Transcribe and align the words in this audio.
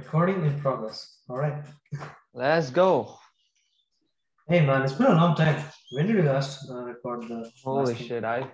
Recording 0.00 0.44
in 0.44 0.60
progress. 0.60 0.98
All 1.30 1.38
right. 1.38 1.64
Let's 2.34 2.68
go. 2.68 3.18
Hey 4.46 4.60
man, 4.66 4.82
it's 4.82 4.92
been 4.92 5.06
a 5.06 5.14
long 5.20 5.34
time. 5.34 5.56
When 5.92 6.06
did 6.06 6.16
you 6.16 6.22
last 6.22 6.68
uh, 6.70 6.82
record 6.88 7.22
the? 7.30 7.38
Holy 7.64 7.94
last 7.94 8.02
shit! 8.02 8.22
I, 8.22 8.46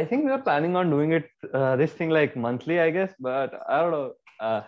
I 0.00 0.04
think 0.04 0.24
we 0.26 0.30
were 0.30 0.44
planning 0.48 0.76
on 0.76 0.88
doing 0.88 1.10
it 1.18 1.26
uh, 1.52 1.74
this 1.74 1.90
thing 1.92 2.10
like 2.10 2.36
monthly, 2.36 2.78
I 2.78 2.90
guess. 2.90 3.12
But 3.18 3.58
I 3.68 3.80
don't 3.80 3.90
know. 3.96 4.12
Uh, 4.38 4.60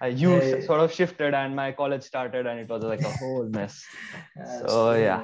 I 0.00 0.06
you 0.22 0.30
sort 0.62 0.80
of 0.86 0.92
shifted, 0.92 1.34
and 1.34 1.56
my 1.56 1.72
college 1.72 2.04
started, 2.04 2.46
and 2.46 2.60
it 2.60 2.68
was 2.68 2.84
like 2.84 3.00
a 3.02 3.14
whole 3.18 3.44
mess. 3.58 3.82
Uh, 4.40 4.68
So 4.68 4.92
yeah, 4.92 5.20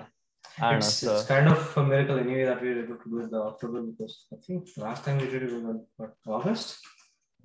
I 0.60 0.74
It's, 0.76 1.02
know. 1.04 1.14
it's 1.14 1.26
kind 1.32 1.46
of 1.54 1.76
a 1.76 1.86
miracle 1.94 2.18
anyway 2.18 2.44
that 2.50 2.60
we 2.62 2.74
were 2.74 2.82
able 2.84 2.96
to 3.04 3.08
do 3.10 3.18
it 3.20 3.24
in 3.24 3.30
the 3.38 3.42
October 3.50 3.82
because 3.82 4.14
I 4.34 4.36
think 4.46 4.68
last 4.88 5.04
time 5.04 5.18
we 5.18 5.26
did 5.34 5.42
it 5.48 5.52
was 5.52 5.64
in 5.64 6.10
August. 6.38 6.78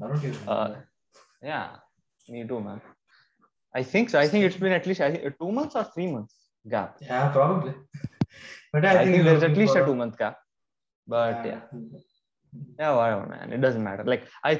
I 0.01 0.07
don't 0.07 0.23
even 0.29 0.47
Uh, 0.47 0.55
remember. 0.63 0.87
yeah, 1.51 1.67
me 2.29 2.47
too, 2.47 2.61
man. 2.69 2.81
I 3.75 3.83
think 3.83 4.09
so. 4.09 4.19
I 4.19 4.27
think 4.27 4.45
it's 4.45 4.57
been 4.57 4.71
at 4.71 4.85
least 4.85 5.01
I 5.01 5.11
think, 5.11 5.37
two 5.39 5.51
months 5.51 5.75
or 5.75 5.83
three 5.83 6.07
months 6.07 6.35
gap. 6.69 6.97
yeah, 7.01 7.29
probably. 7.29 7.73
but 8.73 8.85
I, 8.85 9.01
I, 9.01 9.05
think, 9.05 9.17
we're 9.17 9.23
there's 9.23 9.43
at 9.43 9.55
least 9.55 9.75
a 9.75 9.85
two 9.85 9.95
month 9.95 10.17
gap. 10.17 10.37
But 11.07 11.45
yeah. 11.45 11.61
yeah 12.79 12.95
whatever 12.95 13.25
man 13.27 13.53
it 13.53 13.61
doesn't 13.61 13.83
matter 13.83 14.03
like 14.03 14.23
i 14.43 14.55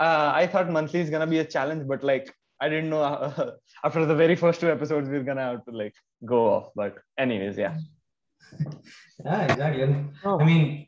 uh, 0.00 0.32
i 0.34 0.46
thought 0.46 0.70
monthly 0.70 1.00
is 1.00 1.10
gonna 1.10 1.26
be 1.26 1.38
a 1.38 1.44
challenge 1.44 1.86
but 1.86 2.02
like 2.02 2.32
i 2.60 2.68
didn't 2.68 2.90
know 2.90 3.02
uh, 3.02 3.52
after 3.84 4.04
the 4.04 4.14
very 4.14 4.36
first 4.36 4.60
two 4.60 4.70
episodes 4.70 5.08
we're 5.08 5.22
gonna 5.22 5.48
have 5.50 5.64
to 5.64 5.70
like 5.70 5.94
go 6.24 6.40
off 6.54 6.66
but 6.74 6.98
anyways 7.18 7.56
yeah 7.56 7.76
Yeah, 9.24 9.42
exactly. 9.44 10.04
Oh. 10.24 10.40
I 10.40 10.44
mean, 10.44 10.86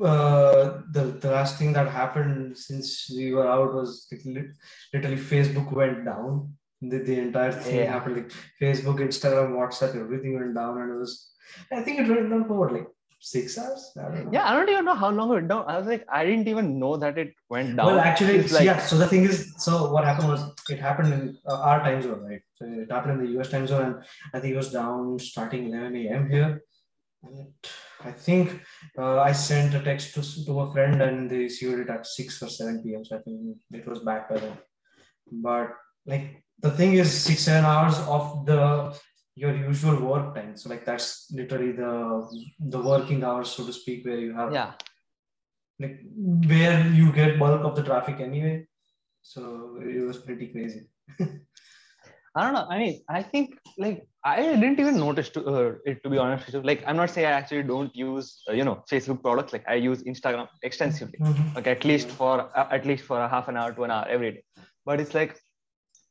uh, 0.00 0.82
the 0.92 1.18
the 1.20 1.30
last 1.30 1.58
thing 1.58 1.72
that 1.72 1.88
happened 1.88 2.56
since 2.56 3.10
we 3.10 3.32
were 3.32 3.48
out 3.48 3.74
was 3.74 4.06
literally, 4.12 4.48
literally 4.92 5.16
Facebook 5.16 5.72
went 5.72 6.04
down. 6.04 6.54
The, 6.80 6.98
the 6.98 7.18
entire 7.18 7.52
thing 7.52 7.76
Yeah. 7.76 7.92
happened. 7.92 8.16
Like 8.16 8.32
Facebook, 8.60 8.98
Instagram, 9.00 9.52
WhatsApp, 9.52 10.00
everything 10.00 10.34
went 10.38 10.54
down, 10.54 10.78
and 10.80 10.92
it 10.92 10.98
was. 10.98 11.30
I 11.72 11.82
think 11.82 12.00
it 12.00 12.08
went 12.08 12.30
down 12.30 12.46
for 12.46 12.54
what, 12.54 12.72
like 12.72 12.86
six 13.22 13.58
hours. 13.58 13.92
I 13.98 14.02
don't 14.02 14.24
know. 14.24 14.30
yeah 14.32 14.44
i 14.50 14.54
don't 14.54 14.70
even 14.70 14.86
know 14.86 14.94
how 14.94 15.10
long 15.10 15.30
it 15.30 15.34
went 15.34 15.48
down 15.48 15.64
i 15.68 15.76
was 15.76 15.86
like 15.86 16.06
i 16.10 16.24
didn't 16.24 16.48
even 16.48 16.78
know 16.78 16.96
that 16.96 17.18
it 17.18 17.34
went 17.50 17.76
down 17.76 17.86
Well, 17.88 18.00
actually, 18.00 18.36
It's 18.36 18.52
like 18.52 18.64
yeah. 18.64 18.78
So 18.78 18.96
the 18.96 19.06
thing 19.06 19.24
is, 19.24 19.52
so 19.58 19.92
what 19.92 20.04
happened 20.04 20.28
was 20.28 20.42
it 20.70 20.78
happened 20.78 21.12
in 21.12 21.36
uh, 21.46 21.60
our 21.60 21.80
time 21.80 22.00
zone, 22.00 22.22
right? 22.28 22.40
So 22.54 22.64
it 22.64 22.90
happened 22.90 23.20
in 23.20 23.26
the 23.26 23.38
US 23.40 23.50
time 23.50 23.66
zone, 23.66 23.84
and 23.88 23.96
I 24.32 24.40
think 24.40 24.54
it 24.54 24.56
was 24.56 24.72
down 24.72 25.18
starting 25.18 25.66
11 25.68 25.96
a.m. 25.96 26.30
here. 26.30 26.62
And 27.22 27.48
I 28.02 28.12
think 28.12 28.58
uh, 28.98 29.18
I 29.20 29.32
sent 29.32 29.74
a 29.74 29.82
text 29.82 30.14
to, 30.14 30.22
to 30.46 30.60
a 30.60 30.72
friend, 30.72 31.02
and 31.02 31.28
they 31.30 31.40
received 31.48 31.78
it 31.80 31.90
at 31.90 32.06
6 32.06 32.42
or 32.42 32.48
7 32.48 32.82
p.m. 32.82 33.04
So 33.04 33.18
I 33.18 33.20
think 33.20 33.58
it 33.70 33.86
was 33.86 33.98
back 33.98 34.30
by 34.30 34.38
then. 34.38 34.56
But 35.30 35.74
like 36.06 36.42
the 36.62 36.70
thing 36.70 36.94
is, 36.94 37.12
six 37.12 37.42
seven 37.42 37.64
hours 37.64 37.98
of 38.00 38.46
the 38.46 38.94
your 39.34 39.54
usual 39.56 39.96
work 40.00 40.34
time. 40.34 40.56
So 40.56 40.68
like 40.68 40.84
that's 40.84 41.30
literally 41.32 41.72
the 41.72 41.92
the 42.58 42.80
working 42.80 43.24
hours, 43.24 43.50
so 43.50 43.66
to 43.66 43.72
speak, 43.72 44.04
where 44.04 44.18
you 44.18 44.34
have 44.34 44.52
yeah. 44.52 44.72
like 45.78 46.00
where 46.52 46.86
you 46.88 47.12
get 47.12 47.38
bulk 47.38 47.64
of 47.64 47.76
the 47.76 47.82
traffic 47.82 48.20
anyway. 48.20 48.66
So 49.22 49.78
it 49.82 50.04
was 50.06 50.18
pretty 50.18 50.48
crazy. 50.48 50.82
i 52.36 52.44
don't 52.44 52.54
know. 52.54 52.66
I 52.70 52.78
mean 52.78 53.02
i 53.08 53.22
think 53.22 53.58
like 53.76 54.06
i 54.24 54.36
didn't 54.42 54.78
even 54.78 54.96
notice 54.96 55.30
to 55.30 55.40
uh, 55.52 55.72
it 55.84 56.02
to 56.04 56.10
be 56.10 56.18
honest 56.18 56.46
with 56.46 56.54
you. 56.54 56.62
Like 56.62 56.84
i'm 56.86 56.96
not 56.96 57.10
saying 57.10 57.26
i 57.26 57.32
actually 57.32 57.64
don't 57.64 57.94
use 57.94 58.42
uh, 58.48 58.52
you 58.52 58.64
know 58.64 58.84
facebook 58.90 59.22
products. 59.22 59.52
Like 59.52 59.64
i 59.68 59.74
use 59.74 60.02
instagram 60.04 60.48
extensively. 60.62 61.18
Like 61.54 61.66
at 61.66 61.84
least 61.84 62.08
for 62.08 62.34
uh, 62.56 62.68
at 62.70 62.86
least 62.86 63.04
for 63.04 63.20
a 63.20 63.28
half 63.28 63.48
an 63.48 63.56
hour 63.56 63.72
to 63.72 63.84
an 63.84 63.90
hour 63.90 64.06
every 64.08 64.32
day. 64.32 64.44
But 64.86 65.00
it's 65.00 65.14
like 65.14 65.40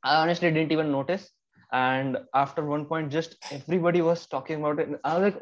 i 0.04 0.16
honestly 0.22 0.52
didn't 0.52 0.72
even 0.72 0.92
notice. 0.92 1.30
And 1.72 2.18
after 2.34 2.66
one 2.66 2.86
point 2.86 3.12
just 3.12 3.36
everybody 3.52 4.02
was 4.02 4.26
talking 4.28 4.60
about 4.60 4.80
it. 4.80 4.88
And 4.88 4.98
i 5.04 5.18
was 5.18 5.34
like 5.34 5.42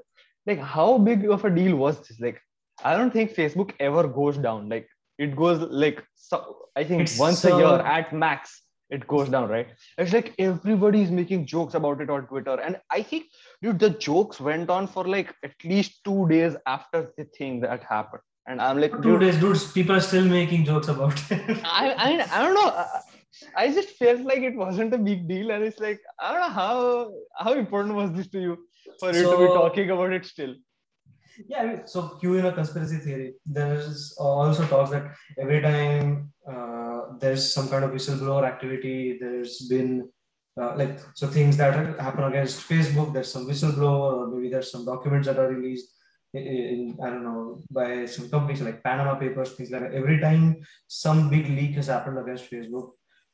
like 0.50 0.60
how 0.60 0.98
big 0.98 1.26
of 1.36 1.46
a 1.46 1.50
deal 1.50 1.76
was 1.76 2.00
this? 2.08 2.20
Like 2.20 2.42
i 2.84 2.96
don't 2.98 3.12
think 3.18 3.34
facebook 3.34 3.72
ever 3.80 4.08
goes 4.08 4.38
down. 4.38 4.70
Like 4.70 4.88
it 5.18 5.36
goes 5.36 5.60
like 5.84 6.04
so 6.16 6.40
i 6.76 6.84
think 6.84 7.02
It's 7.04 7.18
once 7.20 7.40
so- 7.40 7.56
a 7.56 7.60
year 7.62 7.86
at 7.98 8.14
max 8.14 8.62
it 8.90 9.06
goes 9.08 9.28
down 9.30 9.50
right? 9.50 9.68
It's 9.98 10.14
like 10.14 10.34
everybody 10.40 11.02
is 11.02 11.12
making 11.12 11.46
jokes 11.46 11.74
about 11.74 12.00
it 12.02 12.10
on 12.10 12.28
twitter. 12.28 12.60
And 12.60 12.78
i 12.92 13.02
think 13.02 13.26
dude 13.62 13.80
the 13.80 13.90
jokes 13.92 14.40
went 14.40 14.70
on 14.70 14.88
for 14.88 15.04
like 15.16 15.34
at 15.44 15.56
least 15.64 16.04
two 16.06 16.28
days 16.30 16.56
after 16.66 17.12
the 17.18 17.26
thing 17.38 17.60
that 17.62 17.84
happened. 17.84 18.22
And 18.50 18.62
i'm 18.62 18.80
like 18.82 18.94
Two 18.94 19.02
dude, 19.02 19.20
days, 19.22 19.38
dudes, 19.40 19.72
people 19.74 19.96
are 19.96 20.06
still 20.12 20.24
making 20.26 20.64
jokes 20.66 20.88
about 20.88 21.20
it. 21.32 21.58
I, 21.66 21.94
I 22.04 22.10
mean, 22.12 22.22
I 22.22 22.42
don't 22.44 22.54
know. 22.54 22.86
I- 23.56 23.72
just 23.74 23.90
felt 24.02 24.22
like 24.22 24.40
it 24.50 24.56
wasn't 24.56 24.94
a 24.94 24.98
big 24.98 25.28
deal, 25.28 25.52
and 25.52 25.64
it's 25.64 25.80
like 25.80 26.00
I 26.20 26.32
don't 26.32 26.42
know 26.42 26.56
how 26.62 27.12
how 27.38 27.54
important 27.54 27.96
was 27.96 28.12
this 28.14 28.28
to 28.30 28.40
you 28.42 28.58
for 29.00 29.12
you 29.14 29.24
to 29.24 29.38
be 29.44 29.48
talking 29.60 29.90
about 29.92 30.14
it 30.14 30.26
still. 30.26 30.56
yeah, 31.48 31.62
I 31.62 31.66
mean, 31.68 31.82
so 31.86 32.18
you 32.22 32.34
in 32.36 32.46
a 32.46 32.52
conspiracy 32.52 32.98
theory, 32.98 33.34
there's 33.46 34.16
also 34.18 34.66
talks 34.66 34.90
that 34.92 35.06
every 35.38 35.62
time 35.62 36.34
uh, 36.52 37.02
there's 37.20 37.44
some 37.54 37.68
kind 37.70 37.84
of 37.84 37.92
whistleblower 37.92 38.44
activity, 38.46 39.18
there's 39.22 39.68
been 39.68 40.10
uh, 40.60 40.76
like 40.76 41.00
so 41.14 41.28
things 41.28 41.56
that 41.58 42.00
happen 42.00 42.24
against 42.24 42.68
Facebook. 42.68 43.14
There's 43.14 43.32
some 43.32 43.46
whistleblower, 43.48 44.14
or 44.18 44.28
maybe 44.28 44.50
there's 44.50 44.72
some 44.72 44.86
documents 44.86 45.28
that 45.28 45.38
are 45.38 45.50
released. 45.50 45.94
In, 46.34 46.98
I 47.04 47.10
don't 47.10 47.24
know 47.24 47.62
by 47.72 48.06
some 48.06 48.30
companies 48.30 48.62
like 48.62 48.84
Panama 48.84 49.16
Papers, 49.16 49.54
things 49.54 49.72
like 49.72 49.82
that. 49.82 49.94
Every 49.94 50.20
time 50.20 50.58
some 50.88 51.30
big 51.30 51.48
leak 51.50 51.76
has 51.76 51.88
happened 51.88 52.20
against 52.20 52.52
Facebook, 52.52 52.92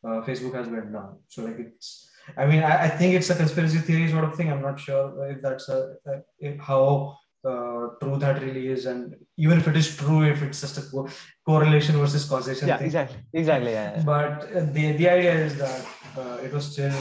uh, 0.08 0.22
Facebook 0.28 0.54
has 0.56 0.68
went 0.68 0.92
down. 0.94 1.20
So 1.28 1.44
like 1.44 1.60
it's, 1.60 2.10
I 2.38 2.46
mean, 2.46 2.64
I, 2.64 2.84
I 2.86 2.90
think 2.90 3.14
it's 3.16 3.30
a 3.30 3.36
conspiracy 3.36 3.80
theory 3.80 4.10
sort 4.10 4.24
of 4.24 4.36
thing. 4.36 4.52
I'm 4.52 4.62
not 4.62 4.80
sure 4.80 5.30
if 5.32 5.42
that's 5.42 5.68
a, 5.70 5.96
if 6.40 6.60
how 6.60 7.18
uh, 7.46 7.88
true 8.02 8.18
that 8.18 8.42
really 8.42 8.68
is, 8.70 8.86
and 8.86 9.16
even 9.38 9.58
if 9.60 9.68
it 9.68 9.76
is 9.76 9.98
true, 9.98 10.24
if 10.24 10.42
it's 10.42 10.62
just 10.62 10.78
a 10.78 10.82
co- 10.90 11.10
correlation 11.46 11.98
versus 11.98 12.24
causation 12.26 12.68
Yeah, 12.70 12.78
thing. 12.78 12.86
exactly, 12.88 13.20
exactly. 13.34 13.72
Yeah, 13.72 13.98
yeah. 13.98 14.04
But 14.04 14.56
uh, 14.56 14.62
the 14.72 14.94
the 14.94 15.10
idea 15.10 15.34
is 15.34 15.58
that 15.58 15.86
uh, 16.18 16.38
it 16.46 16.54
was 16.54 16.72
still 16.72 16.96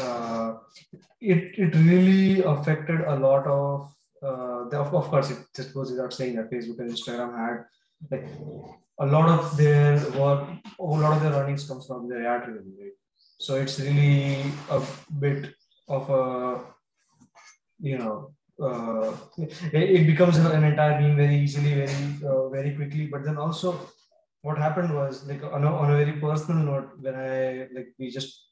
uh, 0.00 0.54
it 1.20 1.58
it 1.58 1.74
really 1.74 2.42
affected 2.42 3.00
a 3.00 3.16
lot 3.16 3.46
of 3.46 3.92
uh, 4.22 4.68
the, 4.68 4.78
of, 4.78 4.94
of 4.94 5.04
course 5.08 5.30
it 5.30 5.38
just 5.56 5.74
goes 5.74 5.90
without 5.90 6.12
saying 6.12 6.36
that 6.36 6.50
Facebook 6.50 6.78
and 6.78 6.90
Instagram 6.90 7.36
had 7.36 7.64
like 8.10 8.28
a 9.00 9.06
lot 9.06 9.28
of 9.28 9.56
their 9.56 9.98
work, 10.18 10.48
a 10.78 10.82
lot 10.82 11.16
of 11.16 11.22
their 11.22 11.32
earnings 11.32 11.66
comes 11.68 11.86
from 11.86 12.08
their 12.08 12.26
ad 12.26 12.48
revenue, 12.48 12.74
right? 12.80 12.92
So 13.40 13.54
it's 13.54 13.78
really 13.78 14.42
a 14.70 14.82
bit 15.18 15.54
of 15.88 16.10
a 16.10 16.64
you 17.80 17.98
know 17.98 18.32
uh, 18.60 19.12
it, 19.72 20.06
becomes 20.06 20.36
an 20.38 20.64
entire 20.64 21.00
meme 21.00 21.16
very 21.16 21.36
easily, 21.36 21.74
very 21.74 22.28
uh, 22.28 22.48
very 22.48 22.74
quickly. 22.74 23.06
But 23.06 23.24
then 23.24 23.36
also, 23.36 23.78
what 24.42 24.58
happened 24.58 24.94
was 24.94 25.26
like 25.26 25.42
on 25.42 25.64
a, 25.64 25.72
on 25.74 25.92
a 25.92 25.96
very 25.96 26.12
personal 26.12 26.64
note 26.64 26.90
when 27.00 27.14
I 27.14 27.68
like 27.72 27.94
we 27.98 28.10
just 28.10 28.48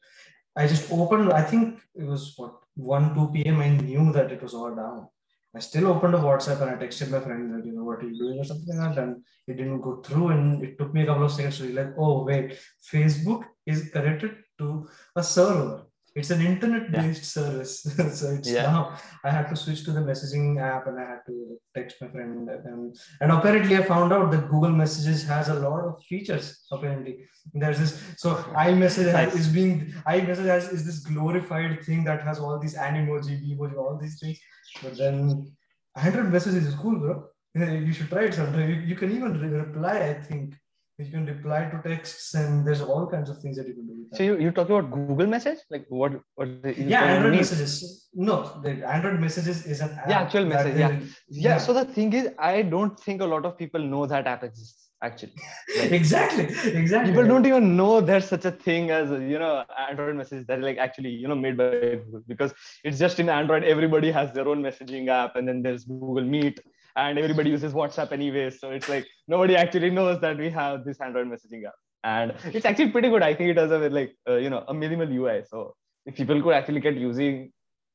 I 0.57 0.67
just 0.67 0.91
opened. 0.93 1.33
I 1.33 1.43
think 1.43 1.81
it 1.95 2.05
was 2.05 2.35
what 2.37 2.55
one 2.75 3.15
two 3.15 3.29
p.m. 3.33 3.61
I 3.61 3.71
knew 3.71 4.13
that 4.13 4.31
it 4.31 4.43
was 4.43 4.55
all 4.55 4.75
down. 4.75 5.09
I 5.57 5.59
still 5.61 5.87
opened 5.87 6.15
a 6.15 6.19
WhatsApp 6.19 6.61
and 6.61 6.71
I 6.71 6.75
texted 6.75 7.11
my 7.11 7.21
friend 7.21 7.55
that 7.55 7.65
you 7.65 7.73
know 7.73 7.85
what 7.85 8.01
are 8.01 8.09
you 8.09 8.19
doing 8.19 8.39
or 8.39 8.45
something 8.45 8.77
like 8.77 8.95
that, 8.95 9.03
and 9.03 9.23
it 9.47 9.57
didn't 9.57 9.81
go 9.81 10.03
through. 10.03 10.29
And 10.29 10.63
it 10.63 10.77
took 10.79 10.93
me 10.93 11.03
a 11.03 11.07
couple 11.07 11.25
of 11.25 11.33
seconds 11.33 11.57
to 11.59 11.69
be 11.69 11.73
like, 11.73 11.95
oh 11.97 12.25
wait, 12.25 12.59
Facebook 12.93 13.45
is 13.65 13.89
connected 13.89 14.37
to 14.59 14.87
a 15.17 15.23
server. 15.23 15.87
It's 16.19 16.31
an 16.31 16.41
internet-based 16.41 17.25
service, 17.39 17.73
so 18.19 18.27
it's 18.37 18.51
Yeah. 18.51 18.63
now 18.73 18.97
I 19.23 19.31
had 19.37 19.47
to 19.51 19.57
switch 19.63 19.85
to 19.85 19.93
the 19.97 20.01
messaging 20.11 20.47
app 20.71 20.87
and 20.89 20.99
I 20.99 21.07
had 21.13 21.21
to 21.27 21.35
text 21.77 21.97
my 22.01 22.09
friend. 22.09 22.49
And, 22.49 22.97
and 23.21 23.31
apparently, 23.37 23.77
I 23.77 23.83
found 23.83 24.15
out 24.17 24.31
that 24.33 24.49
Google 24.53 24.71
Messages 24.83 25.25
has 25.33 25.49
a 25.51 25.59
lot 25.67 25.83
of 25.89 26.03
features. 26.11 26.47
Apparently, 26.73 27.13
there's 27.53 27.79
this. 27.83 27.93
So 28.17 28.29
iMessage 28.69 29.13
Nice. 29.13 29.35
is 29.43 29.49
being 29.59 29.93
iMessage 30.17 30.51
has 30.55 30.65
is 30.77 30.85
this 30.89 31.01
glorified 31.01 31.85
thing 31.85 32.03
that 32.09 32.23
has 32.29 32.39
all 32.39 32.59
these 32.59 32.77
animoji, 32.89 33.35
emoji, 33.51 33.77
all 33.77 33.99
these 34.01 34.19
things. 34.19 34.39
But 34.83 34.97
then 34.97 35.53
Android 35.97 36.33
messages 36.33 36.67
is 36.67 36.75
cool, 36.83 36.99
bro. 37.05 37.15
You 37.89 37.93
should 37.97 38.09
try 38.15 38.25
it 38.29 38.35
sometime. 38.35 38.69
You, 38.71 38.77
you 38.91 38.97
can 39.03 39.11
even 39.17 39.31
reply. 39.63 39.97
I 40.11 40.15
think 40.29 40.55
you 40.99 41.11
can 41.11 41.27
reply 41.27 41.69
to 41.71 41.81
texts, 41.87 42.35
and 42.35 42.67
there's 42.67 42.81
all 42.81 43.07
kinds 43.07 43.29
of 43.29 43.39
things 43.39 43.57
that 43.59 43.69
you 43.69 43.75
can 43.75 43.87
do. 43.87 43.93
With 43.99 44.11
that. 44.11 44.17
So 44.17 44.23
you 44.23 44.39
you 44.39 44.51
talking 44.51 44.77
about 44.77 44.91
Google 44.91 45.27
Message? 45.27 45.59
Like 45.71 45.85
what? 45.91 46.13
What? 46.37 46.49
yeah. 46.77 47.05
Android 47.05 47.33
Meet? 47.33 47.39
messages. 47.41 48.09
No, 48.15 48.61
the 48.63 48.73
Android 48.95 49.21
messages 49.21 49.67
is 49.67 49.81
an 49.81 49.91
app. 49.91 50.09
Yeah, 50.09 50.21
actual 50.23 50.47
message, 50.47 50.75
they- 50.75 50.81
yeah. 50.81 51.01
Yeah. 51.29 51.59
So 51.59 51.75
the 51.75 51.85
thing 51.85 52.13
is, 52.15 52.29
I 52.39 52.63
don't 52.63 52.99
think 52.99 53.21
a 53.21 53.27
lot 53.27 53.45
of 53.45 53.59
people 53.59 53.81
know 53.81 54.07
that 54.07 54.27
app 54.27 54.43
exists. 54.45 54.83
Actually, 55.03 55.35
Like, 55.79 55.93
exactly, 55.93 56.45
exactly. 56.73 57.13
people 57.13 57.27
don't 57.27 57.45
even 57.45 57.77
know 57.77 58.01
there's 58.01 58.27
such 58.27 58.47
a 58.47 58.51
thing 58.51 58.91
as 58.91 59.11
you 59.33 59.39
know 59.39 59.63
android 59.87 60.17
messages 60.17 60.47
that 60.47 60.59
are 60.59 60.63
like 60.63 60.79
actually 60.79 61.11
you 61.11 61.29
know 61.29 61.35
made 61.35 61.59
by 61.59 61.67
google 62.05 62.23
because 62.27 62.55
it's 62.83 62.99
just 62.99 63.21
in 63.21 63.29
android 63.29 63.63
everybody 63.63 64.11
has 64.11 64.33
their 64.33 64.49
own 64.49 64.63
messaging 64.63 65.09
app 65.09 65.37
and 65.37 65.47
then 65.47 65.61
there's 65.67 65.85
google 65.85 66.25
meet 66.25 66.61
and 66.97 67.19
everybody 67.19 67.51
uses 67.51 67.73
whatsapp 67.73 68.13
anyway 68.13 68.51
so 68.51 68.71
it's 68.71 68.89
like 68.89 69.07
nobody 69.29 69.57
actually 69.57 69.91
knows 69.91 70.21
that 70.21 70.37
we 70.39 70.51
have 70.51 70.85
this 70.85 71.01
android 71.01 71.27
messaging 71.27 71.65
app 71.67 71.75
and 72.05 72.35
it's 72.55 72.67
actually 72.67 72.91
pretty 72.91 73.09
good 73.09 73.23
i 73.23 73.35
think 73.35 73.51
it 73.51 73.57
has 73.57 73.71
a 73.71 73.79
like 74.01 74.15
uh, 74.29 74.37
you 74.37 74.51
know 74.51 74.65
a 74.69 74.75
minimal 74.75 75.09
ui 75.21 75.43
so 75.51 75.75
if 76.07 76.15
people 76.17 76.43
could 76.43 76.55
actually 76.55 76.81
get 76.81 76.97
using 76.97 77.53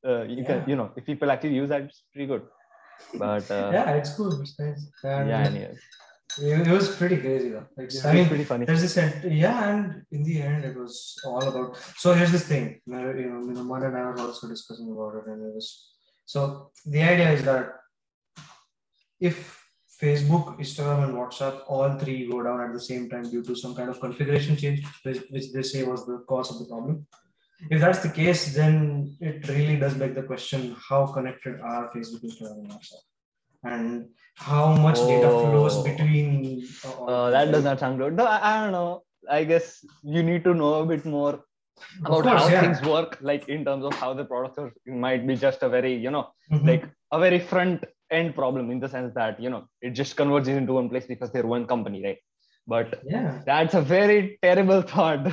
uh, 0.08 0.24
you 0.24 0.44
can 0.44 0.64
you 0.68 0.76
know 0.76 0.92
if 0.96 1.06
people 1.06 1.30
actually 1.32 1.56
use 1.56 1.70
that 1.70 1.82
it's 1.82 2.04
pretty 2.14 2.28
good 2.28 2.44
but 3.14 3.50
uh, 3.52 3.70
yeah, 3.74 3.92
it's 3.92 4.14
cool. 4.14 4.42
It's 4.42 4.58
nice. 4.60 4.88
And 5.04 5.30
yeah 5.30 5.46
anyways, 5.46 5.80
it, 6.40 6.68
was 6.68 6.96
pretty 6.96 7.18
crazy 7.18 7.50
though. 7.50 7.66
Like, 7.78 7.88
it's 7.88 8.04
I 8.06 8.14
mean, 8.14 8.28
pretty 8.28 8.44
funny 8.44 8.66
there's 8.66 8.82
this 8.82 8.96
yeah, 9.26 9.70
and 9.70 10.04
in 10.12 10.24
the 10.24 10.42
end, 10.42 10.66
it 10.66 10.78
was 10.78 11.20
all 11.26 11.44
about. 11.44 11.78
So 11.98 12.14
here's 12.14 12.32
this 12.32 12.48
thing. 12.48 12.80
You 12.86 12.94
know, 12.94 13.14
you 13.14 13.54
know, 13.54 13.64
Mad 13.64 13.84
and 13.84 13.98
I 13.98 14.02
were 14.02 14.20
also 14.20 14.48
discussing 14.48 14.92
about 14.92 15.16
it, 15.16 15.32
and 15.32 15.42
it 15.46 15.56
was 15.56 15.90
so 16.26 16.72
the 16.86 17.02
idea 17.04 17.32
is 17.32 17.44
that 17.44 17.74
if 19.30 19.58
Facebook, 20.02 20.46
Instagram, 20.60 21.00
and 21.06 21.14
WhatsApp 21.14 21.62
all 21.68 21.92
three 22.00 22.28
go 22.30 22.42
down 22.44 22.60
at 22.62 22.74
the 22.74 22.80
same 22.90 23.04
time 23.10 23.24
due 23.34 23.44
to 23.44 23.56
some 23.56 23.76
kind 23.76 23.90
of 23.90 24.00
configuration 24.00 24.58
change, 24.58 24.80
which, 25.04 25.20
which 25.30 25.52
they 25.54 25.62
say 25.62 25.84
was 25.84 26.06
the 26.08 26.18
cause 26.28 26.50
of 26.52 26.58
the 26.60 26.66
problem. 26.66 27.06
If 27.70 27.80
that's 27.80 28.00
the 28.00 28.10
case, 28.10 28.56
then 28.56 29.16
it 29.22 29.48
really 29.48 29.76
does 29.78 29.94
beg 29.94 30.16
the 30.16 30.24
question: 30.24 30.76
How 30.90 31.06
connected 31.06 31.60
are 31.62 31.92
Facebook, 31.96 32.24
Instagram, 32.24 32.58
and 32.62 32.70
WhatsApp, 32.72 33.04
and 33.64 34.10
how 34.50 34.76
much 34.76 34.98
data 35.12 35.30
flows 35.30 35.76
Oh. 35.78 35.84
between? 35.84 36.68
uh, 36.86 37.06
uh, 37.06 37.30
that 37.30 37.52
does 37.52 37.64
not 37.64 37.80
sound 37.80 38.00
good 38.00 38.14
no 38.16 38.26
I, 38.26 38.38
I 38.52 38.64
don't 38.64 38.72
know 38.72 39.04
i 39.30 39.44
guess 39.44 39.66
you 40.04 40.24
need 40.24 40.44
to 40.46 40.54
know 40.62 40.70
a 40.82 40.86
bit 40.92 41.04
more 41.06 41.34
about 42.00 42.24
course, 42.24 42.26
how 42.26 42.48
yeah. 42.48 42.62
things 42.62 42.82
work 42.82 43.18
like 43.22 43.48
in 43.56 43.64
terms 43.66 43.84
of 43.86 43.94
how 44.02 44.14
the 44.20 44.26
products 44.26 44.58
are 44.58 44.72
might 45.06 45.28
be 45.28 45.36
just 45.36 45.62
a 45.68 45.70
very 45.70 45.94
you 46.06 46.12
know 46.16 46.24
Mhm. 46.52 46.66
like 46.72 46.86
a 47.12 47.20
very 47.26 47.40
front 47.52 47.84
end 48.12 48.36
problem 48.36 48.72
in 48.72 48.80
the 48.80 48.90
sense 48.90 49.14
that 49.16 49.40
you 49.40 49.50
know 49.50 49.64
it 49.82 49.92
just 49.92 50.16
converges 50.16 50.56
into 50.58 50.74
one 50.74 50.90
place 50.90 51.06
because 51.06 51.32
they're 51.32 51.48
one 51.48 51.66
company 51.66 52.04
right 52.04 52.20
but 52.68 53.02
yeah. 53.06 53.42
that's 53.46 53.74
a 53.74 53.82
very 53.82 54.38
terrible 54.42 54.82
thought 54.92 55.24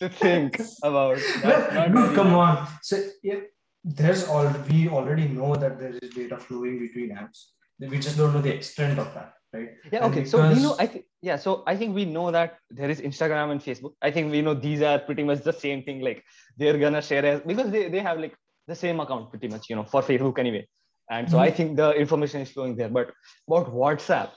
to 0.00 0.08
think 0.08 0.60
about 0.82 1.18
not 1.44 2.14
come 2.14 2.34
on. 2.34 2.68
So 2.82 3.02
yeah, 3.22 3.40
there's 3.82 4.24
all 4.28 4.46
we 4.68 4.88
already 4.88 5.28
know 5.28 5.54
that 5.56 5.78
there 5.78 5.94
is 6.02 6.10
data 6.10 6.38
flowing 6.38 6.78
between 6.78 7.10
apps. 7.10 7.38
We 7.78 7.98
just 7.98 8.18
don't 8.18 8.34
know 8.34 8.42
the 8.42 8.54
extent 8.54 8.98
of 8.98 9.12
that, 9.14 9.32
right? 9.54 9.70
yeah 9.90 10.04
okay 10.06 10.24
so 10.26 10.46
we 10.46 10.62
know 10.62 10.76
i 10.78 10.86
think 10.86 11.06
yeah 11.22 11.36
so 11.44 11.62
i 11.66 11.74
think 11.74 11.94
we 11.94 12.04
know 12.04 12.30
that 12.30 12.58
there 12.68 12.90
is 12.90 13.00
instagram 13.00 13.52
and 13.52 13.62
facebook 13.62 13.94
i 14.02 14.10
think 14.10 14.30
we 14.30 14.42
know 14.42 14.52
these 14.52 14.82
are 14.82 14.98
pretty 14.98 15.24
much 15.24 15.40
the 15.40 15.52
same 15.52 15.82
thing 15.82 16.02
like 16.08 16.22
they're 16.58 16.76
gonna 16.76 17.00
share 17.00 17.24
as 17.24 17.40
because 17.40 17.70
they, 17.70 17.88
they 17.88 18.00
have 18.00 18.18
like 18.18 18.36
the 18.68 18.74
same 18.74 19.00
account 19.00 19.30
pretty 19.30 19.48
much 19.48 19.70
you 19.70 19.76
know 19.76 19.84
for 19.84 20.02
facebook 20.02 20.38
anyway 20.38 20.62
and 21.10 21.30
so 21.30 21.38
i 21.38 21.50
Mhm. 21.50 21.56
think 21.56 21.76
the 21.82 21.90
information 22.04 22.40
is 22.46 22.50
flowing 22.56 22.76
there 22.80 22.88
but 22.98 23.12
about 23.48 23.72
whatsapp 23.82 24.30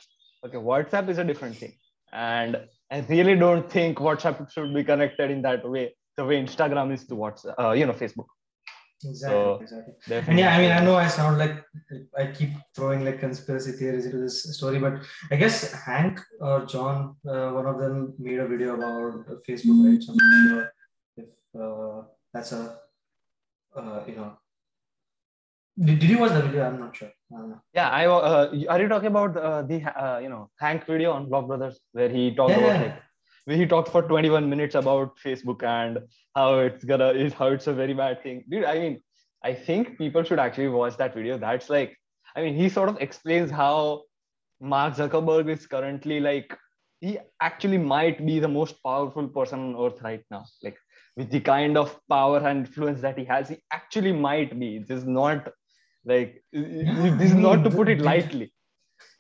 okay 0.46 0.62
whatsapp 0.70 1.10
is 1.16 1.18
a 1.24 1.28
different 1.32 1.56
thing 1.64 1.74
and 2.12 2.58
i 2.92 3.00
really 3.16 3.36
don't 3.46 3.72
think 3.78 3.98
whatsapp 4.08 4.40
should 4.54 4.74
be 4.80 4.84
connected 4.92 5.32
in 5.32 5.42
that 5.48 5.68
way 5.76 5.86
the 6.18 6.26
way 6.26 6.42
instagram 6.46 6.94
is 6.98 7.08
to 7.08 7.16
whatsapp 7.24 7.56
uh, 7.66 7.72
you 7.82 7.86
know 7.86 7.98
facebook 8.04 8.30
Exactly, 9.06 9.36
So, 9.36 9.60
exactly. 9.62 9.94
And 10.28 10.40
yeah, 10.40 10.56
I 10.56 10.62
mean, 10.62 10.72
I 10.72 10.80
know 10.84 10.96
I 10.96 11.08
sound 11.08 11.38
like 11.38 11.56
I 12.18 12.28
keep 12.28 12.52
throwing 12.76 13.04
like 13.04 13.20
conspiracy 13.20 13.74
theories 13.74 14.06
into 14.06 14.20
this 14.20 14.56
story, 14.58 14.80
but 14.80 14.94
I 15.32 15.36
guess 15.36 15.74
Hank 15.74 16.22
or 16.40 16.66
John, 16.66 17.18
uh, 17.28 17.50
one 17.52 17.66
of 17.66 17.80
them 17.80 18.14
made 18.18 18.40
a 18.40 18.48
video 18.48 18.76
about 18.76 19.26
Facebook, 19.48 19.84
right? 19.86 20.02
So 20.02 20.14
I'm 20.14 20.20
not 20.24 20.48
sure 20.48 20.74
if 21.18 21.26
uh, 21.62 22.08
that's 22.34 22.52
a, 22.54 22.80
uh, 23.76 24.04
you 24.08 24.16
know, 24.16 24.38
did, 25.78 26.00
did 26.00 26.10
you 26.10 26.20
watch 26.20 26.34
the 26.34 26.42
video? 26.42 26.68
I'm 26.68 26.80
not 26.80 26.96
sure. 26.96 27.12
I. 27.36 27.38
Yeah, 27.74 27.90
I 27.90 28.06
uh, 28.06 28.52
are 28.70 28.82
you 28.82 28.88
talking 28.88 29.08
about 29.08 29.38
uh, 29.38 29.62
the 29.64 29.84
uh, 29.84 30.20
you 30.20 30.30
know 30.30 30.50
Hank 30.60 30.86
video 30.86 31.12
on 31.12 31.28
Vlogbrothers 31.28 31.76
where 31.92 32.10
he 32.10 32.34
talked 32.34 32.52
Yeah, 32.52 32.60
about 32.60 32.82
like 32.82 33.02
where 33.46 33.58
he 33.58 33.66
talked 33.66 33.90
for 33.90 34.02
21 34.02 34.50
minutes 34.50 34.76
about 34.76 35.18
Facebook 35.18 35.64
and 35.64 36.00
how 36.36 36.60
it's 36.60 36.84
gonna 36.84 37.10
is 37.10 37.34
how 37.34 37.48
it's 37.48 37.68
a 37.68 37.74
very 37.74 37.94
bad 37.94 38.22
thing, 38.24 38.44
dude. 38.50 38.66
I 38.66 38.80
mean, 38.80 39.02
I 39.44 39.54
think 39.54 39.98
people 39.98 40.24
should 40.24 40.40
actually 40.40 40.70
watch 40.70 40.98
that 40.98 41.14
video. 41.14 41.38
That's 41.38 41.70
like, 41.70 41.98
I 42.36 42.42
mean, 42.42 42.56
he 42.56 42.70
sort 42.70 42.90
of 42.90 42.98
explains 43.02 43.52
how 43.52 44.04
Mark 44.62 44.96
Zuckerberg 44.96 45.50
is 45.50 45.68
currently 45.68 46.20
like 46.20 46.58
he 47.02 47.18
actually 47.42 47.78
might 47.78 48.26
be 48.26 48.40
the 48.40 48.48
most 48.48 48.82
powerful 48.82 49.28
person 49.28 49.76
on 49.76 49.86
earth 49.86 50.02
right 50.02 50.24
now. 50.32 50.46
Like 50.62 50.78
with 51.18 51.30
the 51.30 51.42
kind 51.42 51.78
of 51.78 52.00
power 52.10 52.38
and 52.38 52.66
influence 52.66 53.02
that 53.02 53.18
he 53.18 53.26
has, 53.26 53.50
he 53.50 53.58
actually 53.72 54.14
might 54.14 54.58
be. 54.58 54.78
It 54.78 54.90
is 54.90 55.04
not 55.06 55.52
like 56.06 56.44
this 56.52 57.30
is 57.32 57.36
not 57.36 57.64
to 57.64 57.70
put 57.70 57.90
it 57.90 58.02
lightly. 58.02 58.52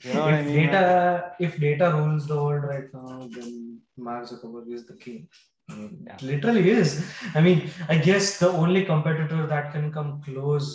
You 0.03 0.13
know 0.13 0.21
what 0.25 0.33
I 0.33 0.39
if 0.39 0.45
mean? 0.47 0.55
data 0.67 1.31
if 1.39 1.59
data 1.59 1.91
rules 1.95 2.27
the 2.27 2.35
world 2.35 2.63
right 2.65 2.89
now, 2.93 3.27
then 3.35 3.79
Mark 3.97 4.25
Zuckerberg 4.25 4.71
is 4.73 4.85
the 4.85 4.97
king. 4.97 5.27
I 5.69 5.75
mean, 5.75 6.03
Yeah. 6.05 6.15
it 6.15 6.21
literally 6.23 6.69
is. 6.69 6.89
I 7.35 7.41
mean, 7.41 7.69
I 7.87 7.97
guess 7.97 8.37
the 8.39 8.49
only 8.49 8.83
competitor 8.85 9.47
that 9.47 9.71
can 9.71 9.91
come 9.93 10.21
close 10.23 10.67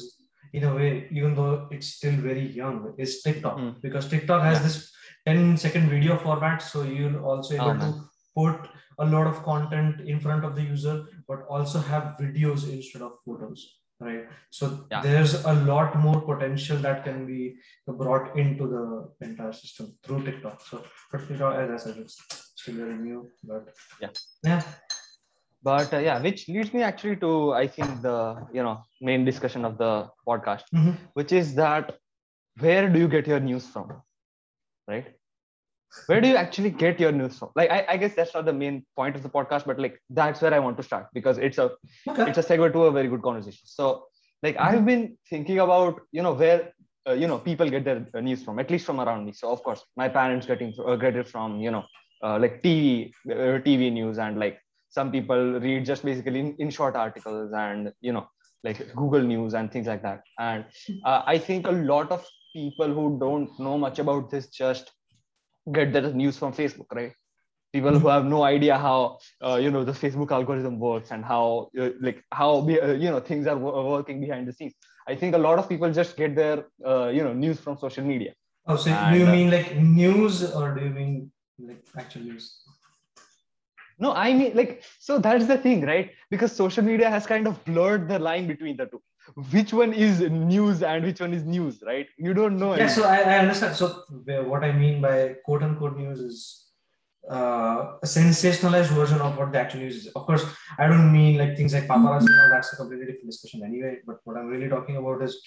in 0.55 0.65
a 0.65 0.75
way, 0.75 1.09
even 1.11 1.35
though 1.35 1.69
it's 1.71 1.89
still 1.89 2.17
very 2.29 2.47
young, 2.61 2.95
is 2.99 3.23
TikTok. 3.23 3.59
Hmm. 3.59 3.71
Because 3.83 4.09
TikTok 4.09 4.43
has 4.43 4.59
Yeah. 4.59 4.63
this 4.67 4.93
10 5.27 5.57
second 5.59 5.91
video 5.91 6.17
format, 6.17 6.63
so 6.63 6.83
you're 6.85 7.23
also 7.23 7.55
able 7.55 7.83
Oh, 7.83 7.87
to 7.87 7.91
put 8.35 8.71
a 8.99 9.07
lot 9.15 9.27
of 9.27 9.43
content 9.43 10.01
in 10.13 10.21
front 10.21 10.45
of 10.45 10.55
the 10.57 10.63
user, 10.63 10.97
but 11.29 11.45
also 11.49 11.81
have 11.81 12.17
videos 12.19 12.65
instead 12.77 13.03
of 13.03 13.13
photos. 13.27 13.61
Right. 14.01 14.27
So 14.51 14.87
Yeah. 14.91 15.03
there's 15.03 15.45
a 15.45 15.53
lot 15.53 15.97
more 15.99 16.21
potential 16.21 16.77
that 16.79 17.03
can 17.05 17.27
be 17.27 17.57
brought 17.87 18.37
into 18.39 18.69
the 18.69 19.27
entire 19.27 19.53
system 19.53 19.93
through 20.05 20.25
TikTok. 20.25 20.61
So, 20.61 20.85
but 21.11 21.27
TikTok, 21.27 21.57
as 21.57 21.71
I 21.71 21.77
said, 21.85 21.97
it's 22.03 22.17
still 22.55 22.77
very 22.77 22.97
new. 22.97 23.29
But 23.43 23.75
Yeah. 24.01 24.11
yeah, 24.45 24.63
but 25.63 25.93
uh, 25.93 25.99
yeah 25.99 26.21
which 26.23 26.49
leads 26.49 26.73
me 26.73 26.83
actually 26.89 27.17
to 27.23 27.31
i 27.61 27.67
think 27.67 28.03
the 28.03 28.17
you 28.57 28.63
know 28.63 28.77
main 29.01 29.25
discussion 29.25 29.65
of 29.69 29.77
the 29.79 30.09
podcast 30.29 30.69
Mhm. 30.73 30.93
which 31.15 31.33
is 31.33 31.55
that 31.57 31.97
where 32.65 32.89
do 32.93 33.01
you 33.05 33.09
get 33.15 33.27
your 33.33 33.41
news 33.41 33.67
from 33.73 33.89
right 34.93 35.09
where 36.07 36.21
do 36.21 36.29
you 36.29 36.37
actually 36.37 36.71
get 36.71 37.01
your 37.01 37.13
news 37.13 37.39
from? 37.39 37.51
Like 37.57 37.71
I, 37.71 37.85
I 37.89 37.97
guess 37.97 38.15
that's 38.15 38.35
not 38.35 38.45
the 38.45 38.53
main 38.53 38.85
point 38.97 39.17
of 39.17 39.23
the 39.23 39.29
podcast 39.29 39.67
but 39.67 39.79
like 39.79 40.01
that's 40.11 40.43
where 40.43 40.55
i 40.55 40.59
want 40.59 40.77
to 40.77 40.83
start 40.83 41.07
because 41.13 41.39
it's 41.39 41.59
a 41.59 41.71
okay. 42.09 42.29
it's 42.29 42.39
a 42.39 42.43
segue 42.43 42.73
to 42.73 42.85
a 42.85 42.91
very 42.91 43.09
good 43.09 43.23
conversation. 43.23 43.67
So 43.67 44.07
like 44.43 44.57
i've 44.59 44.85
been 44.87 45.17
thinking 45.29 45.59
about 45.59 46.01
you 46.13 46.23
know 46.23 46.33
where 46.33 46.73
uh, 47.09 47.13
you 47.13 47.27
know 47.27 47.39
people 47.39 47.69
get 47.69 47.85
their 47.85 48.07
uh, 48.15 48.21
news 48.21 48.43
from 48.43 48.59
at 48.59 48.71
least 48.71 48.87
from 48.87 49.01
around 49.01 49.25
me. 49.25 49.33
So 49.33 49.51
of 49.51 49.63
course 49.63 49.85
my 49.97 50.09
parents 50.09 50.47
getting 50.47 50.75
uh, 50.85 50.97
get 50.97 51.17
it 51.17 51.29
from 51.29 51.61
you 51.61 51.71
know 51.71 51.85
uh, 52.23 52.39
like 52.39 52.63
tv 52.63 53.13
uh, 53.31 53.59
tv 53.67 53.93
news 53.93 54.19
and 54.19 54.39
like 54.39 54.59
some 54.91 55.11
people 55.11 55.61
read 55.61 55.85
just 55.85 56.05
basically 56.05 56.41
in, 56.41 56.55
in 56.59 56.71
short 56.71 56.97
articles 56.97 57.53
and 57.53 57.93
you 58.01 58.13
know 58.13 58.27
like 58.65 58.95
google 58.95 59.21
news 59.21 59.55
and 59.55 59.71
things 59.71 59.87
like 59.87 60.03
that. 60.03 60.23
And 60.39 60.65
uh, 61.05 61.23
i 61.27 61.39
think 61.39 61.67
a 61.67 61.73
lot 61.73 62.11
of 62.11 62.27
people 62.53 62.93
who 62.93 63.19
don't 63.19 63.59
know 63.59 63.79
much 63.79 63.99
about 63.99 64.31
this 64.31 64.49
just 64.49 64.91
get 65.73 65.93
their 65.93 66.13
news 66.13 66.37
from 66.39 66.53
facebook 66.53 66.87
right? 66.95 67.13
People 67.73 67.99
who 67.99 68.09
have 68.09 68.25
no 68.25 68.45
idea 68.45 68.79
how 68.79 69.19
uh, 69.45 69.57
you 69.57 69.71
know 69.71 69.85
the 69.85 69.93
facebook 69.93 70.31
algorithm 70.31 70.79
works 70.79 71.11
and 71.11 71.25
how 71.25 71.69
uh, 71.79 71.91
like 72.01 72.25
how 72.33 72.51
uh, 72.69 72.93
you 73.05 73.11
know 73.11 73.21
things 73.21 73.47
are 73.47 73.57
wo- 73.59 73.91
working 73.91 74.21
behind 74.21 74.49
the 74.49 74.53
scenes. 74.53 74.75
I 75.07 75.15
think 75.15 75.35
a 75.35 75.39
lot 75.39 75.59
of 75.59 75.69
people 75.69 75.93
just 75.93 76.17
get 76.17 76.35
their 76.35 76.65
uh, 76.87 77.09
you 77.09 77.23
know 77.23 77.35
news 77.35 77.61
from 77.61 77.77
social 77.79 78.05
media. 78.05 78.33
Oh, 78.67 78.77
so 78.77 78.91
do 78.91 78.97
And, 78.97 79.21
you 79.21 79.27
uh, 79.27 79.33
mean 79.33 79.51
like 79.51 79.77
news 79.77 80.51
or 80.53 80.75
do 80.75 80.85
you 80.85 80.91
mean 80.91 81.31
like 81.59 81.85
actual 81.97 82.23
news? 82.23 82.63
no 83.99 84.13
i 84.15 84.33
mean 84.33 84.53
like 84.57 84.83
so 84.99 85.19
that's 85.19 85.47
the 85.47 85.59
thing 85.59 85.85
right? 85.85 86.11
Because 86.31 86.53
social 86.53 86.85
media 86.85 87.11
has 87.11 87.27
kind 87.27 87.47
of 87.47 87.63
blurred 87.65 88.09
the 88.09 88.19
line 88.19 88.47
between 88.47 88.77
the 88.77 88.87
two 88.87 89.03
which 89.51 89.73
one 89.73 89.93
is 89.93 90.21
news 90.21 90.83
and 90.83 91.05
which 91.05 91.21
one 91.21 91.33
is 91.33 91.45
news 91.45 91.83
right 91.87 92.07
you 92.17 92.35
don't 92.35 92.59
know 92.59 92.75
Yeah, 92.75 92.89
so. 92.89 93.05
I, 93.05 93.19
I 93.21 93.39
understand. 93.39 93.77
So 93.77 94.05
what 94.53 94.65
I 94.65 94.73
mean 94.73 95.01
by 95.01 95.37
quote 95.45 95.63
unquote 95.63 95.97
news 95.97 96.21
is 96.21 96.69
uh, 97.31 97.97
a 98.03 98.07
sensationalized 98.07 98.89
version 98.89 99.21
of 99.21 99.37
what 99.37 99.53
the 99.53 99.59
actual 99.59 99.81
news 99.81 99.97
is. 99.97 100.07
Of 100.09 100.27
course, 100.27 100.45
I 100.79 100.87
don't 100.87 101.13
mean 101.13 101.39
like 101.39 101.57
things 101.57 101.75
like 101.75 101.87
paparazzi 101.87 102.27
and 102.27 102.41
all. 102.41 102.51
That's 102.51 102.73
a 102.73 102.77
completely 102.77 103.07
different 103.07 103.31
discussion 103.31 103.63
anyway. 103.65 103.99
But 104.07 104.17
what 104.25 104.37
I'm 104.37 104.47
really 104.47 104.69
talking 104.69 104.97
about 104.97 105.23
is 105.23 105.41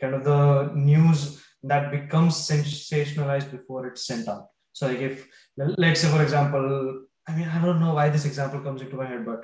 kind 0.00 0.14
of 0.14 0.24
the 0.24 0.72
news 0.74 1.42
that 1.62 1.90
becomes 1.90 2.34
sensationalized 2.34 3.50
before 3.50 3.86
it's 3.86 4.06
sent 4.06 4.28
out. 4.28 4.48
So 4.72 4.88
like 4.88 4.98
if 4.98 5.26
let's 5.56 6.00
say 6.00 6.08
for 6.08 6.22
example, 6.22 7.04
I 7.26 7.36
mean 7.36 7.48
I 7.48 7.62
don't 7.64 7.80
know 7.80 7.94
why 7.94 8.08
this 8.08 8.24
example 8.24 8.60
comes 8.60 8.82
into 8.82 8.96
my 8.96 9.06
head, 9.06 9.24
but 9.24 9.40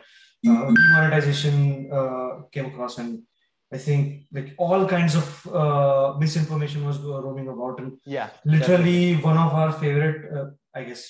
uh, 0.48 0.72
demonetization 0.74 1.90
uh, 1.92 2.42
came 2.52 2.66
across 2.66 2.98
and 2.98 3.22
I 3.72 3.76
think 3.78 4.24
like 4.32 4.54
all 4.56 4.86
kinds 4.86 5.14
of 5.14 5.46
uh, 5.54 6.14
misinformation 6.18 6.86
was 6.86 6.98
roaming 7.00 7.48
about, 7.48 7.80
and 7.80 7.98
yeah 8.06 8.30
literally 8.44 9.16
one 9.16 9.36
of 9.36 9.52
our 9.52 9.72
favorite, 9.72 10.32
uh, 10.36 10.46
I 10.74 10.84
guess, 10.84 11.02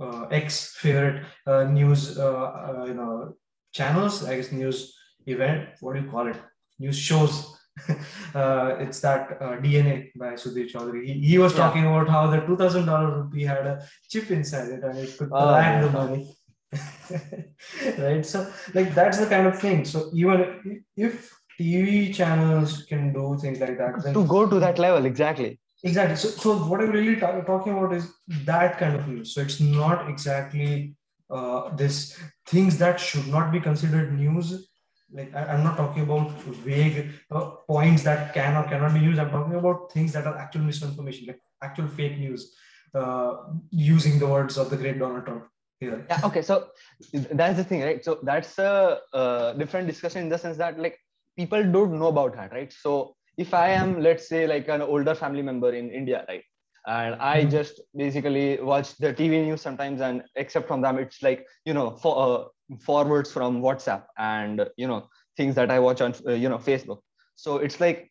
uh, 0.00 0.22
ex 0.30 0.74
favorite 0.76 1.24
uh, 1.46 1.64
news, 1.64 2.18
uh, 2.18 2.24
uh, 2.24 2.84
you 2.86 2.94
know, 2.94 3.34
channels. 3.72 4.24
I 4.24 4.36
guess 4.36 4.50
news 4.50 4.96
event. 5.26 5.68
What 5.80 5.94
do 5.94 6.00
you 6.02 6.10
call 6.10 6.26
it? 6.28 6.36
News 6.78 6.96
shows. 6.98 7.54
uh, 8.34 8.76
it's 8.80 9.00
that 9.00 9.36
uh, 9.40 9.56
DNA 9.64 10.10
by 10.16 10.32
Sudhir 10.34 10.70
Chaudhary. 10.72 11.04
He, 11.04 11.12
he 11.32 11.38
was 11.38 11.52
Yeah. 11.52 11.58
talking 11.64 11.84
about 11.86 12.08
how 12.08 12.26
the 12.28 12.40
two 12.40 12.56
thousand 12.56 12.86
dollar 12.86 13.10
rupee 13.22 13.44
had 13.44 13.66
a 13.66 13.86
chip 14.08 14.30
inside 14.30 14.68
it 14.70 14.82
and 14.82 14.98
it 14.98 15.18
could 15.18 15.28
Oh, 15.32 15.54
track 15.54 15.82
the 15.82 15.90
money. 15.90 16.34
right. 17.98 18.24
So 18.24 18.50
like 18.74 18.94
that's 18.94 19.18
the 19.18 19.26
kind 19.26 19.46
of 19.46 19.58
thing. 19.58 19.84
So 19.84 20.10
even 20.14 20.84
if 20.96 21.32
TV 21.60 22.14
channels 22.14 22.84
can 22.84 23.12
do 23.12 23.36
things 23.40 23.60
like 23.60 23.76
that, 23.76 24.14
to 24.14 24.26
go 24.26 24.48
to 24.48 24.58
that 24.58 24.78
level, 24.78 25.04
exactly. 25.04 25.58
Exactly. 25.82 26.16
So, 26.16 26.28
so 26.28 26.56
what 26.56 26.80
I'm 26.80 26.90
really 26.90 27.16
ta- 27.16 27.40
talking 27.42 27.72
about 27.76 27.92
is 27.92 28.12
that 28.44 28.78
kind 28.78 28.96
of 28.96 29.06
news. 29.08 29.34
So 29.34 29.40
it's 29.42 29.60
not 29.60 30.08
exactly 30.08 30.94
uh, 31.30 31.74
this 31.76 32.18
things 32.46 32.78
that 32.78 32.98
should 32.98 33.26
not 33.28 33.52
be 33.52 33.60
considered 33.60 34.12
news. 34.18 34.68
Like 35.12 35.34
I, 35.34 35.54
am 35.54 35.64
not 35.64 35.76
talking 35.76 36.02
about 36.02 36.30
vague 36.42 37.12
uh, 37.30 37.50
points 37.68 38.02
that 38.04 38.32
can 38.34 38.56
or 38.56 38.68
cannot 38.68 38.94
be 38.94 39.00
used. 39.00 39.18
I'm 39.18 39.30
talking 39.30 39.54
about 39.54 39.92
things 39.92 40.12
that 40.12 40.26
are 40.26 40.36
actual 40.36 40.62
misinformation, 40.62 41.26
like 41.26 41.40
actual 41.62 41.88
fake 41.88 42.18
news, 42.18 42.54
uh, 42.94 43.36
using 43.70 44.18
the 44.18 44.26
words 44.26 44.56
of 44.56 44.70
the 44.70 44.76
great 44.76 44.98
Donald 44.98 45.24
Trump. 45.24 45.46
Here. 45.80 46.04
Yeah. 46.10 46.20
Okay. 46.24 46.42
So 46.42 46.68
that's 47.12 47.56
the 47.56 47.64
thing, 47.64 47.82
right? 47.82 48.04
So 48.04 48.18
that's 48.22 48.58
a, 48.58 48.98
a 49.14 49.54
different 49.56 49.86
discussion 49.86 50.22
in 50.22 50.28
the 50.28 50.36
sense 50.36 50.58
that 50.58 50.78
like 50.78 50.98
people 51.36 51.62
don't 51.62 51.98
know 51.98 52.08
about 52.08 52.34
that, 52.36 52.52
right? 52.52 52.72
So 52.72 53.14
if 53.36 53.54
I 53.54 53.70
am, 53.70 54.00
let's 54.00 54.28
say, 54.28 54.46
like 54.46 54.68
an 54.68 54.82
older 54.82 55.14
family 55.14 55.42
member 55.42 55.72
in 55.72 55.90
India, 55.90 56.24
right? 56.28 56.44
And 56.86 57.14
I 57.16 57.40
mm-hmm. 57.40 57.50
just 57.50 57.80
basically 57.94 58.60
watch 58.60 58.96
the 58.96 59.12
TV 59.12 59.44
news 59.44 59.60
sometimes, 59.60 60.00
and 60.00 60.22
except 60.36 60.66
from 60.66 60.80
them, 60.80 60.98
it's 60.98 61.22
like 61.22 61.46
you 61.64 61.74
know, 61.74 61.90
for, 61.96 62.14
uh, 62.18 62.76
forwards 62.80 63.30
from 63.30 63.60
WhatsApp 63.60 64.04
and 64.16 64.66
you 64.76 64.88
know 64.88 65.08
things 65.36 65.54
that 65.56 65.70
I 65.70 65.78
watch 65.78 66.00
on 66.00 66.14
uh, 66.26 66.32
you 66.32 66.48
know 66.48 66.58
Facebook. 66.58 67.00
So 67.36 67.56
it's 67.56 67.80
like, 67.80 68.10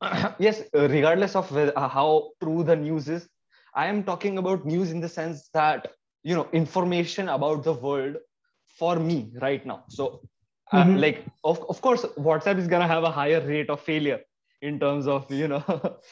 yes, 0.38 0.62
regardless 0.72 1.34
of 1.34 1.50
whether, 1.50 1.76
uh, 1.76 1.88
how 1.88 2.30
true 2.42 2.62
the 2.62 2.76
news 2.76 3.08
is, 3.08 3.28
I 3.74 3.86
am 3.86 4.04
talking 4.04 4.38
about 4.38 4.64
news 4.64 4.90
in 4.90 5.00
the 5.00 5.08
sense 5.08 5.48
that 5.54 5.92
you 6.22 6.34
know 6.34 6.48
information 6.52 7.28
about 7.28 7.64
the 7.64 7.72
world 7.72 8.16
for 8.78 8.96
me 8.96 9.32
right 9.40 9.64
now. 9.66 9.84
So 9.88 10.22
uh, 10.72 10.84
mm-hmm. 10.84 10.96
like 10.96 11.24
of, 11.44 11.64
of 11.68 11.80
course 11.80 12.02
whatsapp 12.16 12.58
is 12.58 12.66
going 12.66 12.82
to 12.82 12.88
have 12.88 13.04
a 13.04 13.10
higher 13.10 13.40
rate 13.46 13.70
of 13.70 13.80
failure 13.80 14.20
in 14.62 14.78
terms 14.78 15.06
of 15.06 15.30
you 15.30 15.48
know 15.48 15.62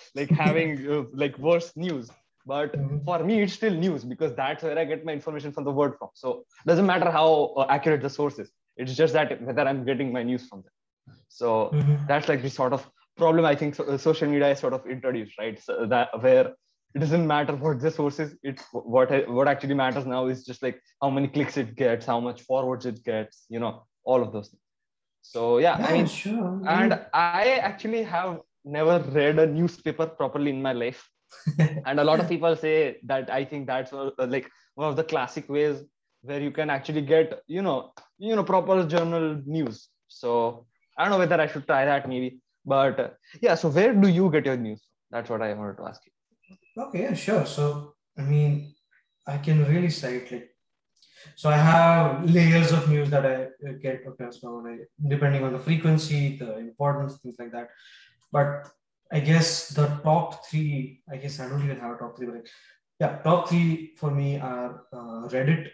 like 0.15 0.31
having 0.31 0.71
uh, 0.95 1.05
like 1.13 1.39
worse 1.39 1.73
news 1.77 2.11
but 2.47 2.73
mm-hmm. 2.73 2.99
for 3.05 3.19
me 3.25 3.43
it's 3.43 3.53
still 3.53 3.75
news 3.75 4.05
because 4.05 4.35
that's 4.35 4.63
where 4.63 4.79
i 4.79 4.85
get 4.85 5.05
my 5.05 5.13
information 5.13 5.53
from 5.53 5.65
the 5.65 5.71
word 5.81 5.95
from 5.99 6.09
so 6.15 6.45
doesn't 6.67 6.87
matter 6.87 7.11
how 7.11 7.55
uh, 7.57 7.67
accurate 7.69 8.03
the 8.03 8.11
source 8.11 8.39
is 8.39 8.51
it's 8.77 8.95
just 8.95 9.13
that 9.13 9.41
whether 9.43 9.63
i'm 9.63 9.85
getting 9.85 10.13
my 10.13 10.23
news 10.23 10.47
from 10.49 10.63
them 10.63 11.17
so 11.29 11.71
mm-hmm. 11.73 11.97
that's 12.07 12.29
like 12.29 12.43
the 12.43 12.51
sort 12.51 12.73
of 12.73 12.89
problem 13.17 13.45
i 13.45 13.55
think 13.55 13.75
so, 13.75 13.85
uh, 13.85 13.99
social 13.99 14.29
media 14.29 14.51
is 14.51 14.59
sort 14.59 14.73
of 14.73 14.87
introduced 14.87 15.39
right 15.39 15.63
so 15.63 15.87
that 15.87 16.09
where 16.23 16.53
it 16.95 16.99
doesn't 16.99 17.27
matter 17.27 17.55
what 17.55 17.81
the 17.81 17.91
source 17.91 18.19
is 18.19 18.35
it's 18.43 18.65
what 18.73 19.11
what 19.29 19.47
actually 19.49 19.75
matters 19.75 20.07
now 20.07 20.27
is 20.27 20.45
just 20.45 20.63
like 20.63 20.81
how 21.03 21.11
many 21.11 21.29
clicks 21.29 21.57
it 21.57 21.77
gets 21.77 22.07
how 22.07 22.19
much 22.19 22.43
forwards 22.43 22.87
it 22.87 23.05
gets 23.05 23.45
you 23.49 23.61
know 23.61 23.83
all 24.05 24.23
of 24.23 24.33
those 24.33 24.49
things. 24.49 24.63
So 25.23 25.59
yeah, 25.59 25.79
yeah 25.79 25.87
I 25.87 25.93
mean, 25.93 26.07
sure. 26.07 26.63
and 26.67 27.01
I 27.13 27.59
actually 27.63 28.03
have 28.03 28.41
never 28.65 28.99
read 28.99 29.39
a 29.39 29.47
newspaper 29.47 30.07
properly 30.07 30.51
in 30.51 30.63
my 30.63 30.73
life. 30.73 31.09
and 31.87 32.01
a 32.01 32.05
lot 32.05 32.21
of 32.21 32.29
people 32.29 32.57
say 32.57 32.99
that 33.05 33.31
I 33.31 33.45
think 33.45 33.67
that's 33.67 33.93
like 33.93 34.51
one 34.75 34.89
of 34.89 34.97
the 34.97 35.05
classic 35.05 35.49
ways 35.49 35.83
where 36.23 36.41
you 36.41 36.51
can 36.51 36.69
actually 36.69 37.03
get 37.03 37.43
you 37.47 37.63
know 37.63 37.93
you 38.19 38.37
know 38.37 38.45
proper 38.45 38.85
journal 38.85 39.41
news. 39.47 39.89
So 40.09 40.67
I 40.99 41.05
don't 41.05 41.13
know 41.13 41.19
whether 41.19 41.41
I 41.41 41.47
should 41.47 41.67
try 41.67 41.85
that 41.85 42.09
maybe, 42.09 42.41
but 42.65 43.01
uh, 43.01 43.09
yeah. 43.41 43.55
So 43.55 43.69
where 43.69 43.95
do 43.95 44.09
you 44.09 44.31
get 44.31 44.47
your 44.47 44.57
news? 44.57 44.83
That's 45.11 45.31
what 45.31 45.43
I 45.43 45.55
wanted 45.55 45.77
to 45.79 45.85
ask 45.85 46.03
you. 46.05 46.83
Okay, 46.85 47.03
yeah, 47.03 47.15
sure. 47.15 47.47
So 47.47 47.95
I 48.19 48.23
mean, 48.23 48.75
I 49.27 49.39
can 49.39 49.65
really 49.67 49.91
cite 49.91 50.33
like 50.33 50.51
so 51.35 51.51
I 51.51 51.57
have 51.57 52.31
layers 52.31 52.73
of 52.73 52.89
news 52.89 53.11
that 53.11 53.27
I 53.27 53.73
get 53.83 54.07
across 54.07 54.43
now, 54.43 54.65
depending 55.09 55.45
on 55.45 55.53
the 55.53 55.59
frequency, 55.59 56.37
the 56.37 56.59
importance, 56.59 57.19
things 57.19 57.37
like 57.39 57.53
that. 57.53 57.71
But 58.33 58.69
I 59.13 59.21
guess 59.21 59.69
the 59.69 59.87
top 60.05 60.47
three, 60.47 61.03
I 61.11 61.17
guess 61.17 61.41
I 61.41 61.49
don't 61.49 61.65
even 61.65 61.81
have 61.81 61.93
a 61.93 61.97
top 61.99 62.17
three, 62.17 62.27
but 62.27 62.47
yeah, 63.01 63.17
top 63.19 63.49
three 63.49 63.95
for 63.97 64.11
me 64.11 64.39
are 64.39 64.85
uh, 64.93 65.29
Reddit, 65.29 65.69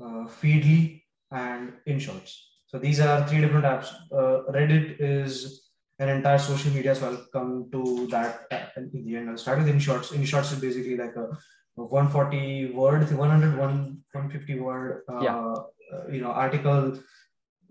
uh, 0.00 0.24
Feedly, 0.40 1.02
and 1.30 1.74
InShorts. 1.86 2.32
So 2.66 2.78
these 2.78 3.00
are 3.00 3.26
three 3.26 3.40
different 3.40 3.64
apps. 3.64 3.88
Uh, 4.12 4.50
Reddit 4.52 4.96
is 5.00 5.70
an 5.98 6.08
entire 6.08 6.38
social 6.38 6.72
media, 6.72 6.94
so 6.94 7.10
I'll 7.10 7.26
come 7.32 7.68
to 7.72 8.06
that 8.10 8.46
in 8.76 9.04
the 9.04 9.16
end. 9.16 9.28
I'll 9.28 9.36
start 9.36 9.58
with 9.58 9.68
InShorts. 9.68 10.12
InShorts 10.12 10.52
is 10.52 10.60
basically 10.60 10.96
like 10.96 11.16
a 11.16 11.36
140 11.74 12.72
word 12.72 13.10
100 13.10 13.56
150 13.56 14.60
word 14.60 15.02
uh, 15.08 15.20
yeah. 15.20 15.36
uh, 15.36 16.08
you 16.10 16.20
know 16.20 16.30
article 16.30 16.98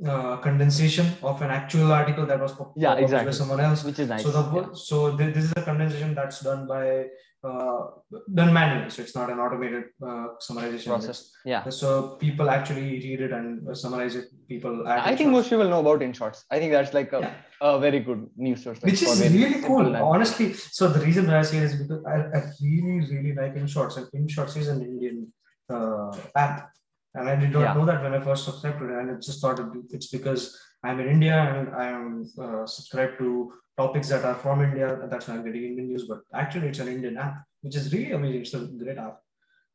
uh, 0.07 0.37
condensation 0.37 1.11
of 1.21 1.41
an 1.41 1.49
actual 1.49 1.91
article 1.91 2.25
that 2.25 2.39
was 2.39 2.53
published 2.53 2.77
yeah, 2.77 2.95
exactly. 2.95 3.25
by 3.27 3.31
someone 3.31 3.59
else 3.59 3.83
which 3.83 3.99
is 3.99 4.07
nice 4.07 4.23
so 4.23 4.31
the 4.31 4.43
yeah. 4.55 4.67
so 4.73 5.11
this 5.11 5.43
is 5.43 5.53
a 5.55 5.61
condensation 5.61 6.15
that's 6.15 6.39
done 6.41 6.65
by 6.67 7.05
done 7.41 8.53
manually, 8.53 8.89
so 8.89 9.01
it's 9.01 9.15
not 9.15 9.29
an 9.29 9.39
automated 9.39 9.85
uh, 10.03 10.27
summarization 10.45 10.87
process. 10.87 11.31
Yeah. 11.45 11.69
So 11.69 12.17
people 12.17 12.49
actually 12.49 12.81
read 12.81 13.21
it 13.21 13.31
and 13.31 13.77
summarize 13.77 14.15
it. 14.15 14.25
People. 14.47 14.87
I 14.87 15.15
think 15.15 15.29
most 15.31 15.49
people 15.49 15.69
know 15.69 15.79
about 15.79 16.01
InShorts. 16.01 16.43
I 16.51 16.59
think 16.59 16.71
that's 16.71 16.93
like 16.93 17.13
a, 17.13 17.19
yeah. 17.19 17.33
a 17.61 17.79
very 17.79 17.99
good 17.99 18.29
news 18.35 18.63
source. 18.63 18.79
Which 18.81 19.01
is 19.01 19.21
really 19.31 19.61
cool, 19.61 19.95
honestly. 19.95 20.53
So 20.53 20.89
the 20.89 20.99
reason 20.99 21.27
why 21.27 21.39
I 21.39 21.43
say 21.43 21.57
it 21.57 21.63
is 21.63 21.75
because 21.75 22.03
I, 22.05 22.37
I 22.37 22.43
really 22.61 22.99
really 23.11 23.33
like 23.33 23.55
InShorts, 23.55 23.97
and 23.97 24.07
InShorts 24.11 24.57
is 24.57 24.67
an 24.67 24.81
Indian 24.81 25.31
uh, 25.69 26.11
app, 26.35 26.71
and 27.15 27.29
I 27.29 27.35
did 27.35 27.51
not 27.51 27.61
yeah. 27.61 27.73
know 27.73 27.85
that 27.85 28.03
when 28.03 28.13
I 28.13 28.19
first 28.19 28.45
subscribed 28.45 28.79
to 28.79 28.85
it, 28.85 28.99
and 28.99 29.11
I 29.11 29.13
just 29.15 29.39
thought 29.39 29.61
it's 29.91 30.07
because 30.07 30.59
I'm 30.83 30.99
in 30.99 31.07
India 31.07 31.35
and 31.35 31.75
I'm 31.75 32.31
uh, 32.41 32.65
subscribed 32.65 33.17
to 33.19 33.53
topics 33.81 34.09
that 34.09 34.25
are 34.29 34.35
from 34.43 34.61
India. 34.67 34.87
That's 35.11 35.27
why 35.27 35.35
I'm 35.35 35.45
getting 35.45 35.63
Indian 35.71 35.87
news. 35.91 36.05
But 36.11 36.19
actually, 36.41 36.67
it's 36.71 36.83
an 36.85 36.89
Indian 36.95 37.17
app, 37.17 37.35
which 37.61 37.75
is 37.79 37.91
really 37.93 38.11
amazing. 38.19 38.41
It's 38.41 38.53
a 38.53 38.61
great 38.83 38.99
app. 39.07 39.17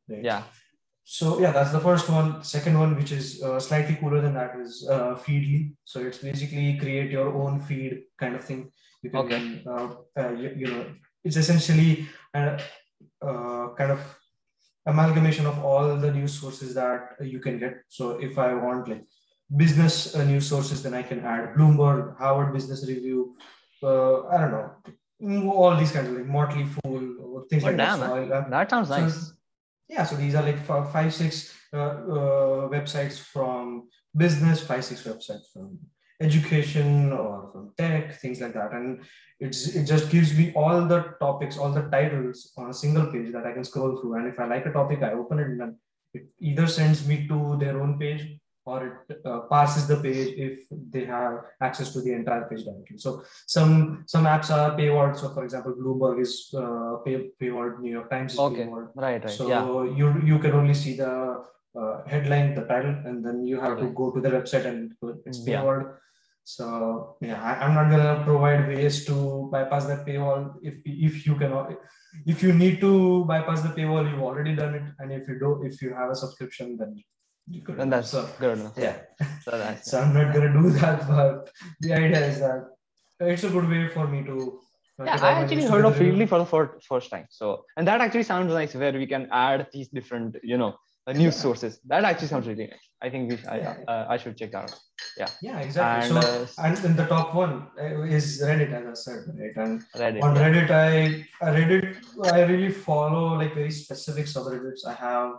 Right? 0.08 0.24
Yeah. 0.30 0.42
So 1.04 1.26
yeah, 1.44 1.52
that's 1.56 1.72
the 1.76 1.84
first 1.88 2.08
one. 2.08 2.28
Second 2.56 2.78
one, 2.82 2.96
which 2.98 3.12
is 3.12 3.42
uh, 3.42 3.60
slightly 3.60 3.96
cooler 4.00 4.20
than 4.26 4.34
that, 4.40 4.52
is 4.64 4.88
uh, 4.90 5.14
Feedly. 5.24 5.60
So 5.84 6.00
it's 6.00 6.18
basically 6.18 6.78
create 6.84 7.10
your 7.10 7.28
own 7.42 7.60
feed 7.60 8.04
kind 8.18 8.34
of 8.34 8.44
thing. 8.44 8.70
You 9.02 9.10
can, 9.10 9.20
okay. 9.20 9.42
uh, 9.72 9.88
uh 10.20 10.30
you, 10.42 10.48
you, 10.60 10.68
know, 10.72 10.84
it's 11.24 11.36
essentially 11.36 12.08
a, 12.32 12.58
uh, 13.28 13.66
kind 13.80 13.92
of 13.96 14.00
amalgamation 14.86 15.46
of 15.50 15.58
all 15.62 15.96
the 16.04 16.10
news 16.10 16.32
sources 16.40 16.72
that 16.80 17.02
you 17.20 17.38
can 17.46 17.58
get. 17.58 17.74
So 17.88 18.04
if 18.28 18.38
I 18.38 18.54
want 18.54 18.88
like 18.88 19.04
business 19.64 20.14
uh, 20.14 20.24
news 20.24 20.46
sources, 20.46 20.82
then 20.82 20.94
I 20.94 21.02
can 21.02 21.20
add 21.34 21.54
Bloomberg, 21.54 22.16
Harvard 22.16 22.54
Business 22.54 22.88
Review, 22.88 23.36
uh, 23.84 24.26
I 24.28 24.40
don't 24.40 24.52
know, 24.52 24.70
mm, 25.22 25.48
all 25.50 25.76
these 25.76 25.92
kinds 25.92 26.08
of 26.08 26.16
like 26.16 26.26
Motley 26.26 26.64
Fool, 26.64 27.46
things 27.50 27.64
oh, 27.64 27.66
like 27.66 27.76
damn, 27.76 28.00
that. 28.00 28.32
Uh, 28.32 28.48
that 28.48 28.70
sounds 28.70 28.88
so, 28.88 28.98
nice. 28.98 29.32
Yeah, 29.88 30.04
so 30.04 30.16
these 30.16 30.34
are 30.34 30.42
like 30.42 30.58
five, 30.64 31.12
six 31.12 31.54
uh, 31.72 31.76
uh, 31.76 32.68
websites 32.68 33.18
from 33.18 33.88
business, 34.16 34.62
five, 34.66 34.84
six 34.84 35.02
websites 35.02 35.52
from 35.52 35.78
education 36.20 37.12
or 37.12 37.50
from 37.52 37.72
tech, 37.76 38.18
things 38.20 38.40
like 38.40 38.54
that. 38.54 38.72
And 38.72 39.04
it's 39.40 39.74
it 39.74 39.84
just 39.84 40.10
gives 40.10 40.36
me 40.36 40.52
all 40.54 40.86
the 40.86 41.14
topics, 41.20 41.58
all 41.58 41.70
the 41.70 41.82
titles 41.82 42.52
on 42.56 42.70
a 42.70 42.74
single 42.74 43.06
page 43.12 43.32
that 43.32 43.46
I 43.46 43.52
can 43.52 43.64
scroll 43.64 44.00
through. 44.00 44.14
And 44.14 44.28
if 44.28 44.38
I 44.38 44.46
like 44.46 44.66
a 44.66 44.72
topic, 44.72 45.02
I 45.02 45.12
open 45.12 45.38
it 45.38 45.48
and 45.48 45.60
then 45.60 45.76
it 46.14 46.26
either 46.40 46.66
sends 46.66 47.06
me 47.06 47.26
to 47.28 47.56
their 47.58 47.80
own 47.82 47.98
page 47.98 48.38
or 48.66 49.04
it 49.08 49.20
uh, 49.26 49.40
parses 49.40 49.86
the 49.86 49.96
page 49.96 50.34
if 50.38 50.60
they 50.70 51.04
have 51.04 51.40
access 51.60 51.92
to 51.92 52.00
the 52.00 52.12
entire 52.12 52.44
page 52.48 52.64
directly. 52.64 52.98
So 52.98 53.22
some 53.46 54.04
some 54.06 54.24
apps 54.24 54.50
are 54.50 54.76
paywalled. 54.76 55.16
So 55.16 55.30
for 55.34 55.44
example, 55.44 55.74
Bloomberg 55.74 56.20
is 56.20 56.52
uh, 56.56 56.96
pay, 57.04 57.30
paywalled. 57.40 57.80
New 57.80 57.92
York 57.92 58.10
Times 58.10 58.32
is 58.32 58.38
okay. 58.38 58.64
paywalled. 58.64 58.88
Right, 58.94 59.22
right. 59.22 59.30
So 59.30 59.48
yeah. 59.48 59.64
you 59.98 60.20
you 60.24 60.38
can 60.38 60.52
only 60.52 60.74
see 60.74 60.96
the 60.96 61.44
uh, 61.78 62.04
headline, 62.06 62.54
the 62.54 62.64
title, 62.64 62.96
and 63.04 63.24
then 63.24 63.44
you 63.44 63.60
have 63.60 63.78
to 63.78 63.88
go 63.88 64.10
to 64.10 64.20
the 64.20 64.30
website 64.30 64.64
and 64.64 64.94
it's 65.26 65.40
paywalled. 65.40 65.84
Yeah. 65.84 65.98
So 66.44 67.16
yeah, 67.20 67.42
I, 67.42 67.64
am 67.64 67.74
not 67.74 67.90
gonna 67.90 68.22
provide 68.24 68.68
ways 68.68 69.04
to 69.06 69.48
bypass 69.50 69.86
that 69.86 70.06
paywall. 70.06 70.54
If 70.62 70.76
if 70.84 71.26
you 71.26 71.36
can, 71.36 71.76
if 72.26 72.42
you 72.42 72.52
need 72.52 72.80
to 72.80 73.24
bypass 73.24 73.62
the 73.62 73.70
paywall, 73.70 74.08
you've 74.10 74.22
already 74.22 74.54
done 74.54 74.74
it, 74.74 74.82
and 74.98 75.10
if 75.10 75.26
you 75.26 75.38
do, 75.38 75.62
if 75.64 75.80
you 75.80 75.94
have 75.94 76.10
a 76.10 76.14
subscription, 76.14 76.76
then 76.76 77.02
and 77.78 77.92
that's 77.92 78.10
so, 78.10 78.28
good 78.38 78.58
enough. 78.58 78.72
Yeah. 78.76 78.96
So, 79.42 79.50
that's, 79.52 79.90
so 79.90 80.00
I'm 80.00 80.14
not 80.14 80.32
gonna 80.34 80.52
do 80.52 80.70
that, 80.70 81.06
but 81.08 81.50
the 81.80 81.92
idea 81.92 82.26
is 82.26 82.40
that 82.40 82.68
it's 83.20 83.44
a 83.44 83.50
good 83.50 83.68
way 83.68 83.88
for 83.88 84.06
me 84.06 84.24
to. 84.24 84.60
Yeah, 85.04 85.18
I 85.20 85.32
actually 85.42 85.64
heard 85.64 85.84
of 85.84 85.96
Feedly 85.96 86.28
for 86.28 86.38
the 86.38 86.46
first, 86.46 86.86
first 86.86 87.10
time. 87.10 87.26
So, 87.28 87.64
and 87.76 87.86
that 87.88 88.00
actually 88.00 88.22
sounds 88.22 88.52
nice, 88.52 88.74
where 88.74 88.92
we 88.92 89.06
can 89.06 89.28
add 89.32 89.66
these 89.72 89.88
different, 89.88 90.36
you 90.44 90.56
know, 90.56 90.76
uh, 91.06 91.12
news 91.12 91.34
yeah. 91.34 91.42
sources. 91.42 91.80
That 91.86 92.04
actually 92.04 92.28
sounds 92.28 92.46
really 92.46 92.68
nice. 92.68 92.88
I 93.02 93.10
think 93.10 93.30
we, 93.30 93.38
I, 93.48 93.56
yeah. 93.58 93.76
uh, 93.88 94.06
I 94.08 94.16
should 94.16 94.36
check 94.38 94.52
that 94.52 94.70
out. 94.70 94.80
Yeah. 95.18 95.26
Yeah, 95.42 95.58
exactly. 95.58 96.16
And, 96.16 96.24
so, 96.24 96.62
uh, 96.62 96.66
and 96.66 96.84
in 96.84 96.96
the 96.96 97.06
top 97.06 97.34
one 97.34 97.66
uh, 97.78 98.02
is 98.02 98.40
Reddit, 98.40 98.72
as 98.72 98.86
I 98.86 98.94
said, 98.94 99.24
right? 99.36 99.56
And 99.56 99.82
Reddit, 99.96 100.22
on 100.22 100.36
Reddit, 100.36 100.70
I 100.70 101.26
Reddit, 101.44 101.96
I 102.32 102.42
really 102.44 102.70
follow 102.70 103.36
like 103.36 103.52
very 103.54 103.72
specific 103.72 104.26
subreddits. 104.26 104.86
I 104.86 104.94
have 104.94 105.32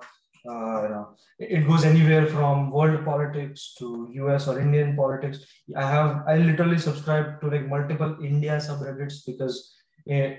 uh, 0.47 0.83
you 0.83 0.89
know, 0.89 1.15
it 1.39 1.67
goes 1.67 1.83
anywhere 1.85 2.27
from 2.27 2.71
world 2.71 3.03
politics 3.03 3.73
to 3.79 4.09
US 4.13 4.47
or 4.47 4.59
Indian 4.59 4.95
politics. 4.95 5.39
I 5.75 5.89
have 5.89 6.23
I 6.27 6.37
literally 6.37 6.77
subscribe 6.77 7.41
to 7.41 7.49
like 7.49 7.67
multiple 7.67 8.17
India 8.23 8.57
subreddits 8.57 9.25
because 9.25 9.75
uh, 10.11 10.29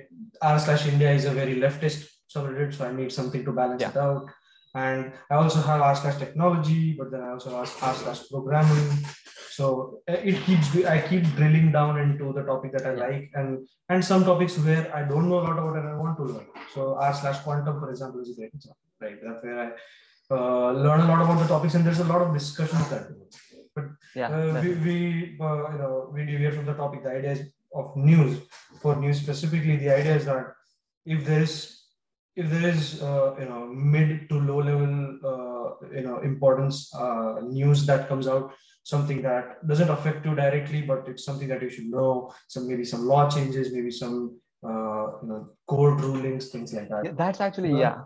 r 0.43 0.59
slash 0.59 0.87
India 0.87 1.11
is 1.13 1.25
a 1.25 1.31
very 1.31 1.57
leftist 1.57 2.09
subreddit, 2.35 2.75
so 2.75 2.87
I 2.87 2.93
need 2.93 3.13
something 3.13 3.45
to 3.45 3.53
balance 3.53 3.83
yeah. 3.83 3.91
it 3.91 3.97
out. 3.97 4.31
And 4.75 5.13
I 5.31 5.35
also 5.37 5.61
have 5.61 5.81
r 5.81 5.97
slash 5.97 6.19
technology, 6.19 6.95
but 6.99 7.11
then 7.11 7.23
I 7.23 7.31
also 7.31 7.51
have 7.51 7.71
r 7.83 7.95
slash 7.95 8.29
programming. 8.31 9.05
So 9.51 10.01
uh, 10.09 10.13
it 10.13 10.37
keeps 10.45 10.75
I 10.85 11.01
keep 11.01 11.25
drilling 11.35 11.73
down 11.73 11.99
into 11.99 12.33
the 12.33 12.43
topic 12.43 12.73
that 12.73 12.87
I 12.87 12.95
like 12.95 13.31
and 13.35 13.67
and 13.89 14.05
some 14.05 14.25
topics 14.25 14.59
where 14.59 14.95
I 14.95 15.03
don't 15.03 15.29
know 15.29 15.41
a 15.41 15.45
lot 15.49 15.59
about 15.59 15.77
and 15.77 15.89
I 15.89 15.95
want 15.95 16.19
to 16.19 16.25
learn. 16.25 16.47
So 16.75 16.97
r 16.97 17.15
slash 17.15 17.41
quantum, 17.41 17.81
for 17.81 17.91
example, 17.91 18.21
is 18.21 18.31
a 18.31 18.35
great 18.35 18.55
example 18.55 18.86
right? 19.01 19.19
That's 19.23 19.43
where 19.43 19.59
I 19.61 19.69
uh, 20.31 20.73
learn 20.73 21.01
a 21.01 21.07
lot 21.07 21.23
about 21.23 21.39
the 21.41 21.49
topics, 21.49 21.75
and 21.75 21.85
there's 21.85 22.01
a 22.01 22.05
lot 22.05 22.23
of 22.23 22.33
discussions 22.33 22.89
that 22.91 23.09
do. 23.09 23.27
But 23.75 23.85
yeah, 24.15 24.29
uh, 24.29 24.61
we, 24.63 24.75
we 24.75 25.39
uh, 25.41 25.71
you 25.73 25.79
know 25.79 26.11
we 26.13 26.25
deviate 26.25 26.55
from 26.55 26.67
the 26.67 26.75
topic. 26.75 27.05
The 27.05 27.11
idea 27.11 27.33
is 27.33 27.43
of 27.75 27.97
news. 27.97 28.41
For 28.81 28.97
news 28.97 29.21
specifically, 29.21 29.77
the 29.77 29.91
idea 29.91 30.17
is 30.17 30.25
that 30.25 30.47
if 31.05 31.25
there 31.25 31.43
is 31.43 31.87
if 32.37 32.51
there 32.51 32.69
is 32.69 33.03
uh, 33.03 33.35
you 33.39 33.47
know 33.47 33.67
mid 33.67 34.29
to 34.29 34.39
low 34.39 34.61
level 34.61 35.19
uh, 35.25 35.87
you 35.95 36.03
know 36.03 36.21
importance 36.21 36.95
uh, 36.95 37.41
news 37.43 37.87
that 37.87 38.09
comes 38.09 38.29
out 38.29 38.53
something 38.83 39.23
that 39.23 39.67
doesn't 39.67 39.89
affect 39.91 40.25
you 40.25 40.35
directly 40.35 40.83
but 40.83 41.09
it's 41.09 41.25
something 41.25 41.49
that 41.49 41.63
you 41.63 41.71
should 41.71 41.87
know 41.87 42.33
some 42.47 42.69
maybe 42.69 42.85
some 42.85 43.07
law 43.07 43.29
changes 43.29 43.73
maybe 43.73 43.91
some 43.91 44.39
uh, 44.65 45.07
you 45.23 45.29
know 45.29 45.49
court 45.67 46.01
rulings 46.01 46.49
things 46.51 46.75
like 46.75 46.89
that 46.89 47.05
yeah, 47.05 47.13
that's 47.17 47.41
actually 47.41 47.73
yeah 47.81 48.03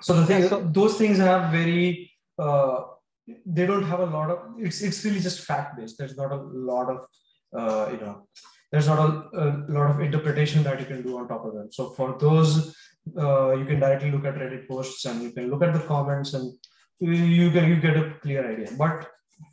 so 0.00 0.14
the 0.20 0.26
thing 0.26 0.48
so, 0.48 0.60
those 0.78 0.96
things 0.98 1.18
have 1.18 1.50
very 1.50 2.10
uh, 2.38 2.82
they 3.44 3.66
don't 3.66 3.84
have 3.84 4.00
a 4.00 4.06
lot 4.06 4.30
of 4.30 4.38
it's 4.58 4.82
it's 4.82 5.04
really 5.04 5.20
just 5.20 5.40
fact 5.40 5.76
based 5.76 5.98
there's 5.98 6.16
not 6.16 6.32
a 6.32 6.40
lot 6.72 6.88
of 6.94 6.98
uh, 7.58 7.90
you 7.92 7.98
know 7.98 8.26
there's 8.70 8.88
not 8.88 8.98
a, 8.98 9.38
a, 9.42 9.46
lot 9.68 9.90
of 9.90 10.00
interpretation 10.00 10.62
that 10.62 10.78
you 10.80 10.86
can 10.86 11.02
do 11.02 11.16
on 11.18 11.28
top 11.28 11.44
of 11.44 11.54
them 11.54 11.68
so 11.70 11.90
for 11.90 12.16
those 12.18 12.74
uh, 13.16 13.52
you 13.52 13.64
can 13.64 13.80
directly 13.80 14.10
look 14.10 14.24
at 14.24 14.34
reddit 14.34 14.68
posts 14.68 15.04
and 15.04 15.22
you 15.22 15.30
can 15.30 15.48
look 15.50 15.62
at 15.62 15.72
the 15.72 15.80
comments 15.80 16.34
and 16.34 16.52
you, 16.98 17.12
you 17.12 17.50
get 17.50 17.68
you 17.68 17.76
get 17.76 17.96
a 17.96 18.14
clear 18.22 18.50
idea. 18.50 18.68
But 18.76 19.08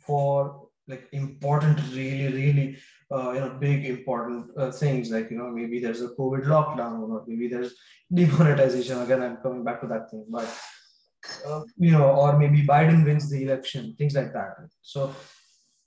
for 0.06 0.63
like 0.88 1.08
important 1.12 1.78
really 1.92 2.28
really 2.32 2.76
uh, 3.12 3.32
you 3.32 3.40
know 3.40 3.56
big 3.60 3.84
important 3.86 4.50
uh, 4.58 4.70
things 4.70 5.10
like 5.10 5.30
you 5.30 5.38
know 5.38 5.50
maybe 5.50 5.78
there's 5.78 6.02
a 6.02 6.08
covid 6.18 6.44
lockdown 6.44 7.08
or 7.08 7.24
maybe 7.26 7.48
there's 7.48 7.74
demonetization. 8.12 9.00
Again 9.00 9.22
i'm 9.22 9.36
coming 9.38 9.64
back 9.64 9.80
to 9.80 9.86
that 9.86 10.10
thing 10.10 10.24
but 10.28 10.48
uh, 11.46 11.62
you 11.78 11.92
know 11.92 12.10
or 12.10 12.38
maybe 12.38 12.62
biden 12.62 13.04
wins 13.04 13.30
the 13.30 13.42
election 13.42 13.94
things 13.96 14.14
like 14.14 14.32
that. 14.32 14.56
So 14.82 15.14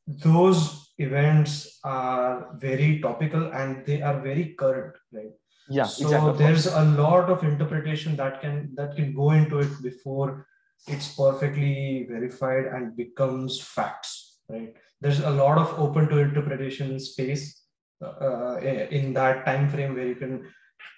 those 0.08 0.94
events 0.98 1.80
are 1.84 2.56
very 2.56 3.00
topical 3.00 3.52
and 3.54 3.86
they 3.86 4.02
are 4.02 4.20
very 4.22 4.56
current 4.58 4.96
right? 5.12 5.32
Yeah 5.70 5.84
so 5.84 6.06
exactly. 6.06 6.38
there's 6.38 6.66
a 6.66 6.84
lot 6.84 7.30
of 7.30 7.44
interpretation 7.44 8.16
that 8.16 8.42
can 8.42 8.74
that 8.76 8.96
can 8.96 9.14
go 9.14 9.32
into 9.32 9.60
it 9.60 9.70
before 9.84 10.48
it's 10.88 11.14
perfectly 11.14 12.08
verified 12.10 12.66
and 12.66 12.96
becomes 12.96 13.62
facts 13.62 14.40
right 14.50 14.74
there's 15.02 15.20
a 15.20 15.30
lot 15.30 15.58
of 15.58 15.80
open 15.80 16.08
to 16.10 16.18
interpretation 16.20 17.00
space 17.00 17.64
uh, 18.04 18.58
in 18.60 19.14
that 19.14 19.46
time 19.46 19.70
frame 19.70 19.96
where 19.96 20.08
you 20.08 20.16
can 20.16 20.48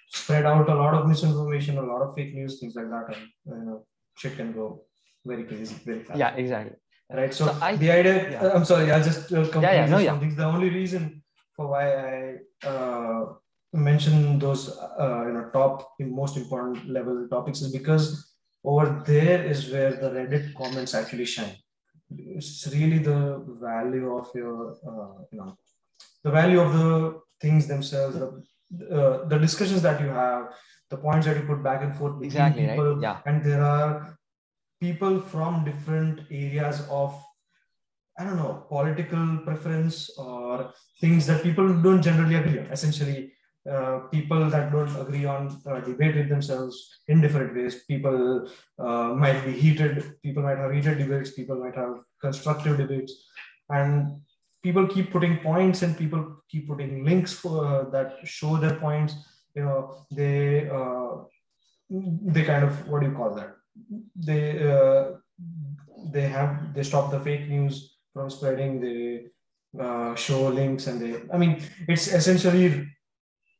spread 0.08 0.44
out 0.44 0.68
a 0.68 0.74
lot 0.74 0.94
of 0.94 1.06
misinformation, 1.06 1.78
a 1.78 1.82
lot 1.82 2.02
of 2.02 2.14
fake 2.14 2.34
news, 2.34 2.58
things 2.60 2.74
like 2.74 2.90
that, 2.90 3.16
and 3.16 3.26
you 3.46 3.64
know, 3.64 3.86
shit 4.16 4.36
can 4.36 4.52
go 4.52 4.84
very 5.24 5.44
crazy, 5.44 5.74
very 5.84 6.02
fast. 6.02 6.18
Yeah, 6.18 6.34
exactly. 6.34 6.76
Right. 7.12 7.34
So, 7.34 7.46
so 7.46 7.58
I, 7.60 7.76
the 7.76 7.90
idea, 7.90 8.30
yeah. 8.30 8.52
I'm 8.54 8.64
sorry, 8.64 8.90
I'll 8.90 9.02
just 9.02 9.32
uh, 9.32 9.42
yeah, 9.60 9.72
yeah, 9.72 9.86
no, 9.86 9.98
yeah. 9.98 10.18
The 10.18 10.44
only 10.44 10.70
reason 10.70 11.22
for 11.56 11.68
why 11.68 11.86
I 11.92 12.66
uh, 12.66 13.24
mention 13.72 14.38
those, 14.38 14.78
uh, 14.78 15.24
you 15.26 15.32
know, 15.32 15.50
top 15.52 15.92
most 15.98 16.36
important 16.36 16.88
level 16.88 17.26
topics 17.28 17.62
is 17.62 17.72
because 17.72 18.32
over 18.64 19.02
there 19.06 19.44
is 19.44 19.70
where 19.70 19.92
the 19.92 20.10
Reddit 20.10 20.54
comments 20.54 20.94
actually 20.94 21.24
shine 21.24 21.56
it's 22.16 22.66
really 22.72 22.98
the 22.98 23.44
value 23.60 24.16
of 24.16 24.28
your 24.34 24.72
uh, 24.86 25.22
you 25.30 25.38
know 25.38 25.56
the 26.24 26.30
value 26.30 26.60
of 26.60 26.72
the 26.72 27.20
things 27.40 27.66
themselves 27.66 28.16
the 28.18 28.28
uh, 28.98 29.24
the 29.26 29.38
discussions 29.38 29.82
that 29.82 30.00
you 30.00 30.08
have 30.08 30.48
the 30.90 30.96
points 30.96 31.26
that 31.26 31.36
you 31.36 31.42
put 31.42 31.62
back 31.62 31.82
and 31.82 31.94
forth 31.96 32.14
between 32.14 32.26
exactly, 32.26 32.66
people 32.66 32.94
right? 32.94 33.02
yeah. 33.02 33.18
and 33.26 33.44
there 33.44 33.62
are 33.62 34.18
people 34.80 35.20
from 35.20 35.64
different 35.64 36.20
areas 36.30 36.82
of 36.90 37.20
i 38.18 38.24
don't 38.24 38.36
know 38.36 38.64
political 38.68 39.38
preference 39.44 40.10
or 40.18 40.72
things 41.00 41.26
that 41.26 41.42
people 41.42 41.68
don't 41.82 42.02
generally 42.02 42.36
agree 42.36 42.58
on 42.58 42.66
essentially 42.66 43.32
uh, 43.68 43.98
people 44.10 44.48
that 44.48 44.72
don't 44.72 44.96
agree 44.96 45.26
on 45.26 45.60
uh, 45.66 45.80
debate 45.80 46.16
with 46.16 46.30
themselves 46.30 47.00
in 47.08 47.20
different 47.20 47.54
ways. 47.54 47.84
People 47.84 48.48
uh, 48.78 49.12
might 49.14 49.44
be 49.44 49.52
heated, 49.52 50.14
people 50.22 50.42
might 50.42 50.56
have 50.56 50.72
heated 50.72 50.96
debates, 50.96 51.32
people 51.32 51.56
might 51.56 51.74
have 51.74 51.96
constructive 52.22 52.78
debates, 52.78 53.12
and 53.68 54.18
people 54.62 54.86
keep 54.86 55.10
putting 55.10 55.36
points 55.38 55.82
and 55.82 55.96
people 55.96 56.36
keep 56.48 56.68
putting 56.68 57.04
links 57.04 57.34
for, 57.34 57.66
uh, 57.66 57.90
that 57.90 58.16
show 58.24 58.56
their 58.56 58.76
points. 58.76 59.14
You 59.54 59.64
know, 59.64 60.06
they 60.10 60.70
uh, 60.70 61.24
they 61.90 62.44
kind 62.44 62.64
of 62.64 62.88
what 62.88 63.00
do 63.00 63.08
you 63.08 63.14
call 63.14 63.34
that? 63.34 63.56
They 64.16 64.42
they 66.12 66.28
have 66.28 66.72
they 66.72 66.82
stop 66.82 67.10
the 67.10 67.20
fake 67.20 67.46
news 67.48 67.96
from 68.14 68.30
spreading. 68.30 68.80
They 68.80 69.26
show 70.16 70.48
links 70.48 70.86
and 70.86 70.98
they. 70.98 71.20
I 71.30 71.36
mean, 71.36 71.62
it's 71.88 72.08
essentially 72.08 72.86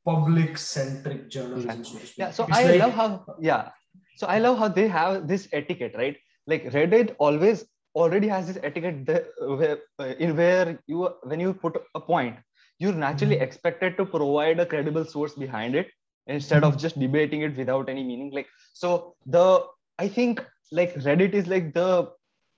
public 0.04 0.56
centric 0.58 1.28
journalism 1.28 1.84
so 1.84 1.98
yeah 2.16 2.30
so 2.30 2.44
it's 2.44 2.56
i 2.56 2.64
like, 2.64 2.80
love 2.80 2.92
how 2.92 3.24
yeah. 3.40 3.70
So 4.16 4.26
i 4.26 4.38
love 4.38 4.58
how 4.58 4.68
they 4.68 4.86
have 4.88 5.26
this 5.28 5.48
etiquette 5.52 5.94
right? 5.96 6.16
Like 6.46 6.64
reddit 6.72 7.14
always 7.18 7.64
already 7.94 8.28
has 8.28 8.46
this 8.46 8.58
etiquette 8.62 9.06
there, 9.06 9.26
where, 9.60 9.78
uh, 9.98 10.14
in 10.18 10.36
where 10.36 10.78
you 10.86 11.08
when 11.22 11.40
you 11.40 11.54
put 11.54 11.80
a 11.94 12.00
point 12.00 12.36
you're 12.78 12.92
naturally 12.92 13.36
mm-hmm. 13.36 13.44
expected 13.44 13.96
to 13.96 14.06
provide 14.06 14.60
a 14.60 14.66
credible 14.66 15.04
source 15.04 15.34
behind 15.34 15.74
it 15.74 15.88
instead 16.26 16.62
mm-hmm. 16.62 16.74
of 16.74 16.80
just 16.80 16.98
debating 16.98 17.42
it 17.42 17.56
without 17.56 17.88
any 17.88 18.04
meaning. 18.04 18.30
Like 18.32 18.46
so 18.72 19.14
the 19.26 19.64
i 19.98 20.08
think 20.08 20.44
like 20.72 20.94
reddit 21.08 21.32
is 21.32 21.46
like 21.46 21.72
the 21.74 22.10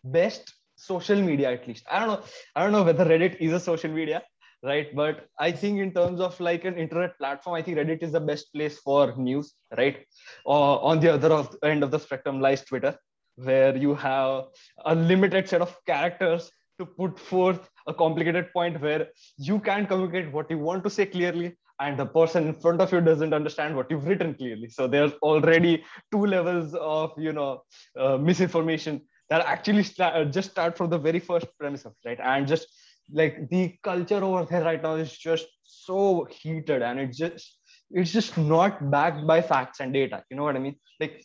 best 0.05 0.53
social 0.77 1.21
media 1.21 1.53
at 1.53 1.67
least. 1.69 1.85
I 1.91 2.01
don't 2.01 2.09
know 2.09 2.21
i 2.57 2.63
don't 2.63 2.73
know 2.73 2.83
whether 2.83 3.05
reddit 3.05 3.37
is 3.41 3.53
a 3.53 3.61
social 3.61 3.91
media 3.91 4.23
right? 4.63 4.95
But 4.95 5.27
i 5.39 5.51
think 5.51 5.81
in 5.81 5.93
terms 5.93 6.21
of 6.21 6.39
like 6.41 6.65
an 6.65 6.77
internet 6.79 7.17
platform 7.19 7.57
i 7.57 7.63
think 7.63 7.79
reddit 7.79 8.03
is 8.03 8.13
the 8.13 8.21
best 8.21 8.53
place 8.55 8.79
for 8.79 9.15
news 9.17 9.55
right? 9.77 10.05
Uh, 10.47 10.77
on 10.91 11.01
the 11.01 11.13
other 11.13 11.33
of, 11.33 11.57
end 11.63 11.83
of 11.83 11.91
the 11.91 11.99
spectrum 11.99 12.41
lies 12.41 12.65
twitter 12.65 12.97
where 13.37 13.77
you 13.77 13.95
have 13.95 14.45
a 14.85 14.95
limited 14.95 15.49
set 15.49 15.63
of 15.63 15.77
characters 15.87 16.51
to 16.79 16.87
put 16.87 17.19
forth 17.19 17.69
a 17.87 17.95
complicated 17.95 18.53
point 18.53 18.81
where 18.81 19.09
you 19.39 19.59
can't 19.59 19.89
communicate 19.89 20.33
what 20.33 20.51
you 20.51 20.59
want 20.59 20.85
to 20.85 20.91
say 20.91 21.07
clearly 21.07 21.57
and 21.81 21.99
the 21.99 22.07
person 22.07 22.49
in 22.49 22.55
front 22.55 22.81
of 22.81 22.93
you 22.93 23.01
doesn't 23.01 23.33
understand 23.33 23.75
what 23.75 23.91
you've 23.91 24.07
written 24.07 24.35
clearly. 24.35 24.69
So 24.69 24.87
there's 24.87 25.13
already 25.23 25.85
two 26.13 26.27
levels 26.27 26.75
of 26.75 27.13
you 27.19 27.33
know 27.33 27.63
uh, 27.99 28.17
misinformation 28.19 29.03
that 29.31 29.45
actually 29.47 29.83
start, 29.83 30.31
just 30.31 30.51
start 30.51 30.77
from 30.77 30.91
the 30.91 30.99
very 30.99 31.19
first 31.19 31.47
premise 31.59 31.85
of 31.85 31.95
right? 32.05 32.21
And 32.23 32.47
just 32.47 32.67
like 33.11 33.49
the 33.51 33.77
culture 33.83 34.23
over 34.23 34.45
there 34.45 34.65
right 34.65 34.83
now 34.83 34.95
is 34.95 35.17
just 35.17 35.47
so 35.65 36.27
heated 36.31 36.83
and 36.83 37.01
it's 37.01 37.19
just 37.19 37.59
it's 37.91 38.13
just 38.13 38.39
not 38.39 38.91
backed 38.91 39.27
by 39.27 39.41
facts 39.43 39.81
and 39.81 39.93
data. 39.93 40.23
You 40.31 40.37
know 40.37 40.45
what 40.45 40.57
i 40.57 40.59
mean? 40.59 40.77
Like 41.01 41.25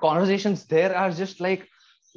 conversations 0.00 0.66
there 0.66 0.96
are 0.96 1.10
just 1.10 1.40
like 1.40 1.68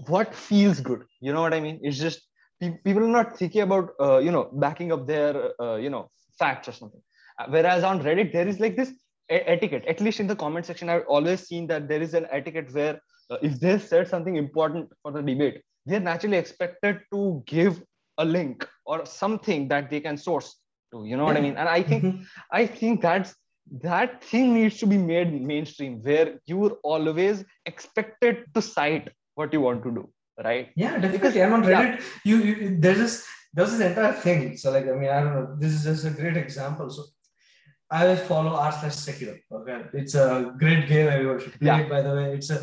what 0.07 0.33
feels 0.33 0.79
good? 0.79 1.03
You 1.21 1.33
know 1.33 1.41
what 1.41 1.53
i 1.53 1.59
mean? 1.59 1.79
It's 1.81 1.97
just 1.97 2.21
people 2.61 3.03
are 3.03 3.07
not 3.07 3.37
thinking 3.37 3.61
about 3.61 3.91
uh, 3.99 4.17
you 4.19 4.31
know 4.31 4.49
backing 4.53 4.91
up 4.91 5.07
their 5.07 5.61
uh, 5.61 5.75
you 5.75 5.89
know 5.89 6.09
facts 6.37 6.67
or 6.67 6.73
something. 6.73 7.01
Uh, 7.39 7.45
whereas 7.49 7.83
on 7.83 8.01
reddit 8.03 8.31
there 8.31 8.47
is 8.47 8.59
like 8.59 8.75
this 8.75 8.93
etiquette. 9.29 9.85
At 9.87 10.01
least 10.01 10.19
in 10.19 10.27
the 10.27 10.35
comment 10.35 10.65
section 10.65 10.89
i've 10.89 11.07
always 11.07 11.47
seen 11.47 11.67
that 11.67 11.87
there 11.87 12.01
is 12.01 12.13
an 12.13 12.27
etiquette 12.31 12.73
where 12.73 12.99
uh, 13.29 13.37
if 13.41 13.59
they 13.59 13.79
said 13.79 14.07
something 14.07 14.35
important 14.35 14.89
for 15.01 15.11
the 15.11 15.21
debate 15.21 15.61
they're 15.85 15.99
naturally 15.99 16.37
expected 16.37 16.99
to 17.11 17.43
give 17.45 17.81
a 18.17 18.25
link 18.25 18.67
or 18.85 19.05
something 19.05 19.67
that 19.67 19.89
they 19.89 19.99
can 19.99 20.17
source 20.17 20.55
to 20.91 21.05
you 21.05 21.17
know 21.17 21.25
what 21.25 21.37
i 21.37 21.41
mean 21.41 21.57
and 21.57 21.69
i 21.69 21.81
think 21.81 22.03
mm-hmm. 22.03 22.23
i 22.51 22.65
think 22.65 23.01
that's 23.01 23.35
that 23.81 24.23
thing 24.23 24.53
needs 24.53 24.77
to 24.77 24.87
be 24.93 24.97
made 24.97 25.29
mainstream 25.51 26.01
where 26.07 26.39
you're 26.45 26.77
always 26.83 27.43
expected 27.65 28.43
to 28.53 28.61
cite 28.61 29.09
what 29.35 29.53
you 29.53 29.61
want 29.61 29.83
to 29.83 29.91
do 29.99 30.03
right 30.43 30.69
yeah 30.75 30.93
definitely 30.93 31.17
because, 31.17 31.37
i'm 31.37 31.53
on 31.53 31.63
reddit 31.63 31.99
yeah. 31.99 32.01
you, 32.29 32.37
you 32.37 32.77
there's 32.79 32.97
this 32.97 33.25
there's 33.53 33.71
this 33.71 33.83
entire 33.89 34.13
thing 34.13 34.57
so 34.57 34.71
like 34.71 34.87
i 34.87 34.95
mean 35.01 35.09
i 35.09 35.19
don't 35.23 35.35
know 35.35 35.47
this 35.59 35.73
is 35.73 35.83
just 35.89 36.05
a 36.05 36.15
great 36.21 36.37
example 36.45 36.89
so 36.89 37.03
I 37.93 38.07
will 38.07 38.15
follow 38.15 38.53
r 38.55 38.71
slash 38.71 38.95
Sekiro. 39.05 39.37
Okay, 39.51 39.77
it's 39.93 40.15
a 40.15 40.51
great 40.57 40.87
game. 40.87 41.07
Everyone 41.07 41.39
should 41.39 41.53
play 41.59 41.67
Yeah. 41.67 41.81
it. 41.81 41.89
By 41.89 42.01
the 42.01 42.13
way, 42.17 42.33
it's 42.33 42.49
a 42.49 42.57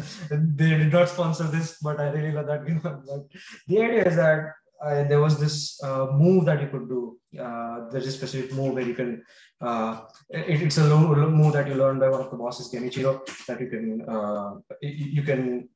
they 0.60 0.70
did 0.70 0.92
not 0.92 1.08
sponsor 1.08 1.44
this, 1.44 1.76
but 1.80 2.00
I 2.00 2.08
really 2.10 2.32
love 2.32 2.48
that 2.52 2.66
game. 2.66 2.80
But 2.86 3.28
the 3.68 3.82
idea 3.84 4.08
is 4.10 4.16
that 4.16 4.40
uh, 4.84 5.04
there 5.04 5.20
was 5.20 5.38
this 5.38 5.82
uh, 5.82 6.06
move 6.12 6.44
that 6.46 6.60
you 6.62 6.68
could 6.68 6.88
do. 6.88 7.18
Uh, 7.38 7.88
there's 7.90 8.06
a 8.06 8.12
specific 8.12 8.52
move 8.54 8.74
where 8.74 8.84
you 8.86 8.94
can. 8.94 9.22
Uh, 9.60 10.00
it, 10.30 10.62
it's 10.62 10.78
a 10.78 10.84
low, 10.84 11.12
low 11.12 11.30
move 11.30 11.52
that 11.52 11.66
you 11.68 11.74
learn 11.74 11.98
by 11.98 12.08
one 12.08 12.20
of 12.20 12.30
the 12.30 12.36
bosses, 12.36 12.72
Genichiro, 12.72 13.20
that 13.46 13.60
you 13.60 13.68
can 13.68 14.08
uh, 14.08 14.54
you, 14.80 15.22
can 15.22 15.68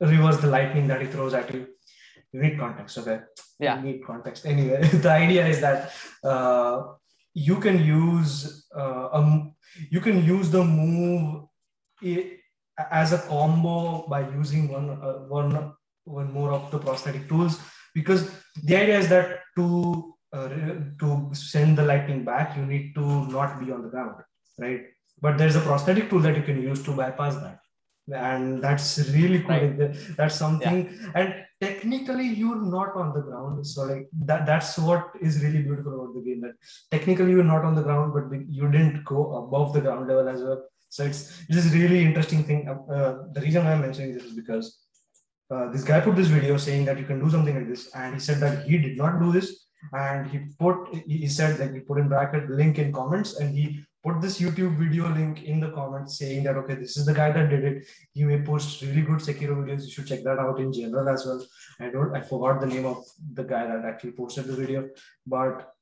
reverse 0.00 0.38
the 0.38 0.46
lightning 0.46 0.86
that 0.88 1.00
he 1.00 1.06
throws 1.08 1.34
at 1.34 1.52
you. 1.52 1.66
You 2.32 2.40
need 2.40 2.58
context, 2.58 2.96
okay? 2.98 3.20
Yeah. 3.58 3.76
You 3.78 3.82
need 3.92 4.04
context. 4.06 4.46
Anyway, 4.46 4.80
the 5.06 5.10
idea 5.10 5.46
is 5.46 5.60
that 5.60 5.92
uh, 6.24 6.82
you 7.34 7.56
can 7.58 7.84
use 7.84 8.66
uh, 8.74 9.08
um, 9.12 9.54
you 9.90 10.00
can 10.00 10.24
use 10.24 10.50
the 10.50 10.62
move 10.64 11.44
i- 12.02 12.38
as 12.90 13.12
a 13.12 13.18
combo 13.18 14.06
by 14.08 14.20
using 14.30 14.68
one 14.68 14.88
uh, 14.90 15.18
one 15.28 15.72
one 16.04 16.32
more 16.32 16.52
of 16.52 16.70
the 16.70 16.78
prosthetic 16.78 17.28
tools 17.28 17.60
because 17.94 18.30
the 18.62 18.76
idea 18.76 18.98
is 18.98 19.08
that 19.08 19.40
to 19.56 20.14
uh, 20.32 20.48
to 20.98 21.30
send 21.32 21.76
the 21.78 21.84
lightning 21.84 22.24
back 22.24 22.56
you 22.56 22.64
need 22.64 22.94
to 22.94 23.26
not 23.26 23.58
be 23.60 23.70
on 23.70 23.82
the 23.82 23.88
ground 23.88 24.16
right? 24.58 24.82
But 25.20 25.38
there's 25.38 25.56
a 25.56 25.60
prosthetic 25.60 26.10
tool 26.10 26.20
that 26.20 26.36
you 26.36 26.42
can 26.42 26.60
use 26.60 26.82
to 26.84 26.92
bypass 26.92 27.36
that. 27.36 27.60
And 28.12 28.62
that's 28.62 28.98
really 29.10 29.40
cool. 29.40 29.50
Right. 29.50 30.16
that's 30.16 30.34
something 30.34 30.98
and 31.14 31.34
technically 31.60 32.26
you're 32.26 32.60
not 32.60 32.96
on 32.96 33.14
the 33.14 33.20
ground. 33.20 33.64
So 33.64 33.84
like 33.84 34.08
that 34.24 34.44
that's 34.44 34.76
what 34.78 35.12
is 35.20 35.42
really 35.42 35.62
beautiful 35.62 35.94
about 35.94 36.14
the 36.14 36.22
game 36.22 36.40
that 36.40 36.54
technically 36.90 37.30
you're 37.30 37.44
not 37.44 37.64
on 37.64 37.76
the 37.76 37.82
ground 37.82 38.12
but 38.12 38.24
you 38.48 38.68
didn't 38.68 39.04
go 39.04 39.36
above 39.36 39.72
the 39.72 39.80
ground 39.80 40.08
level 40.08 40.28
as 40.28 40.42
well. 40.42 40.64
So 40.88 41.04
it's 41.04 41.40
it 41.48 41.56
is 41.56 41.72
really 41.72 42.04
interesting 42.04 42.42
thing 42.42 42.68
uh, 42.68 43.14
the 43.32 43.40
reason 43.40 43.66
i'm 43.66 43.80
mentioning 43.80 44.12
this 44.12 44.24
is 44.24 44.34
because 44.34 44.80
uh, 45.52 45.70
this 45.72 45.84
guy 45.84 46.00
put 46.00 46.16
this 46.16 46.28
video 46.28 46.56
saying 46.56 46.84
that 46.86 46.98
you 46.98 47.04
can 47.04 47.22
do 47.22 47.30
something 47.30 47.54
like 47.54 47.68
this 47.68 47.90
and 47.94 48.14
he 48.14 48.20
said 48.20 48.40
that 48.40 48.64
he 48.66 48.78
did 48.78 48.96
not 48.96 49.20
do 49.20 49.32
this 49.32 49.66
and 49.92 50.30
he 50.30 50.38
put 50.58 50.76
he 51.06 51.26
said 51.26 51.56
that 51.58 51.72
he 51.74 51.80
put 51.80 51.98
in 51.98 52.08
bracket 52.08 52.48
link 52.50 52.78
in 52.78 52.92
comments 52.92 53.38
and 53.40 53.56
he 53.56 53.84
put 54.04 54.20
this 54.20 54.40
youtube 54.40 54.76
video 54.78 55.08
link 55.16 55.42
in 55.42 55.58
the 55.64 55.70
comments 55.70 56.18
saying 56.18 56.42
that 56.44 56.56
okay 56.56 56.76
this 56.76 56.96
is 56.96 57.04
the 57.06 57.16
guy 57.20 57.30
that 57.32 57.50
did 57.50 57.64
it 57.70 57.84
he 58.14 58.24
may 58.24 58.40
post 58.42 58.82
really 58.82 59.02
good 59.02 59.20
Sekiro 59.26 59.56
videos. 59.60 59.84
You 59.84 59.90
should 59.90 60.06
check 60.06 60.22
that 60.24 60.38
out 60.38 60.60
in 60.60 60.72
general 60.72 61.08
as 61.08 61.24
well. 61.26 61.44
I 61.80 61.88
don't, 61.88 62.14
I 62.14 62.20
forgot 62.20 62.60
the 62.60 62.66
name 62.66 62.86
of 62.86 63.04
the 63.34 63.42
guy 63.42 63.66
that 63.66 63.84
actually 63.84 64.12
posted 64.12 64.46
the 64.46 64.56
video, 64.56 64.88
but 65.26 65.72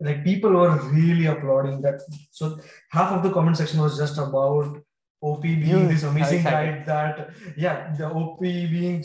like 0.00 0.24
people 0.24 0.50
were 0.50 0.76
really 0.90 1.26
applauding 1.26 1.80
that. 1.82 2.00
So 2.30 2.58
half 2.90 3.12
of 3.12 3.22
the 3.22 3.30
comment 3.30 3.56
section 3.56 3.80
was 3.80 3.98
just 3.98 4.18
about 4.18 4.78
OP 5.22 5.42
being 5.42 5.66
You- 5.66 5.88
this 5.88 6.02
amazing 6.02 6.42
guy 6.42 6.82
that, 6.84 7.30
yeah, 7.56 7.94
the 7.96 8.08
OP 8.10 8.40
being 8.40 8.98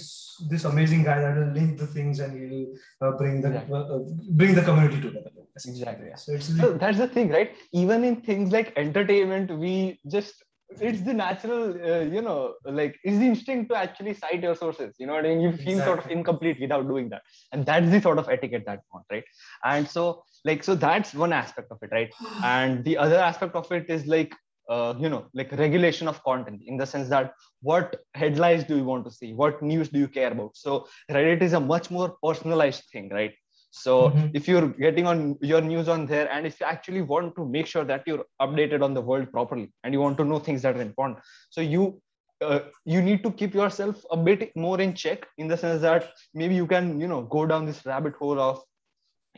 this 0.50 0.64
amazing 0.66 1.04
guy 1.04 1.20
that 1.22 1.36
will 1.38 1.52
link 1.60 1.78
the 1.78 1.88
things 1.88 2.20
and 2.20 2.32
he'll 2.38 2.68
uh, 3.02 3.12
bring 3.18 3.42
the 3.42 3.50
Exactly. 3.50 3.76
uh, 3.76 3.96
uh, 3.96 4.00
bring 4.32 4.56
the 4.56 4.64
community 4.64 5.00
together. 5.02 5.32
Exactly, 5.66 6.08
yeah. 6.10 6.16
So 6.16 6.34
it's 6.34 6.48
So 6.58 6.74
that's 6.74 6.98
the 6.98 7.08
thing, 7.08 7.30
right? 7.30 7.52
Even 7.72 8.04
in 8.04 8.22
things 8.22 8.52
like 8.52 8.74
entertainment, 8.78 9.52
we 9.58 10.00
just 10.12 10.44
it's 10.80 11.02
the 11.02 11.14
natural, 11.14 11.74
uh, 11.92 12.02
you 12.02 12.22
know, 12.22 12.54
like 12.66 12.98
it's 13.04 13.18
the 13.18 13.26
instinct 13.26 13.70
to 13.70 13.76
actually 13.76 14.14
cite 14.14 14.44
your 14.44 14.54
sources. 14.56 14.96
You 15.00 15.08
know 15.08 15.14
what 15.14 15.26
I 15.26 15.30
mean? 15.30 15.42
You 15.42 15.52
feel 15.52 15.82
sort 15.82 16.00
of 16.04 16.12
incomplete 16.12 16.60
without 16.60 16.88
doing 16.88 17.10
that, 17.10 17.22
and 17.52 17.66
that's 17.66 17.90
the 17.90 18.02
sort 18.02 18.20
of 18.20 18.28
etiquette 18.30 18.64
that 18.66 18.82
want, 18.94 19.06
right? 19.12 19.24
And 19.64 19.88
so, 19.90 20.24
like, 20.46 20.64
so 20.64 20.76
that's 20.76 21.14
one 21.14 21.34
aspect 21.34 21.72
of 21.72 21.80
it, 21.82 21.90
right? 21.92 22.12
And 22.44 22.84
the 22.86 22.98
other 22.98 23.16
aspect 23.18 23.56
of 23.56 23.72
it 23.72 23.90
is 23.90 24.06
like, 24.06 24.36
uh, 24.70 24.94
you 25.00 25.10
know, 25.10 25.26
like 25.34 25.52
regulation 25.54 26.08
of 26.08 26.24
content 26.24 26.62
in 26.66 26.78
the 26.78 26.86
sense 26.86 27.10
that 27.10 27.34
what 27.62 27.96
headlines 28.14 28.64
do 28.64 28.76
you 28.76 28.84
want 28.84 29.06
to 29.06 29.12
see? 29.12 29.34
What 29.34 29.62
news 29.62 29.90
do 29.90 30.00
you 30.00 30.08
care 30.08 30.32
about? 30.32 30.56
So 30.56 30.88
Reddit 31.10 31.42
is 31.42 31.54
a 31.54 31.60
much 31.60 31.90
more 31.90 32.16
personalized 32.24 32.84
thing, 32.92 33.10
right? 33.10 33.34
So 33.72 34.10
Mhm. 34.10 34.32
if 34.34 34.48
you're 34.48 34.68
getting 34.70 35.08
on 35.08 35.38
your 35.42 35.62
news 35.62 35.88
on 35.88 36.06
there, 36.06 36.30
and 36.32 36.48
if 36.48 36.60
you 36.60 36.66
actually 36.66 37.02
want 37.02 37.36
to 37.36 37.46
make 37.46 37.68
sure 37.68 37.84
that 37.86 38.04
you're 38.08 38.26
updated 38.42 38.82
on 38.82 38.94
the 38.94 39.02
world 39.02 39.32
properly, 39.32 39.72
and 39.84 39.94
you 39.94 40.00
want 40.00 40.18
to 40.18 40.26
know 40.26 40.40
things 40.40 40.62
that 40.64 40.78
are 40.78 40.82
important, 40.82 41.20
so 41.50 41.62
you 41.62 42.02
uh, 42.42 42.60
you 42.86 43.02
need 43.02 43.24
to 43.24 43.32
keep 43.32 43.54
yourself 43.54 44.04
a 44.12 44.18
bit 44.18 44.56
more 44.56 44.80
in 44.80 44.94
check 44.94 45.28
in 45.38 45.48
the 45.48 45.58
sense 45.58 45.82
that 45.82 46.12
maybe 46.34 46.56
you 46.56 46.68
can 46.68 47.00
you 47.02 47.08
know 47.08 47.22
go 47.24 47.46
down 47.46 47.66
this 47.66 47.86
rabbit 47.86 48.16
hole 48.16 48.40
of 48.40 48.64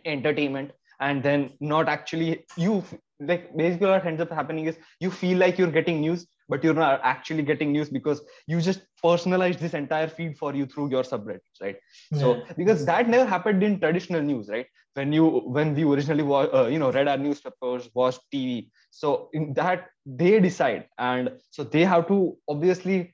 entertainment 0.06 0.72
and 1.00 1.24
then 1.24 1.52
not 1.60 1.88
actually 1.88 2.46
you 2.58 2.84
like 3.20 3.56
basically 3.56 3.88
what 3.88 4.06
ends 4.06 4.22
up 4.22 4.32
happening 4.32 4.66
is 4.66 4.78
you 5.00 5.12
feel 5.12 5.38
like 5.38 5.58
you're 5.58 5.72
getting 5.72 6.00
news 6.02 6.26
but 6.48 6.64
you're 6.64 6.74
not 6.74 7.00
actually 7.04 7.44
getting 7.44 7.72
news 7.72 7.90
because 7.90 8.22
you 8.48 8.62
just 8.62 8.82
personalize 9.04 9.60
this 9.60 9.74
entire 9.74 10.08
feed 10.08 10.38
for 10.38 10.54
you 10.56 10.66
through 10.66 10.90
your 10.90 11.04
subreddits 11.04 11.62
right? 11.62 11.78
So 12.14 12.44
because 12.58 12.86
that 12.86 13.10
never 13.10 13.26
happened 13.26 13.64
in 13.64 13.80
traditional 13.80 14.22
news 14.22 14.50
right? 14.50 14.66
When 14.94 15.12
you 15.14 15.28
when 15.58 15.76
we 15.76 15.84
originally 15.84 16.24
wa- 16.24 16.50
uh, 16.54 16.68
you 16.68 16.80
know 16.80 16.92
read 16.92 17.08
our 17.08 17.18
newspapers 17.18 17.90
watched 17.94 18.22
tv 18.34 18.70
so 18.92 19.30
in 19.34 19.54
that 19.54 19.88
they 20.06 20.40
decide 20.40 20.88
and 20.98 21.32
so 21.52 21.64
they 21.64 21.86
have 21.86 22.08
to 22.08 22.38
obviously 22.50 23.14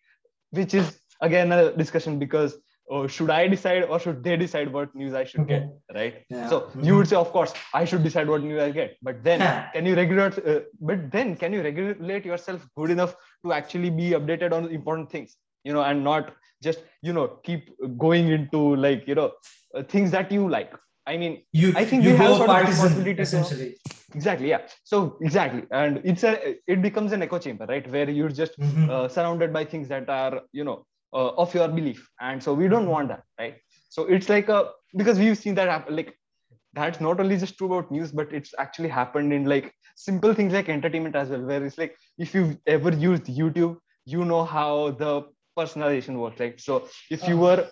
which 0.52 0.74
is 0.74 1.00
again 1.22 1.52
a 1.52 1.76
discussion 1.76 2.20
because 2.20 2.58
uh, 2.92 3.08
should 3.08 3.30
i 3.32 3.48
decide 3.48 3.84
or 3.84 4.00
should 4.00 4.24
they 4.24 4.36
decide 4.38 4.72
what 4.72 4.94
news 4.96 5.14
i 5.14 5.24
should 5.24 5.48
get 5.48 5.64
right? 5.94 6.16
Yeah. 6.30 6.48
so 6.50 6.70
you 6.82 6.96
would 6.96 7.08
say 7.08 7.16
of 7.16 7.32
course 7.32 7.54
i 7.74 7.84
should 7.86 8.04
decide 8.04 8.28
what 8.28 8.42
news 8.44 8.62
i 8.62 8.72
get. 8.72 8.98
But 9.02 9.24
then 9.24 9.40
can 9.74 9.86
you 9.86 9.96
regulate 9.96 10.38
uh, 10.52 10.60
but 10.80 11.12
then 11.12 11.36
can 11.36 11.54
you 11.54 11.62
regulate 11.64 12.26
yourself 12.26 12.68
good 12.78 12.92
enough 12.92 13.16
to 13.46 13.54
actually 13.54 13.90
be 13.90 14.12
updated 14.20 14.54
on 14.58 14.70
important 14.80 15.10
things 15.12 15.36
you 15.64 15.74
know 15.74 15.82
and 15.82 16.04
not 16.04 16.34
just 16.64 16.80
you 17.02 17.14
know 17.14 17.28
keep 17.44 17.70
going 17.98 18.30
into 18.38 18.76
like 18.76 19.08
you 19.08 19.16
know 19.16 19.32
uh, 19.76 19.84
things 19.84 20.12
that 20.12 20.32
you 20.32 20.48
like? 20.48 20.74
I 21.08 21.18
mean 21.18 21.44
you, 21.52 21.74
I 21.76 21.86
think 21.86 22.04
you 22.04 22.12
we 22.12 22.18
have 22.18 22.38
sort 22.38 22.50
of 22.50 22.68
responsibility 22.68 23.16
to- 23.24 23.74
exactly 24.14 24.50
yeah. 24.50 24.62
So 24.84 25.18
exactly. 25.22 25.64
And 25.72 26.02
it's 26.04 26.24
a 26.24 26.56
it 26.68 26.82
becomes 26.82 27.12
an 27.12 27.22
echo 27.24 27.40
chamber 27.40 27.66
right? 27.66 27.90
Where 27.96 28.10
you're 28.10 28.30
just 28.30 28.60
Mhm. 28.60 28.90
uh, 28.90 29.08
surrounded 29.08 29.52
by 29.54 29.66
things 29.66 29.88
that 29.90 30.10
are 30.10 30.42
you 30.52 30.64
know 30.64 30.86
uh, 31.16 31.32
of 31.44 31.54
your 31.56 31.68
belief. 31.70 32.08
And 32.20 32.44
so 32.44 32.54
we 32.54 32.68
don't 32.68 32.88
want 32.88 33.08
that 33.08 33.24
right? 33.40 33.56
So 33.90 34.06
it's 34.06 34.30
like 34.30 34.50
a 34.50 34.72
because 34.96 35.18
we've 35.18 35.38
seen 35.38 35.56
that 35.56 35.70
happen 35.70 35.96
like 35.96 36.16
that's 36.74 37.00
not 37.00 37.20
only 37.20 37.38
just 37.38 37.58
true 37.58 37.68
about 37.74 37.92
news 37.92 38.12
but 38.12 38.34
it's 38.34 38.54
actually 38.60 38.90
happened 38.90 39.34
in 39.34 39.46
like 39.46 39.74
simple 39.96 40.34
things 40.34 40.54
like 40.54 40.70
entertainment 40.70 41.16
as 41.16 41.30
well 41.30 41.42
where 41.42 41.64
it's 41.64 41.78
like 41.78 41.96
if 42.18 42.34
you've 42.36 42.58
ever 42.68 42.92
used 42.94 43.26
youtube 43.26 43.78
you 44.06 44.26
know 44.26 44.44
how 44.44 44.92
the 44.92 45.24
personalization 45.58 46.18
works 46.18 46.40
right? 46.40 46.60
So 46.60 46.88
if 47.10 47.28
you 47.28 47.38
were 47.38 47.70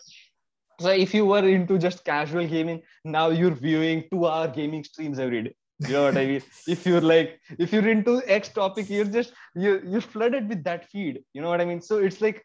so 0.80 0.90
if 0.90 1.14
you 1.14 1.26
were 1.26 1.46
into 1.48 1.78
just 1.78 2.06
casual 2.06 2.48
gaming 2.48 2.82
now 3.04 3.30
you're 3.30 3.52
viewing 3.68 4.06
two 4.12 4.26
hour 4.26 4.48
gaming 4.48 4.84
streams 4.84 5.20
every 5.20 5.44
day 5.44 5.56
you 5.88 5.94
know 5.94 6.04
what 6.04 6.18
i 6.18 6.26
mean? 6.26 6.44
If 6.68 6.86
you're 6.86 7.02
like 7.02 7.40
if 7.60 7.74
you're 7.74 7.88
into 7.88 8.22
x 8.26 8.50
topic 8.50 8.90
you're 8.90 9.06
just 9.18 9.34
you 9.56 9.82
you're 9.86 10.02
flooded 10.02 10.50
with 10.50 10.64
that 10.64 10.90
feed. 10.90 11.24
You 11.34 11.42
know 11.42 11.50
what 11.50 11.62
i 11.62 11.66
mean? 11.66 11.82
So 11.82 11.98
it's 11.98 12.22
like 12.22 12.44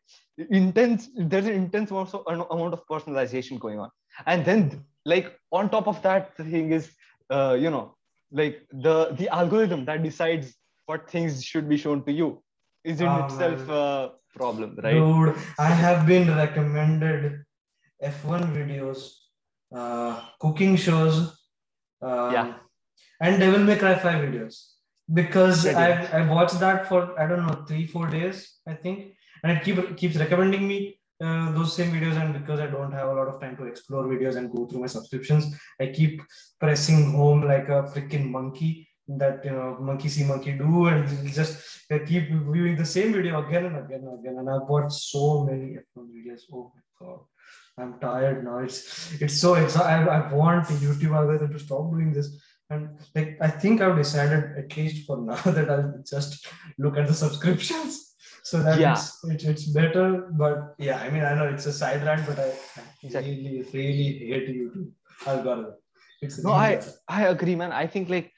intense 0.50 1.08
there's 1.16 1.46
an 1.46 1.52
intense 1.54 1.90
amount 1.90 2.14
of, 2.14 2.22
amount 2.50 2.72
of 2.74 2.82
personalization 2.90 3.58
going 3.60 3.78
on. 3.78 3.90
And 4.26 4.44
then 4.44 4.84
like 5.04 5.36
on 5.52 5.70
top 5.70 5.86
of 5.88 6.02
that 6.02 6.36
the 6.36 6.44
thing 6.44 6.72
is 6.72 6.90
uh, 7.30 7.56
you 7.58 7.70
know 7.70 7.96
like 8.30 8.66
the 8.72 8.96
the 9.18 9.28
algorithm 9.28 9.84
that 9.86 10.02
decides 10.02 10.54
what 10.86 11.10
things 11.10 11.44
should 11.44 11.68
be 11.68 11.76
shown 11.76 12.04
to 12.04 12.12
you 12.12 12.42
is 12.84 13.00
in 13.00 13.08
Oh, 13.08 13.24
itself 13.24 13.68
a 13.68 14.12
problem 14.34 14.78
right? 14.82 14.94
Dude, 14.94 15.36
I 15.58 15.70
have 15.70 16.06
been 16.06 16.28
recommended 16.28 17.44
F1 18.02 18.52
videos, 18.56 19.10
uh, 19.74 20.22
cooking 20.40 20.76
shows, 20.76 21.36
um, 22.02 22.32
Yeah. 22.32 22.54
And 23.20 23.40
Devil 23.40 23.60
May 23.60 23.76
Cry 23.76 23.94
5 23.94 24.24
videos. 24.24 24.64
Because 25.12 25.66
I 25.66 25.88
much. 25.88 26.12
I 26.12 26.26
watched 26.26 26.60
that 26.60 26.86
for 26.86 27.18
I 27.18 27.26
don't 27.26 27.46
know 27.46 27.64
three 27.66 27.86
four 27.86 28.08
days 28.08 28.56
I 28.66 28.74
think, 28.74 29.14
and 29.42 29.52
it 29.52 29.64
keep 29.64 29.96
keeps 29.96 30.16
recommending 30.16 30.68
me 30.68 31.00
uh, 31.24 31.50
those 31.52 31.74
same 31.74 31.90
videos, 31.92 32.20
and 32.20 32.34
because 32.34 32.60
I 32.60 32.66
don't 32.66 32.92
have 32.92 33.08
a 33.08 33.14
lot 33.14 33.26
of 33.26 33.40
time 33.40 33.56
to 33.56 33.64
explore 33.64 34.04
videos 34.04 34.36
and 34.36 34.52
go 34.52 34.66
through 34.66 34.80
my 34.80 34.86
subscriptions, 34.86 35.46
I 35.80 35.86
keep 35.86 36.20
pressing 36.60 37.12
home 37.12 37.42
like 37.46 37.70
a 37.70 37.84
freaking 37.84 38.28
monkey 38.30 38.86
that 39.08 39.42
you 39.44 39.52
know 39.52 39.78
monkey 39.80 40.10
see 40.10 40.24
monkey 40.24 40.52
do. 40.52 40.86
And 40.86 41.32
just 41.32 41.86
I 41.90 42.00
keep 42.00 42.28
viewing 42.28 42.76
the 42.76 42.84
same 42.84 43.14
video 43.14 43.46
again 43.46 43.64
and 43.64 43.78
again 43.78 44.00
and 44.00 44.20
again. 44.20 44.36
And 44.38 44.50
I've 44.50 44.68
watched 44.68 44.92
so 44.92 45.44
many 45.44 45.76
F1 45.76 46.06
videos. 46.14 46.42
Oh 46.52 46.70
my 46.74 47.06
god. 47.06 47.20
I'm 47.78 47.98
tired 47.98 48.44
now. 48.44 48.58
It's 48.58 49.12
it's 49.20 49.40
so 49.40 49.54
I, 49.54 50.04
I 50.04 50.32
want 50.32 50.66
YouTube 50.66 51.16
algorithm 51.16 51.52
to 51.52 51.58
stop 51.58 51.90
doing 51.90 52.12
this 52.12 52.28
and 52.70 52.88
like 53.14 53.38
I 53.40 53.48
think 53.48 53.80
I've 53.80 53.96
decided 53.96 54.44
at 54.58 54.76
least 54.76 55.06
for 55.06 55.16
now 55.30 55.36
that 55.56 55.70
I'll 55.70 56.02
just 56.08 56.46
look 56.78 56.96
at 56.98 57.06
the 57.06 57.14
subscriptions 57.14 58.14
so 58.42 58.62
that 58.62 58.78
Yeah. 58.78 58.92
it's, 58.92 59.24
it's 59.24 59.44
it's 59.44 59.64
better 59.66 60.28
but 60.42 60.74
yeah 60.78 60.98
I 60.98 61.10
mean 61.10 61.24
I 61.24 61.34
know 61.34 61.48
it's 61.48 61.66
a 61.66 61.72
side 61.72 62.04
rant 62.04 62.26
but 62.26 62.38
I, 62.38 62.52
Exactly. 63.02 63.34
really 63.36 63.62
really 63.72 64.12
hate 64.30 64.48
YouTube 64.48 64.90
algorithm 65.26 65.74
it's 66.20 66.42
No, 66.42 66.52
I- 66.52 66.76
bad. 66.76 66.86
I 67.08 67.26
agree, 67.28 67.54
man. 67.54 67.72
I 67.72 67.86
think 67.86 68.08
like 68.08 68.32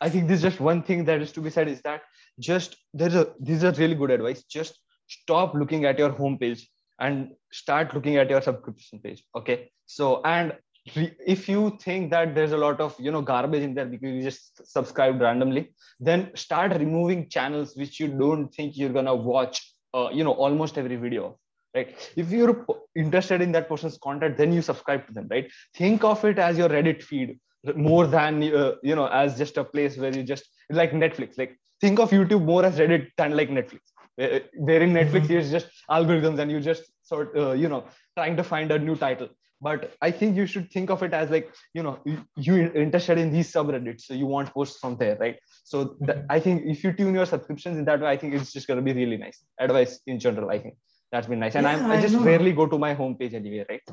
I 0.00 0.08
think 0.08 0.28
this 0.28 0.36
is 0.38 0.42
just 0.42 0.60
one 0.60 0.82
thing 0.82 1.04
that 1.04 1.20
is 1.20 1.32
to 1.32 1.40
be 1.40 1.50
said 1.50 1.68
is 1.68 1.80
that 1.82 2.02
just 2.38 2.76
there's 2.92 3.14
a 3.14 3.32
this 3.40 3.56
is 3.58 3.64
a 3.64 3.72
really 3.72 3.94
good 3.94 4.10
advice. 4.10 4.44
Just 4.44 4.78
stop 5.08 5.54
looking 5.54 5.84
at 5.84 5.98
your 5.98 6.10
home 6.10 6.38
page 6.38 6.68
and 7.00 7.30
start 7.52 7.92
looking 7.94 8.16
at 8.16 8.30
your 8.30 8.40
subscription 8.40 9.00
page. 9.00 9.24
Okay. 9.36 9.70
So 9.86 10.20
and 10.24 10.52
if 10.86 11.48
you 11.48 11.78
think 11.80 12.10
that 12.10 12.34
there's 12.34 12.52
a 12.52 12.56
lot 12.56 12.80
of 12.80 12.94
you 12.98 13.10
know 13.10 13.22
garbage 13.22 13.62
in 13.62 13.74
there 13.74 13.86
because 13.86 14.12
you 14.12 14.22
just 14.22 14.66
subscribed 14.70 15.20
randomly, 15.20 15.72
then 15.98 16.30
start 16.34 16.72
removing 16.72 17.28
channels 17.28 17.76
which 17.76 17.98
you 18.00 18.08
don't 18.08 18.48
think 18.48 18.76
you're 18.76 18.90
gonna 18.90 19.14
watch. 19.14 19.70
Uh, 19.94 20.10
you 20.12 20.24
know 20.24 20.32
almost 20.32 20.76
every 20.76 20.96
video 20.96 21.38
right 21.74 22.12
if 22.16 22.30
you're 22.30 22.66
interested 22.96 23.40
in 23.40 23.52
that 23.52 23.68
person's 23.68 23.98
content 23.98 24.36
then 24.36 24.52
you 24.52 24.62
subscribe 24.62 25.06
to 25.06 25.12
them 25.12 25.26
right 25.30 25.50
think 25.76 26.04
of 26.04 26.24
it 26.24 26.38
as 26.38 26.58
your 26.58 26.68
reddit 26.68 27.02
feed 27.02 27.38
more 27.76 28.06
than 28.06 28.42
uh, 28.42 28.72
you 28.82 28.94
know 28.94 29.06
as 29.06 29.38
just 29.38 29.56
a 29.56 29.64
place 29.64 29.96
where 29.96 30.14
you 30.14 30.22
just 30.22 30.48
like 30.70 30.92
netflix 30.92 31.38
like 31.38 31.56
think 31.80 31.98
of 31.98 32.10
youtube 32.10 32.44
more 32.44 32.64
as 32.64 32.78
reddit 32.78 33.08
than 33.16 33.36
like 33.36 33.50
netflix 33.50 33.80
where 34.16 34.82
in 34.82 34.92
netflix 34.92 35.26
mm-hmm. 35.26 35.50
just 35.50 35.68
algorithms 35.90 36.38
and 36.38 36.50
you 36.50 36.60
just 36.60 36.84
sort 37.02 37.36
uh, 37.36 37.52
you 37.52 37.68
know 37.68 37.84
trying 38.16 38.36
to 38.36 38.44
find 38.44 38.70
a 38.70 38.78
new 38.78 38.96
title 38.96 39.28
but 39.66 39.94
i 40.06 40.10
think 40.10 40.36
you 40.40 40.46
should 40.52 40.66
think 40.74 40.90
of 40.94 41.02
it 41.06 41.12
as 41.20 41.30
like 41.34 41.46
you 41.76 41.82
know 41.86 41.94
you, 42.36 42.54
interested 42.84 43.18
in 43.24 43.30
these 43.34 43.50
subreddits 43.54 44.02
so 44.08 44.14
you 44.22 44.26
want 44.34 44.52
posts 44.56 44.78
from 44.82 44.96
there 45.02 45.16
right? 45.24 45.36
So 45.64 45.76
mm-hmm. 45.84 46.20
i 46.36 46.38
think 46.44 46.62
if 46.74 46.84
you 46.84 46.92
tune 46.92 47.14
your 47.20 47.28
subscriptions 47.34 47.78
in 47.80 47.84
that 47.90 48.00
way 48.00 48.10
i 48.14 48.16
think 48.16 48.34
it's 48.34 48.52
just 48.56 48.66
going 48.68 48.80
to 48.82 48.86
be 48.88 48.94
really 49.00 49.18
nice. 49.26 49.38
Advice 49.66 50.00
in 50.06 50.18
general 50.26 50.50
i 50.56 50.58
think 50.58 50.76
that's 51.12 51.28
been 51.32 51.42
nice. 51.46 51.54
And 51.54 51.66
yeah, 51.66 51.92
i 51.92 52.00
just 52.06 52.16
rarely 52.30 52.52
go 52.60 52.66
to 52.66 52.78
my 52.86 52.94
homepage 52.94 53.34
anyway 53.42 53.66
right? 53.68 53.86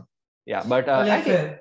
Yeah 0.46 0.64
but 0.74 0.90
uh, 0.90 1.06
I 1.18 1.22
think, 1.22 1.58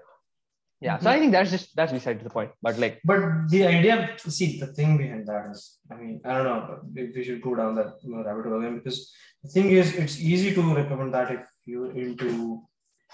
yeah 0.87 0.99
so 0.99 1.11
i 1.11 1.19
think 1.21 1.33
that's 1.37 1.51
just 1.55 1.77
that's 1.77 1.93
beside 1.93 2.21
the 2.27 2.31
point. 2.37 2.53
But 2.67 2.79
like 2.85 3.01
but 3.11 3.21
the 3.55 3.67
idea 3.67 3.97
see 4.39 4.49
the 4.63 4.69
thing 4.79 4.97
behind 5.03 5.27
that 5.31 5.51
is 5.53 5.61
i 5.93 5.97
mean 6.01 6.15
i 6.25 6.33
don't 6.37 6.49
know 6.51 6.81
if 7.03 7.15
we 7.17 7.25
should 7.27 7.43
go 7.49 7.55
down 7.61 7.75
that 7.81 7.93
rabbit 8.29 8.47
hole 8.47 8.59
again 8.61 8.79
because 8.79 8.99
the 9.45 9.51
thing 9.55 9.71
is 9.81 9.95
it's 10.03 10.19
easy 10.33 10.55
to 10.55 10.63
recommend 10.81 11.15
that 11.19 11.31
if 11.39 11.45
you're 11.67 11.93
into 12.05 12.63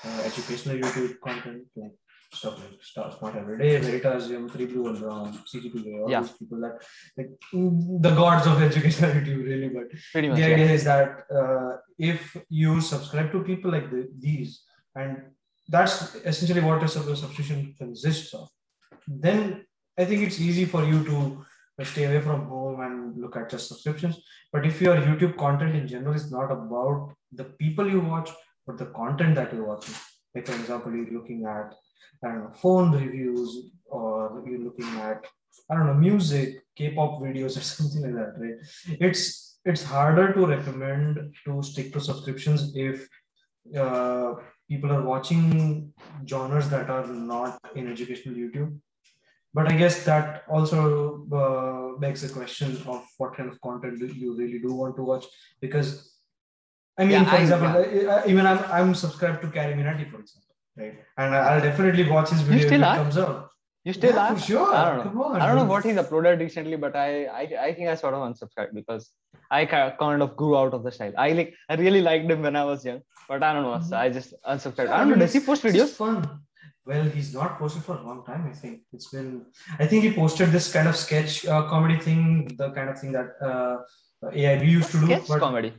uh, 0.05 0.21
educational 0.25 0.77
youtube 0.77 1.19
content 1.21 1.65
like 1.77 1.93
stuff 2.33 2.59
like 2.59 2.83
Star 2.83 3.13
Smart 3.17 3.37
Every 3.37 3.59
Day, 3.59 3.81
Veritasium, 3.81 4.51
Three 4.51 4.67
Blue 4.67 4.83
One 4.83 4.99
Brown, 5.01 5.39
CGP, 5.47 6.01
all 6.01 6.11
yeah. 6.11 6.21
these 6.21 6.33
people 6.33 6.61
that 6.61 6.83
like 7.17 7.31
the 7.53 8.11
gods 8.11 8.47
of 8.47 8.63
educational 8.71 9.13
YouTube, 9.13 9.45
really. 9.45 9.69
But 9.69 9.85
Pretty 10.13 10.29
much, 10.29 10.39
the 10.39 10.45
idea 10.45 10.67
yeah. 10.67 10.73
is 10.73 10.85
that 10.85 11.25
uh, 11.35 11.77
if 11.99 12.37
you 12.49 12.81
subscribe 12.81 13.33
to 13.33 13.43
people 13.43 13.71
like 13.71 13.91
the, 13.91 14.09
these, 14.19 14.63
and 14.95 15.23
that's 15.69 16.15
essentially 16.17 16.61
what 16.61 16.83
a 16.83 16.89
subscription 16.89 17.75
consists 17.79 18.35
of, 18.35 18.49
then 19.07 19.65
I 19.99 20.05
think 20.05 20.23
it's 20.23 20.41
easy 20.41 20.65
for 20.65 20.85
you 20.85 21.05
to 21.05 21.45
stay 21.85 22.05
away 22.05 22.21
from 22.21 22.47
home 22.47 22.81
and 22.81 23.21
look 23.21 23.37
at 23.37 23.51
just 23.51 23.69
subscriptions. 23.69 24.19
But 24.53 24.67
if 24.67 24.81
your 24.81 24.97
YouTube 24.97 25.37
content 25.37 25.75
in 25.77 25.87
general 25.87 26.15
is 26.15 26.31
not 26.31 26.51
about 26.51 27.15
the 27.33 27.45
people 27.45 27.89
you 27.89 28.01
watch, 28.01 28.31
but 28.67 28.79
the 28.79 28.87
content 28.87 29.35
that 29.37 29.53
you're 29.53 29.67
watching, 29.67 29.95
like 30.35 30.47
for 30.47 30.55
example, 30.55 30.95
you're 30.95 31.13
looking 31.13 31.45
at 31.45 31.75
I 32.25 32.29
don't 32.29 32.45
know, 32.45 32.53
phone 32.55 32.93
reviews, 32.93 33.71
or 33.87 34.43
you're 34.47 34.61
looking 34.61 34.89
at, 35.01 35.25
I 35.71 35.75
don't 35.75 35.87
know, 35.87 35.95
music, 35.95 36.63
K-pop 36.77 37.21
videos 37.21 37.57
or 37.57 37.61
something 37.75 38.03
like 38.03 38.15
that, 38.15 38.35
right? 38.39 38.99
It's 39.01 39.59
it's 39.65 39.83
harder 39.83 40.33
to 40.33 40.47
recommend 40.47 41.35
to 41.45 41.63
stick 41.63 41.93
to 41.93 42.01
subscriptions 42.01 42.73
if 42.77 43.09
uh, 43.77 44.35
people 44.69 44.93
are 44.93 45.03
watching 45.03 45.93
genres 46.25 46.69
that 46.71 46.89
are 46.89 47.07
not 47.07 47.59
in 47.75 47.91
educational 47.91 48.37
YouTube. 48.37 48.79
But 49.53 49.73
I 49.73 49.77
guess 49.77 50.05
that 50.05 50.45
also 50.49 51.27
uh, 51.33 51.99
begs 51.99 52.23
the 52.23 52.29
question 52.29 52.77
of 52.87 53.05
what 53.19 53.35
kind 53.37 53.49
of 53.51 53.61
content 53.61 53.99
do 53.99 54.07
you 54.07 54.37
really 54.37 54.61
do 54.61 54.73
want 54.73 54.97
to 54.97 55.03
watch 55.03 55.25
because 55.61 56.16
I 56.99 57.03
mean, 57.03 57.13
yeah, 57.13 57.25
for 57.25 57.37
I, 57.37 57.41
example, 57.41 57.87
yeah. 57.93 58.23
even 58.27 58.47
I'm, 58.47 58.59
I'm 58.71 58.95
subscribed 58.95 59.43
to 59.43 59.49
CarryMinati, 59.49 60.11
for 60.11 60.21
example 60.21 60.47
right? 60.77 60.95
And 61.17 61.35
I'll 61.35 61.61
definitely 61.61 62.09
watch 62.09 62.31
his 62.31 62.41
video 62.43 62.63
you 62.63 62.67
still 62.69 62.83
if 62.83 62.93
it 62.93 63.03
comes 63.03 63.19
out. 63.19 63.51
You 63.85 63.93
still 63.93 64.15
yeah, 64.15 64.31
are? 64.31 64.37
For 64.37 64.47
sure. 64.47 64.75
I 64.75 64.85
don't 64.89 64.99
know. 64.99 65.11
Come 65.11 65.21
on, 65.23 65.41
I 65.41 65.47
don't 65.47 65.57
know 65.57 65.65
what 65.65 65.85
he's 65.85 65.97
uploaded 65.97 66.41
recently, 66.41 66.77
but 66.77 66.97
I, 66.97 67.27
I 67.27 67.43
I 67.67 67.75
think 67.75 67.89
I 67.89 67.95
sort 67.95 68.15
of 68.15 68.23
unsubscribed 68.29 68.75
because 68.75 69.11
I 69.51 69.65
kind 69.67 70.23
of 70.23 70.37
grew 70.37 70.57
out 70.57 70.75
of 70.75 70.83
the 70.83 70.91
style. 70.91 71.13
I 71.17 71.29
like 71.33 71.55
I 71.69 71.77
really 71.77 72.03
liked 72.03 72.31
him 72.31 72.43
when 72.43 72.57
I 72.57 72.65
was 72.65 72.85
young, 72.85 73.01
but 73.29 73.45
I 73.45 73.53
don't 73.53 73.63
know. 73.63 73.81
So 73.89 73.97
I 73.97 74.09
just 74.09 74.35
unsubscribed. 74.55 74.89
Yeah, 74.89 74.97
I 74.97 74.99
don't 74.99 75.11
know. 75.11 75.23
Does 75.25 75.33
he 75.33 75.41
post 75.41 75.63
videos? 75.63 75.95
fun. 76.03 76.41
Well, 76.85 77.05
he's 77.05 77.33
not 77.35 77.59
posted 77.59 77.83
for 77.83 77.97
a 77.97 78.03
long 78.03 78.25
time. 78.25 78.47
I 78.49 78.53
think 78.53 78.83
it's 78.93 79.09
been. 79.11 79.47
I 79.79 79.87
think 79.87 80.03
he 80.05 80.13
posted 80.13 80.51
this 80.51 80.73
kind 80.73 80.89
of 80.89 80.97
sketch 80.97 81.47
uh, 81.47 81.63
comedy 81.69 81.99
thing, 81.99 82.57
the 82.59 82.71
kind 82.73 82.91
of 82.91 83.01
thing 83.01 83.13
that 83.13 83.31
uh, 83.41 83.77
AIB 84.25 84.69
used 84.69 84.91
to 84.93 85.01
do. 85.01 85.07
Sketch 85.07 85.29
but, 85.29 85.41
comedy. 85.41 85.73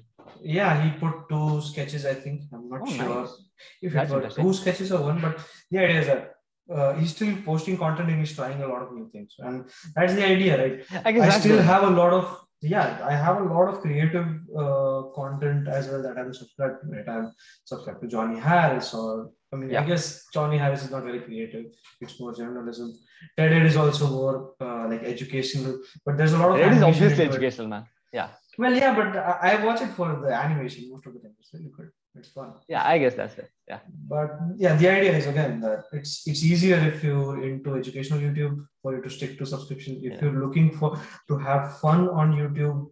Yeah, 0.44 0.82
he 0.82 0.98
put 1.00 1.30
two 1.30 1.62
sketches. 1.62 2.06
I 2.06 2.14
think 2.14 2.42
I'm 2.54 2.70
not 2.70 2.82
oh, 2.84 2.92
sure. 2.92 3.22
Nice 3.22 3.48
if 3.82 3.96
it 3.96 4.10
were 4.10 4.30
two 4.30 4.54
sketches 4.54 4.92
or 4.92 5.02
one, 5.02 5.22
but 5.22 5.40
yeah 5.70 5.82
idea 5.82 6.02
is 6.02 6.08
that 6.08 6.34
uh, 6.74 6.94
he's 6.94 7.12
still 7.16 7.36
posting 7.46 7.78
content 7.78 8.10
and 8.10 8.20
he's 8.20 8.36
trying 8.36 8.62
a 8.62 8.68
lot 8.68 8.82
of 8.82 8.94
new 8.94 9.10
things, 9.12 9.36
and 9.40 9.66
that's 9.96 10.14
the 10.14 10.26
idea, 10.26 10.58
right? 10.62 11.06
I, 11.06 11.28
I 11.28 11.30
still 11.30 11.58
good. 11.58 11.66
have 11.66 11.84
a 11.84 11.90
lot 11.90 12.14
of 12.14 12.44
yeah, 12.62 13.00
I 13.06 13.16
have 13.16 13.38
a 13.40 13.44
lot 13.44 13.68
of 13.70 13.82
creative 13.82 14.28
uh, 14.58 15.04
content 15.16 15.68
as 15.68 15.88
well 15.88 16.02
that 16.02 16.18
I'm 16.18 16.34
subscribed 16.34 16.82
to. 16.82 16.88
Right, 16.90 17.08
I'm 17.08 17.32
subscribed 17.66 18.02
to 18.02 18.08
Johnny 18.08 18.40
Harris, 18.40 18.94
or 18.94 19.32
I 19.54 19.58
mean, 19.58 19.70
yeah. 19.70 19.82
I 19.82 19.86
guess 19.86 20.26
Johnny 20.34 20.58
Harris 20.58 20.84
is 20.84 20.92
not 20.92 21.04
very 21.04 21.20
creative; 21.20 21.66
it's 22.02 22.20
more 22.20 22.34
journalism. 22.34 22.94
TED 23.38 23.54
ed 23.54 23.66
is 23.66 23.78
also 23.78 24.10
more 24.10 24.54
uh, 24.60 24.88
like 24.90 25.04
educational, 25.04 25.80
but 26.06 26.18
there's 26.18 26.34
a 26.34 26.40
lot 26.40 26.52
of. 26.52 26.58
It 26.58 26.74
is 26.74 26.82
obviously 26.82 27.26
educational, 27.26 27.68
man. 27.68 27.86
Yeah. 28.12 28.30
Well, 28.58 28.74
yeah, 28.74 28.96
but 28.96 29.16
I, 29.16 29.64
watch 29.64 29.82
it 29.82 29.90
for 29.90 30.20
the 30.24 30.34
animation 30.34 30.90
most 30.90 31.06
of 31.06 31.14
the 31.14 31.20
time. 31.20 31.36
It's 31.40 31.54
really 31.54 31.72
good. 31.78 31.92
It's 32.16 32.30
fun. 32.30 32.54
Yeah 32.68 32.84
i 32.84 32.98
guess 32.98 33.14
that's 33.14 33.38
it. 33.38 33.50
Yeah. 33.68 33.80
But 34.14 34.40
yeah 34.58 34.76
the 34.76 34.90
idea 34.90 35.16
is 35.16 35.28
again 35.28 35.62
that 35.62 35.84
it's 35.94 36.26
it's 36.26 36.44
easier 36.44 36.78
if 36.78 37.04
you're 37.04 37.44
into 37.44 37.76
educational 37.76 38.20
youtube 38.20 38.66
for 38.82 38.96
you 38.96 39.02
to 39.04 39.10
stick 39.10 39.38
to 39.38 39.46
subscription. 39.46 39.98
If 39.98 40.14
yeah. 40.14 40.22
you're 40.22 40.40
looking 40.46 40.72
for 40.72 41.00
to 41.28 41.38
have 41.38 41.80
fun 41.80 42.10
on 42.10 42.34
youtube 42.34 42.90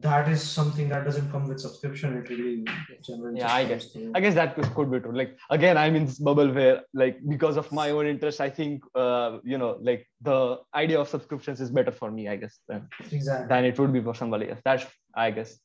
that 0.00 0.28
is 0.28 0.42
something 0.42 0.88
that 0.88 1.04
doesn't 1.04 1.30
come 1.30 1.48
with 1.48 1.60
subscription. 1.60 2.16
It 2.16 2.28
really 2.28 2.64
generally 3.02 3.38
yeah 3.40 3.52
i 3.52 3.64
guess 3.64 3.86
to... 3.92 4.12
i 4.14 4.20
guess 4.20 4.34
that 4.34 4.54
could 4.54 4.72
could, 4.74 4.90
be 4.90 5.00
true. 5.00 5.12
Like 5.12 5.36
again 5.50 5.76
i'm 5.76 5.96
in 5.96 6.06
this 6.06 6.18
bubble 6.18 6.52
where 6.52 6.82
like 6.94 7.18
because 7.28 7.56
of 7.56 7.70
my 7.72 7.90
own 7.90 8.06
interest 8.06 8.40
i 8.40 8.50
think 8.50 8.82
uh, 8.94 9.38
you 9.44 9.58
know 9.58 9.78
like 9.80 10.06
the 10.20 10.58
idea 10.74 11.00
of 11.00 11.08
subscriptions 11.08 11.60
is 11.60 11.70
better 11.70 11.92
for 11.92 12.10
me 12.10 12.28
i 12.28 12.36
guess 12.36 12.58
than, 12.68 12.88
exactly. 13.10 13.48
than 13.48 13.64
it 13.64 13.78
would 13.78 13.92
be 13.92 14.00
for 14.00 14.14
somebody 14.14 14.50
else. 14.50 14.60
That's 14.64 14.86
i 15.14 15.30
guess. 15.30 15.58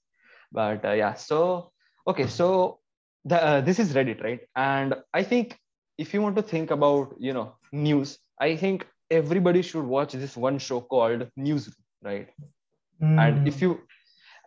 But 0.51 0.85
uh, 0.85 0.91
yeah 0.91 1.13
so 1.13 1.71
okay 2.07 2.27
so 2.27 2.79
the, 3.25 3.41
uh, 3.41 3.61
this 3.61 3.79
is 3.79 3.93
reddit 3.93 4.23
right? 4.23 4.41
And 4.55 4.95
i 5.13 5.23
think 5.23 5.57
if 5.97 6.13
you 6.13 6.21
want 6.21 6.35
to 6.35 6.41
think 6.41 6.71
about 6.71 7.15
you 7.19 7.33
know 7.33 7.55
news 7.71 8.17
i 8.39 8.55
think 8.55 8.85
everybody 9.09 9.61
should 9.61 9.85
watch 9.85 10.13
this 10.13 10.35
one 10.35 10.57
show 10.57 10.81
called 10.81 11.27
Newsroom, 11.35 11.75
right 12.01 12.29
mm. 13.01 13.19
and 13.19 13.47
if 13.47 13.61
you 13.61 13.79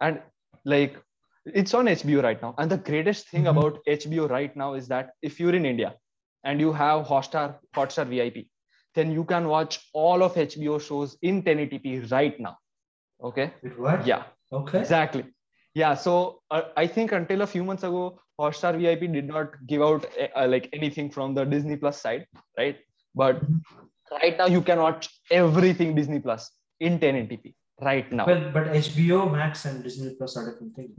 and 0.00 0.20
like 0.64 0.96
it's 1.46 1.74
on 1.74 1.86
hbo 1.86 2.22
right 2.22 2.40
now. 2.40 2.54
And 2.58 2.70
the 2.70 2.78
greatest 2.78 3.28
thing 3.28 3.44
mm-hmm. 3.44 3.58
about 3.58 3.84
hbo 3.86 4.30
right 4.30 4.56
now 4.56 4.74
is 4.74 4.88
that 4.88 5.10
if 5.22 5.38
you're 5.38 5.54
in 5.54 5.66
india 5.66 5.94
and 6.44 6.60
you 6.60 6.72
have 6.72 7.06
hotstar 7.06 7.56
hotstar 7.74 8.06
vip 8.06 8.46
then 8.94 9.10
you 9.10 9.24
can 9.24 9.48
watch 9.48 9.80
all 9.92 10.22
of 10.22 10.34
hbo 10.34 10.80
shows 10.80 11.16
in 11.22 11.42
1080p 11.42 12.10
right 12.12 12.38
now. 12.38 12.56
Okay? 13.22 13.52
What? 13.76 14.06
yeah. 14.06 14.24
Okay. 14.52 14.78
Exactly. 14.78 15.24
Yeah 15.74 15.94
so 15.94 16.40
uh, 16.50 16.62
i 16.76 16.86
think 16.86 17.12
until 17.12 17.42
a 17.42 17.46
few 17.46 17.64
months 17.64 17.82
ago 17.82 18.18
hotstar 18.40 18.78
vip 18.80 19.00
did 19.12 19.26
not 19.26 19.54
give 19.66 19.82
out 19.82 20.06
uh, 20.36 20.46
like 20.46 20.68
anything 20.72 21.10
from 21.10 21.34
the 21.34 21.44
disney 21.44 21.76
plus 21.76 22.00
side 22.00 22.26
right? 22.58 22.78
But 23.14 23.42
right 24.10 24.38
now 24.38 24.46
you 24.46 24.60
can 24.60 24.78
watch 24.78 25.08
everything 25.30 25.94
disney 25.94 26.20
plus 26.20 26.50
in 26.80 26.98
1080p 26.98 27.54
right 27.80 28.10
now 28.12 28.26
well 28.26 28.50
but 28.52 28.66
hbo 28.66 29.30
max 29.30 29.64
and 29.64 29.82
disney 29.82 30.14
plus 30.14 30.36
are 30.36 30.50
different 30.50 30.74
things 30.76 30.96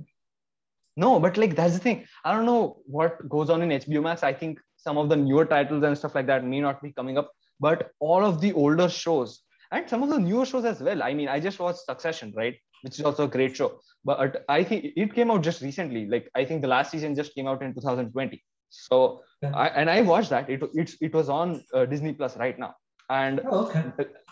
no 0.97 1.19
but 1.19 1.38
like 1.38 1.55
that's 1.55 1.73
the 1.73 1.79
thing 1.79 2.05
i 2.23 2.33
don't 2.33 2.45
know 2.45 2.77
what 2.85 3.27
goes 3.29 3.49
on 3.49 3.61
in 3.61 3.69
hbo 3.79 4.03
max 4.03 4.23
i 4.23 4.33
think 4.33 4.59
some 4.75 4.97
of 4.97 5.09
the 5.09 5.15
newer 5.15 5.45
titles 5.45 5.83
and 5.83 5.97
stuff 5.97 6.15
like 6.15 6.27
that 6.27 6.43
may 6.43 6.59
not 6.59 6.81
be 6.81 6.91
coming 6.91 7.17
up 7.17 7.31
but 7.59 7.91
all 7.99 8.25
of 8.25 8.41
the 8.41 8.51
older 8.53 8.89
shows 8.89 9.41
and 9.71 9.89
some 9.89 10.03
of 10.03 10.09
the 10.09 10.19
newer 10.19 10.45
shows 10.45 10.65
as 10.65 10.81
well 10.81 11.01
i 11.01 11.13
mean 11.13 11.29
i 11.29 11.39
just 11.39 11.59
watched 11.59 11.79
succession 11.79 12.33
right 12.35 12.57
which 12.85 12.99
is 12.99 13.05
also 13.05 13.23
a 13.23 13.27
great 13.27 13.55
show. 13.55 13.79
But 14.03 14.45
I 14.47 14.63
think 14.63 14.93
it 14.95 15.13
came 15.15 15.31
out 15.31 15.41
just 15.41 15.61
recently. 15.61 16.05
Like 16.07 16.29
I 16.35 16.45
think 16.45 16.61
the 16.61 16.67
last 16.67 16.91
season 16.91 17.15
just 17.15 17.33
came 17.33 17.47
out 17.47 17.63
in 17.63 17.73
2020. 17.73 18.43
So. 18.69 19.21
I, 19.43 19.67
and 19.69 19.89
I 19.89 20.01
watched 20.01 20.29
that. 20.29 20.49
It 20.49 20.61
it, 20.73 20.91
it 21.01 21.13
was 21.13 21.29
on 21.29 21.63
uh, 21.73 21.85
Disney 21.85 22.13
Plus 22.13 22.38
right 22.38 22.57
now. 22.57 22.75
And 23.09 23.41
oh, 23.49 23.67
okay. 23.67 23.83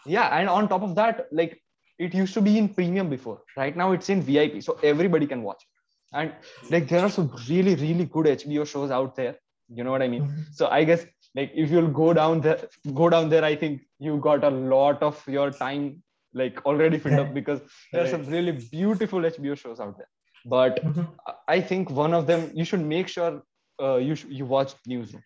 yeah, 0.07 0.35
and 0.37 0.49
on 0.49 0.67
top 0.69 0.81
of 0.81 0.95
that, 0.95 1.27
like 1.31 1.61
it 1.99 2.13
used 2.13 2.33
to 2.33 2.41
be 2.41 2.57
in 2.57 2.69
premium 2.69 3.09
before. 3.09 3.41
Right 3.57 3.75
now 3.75 3.91
it's 3.91 4.09
in 4.09 4.21
VIP, 4.21 4.61
so 4.61 4.77
everybody 4.83 5.27
can 5.27 5.43
watch. 5.43 5.63
it 5.63 6.17
And 6.19 6.33
like 6.69 6.87
there 6.87 7.01
are 7.03 7.09
some 7.09 7.31
really 7.49 7.75
really 7.75 8.05
good 8.05 8.27
HBO 8.27 8.65
shows 8.65 8.91
out 8.91 9.15
there. 9.15 9.35
You 9.69 9.83
know 9.83 9.91
what 9.91 10.01
I 10.01 10.07
mean? 10.07 10.23
Mm-hmm. 10.23 10.41
So 10.51 10.67
I 10.67 10.83
guess 10.83 11.05
like 11.35 11.51
if 11.55 11.71
you'll 11.71 11.91
go 11.99 12.13
down 12.13 12.41
there, 12.41 12.59
go 12.93 13.09
down 13.09 13.29
there, 13.29 13.43
I 13.43 13.55
think 13.55 13.81
you 13.99 14.17
got 14.17 14.43
a 14.43 14.49
lot 14.49 15.01
of 15.01 15.21
your 15.27 15.51
time 15.51 16.03
like 16.33 16.63
already 16.65 16.97
filled 16.97 17.19
up 17.19 17.33
because 17.39 17.61
there 17.91 18.03
are 18.03 18.07
some 18.07 18.25
really 18.25 18.51
beautiful 18.51 19.25
HBO 19.25 19.55
shows 19.55 19.79
out 19.79 19.97
there. 19.97 20.09
But 20.45 20.83
Mhm. 20.83 21.07
I 21.47 21.61
think 21.61 21.89
one 21.89 22.13
of 22.13 22.27
them 22.27 22.51
you 22.53 22.65
should 22.65 22.85
make 22.93 23.07
sure 23.07 23.41
uh, 23.81 23.95
you 23.97 24.15
sh- 24.15 24.25
you 24.39 24.45
watch 24.45 24.73
Newsroom, 24.85 25.23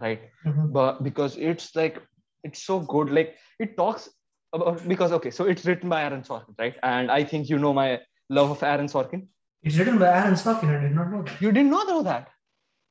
right? 0.00 0.22
Mhm. 0.44 0.72
But 0.72 1.02
because 1.02 1.36
it's 1.36 1.74
like 1.76 2.00
it's 2.42 2.62
so 2.62 2.80
good, 2.80 3.10
like 3.10 3.36
it 3.58 3.76
talks 3.76 4.08
about 4.54 4.86
because 4.88 5.12
okay, 5.18 5.30
so 5.30 5.44
it's 5.44 5.64
written 5.66 5.88
by 5.88 6.02
Aaron 6.04 6.22
Sorkin, 6.22 6.54
right? 6.58 6.76
And 6.82 7.10
I 7.10 7.24
think 7.24 7.48
you 7.48 7.58
know 7.58 7.72
my 7.72 8.00
love 8.28 8.50
of 8.50 8.62
Aaron 8.62 8.86
Sorkin. 8.86 9.26
It's 9.62 9.76
written 9.76 9.98
by 9.98 10.08
Aaron 10.08 10.34
Sorkin. 10.34 10.76
I 10.76 10.80
did 10.82 10.94
not 10.94 11.10
know 11.10 11.22
that. 11.22 11.40
You 11.40 11.52
did 11.52 11.66
not 11.66 11.88
know 11.88 12.02
that. 12.02 12.28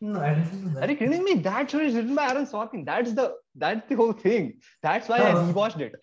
No, 0.01 0.19
I 0.19 0.33
didn't 0.33 0.63
know 0.65 0.73
that. 0.79 0.83
Are 0.89 0.91
you 0.91 0.97
kidding 0.97 1.23
me? 1.23 1.35
That 1.47 1.69
show 1.71 1.79
is 1.79 1.95
written 1.95 2.15
by 2.15 2.29
Aaron 2.29 2.45
Sorkin. 2.45 2.85
That's 2.85 3.13
the 3.13 3.35
that's 3.55 3.87
the 3.89 3.95
whole 3.95 4.13
thing. 4.13 4.53
That's 4.81 5.07
why 5.07 5.19
I 5.19 5.31
Oh. 5.31 5.43
rewatched 5.47 5.79
it. 5.79 5.93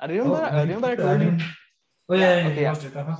I 0.00 0.06
remember. 0.06 0.36
Oh, 0.36 0.56
I 0.56 0.62
remember 0.62 0.88
I 0.88 0.96
told 0.96 1.22
you. 1.22 1.36
Oh 2.08 2.14
yeah, 2.14 2.36
yeah, 2.40 2.48
okay, 2.48 2.62
yeah. 2.62 2.76
it. 2.76 2.96
Uh-huh. 2.96 3.16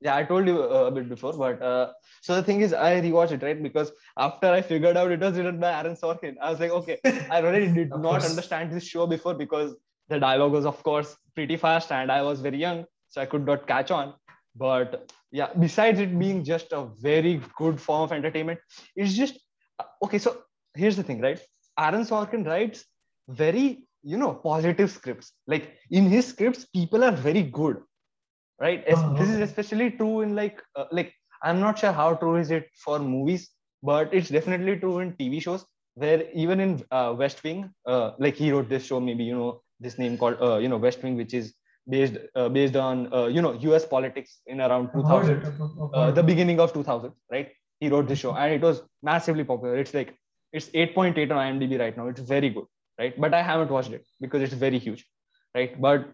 Yeah, 0.00 0.16
I 0.16 0.24
told 0.24 0.48
you 0.48 0.60
uh, 0.62 0.86
a 0.86 0.90
bit 0.90 1.08
before, 1.08 1.32
but 1.34 1.62
uh, 1.62 1.92
so 2.22 2.34
the 2.34 2.42
thing 2.42 2.60
is, 2.62 2.72
I 2.72 3.00
rewatched 3.00 3.32
it 3.32 3.42
right 3.42 3.62
because 3.62 3.92
after 4.16 4.48
I 4.48 4.60
figured 4.60 4.96
out 4.96 5.12
it 5.12 5.20
was 5.20 5.36
written 5.36 5.60
by 5.60 5.72
Aaron 5.72 5.94
Sorkin, 5.94 6.34
I 6.42 6.50
was 6.50 6.58
like, 6.58 6.72
okay, 6.78 6.98
I 7.30 7.40
already 7.40 7.68
did 7.68 7.90
not 8.06 8.24
understand 8.24 8.72
this 8.72 8.84
show 8.84 9.06
before 9.06 9.34
because 9.34 9.76
the 10.12 10.20
dialogue 10.20 10.52
was, 10.52 10.66
of 10.66 10.82
course, 10.82 11.16
pretty 11.34 11.56
fast 11.56 11.92
and 11.92 12.12
I 12.12 12.22
was 12.22 12.40
very 12.40 12.58
young, 12.58 12.84
so 13.08 13.20
I 13.20 13.26
could 13.26 13.46
not 13.46 13.66
catch 13.66 13.90
on. 13.90 14.14
But 14.54 15.12
yeah, 15.30 15.48
besides 15.58 15.98
it 16.00 16.18
being 16.18 16.44
just 16.44 16.72
a 16.72 16.86
very 17.00 17.40
good 17.56 17.80
form 17.80 18.02
of 18.02 18.12
entertainment, 18.12 18.60
it's 18.96 19.14
just 19.14 19.38
uh, 19.78 19.84
okay. 20.04 20.18
So 20.18 20.42
here's 20.74 20.96
the 20.96 21.02
thing, 21.02 21.20
right? 21.20 21.40
Aaron 21.78 22.02
Sorkin 22.02 22.46
writes 22.46 22.84
very, 23.28 23.86
you 24.02 24.18
know, 24.18 24.34
positive 24.34 24.90
scripts. 24.90 25.32
Like 25.46 25.78
in 25.90 26.04
his 26.06 26.26
scripts, 26.26 26.66
people 26.66 27.02
are 27.04 27.12
very 27.12 27.42
good, 27.42 27.78
right? 28.60 28.84
Oh, 28.88 29.14
This 29.14 29.30
is 29.30 29.40
especially 29.40 29.90
true 29.92 30.20
in 30.20 30.34
like, 30.34 30.62
uh, 30.76 30.84
like 30.92 31.14
I'm 31.42 31.60
not 31.60 31.78
sure 31.78 31.92
how 31.92 32.14
true 32.14 32.36
is 32.36 32.50
it 32.50 32.68
for 32.84 32.98
movies, 32.98 33.50
but 33.82 34.12
it's 34.12 34.28
definitely 34.28 34.76
true 34.78 34.98
in 35.00 35.14
TV 35.14 35.40
shows. 35.40 35.64
Where 35.94 36.30
even 36.32 36.60
in 36.60 36.82
uh, 36.90 37.14
West 37.16 37.42
Wing, 37.44 37.70
uh, 37.86 38.12
like 38.18 38.34
he 38.34 38.50
wrote 38.52 38.68
this 38.68 38.86
show, 38.86 39.00
maybe 39.00 39.24
you 39.24 39.34
know 39.36 39.62
this 39.82 39.98
name 39.98 40.16
called, 40.18 40.36
uh, 40.40 40.58
you 40.58 40.68
know, 40.68 40.76
West 40.78 41.02
Wing, 41.02 41.16
which 41.16 41.34
is 41.34 41.54
based 41.88 42.16
uh, 42.36 42.48
based 42.48 42.76
on 42.76 43.12
uh, 43.12 43.26
you 43.26 43.42
know 43.42 43.52
U.S. 43.68 43.84
politics 43.84 44.40
in 44.46 44.60
around 44.60 44.90
2000 44.92 45.36
it. 45.38 45.46
I've- 45.46 45.62
I've 45.62 45.94
uh, 45.94 46.10
the 46.12 46.22
beginning 46.22 46.60
of 46.60 46.72
2000 46.72 47.12
right? 47.30 47.50
He 47.80 47.88
wrote 47.88 48.06
this 48.08 48.20
show 48.20 48.34
and 48.34 48.54
it 48.54 48.60
was 48.62 48.82
massively 49.02 49.44
popular. 49.44 49.76
It's 49.76 49.94
like 49.94 50.14
it's 50.52 50.68
8.8 50.74 51.30
on 51.32 51.38
imdb 51.58 51.78
right 51.80 51.96
now. 51.96 52.06
It's 52.08 52.20
very 52.20 52.50
good 52.50 52.66
right? 52.98 53.20
But 53.20 53.34
i 53.34 53.42
haven't 53.42 53.70
watched 53.70 53.90
it 53.92 54.04
because 54.20 54.42
it's 54.42 54.54
very 54.54 54.78
huge 54.78 55.04
right? 55.56 55.80
But 55.80 56.06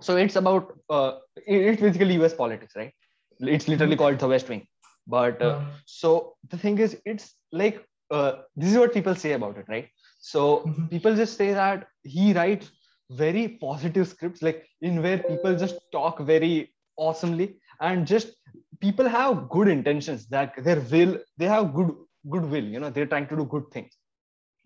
so 0.00 0.16
it's 0.16 0.36
about 0.36 0.72
uh, 0.90 1.12
it's 1.36 1.80
basically 1.82 2.16
us 2.24 2.34
politics 2.34 2.74
right? 2.76 2.92
It's 3.40 3.68
literally 3.68 3.96
called 3.96 4.18
the 4.18 4.28
west 4.28 4.48
wing. 4.48 4.66
But 5.06 5.42
uh, 5.42 5.60
so 5.86 6.36
the 6.50 6.56
thing 6.58 6.78
is 6.78 6.96
it's 7.04 7.34
like 7.52 7.84
uh, 8.10 8.32
this 8.56 8.70
is 8.72 8.78
what 8.78 8.94
people 8.94 9.14
say 9.14 9.32
about 9.32 9.58
it 9.58 9.66
right? 9.68 9.88
So 10.20 10.42
Mhm. 10.66 10.90
people 10.90 11.14
just 11.16 11.36
say 11.36 11.52
that 11.52 11.86
he 12.04 12.32
writes 12.32 12.70
very 13.16 13.48
positive 13.60 14.08
scripts 14.08 14.42
like 14.42 14.66
in 14.80 15.02
where 15.02 15.18
people 15.18 15.56
just 15.56 15.76
talk 15.92 16.20
very 16.20 16.72
awesomely 16.96 17.56
and 17.80 18.06
just 18.06 18.34
people 18.80 19.08
have 19.08 19.48
good 19.48 19.68
intentions 19.68 20.26
that 20.28 20.52
their 20.64 20.80
will 20.92 21.18
they 21.38 21.46
have 21.46 21.74
good 21.74 21.94
goodwill 22.30 22.64
you 22.64 22.80
know 22.80 22.90
they're 22.90 23.06
trying 23.06 23.26
to 23.26 23.36
do 23.36 23.44
good 23.44 23.64
things 23.72 23.92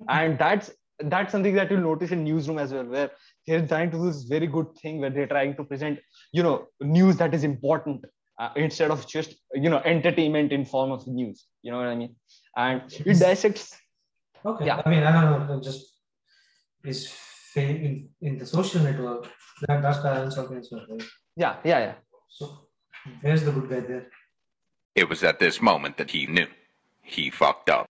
and 0.09 0.38
that's 0.38 0.70
that's 1.00 1.32
something 1.32 1.54
that 1.54 1.70
you'll 1.70 1.80
notice 1.80 2.11
in 2.11 2.24
newsroom 2.24 2.59
as 2.59 2.72
well 2.72 2.85
where 2.85 3.11
they're 3.46 3.66
trying 3.66 3.90
to 3.90 3.98
do 3.98 4.06
this 4.06 4.22
very 4.24 4.46
good 4.46 4.66
thing 4.82 5.00
where 5.00 5.11
they're 5.11 5.26
trying 5.26 5.54
to 5.56 5.64
present 5.64 5.98
you 6.32 6.42
know 6.42 6.66
news 6.80 7.16
that 7.16 7.35
is 7.35 7.44
important 7.44 8.04
uh, 8.38 8.50
instead 8.56 8.90
of 8.90 9.06
just 9.06 9.35
you 9.54 9.70
know 9.70 9.80
entertainment 9.85 10.52
in 10.52 10.64
form 10.64 10.90
of 10.90 11.06
news 11.06 11.46
you 11.62 11.70
know 11.70 11.78
what 11.78 11.87
i 11.87 11.94
mean 11.94 12.14
and 12.56 12.82
it 13.04 13.18
dissects 13.18 13.76
okay. 14.46 14.66
yeah. 14.66 14.82
I 14.85 14.88
mean, 14.88 15.02
I 15.02 15.12
don't 15.12 15.48
know. 15.48 15.61
Just 15.61 15.92
is 16.85 17.12
fa- 17.56 17.76
in, 17.86 17.94
in 18.20 18.32
the 18.40 18.46
social 18.56 18.82
network. 18.88 19.22
That, 19.66 19.82
that's 19.84 20.00
why 20.04 20.10
Aaron 20.16 20.30
Sorkin 20.36 20.62
right? 20.90 21.02
yeah 21.42 21.54
yeah 21.70 21.80
yeah 21.86 21.94
So 22.38 22.44
where's 23.22 23.42
the 23.46 23.52
good 23.56 23.68
guy 23.72 23.80
there? 23.90 24.06
It 25.02 25.06
was 25.12 25.20
at 25.30 25.38
this 25.44 25.60
moment 25.70 25.94
that 25.98 26.10
he 26.16 26.20
knew. 26.36 26.48
He 27.08 27.30
fucked 27.30 27.70
up. 27.70 27.86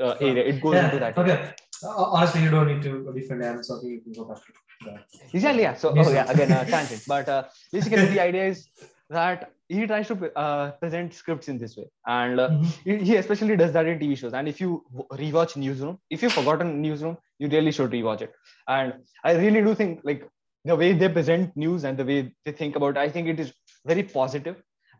Uh, 0.00 0.16
area. 0.20 0.44
It 0.44 0.62
goes 0.62 0.74
Yeah, 0.74 0.84
into 0.86 0.98
that. 1.00 1.18
Okay. 1.18 1.54
Honestly, 1.82 2.42
you 2.42 2.50
don't 2.50 2.68
need 2.68 2.82
to 2.82 3.12
defend 3.14 3.42
Aaron 3.42 3.60
Sorkin. 3.60 3.90
You 3.90 4.00
can 4.00 4.12
go 4.12 4.24
back 4.24 4.38
to 4.44 4.52
that. 4.86 5.04
Exactly. 5.32 5.62
Yeah. 5.62 5.74
So, 5.74 5.94
oh, 5.96 6.10
yeah, 6.10 6.30
again, 6.30 6.52
uh, 6.52 6.64
tangent. 6.74 7.02
But 7.06 7.28
uh, 7.28 7.44
basically, 7.72 8.06
the 8.06 8.20
idea 8.20 8.46
is 8.46 8.68
that 9.08 9.52
he 9.68 9.86
tries 9.86 10.08
to 10.08 10.32
uh, 10.36 10.72
present 10.72 11.14
scripts 11.14 11.48
in 11.48 11.58
this 11.58 11.76
way. 11.76 11.86
And 12.06 12.40
uh, 12.40 12.50
Mhm. 12.50 13.04
he 13.06 13.16
especially 13.16 13.56
does 13.56 13.72
that 13.72 13.86
in 13.86 13.98
TV 13.98 14.16
shows. 14.16 14.34
And 14.34 14.48
if 14.48 14.60
you 14.60 14.84
rewatch 15.12 15.56
Newsroom, 15.56 15.98
if 16.10 16.22
you've 16.22 16.32
forgotten 16.32 16.80
Newsroom, 16.82 17.16
you 17.38 17.48
really 17.48 17.72
should 17.72 17.90
rewatch 17.90 18.22
it. 18.22 18.32
And 18.68 18.94
I 19.24 19.34
really 19.34 19.62
do 19.62 19.74
think 19.74 20.00
like 20.04 20.28
the 20.64 20.76
way 20.76 20.92
they 20.92 21.08
present 21.08 21.56
news 21.56 21.84
and 21.84 21.96
the 21.96 22.04
way 22.04 22.34
they 22.44 22.52
think 22.52 22.76
about 22.76 22.90
it, 22.90 22.98
I 22.98 23.08
think 23.08 23.28
it 23.28 23.40
is 23.40 23.52
very. 23.86 24.08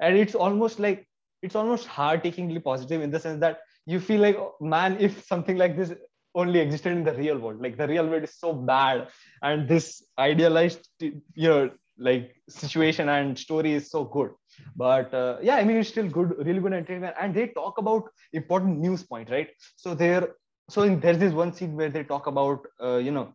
And 0.01 0.17
it's 0.17 0.35
almost 0.35 0.79
like 0.81 1.07
it's 1.43 1.55
almost 1.55 1.87
heart-achingly 1.87 2.61
positive 2.61 3.03
in 3.03 3.11
the 3.11 3.21
sense 3.21 3.41
that 3.41 3.59
you 3.87 4.01
feel 4.01 4.21
like, 4.21 4.37
oh, 4.37 4.55
man, 4.61 4.97
if 5.01 5.25
something 5.27 5.57
like 5.57 5.77
this 5.77 5.93
only 6.35 6.61
existed 6.61 6.93
in 6.93 7.05
the 7.05 7.15
real 7.15 7.39
world, 7.39 7.61
like 7.61 7.77
the 7.77 7.89
real 7.89 8.07
world 8.07 8.25
is 8.25 8.35
so 8.39 8.53
bad, 8.53 9.09
and 9.43 9.69
this 9.69 10.05
idealized, 10.19 10.89
you 11.01 11.49
know, 11.49 11.71
like 11.99 12.35
situation 12.49 13.09
and 13.09 13.39
story 13.39 13.73
is 13.75 13.91
so 13.91 14.05
good. 14.05 14.31
But 14.75 15.13
uh, 15.15 15.37
yeah 15.43 15.57
i 15.57 15.65
mean 15.65 15.77
it's 15.77 15.89
still 15.89 16.09
good 16.09 16.35
really 16.39 16.61
good 16.61 16.73
entertainment. 16.73 17.15
And 17.21 17.35
they 17.35 17.49
talk 17.49 17.79
about 17.79 18.05
important 18.33 18.79
news 18.79 19.03
point 19.03 19.31
right? 19.31 19.49
So 19.77 19.95
there 19.95 20.35
so 20.69 20.83
in, 20.83 21.01
there's 21.01 21.19
this 21.19 21.33
one 21.33 21.53
scene 21.53 21.77
where 21.77 21.91
they 21.91 22.05
talk 22.05 22.27
about 22.27 22.67
uh, 22.83 22.97
you 22.97 23.11
know 23.11 23.35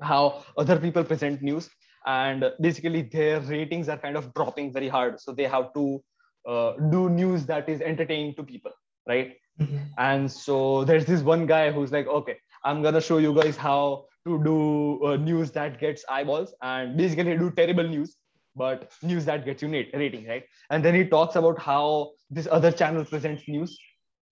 how 0.00 0.42
other 0.56 0.78
people 0.78 1.04
present 1.04 1.42
news. 1.42 1.68
And 2.06 2.44
basically 2.60 3.02
their 3.02 3.40
ratings 3.40 3.88
are 3.90 3.98
kind 3.98 4.16
of 4.16 4.32
dropping 4.32 4.72
very 4.72 4.88
hard. 4.88 5.20
So 5.20 5.32
they 5.32 5.44
have 5.44 5.74
to 5.74 6.02
uh, 6.48 6.72
do 6.90 7.10
news 7.10 7.44
that 7.46 7.68
is 7.68 7.82
entertaining 7.82 8.34
to 8.36 8.42
people 8.42 8.72
right 9.06 9.36
Mhm. 9.60 9.80
and 9.98 10.30
so 10.30 10.84
there's 10.84 11.04
this 11.06 11.22
one 11.22 11.46
guy 11.46 11.70
who's 11.70 11.92
like 11.92 12.06
okay 12.06 12.36
i'm 12.64 12.82
gonna 12.82 13.00
show 13.00 13.18
you 13.18 13.34
guys 13.34 13.56
how 13.56 14.06
to 14.26 14.42
do 14.44 15.04
uh, 15.06 15.16
news 15.16 15.50
that 15.52 15.78
gets 15.80 16.04
eyeballs 16.08 16.54
and 16.62 16.96
basically 16.96 17.36
do 17.36 17.50
terrible 17.50 17.84
news 17.88 18.16
but 18.56 18.90
news 19.02 19.24
that 19.26 19.44
gets 19.44 19.62
you 19.62 19.68
nat- 19.68 19.92
rating 19.94 20.26
right? 20.26 20.44
And 20.70 20.84
then 20.84 20.94
he 20.94 21.04
talks 21.06 21.36
about 21.36 21.58
how 21.60 22.10
this 22.30 22.48
other 22.50 22.72
channel 22.72 23.04
presents 23.04 23.46
news 23.48 23.78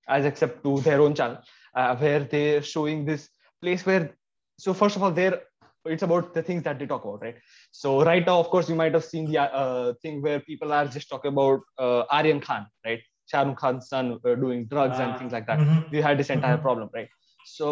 as 0.08 0.24
except 0.24 0.62
to 0.64 0.80
their 0.80 1.00
own 1.00 1.14
channel 1.14 1.38
uh, 1.74 1.96
where 1.96 2.20
they're 2.20 2.62
showing 2.62 3.04
this 3.04 3.28
place 3.62 3.84
where 3.86 4.10
so 4.58 4.74
first 4.74 4.96
of 4.96 5.02
all 5.02 5.10
they're 5.12 5.40
it's 5.86 6.02
about 6.02 6.34
the 6.34 6.42
things 6.42 6.62
that 6.64 6.78
they 6.78 6.86
talk 6.86 7.04
about 7.04 7.22
right? 7.22 7.36
So 7.72 8.04
right 8.04 8.24
now 8.26 8.38
of 8.40 8.48
course 8.48 8.68
you 8.68 8.74
might 8.74 8.94
have 8.94 9.04
seen 9.04 9.30
the 9.30 9.38
uh, 9.40 9.94
thing 10.02 10.22
where 10.22 10.40
people 10.40 10.72
are 10.72 10.86
just 10.86 11.08
talking 11.08 11.32
about 11.32 11.60
uh, 11.78 12.02
aryan 12.10 12.40
khan 12.40 12.66
right 12.84 13.00
Shah 13.30 13.42
Rukh 13.48 13.58
Khan's 13.62 13.88
son 13.92 14.10
uh, 14.24 14.34
doing 14.44 14.60
drugs 14.72 14.98
and 15.04 15.12
Ah. 15.12 15.18
things 15.18 15.32
like 15.36 15.46
that 15.50 15.60
Mhm. 15.64 15.78
we 15.94 16.00
had 16.08 16.18
this 16.22 16.30
entire 16.36 16.58
Mhm. 16.58 16.66
problem 16.66 16.88
right 16.98 17.08
so 17.56 17.68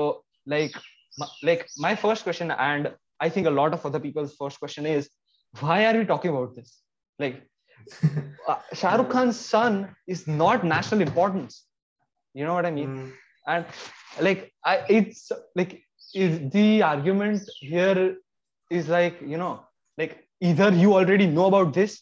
like 0.54 0.74
my, 1.20 1.28
like 1.48 1.62
my 1.86 1.92
first 2.04 2.22
question 2.28 2.50
and 2.70 2.88
i 3.26 3.28
think 3.34 3.46
a 3.50 3.54
lot 3.58 3.72
of 3.76 3.84
other 3.88 4.00
people's 4.06 4.34
first 4.40 4.58
question 4.64 4.86
is 4.94 5.08
why 5.60 5.76
are 5.88 5.94
we 5.98 6.04
talking 6.12 6.32
about 6.34 6.50
this 6.58 6.70
like 7.24 7.36
uh, 8.50 8.58
shah 8.80 8.92
rukh 9.00 9.10
khan's 9.14 9.38
son 9.54 9.78
is 10.16 10.22
not 10.42 10.66
national 10.74 11.00
importance 11.08 11.56
you 12.40 12.44
know 12.48 12.54
what 12.58 12.66
i 12.70 12.74
mean 12.78 12.90
Mm. 12.96 13.08
and 13.54 13.64
like 14.28 14.40
i 14.72 14.76
it's 14.98 15.22
like 15.60 15.72
is 16.24 16.34
the 16.56 16.68
argument 16.92 17.50
here 17.72 17.98
is 18.78 18.86
like 18.96 19.16
you 19.32 19.38
know 19.42 19.54
like 20.00 20.12
either 20.50 20.68
you 20.82 20.90
already 21.00 21.26
know 21.36 21.46
about 21.52 21.68
this 21.80 21.92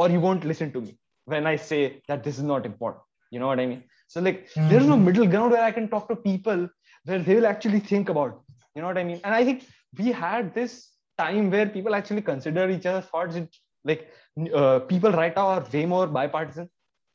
or 0.00 0.06
you 0.14 0.20
won't 0.26 0.44
listen 0.52 0.68
to 0.76 0.80
me 0.86 0.92
when 1.32 1.46
i 1.52 1.56
say 1.56 1.80
that 2.08 2.24
this 2.24 2.38
is 2.38 2.44
not 2.44 2.66
important. 2.66 3.02
You 3.30 3.40
know 3.40 3.46
what 3.46 3.60
i 3.60 3.66
mean? 3.66 3.82
So 4.08 4.20
like 4.20 4.48
there's 4.68 4.86
no 4.86 4.96
middle 4.96 5.26
ground 5.26 5.52
where 5.52 5.64
i 5.64 5.72
can 5.78 5.88
talk 5.94 6.08
to 6.08 6.16
people 6.16 6.68
where 7.04 7.18
they 7.26 7.34
will 7.36 7.46
actually 7.46 7.80
think 7.80 8.08
about 8.14 8.40
you 8.74 8.82
know 8.82 8.88
what 8.88 8.98
i 8.98 9.04
mean? 9.04 9.20
And 9.24 9.34
i 9.34 9.44
think 9.44 9.66
we 9.98 10.12
had 10.12 10.54
this 10.54 10.76
time 11.18 11.50
where 11.50 11.68
people 11.76 11.94
actually 11.94 12.22
consider 12.22 12.68
each 12.70 12.86
other's 12.86 13.06
thoughts 13.06 13.36
it, 13.36 13.56
like 13.84 14.08
uh, 14.54 14.78
people 14.92 15.12
right 15.12 15.34
now 15.36 15.46
are 15.48 15.66
way 15.72 15.84
more 15.86 16.06
bipartisan. 16.06 16.68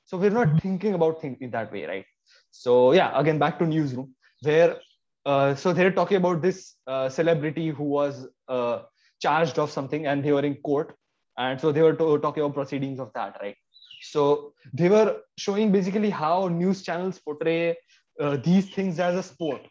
So 0.05 0.17
we're 0.17 0.37
not 0.37 0.61
thinking 0.61 0.93
about 0.93 1.21
things 1.21 1.37
in 1.41 1.51
that 1.51 1.71
way 1.71 1.85
right? 1.85 2.05
So 2.51 2.93
yeah 2.93 3.11
again 3.19 3.39
back 3.39 3.59
to 3.59 3.65
newsroom 3.65 4.15
where 4.41 4.77
uh, 5.25 5.55
so 5.55 5.73
they're 5.73 5.91
talking 5.91 6.17
about 6.17 6.41
this 6.41 6.75
uh, 6.87 7.09
celebrity 7.09 7.69
who 7.69 7.83
was 7.83 8.27
uh, 8.49 8.81
charged 9.21 9.57
of 9.59 9.71
something 9.71 10.05
and 10.05 10.23
they 10.23 10.31
were 10.33 10.45
in 10.45 10.55
court. 10.55 10.95
And 11.37 11.59
so 11.59 11.71
they 11.71 11.81
were 11.81 11.93
to- 11.93 12.19
talking 12.19 12.43
about 12.43 12.55
proceedings 12.55 12.99
of 12.99 13.11
that 13.13 13.37
right 13.41 13.55
so 14.03 14.53
they 14.73 14.89
were 14.89 15.17
showing 15.37 15.71
basically 15.71 16.09
how 16.09 16.47
news 16.47 16.81
channels 16.83 17.19
portray 17.19 17.75
uh, 18.19 18.37
these 18.43 18.69
things 18.69 18.99
as 18.99 19.15
a 19.15 19.23
sport 19.23 19.61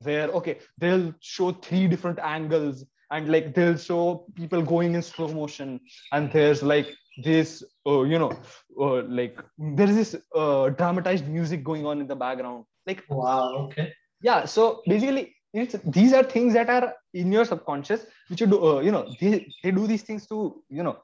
where 0.00 0.28
okay 0.30 0.58
they'll 0.78 1.12
show 1.20 1.52
three 1.52 1.86
different 1.86 2.18
angles 2.18 2.84
and 3.10 3.28
like 3.28 3.54
they'll 3.54 3.76
show 3.76 4.26
people 4.34 4.62
going 4.62 4.94
in 4.94 5.02
slow 5.02 5.28
motion 5.28 5.78
and 6.12 6.32
there's 6.32 6.62
like 6.62 6.88
this 7.18 7.62
uh, 7.86 8.02
you 8.02 8.18
know 8.18 8.32
uh, 8.80 9.02
like 9.20 9.38
there's 9.58 9.94
this 9.94 10.16
uh, 10.34 10.68
dramatized 10.70 11.28
music 11.28 11.62
going 11.62 11.86
on 11.86 12.00
in 12.00 12.06
the 12.06 12.16
background 12.16 12.64
like 12.86 13.04
Wow. 13.08 13.54
Okay. 13.66 13.92
yeah 14.22 14.44
so 14.44 14.82
basically 14.86 15.34
it's 15.54 15.76
these 15.84 16.12
are 16.14 16.22
things 16.22 16.54
that 16.54 16.70
are 16.70 16.94
in 17.12 17.30
your 17.30 17.44
subconscious 17.44 18.06
which 18.28 18.40
you 18.40 18.46
do 18.46 18.58
uh, 18.66 18.80
you 18.80 18.90
know 18.90 19.14
they, 19.20 19.46
they 19.62 19.70
do 19.70 19.86
these 19.86 20.02
things 20.02 20.26
to 20.26 20.62
you 20.70 20.82
know 20.82 20.96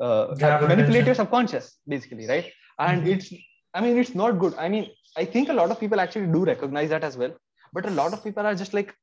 uh, 0.00 0.34
your 0.38 1.14
subconscious 1.14 1.66
basically 1.86 2.26
right? 2.26 2.46
And 2.86 3.02
Mhm. 3.02 3.12
it's 3.14 3.28
i 3.74 3.80
mean 3.84 3.96
it's 4.02 4.14
not 4.14 4.38
good. 4.42 4.54
I 4.64 4.68
mean 4.74 4.84
i 5.22 5.24
think 5.34 5.48
a 5.48 5.56
lot 5.60 5.70
of 5.72 5.78
people 5.82 6.00
actually 6.04 6.28
do 6.36 6.44
recognize 6.44 6.90
that 6.94 7.04
as 7.10 7.16
well. 7.22 7.32
But 7.76 7.86
a 7.86 7.94
lot 8.00 8.12
of 8.14 8.22
people 8.26 8.46
are 8.50 8.54
just 8.54 8.74
like 8.78 8.94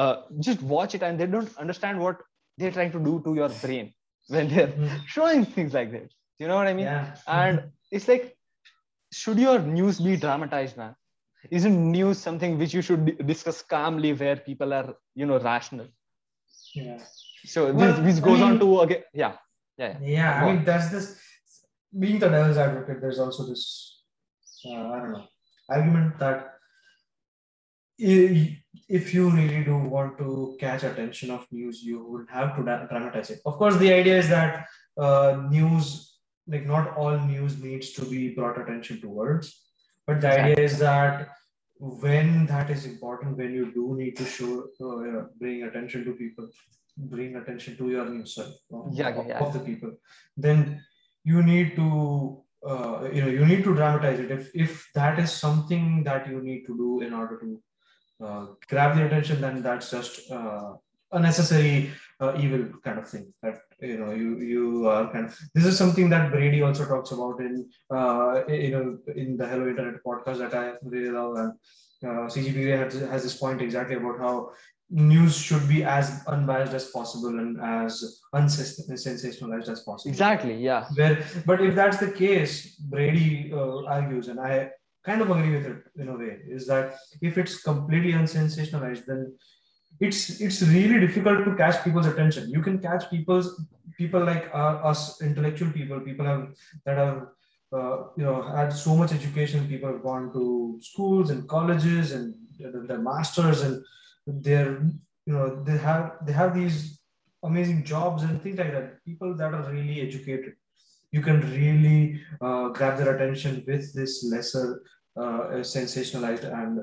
uh, 0.00 0.14
just 0.48 0.60
watch 0.74 0.94
it 0.96 1.02
and 1.06 1.18
they 1.20 1.26
don't 1.26 1.56
understand 1.64 1.98
what 2.04 2.18
they're 2.58 2.74
trying 2.76 2.92
to 2.92 3.00
do 3.08 3.14
to 3.26 3.34
your 3.40 3.48
brain 3.64 3.86
when 4.34 4.48
they're 4.52 4.68
Mhm. 4.68 5.06
showing 5.14 5.44
things 5.54 5.72
like 5.78 5.90
that 5.94 6.08
you 6.42 6.46
know 6.48 6.56
what 6.60 6.68
i 6.72 6.74
mean? 6.78 6.86
Yeah. 6.86 7.16
and 7.40 7.56
it's 7.98 8.06
like 8.12 8.24
should 9.20 9.38
your 9.46 9.58
news 9.78 10.00
be 10.08 10.16
dramatized 10.16 10.76
man? 10.82 10.94
Isn't 11.58 11.78
news 11.96 12.18
something 12.26 12.52
which 12.58 12.72
you 12.76 12.82
should 12.88 13.02
di- 13.06 13.16
discuss 13.30 13.58
calmly 13.74 14.12
where 14.20 14.36
people 14.48 14.72
are 14.78 14.88
you 15.20 15.26
know 15.30 15.38
rational? 15.50 15.88
Yeah. 16.74 17.00
so 17.54 17.60
Well, 17.72 17.74
this, 17.92 17.98
this 18.06 18.18
I 18.22 18.26
goes 18.28 18.40
on 18.48 18.58
to 18.60 18.68
again 18.84 19.02
yeah 19.22 19.34
yeah 19.78 19.98
Yeah, 20.00 20.42
I 20.42 20.52
mean, 20.52 20.64
there's 20.64 20.90
this 20.90 21.20
being 21.98 22.18
the 22.18 22.28
devil's 22.28 22.56
advocate, 22.56 23.00
there's 23.00 23.18
also 23.18 23.46
this, 23.46 24.02
uh, 24.66 24.70
I 24.70 24.98
don't 24.98 25.12
know, 25.12 25.24
argument 25.68 26.18
that 26.18 26.52
if 27.98 29.14
you 29.14 29.30
really 29.30 29.62
do 29.64 29.76
want 29.76 30.18
to 30.18 30.56
catch 30.58 30.82
attention 30.82 31.30
of 31.30 31.46
news, 31.52 31.82
you 31.82 32.04
would 32.04 32.26
have 32.30 32.56
to 32.56 32.62
dramatize 32.62 33.30
it. 33.30 33.40
Of 33.44 33.56
course, 33.56 33.76
the 33.76 33.92
idea 33.92 34.18
is 34.18 34.28
that 34.28 34.66
uh, 34.96 35.42
news, 35.50 36.16
like 36.46 36.66
not 36.66 36.96
all 36.96 37.18
news 37.18 37.62
needs 37.62 37.92
to 37.92 38.04
be 38.04 38.30
brought 38.34 38.60
attention 38.60 39.00
towards, 39.00 39.60
but 40.06 40.20
the 40.20 40.32
idea 40.32 40.64
is 40.64 40.78
that 40.78 41.28
when 41.78 42.46
that 42.46 42.70
is 42.70 42.86
important, 42.86 43.36
when 43.36 43.52
you 43.52 43.72
do 43.72 43.94
need 43.96 44.16
to 44.16 44.24
show, 44.24 44.64
uh, 44.80 45.26
bring 45.38 45.64
attention 45.64 46.04
to 46.04 46.12
people, 46.12 46.48
bring 46.96 47.36
attention 47.36 47.76
to 47.76 47.90
your 47.90 48.26
sorry, 48.26 48.54
of- 48.72 48.92
Yeah, 48.92 49.08
of, 49.08 49.26
yeah. 49.26 49.38
of 49.38 49.52
the 49.52 49.60
people, 49.60 49.92
then 50.36 50.82
you 51.24 51.42
need 51.42 51.76
to, 51.76 52.42
uh, 52.66 53.08
you 53.12 53.22
know, 53.22 53.28
you 53.28 53.46
need 53.46 53.64
to 53.64 53.74
dramatize 53.74 54.20
it. 54.20 54.30
If 54.30 54.50
if 54.54 54.88
that 54.94 55.18
is 55.18 55.32
something 55.32 56.04
that 56.04 56.28
you 56.28 56.40
need 56.42 56.64
to 56.66 56.76
do 56.76 57.00
in 57.00 57.12
order 57.12 57.38
to 57.40 58.26
uh, 58.26 58.46
grab 58.68 58.96
the 58.96 59.06
attention, 59.06 59.40
then 59.40 59.62
that's 59.62 59.90
just 59.90 60.30
uh, 60.30 60.72
a 61.12 61.18
necessary 61.20 61.90
uh, 62.20 62.34
evil 62.38 62.64
kind 62.84 62.98
of 62.98 63.08
thing. 63.08 63.32
That 63.42 63.60
you 63.80 63.98
know, 63.98 64.12
you 64.12 64.38
you 64.38 64.88
are 64.88 65.10
kind 65.12 65.26
of. 65.26 65.38
This 65.54 65.64
is 65.64 65.76
something 65.78 66.08
that 66.10 66.30
Brady 66.30 66.62
also 66.62 66.86
talks 66.86 67.10
about 67.12 67.40
in 67.40 67.68
uh, 67.90 68.42
you 68.48 68.70
know 68.70 68.98
in 69.14 69.36
the 69.36 69.46
Hello 69.46 69.68
Internet 69.68 70.02
podcast 70.06 70.38
that 70.38 70.54
I 70.54 70.74
really 70.82 71.10
love, 71.10 71.36
and 71.36 71.52
uh, 72.04 72.26
CGP 72.28 72.76
has, 72.78 72.94
has 73.00 73.22
this 73.22 73.36
point 73.36 73.60
exactly 73.62 73.96
about 73.96 74.18
how 74.18 74.50
news 74.92 75.36
should 75.36 75.66
be 75.68 75.82
as 75.82 76.22
unbiased 76.26 76.74
as 76.74 76.90
possible 76.90 77.38
and 77.38 77.58
as 77.60 78.20
unsensationalized 78.34 79.68
as 79.68 79.80
possible. 79.80 80.10
Exactly 80.10 80.54
yeah. 80.54 80.84
Where 80.94 81.24
but 81.46 81.60
if 81.62 81.74
that's 81.74 81.98
the 81.98 82.12
case 82.12 82.76
brady 82.76 83.50
uh, 83.52 83.84
argues 83.86 84.28
and 84.28 84.38
i 84.38 84.70
kind 85.04 85.20
of 85.20 85.30
agree 85.30 85.56
with 85.56 85.66
it 85.66 85.82
in 85.96 86.08
a 86.08 86.16
way 86.16 86.38
is 86.46 86.66
that 86.66 86.94
if 87.22 87.38
it's 87.38 87.62
completely 87.62 88.12
unsensationalized 88.12 89.06
then 89.06 89.34
it's 90.00 90.40
it's 90.40 90.62
really 90.62 90.98
difficult 91.00 91.44
to 91.44 91.54
catch 91.54 91.82
people's 91.84 92.06
attention. 92.06 92.50
You 92.50 92.62
can 92.62 92.78
catch 92.78 93.08
people's 93.10 93.60
people 93.96 94.24
like 94.24 94.50
uh, 94.54 94.90
us 94.90 95.20
intellectual 95.22 95.70
people 95.70 96.00
people 96.00 96.26
have 96.26 96.48
that 96.86 96.96
have 96.96 97.26
uh, 97.72 97.96
you 98.16 98.24
know 98.24 98.42
had 98.42 98.72
so 98.72 98.96
much 98.96 99.12
education 99.12 99.68
people 99.68 99.92
have 99.92 100.02
gone 100.02 100.32
to 100.32 100.78
schools 100.80 101.30
and 101.30 101.48
colleges 101.48 102.12
and 102.12 102.34
their 102.58 102.98
masters 102.98 103.62
and 103.62 103.84
they're 104.26 104.82
you 105.26 105.32
know 105.32 105.62
they 105.64 105.78
have 105.78 106.12
they 106.26 106.32
have 106.32 106.54
these 106.54 107.00
amazing 107.42 107.84
jobs 107.84 108.22
and 108.22 108.40
things 108.42 108.58
like 108.58 108.72
that. 108.72 109.04
People 109.04 109.34
that 109.36 109.54
are 109.54 109.70
really 109.72 110.00
educated. 110.00 110.54
You 111.10 111.20
can 111.20 111.40
really 111.40 112.22
uh, 112.40 112.68
grab 112.68 112.98
their 112.98 113.14
attention 113.14 113.64
with 113.66 113.92
this 113.92 114.24
lesser 114.24 114.82
uh, 115.16 115.60
sensationalized 115.60 116.44
and 116.44 116.80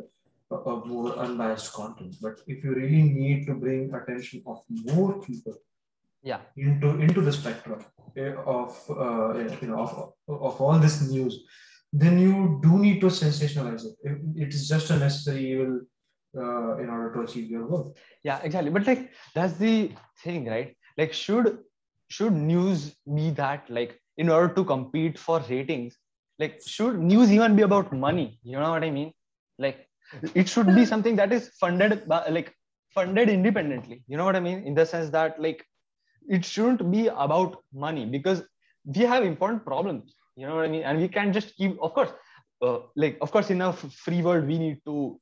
uh, 0.51 0.75
more 0.85 1.17
unbiased 1.17 1.73
content. 1.73 2.15
But 2.21 2.39
if 2.45 2.63
you 2.63 2.75
really 2.75 3.03
need 3.03 3.47
to 3.47 3.55
bring 3.55 3.93
attention 3.93 4.43
of 4.45 4.61
more 4.69 5.19
people 5.21 5.55
yeah. 6.21 6.41
into 6.57 6.99
into 6.99 7.21
the 7.21 7.31
spectrum 7.31 7.83
eh, 8.17 8.33
of 8.45 8.69
uh, 8.89 9.33
you 9.61 9.67
know 9.67 9.79
of, 9.79 10.13
of 10.27 10.61
all 10.61 10.77
this 10.79 11.01
news 11.09 11.43
then 11.91 12.19
you 12.19 12.59
do 12.61 12.77
need 12.77 12.99
to 13.01 13.07
sensationalize 13.07 13.83
it. 13.85 13.95
It- 14.03 14.43
it 14.43 14.53
is 14.53 14.67
just 14.67 14.91
a 14.91 14.97
necessary 14.97 15.51
evil 15.51 15.81
uh, 16.37 16.77
in 16.77 16.89
order 16.89 17.13
to 17.13 17.21
achieve 17.21 17.49
your 17.49 17.67
goal. 17.67 17.95
Yeah 18.23 18.39
exactly. 18.43 18.71
But 18.71 18.85
like 18.87 19.11
that's 19.33 19.53
the 19.53 19.91
thing 20.23 20.45
right? 20.45 20.75
Like 20.97 21.13
should 21.13 21.59
should 22.09 22.33
news 22.33 22.95
be 23.15 23.29
that 23.31 23.69
like 23.69 23.99
in 24.17 24.29
order 24.29 24.53
to 24.53 24.63
compete 24.65 25.17
for 25.17 25.39
ratings 25.49 25.97
like 26.39 26.61
should 26.65 26.99
news 26.99 27.31
even 27.31 27.55
be 27.55 27.63
about 27.63 27.91
money? 27.93 28.39
You 28.43 28.59
know 28.59 28.71
what 28.71 28.83
i 28.83 28.89
mean? 28.91 29.13
Like 29.57 29.87
it 30.33 30.49
should 30.49 30.73
be 30.75 30.85
something 30.93 31.15
that 31.17 31.31
is 31.31 31.49
funded 31.59 32.07
by 32.07 32.27
like 32.29 32.53
funded 32.93 33.29
independently. 33.29 34.03
You 34.07 34.17
know 34.17 34.25
what 34.25 34.35
i 34.35 34.39
mean? 34.39 34.63
In 34.65 34.73
the 34.75 34.85
sense 34.85 35.09
that 35.11 35.39
like 35.41 35.65
it 36.27 36.45
shouldn't 36.45 36.89
be 36.91 37.07
about 37.07 37.57
money 37.73 38.05
because 38.05 38.43
we 38.85 39.01
have 39.01 39.23
important 39.23 39.65
problems. 39.65 40.15
You 40.35 40.47
know 40.47 40.55
what 40.55 40.65
i 40.65 40.67
mean? 40.69 40.83
And 40.83 40.99
we 40.99 41.07
can 41.07 41.33
just 41.33 41.55
keep 41.55 41.77
of 41.81 41.93
course 41.93 42.11
uh, 42.61 42.79
like 42.95 43.17
of 43.21 43.31
course 43.31 43.49
in 43.49 43.61
a 43.61 43.69
f- 43.69 43.91
free 43.93 44.21
world 44.21 44.45
we 44.45 44.57
need 44.57 44.79
to 44.85 45.19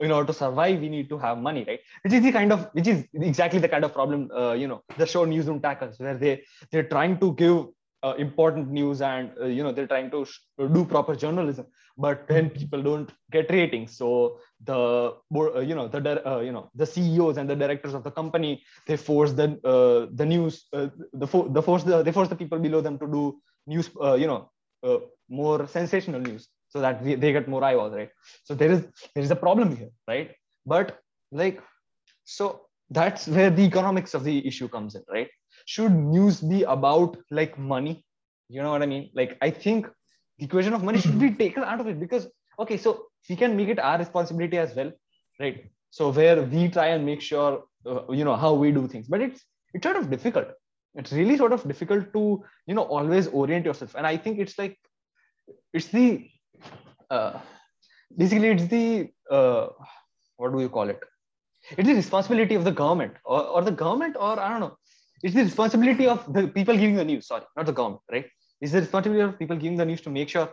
in 0.00 0.10
order 0.10 0.26
to 0.26 0.32
survive 0.32 0.80
we 0.80 0.88
need 0.88 1.08
to 1.08 1.18
have 1.18 1.38
money 1.38 1.64
right? 1.66 1.80
Which 2.02 2.12
is 2.12 2.22
the 2.22 2.32
kind 2.32 2.52
of 2.52 2.68
which 2.72 2.86
is 2.88 3.06
exactly 3.14 3.60
the 3.60 3.68
kind 3.68 3.84
of 3.84 3.92
problem 3.94 4.30
uh, 4.34 4.52
you 4.52 4.68
know 4.68 4.82
the 4.96 5.06
show 5.06 5.24
newsroom 5.24 5.60
tackles 5.60 5.98
where 5.98 6.16
they 6.16 6.42
they're 6.70 6.88
trying 6.94 7.18
to 7.20 7.34
give 7.34 7.66
uh, 8.02 8.14
important 8.18 8.68
news 8.70 9.00
and 9.00 9.32
uh, 9.40 9.46
you 9.46 9.62
know 9.62 9.72
they're 9.72 9.86
trying 9.86 10.10
to 10.10 10.24
sh- 10.24 10.38
do 10.72 10.84
proper 10.84 11.14
journalism 11.16 11.66
but 11.96 12.26
then 12.28 12.48
people 12.50 12.82
don't 12.82 13.10
get 13.30 13.50
ratings. 13.50 13.96
So 13.96 14.38
the 14.64 15.14
uh, 15.34 15.60
you 15.60 15.74
know 15.74 15.88
the 15.88 16.28
uh, 16.28 16.40
you 16.40 16.52
know 16.52 16.70
the 16.74 16.86
ceos 16.86 17.36
and 17.38 17.48
the 17.50 17.56
directors 17.56 17.94
of 17.94 18.04
the 18.04 18.10
company 18.10 18.62
they 18.86 18.96
force 18.96 19.32
the 19.32 19.58
uh, 19.64 20.08
the 20.14 20.26
news 20.26 20.66
uh, 20.72 20.88
the, 21.12 21.26
fo- 21.26 21.48
the 21.48 21.62
force 21.62 21.82
the, 21.84 22.02
they 22.02 22.12
force 22.12 22.28
the 22.28 22.36
people 22.36 22.58
below 22.58 22.80
them 22.80 22.98
to 22.98 23.06
do 23.06 23.40
news 23.66 23.90
you 24.22 24.26
know 24.26 24.50
more 25.28 25.66
sensational 25.66 26.20
news 26.20 26.48
so 26.68 26.80
that 26.80 27.02
they, 27.04 27.14
they 27.14 27.32
get 27.32 27.48
more 27.48 27.64
eyeballs 27.64 27.94
right? 27.94 28.10
So 28.44 28.54
there 28.54 28.70
is 28.70 28.82
there 29.14 29.24
is 29.24 29.30
a 29.30 29.36
problem 29.36 29.76
here 29.76 29.90
right? 30.06 30.32
But 30.66 30.98
like 31.32 31.62
so 32.24 32.66
that's 32.90 33.28
where 33.28 33.50
the 33.50 33.62
economics 33.62 34.14
of 34.14 34.24
the 34.24 34.46
issue 34.46 34.68
comes 34.68 34.94
in 34.94 35.02
right? 35.10 35.28
Should 35.66 35.92
news 35.92 36.40
be 36.40 36.62
about 36.62 37.16
like 37.30 37.58
money? 37.58 38.04
You 38.48 38.62
know 38.62 38.70
what 38.70 38.82
i 38.82 38.86
mean? 38.86 39.10
Like 39.14 39.36
i 39.42 39.50
think 39.50 39.88
the 40.38 40.44
equation 40.44 40.72
of 40.72 40.82
money 40.82 40.98
should 40.98 41.18
be 41.18 41.30
taken 41.32 41.62
out 41.64 41.80
of 41.80 41.86
it 41.86 42.00
because 42.00 42.28
okay 42.58 42.76
so 42.76 43.06
we 43.28 43.36
can 43.36 43.56
make 43.56 43.68
it 43.68 43.78
our 43.78 43.98
responsibility 43.98 44.58
as 44.58 44.74
well 44.74 44.92
right? 45.40 45.70
So 45.90 46.10
where 46.10 46.42
we 46.42 46.68
try 46.68 46.88
and 46.88 47.04
make 47.04 47.20
sure 47.20 47.64
uh, 47.86 48.10
you 48.10 48.24
know 48.24 48.36
how 48.36 48.52
we 48.54 48.72
do 48.72 48.86
things. 48.88 49.08
But 49.08 49.20
it's 49.20 49.44
it's 49.74 49.84
sort 49.84 49.96
of 49.96 50.10
difficult. 50.10 50.48
It's 50.94 51.12
really 51.12 51.36
sort 51.36 51.52
of 51.52 51.66
difficult 51.66 52.12
to 52.12 52.44
you 52.66 52.74
know 52.74 52.82
always 52.82 53.28
orient 53.28 53.64
yourself. 53.64 53.94
And 53.94 54.06
i 54.06 54.16
think 54.16 54.38
it's 54.38 54.58
like 54.58 54.76
it's 55.72 55.86
the 55.88 56.28
uh, 57.10 57.38
basically 58.16 58.48
it's 58.48 58.66
the 58.66 59.08
uh, 59.30 59.68
what 60.36 60.52
do 60.52 60.60
you 60.60 60.68
call 60.68 60.88
it? 60.88 61.00
It's 61.76 61.88
the 61.88 61.94
responsibility 61.94 62.54
of 62.54 62.64
the 62.64 62.70
government 62.70 63.14
or, 63.24 63.42
or 63.42 63.62
the 63.62 63.72
government 63.72 64.16
or 64.16 64.38
i 64.38 64.48
don't 64.50 64.60
know. 64.60 64.76
It's 65.22 65.34
the 65.34 65.42
responsibility 65.42 66.06
of 66.06 66.32
the 66.32 66.46
people 66.48 66.74
giving 66.74 66.96
the 66.96 67.04
news 67.04 67.26
sorry 67.26 67.44
not 67.56 67.66
the 67.66 67.72
government 67.72 68.02
right? 68.10 68.26
It's 68.60 68.72
the 68.72 68.80
responsibility 68.80 69.22
of 69.22 69.38
people 69.38 69.56
giving 69.56 69.76
the 69.76 69.84
news 69.84 70.00
to 70.02 70.10
make 70.10 70.28
sure 70.28 70.48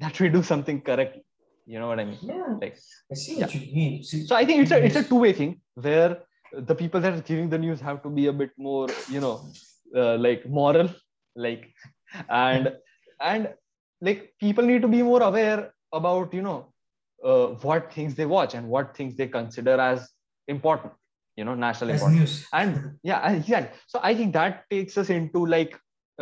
that 0.00 0.18
we 0.20 0.28
do 0.28 0.42
something 0.42 0.80
correctly. 0.80 1.24
You 1.66 1.78
know 1.78 1.88
what 1.88 2.00
i 2.00 2.04
mean? 2.04 2.18
Yeah. 2.22 2.56
Like 2.60 2.78
i 3.10 3.14
see 3.14 3.36
what 3.40 3.54
you 3.54 3.60
mean. 3.74 4.02
See, 4.04 4.26
so 4.26 4.36
i 4.36 4.44
think 4.44 4.62
it's 4.62 4.70
a 4.70 4.84
it's 4.84 4.96
a 4.96 5.04
two-way 5.04 5.32
thing 5.32 5.60
where 5.74 6.18
the 6.70 6.74
people 6.74 7.00
that 7.00 7.12
are 7.14 7.20
giving 7.20 7.48
the 7.48 7.58
news 7.58 7.80
have 7.80 8.02
to 8.02 8.08
be 8.08 8.26
a 8.26 8.32
bit 8.32 8.50
more 8.56 8.88
you 9.08 9.20
know 9.20 9.36
uh, 9.96 10.16
like 10.16 10.48
moral 10.48 10.88
like 11.34 11.72
and 12.28 12.72
and 13.20 13.54
like 14.06 14.20
people 14.44 14.64
need 14.70 14.82
to 14.86 14.90
be 14.96 15.02
more 15.10 15.22
aware 15.30 15.60
about 16.00 16.34
you 16.38 16.42
know 16.48 16.58
uh, 17.28 17.46
what 17.68 17.92
things 17.96 18.14
they 18.18 18.26
watch 18.36 18.54
and 18.58 18.68
what 18.74 18.96
things 18.96 19.16
they 19.20 19.28
consider 19.38 19.76
as 19.90 20.08
important 20.54 20.92
you 21.40 21.44
know 21.46 21.54
national 21.66 21.90
As 21.90 21.96
importance 22.02 22.20
news. 22.20 22.34
and 22.60 22.72
yeah 23.10 23.20
exactly 23.38 23.70
so 23.92 24.00
i 24.10 24.14
think 24.18 24.32
that 24.40 24.64
takes 24.74 24.96
us 25.02 25.10
into 25.18 25.40
like 25.56 25.72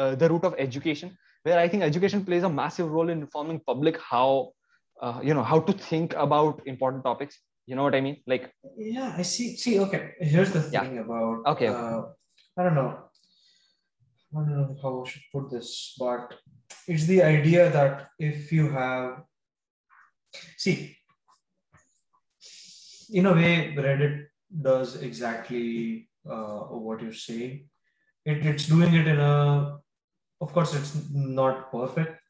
uh, 0.00 0.14
the 0.22 0.28
root 0.32 0.44
of 0.50 0.54
education 0.66 1.08
where 1.46 1.58
i 1.64 1.66
think 1.70 1.82
education 1.90 2.24
plays 2.28 2.44
a 2.50 2.52
massive 2.62 2.88
role 2.96 3.08
in 3.14 3.18
informing 3.26 3.60
public 3.72 3.96
how 4.12 4.28
uh, 5.04 5.18
you 5.28 5.34
know 5.38 5.46
how 5.52 5.58
to 5.68 5.72
think 5.90 6.14
about 6.26 6.62
important 6.74 7.02
topics 7.10 7.34
you 7.66 7.74
know 7.76 7.84
what 7.88 7.94
i 7.94 8.02
mean 8.06 8.16
like 8.34 8.44
Yeah, 8.94 9.08
I 9.20 9.22
see. 9.32 9.46
See, 9.62 9.72
okay. 9.84 10.00
Here's 10.32 10.52
the 10.56 10.62
Yeah. 10.74 10.82
thing 10.84 10.96
about. 11.04 11.36
Okay, 11.52 11.68
okay. 11.72 11.88
Uh, 11.96 12.00
I 12.58 12.60
don't 12.64 12.76
know. 12.80 12.90
I 14.34 14.38
don't 14.44 14.56
know 14.56 14.76
how 14.82 14.90
I 15.02 15.08
should 15.10 15.26
put 15.34 15.44
this, 15.54 15.68
but 16.02 16.34
it's 16.86 17.06
the 17.06 17.22
idea 17.22 17.70
that 17.70 18.08
if 18.18 18.52
you 18.52 18.70
have, 18.70 19.22
see, 20.56 20.96
in 23.12 23.26
a 23.26 23.32
way, 23.32 23.74
Reddit 23.76 24.26
does 24.60 25.02
exactly 25.02 26.08
uh, 26.28 26.60
what 26.86 27.02
you 27.02 27.12
say. 27.12 27.66
It, 28.24 28.46
it's 28.46 28.66
doing 28.66 28.94
it 28.94 29.06
in 29.06 29.18
a, 29.18 29.78
of 30.40 30.52
course, 30.52 30.74
it's 30.74 30.96
not 31.10 31.70
perfect, 31.70 32.20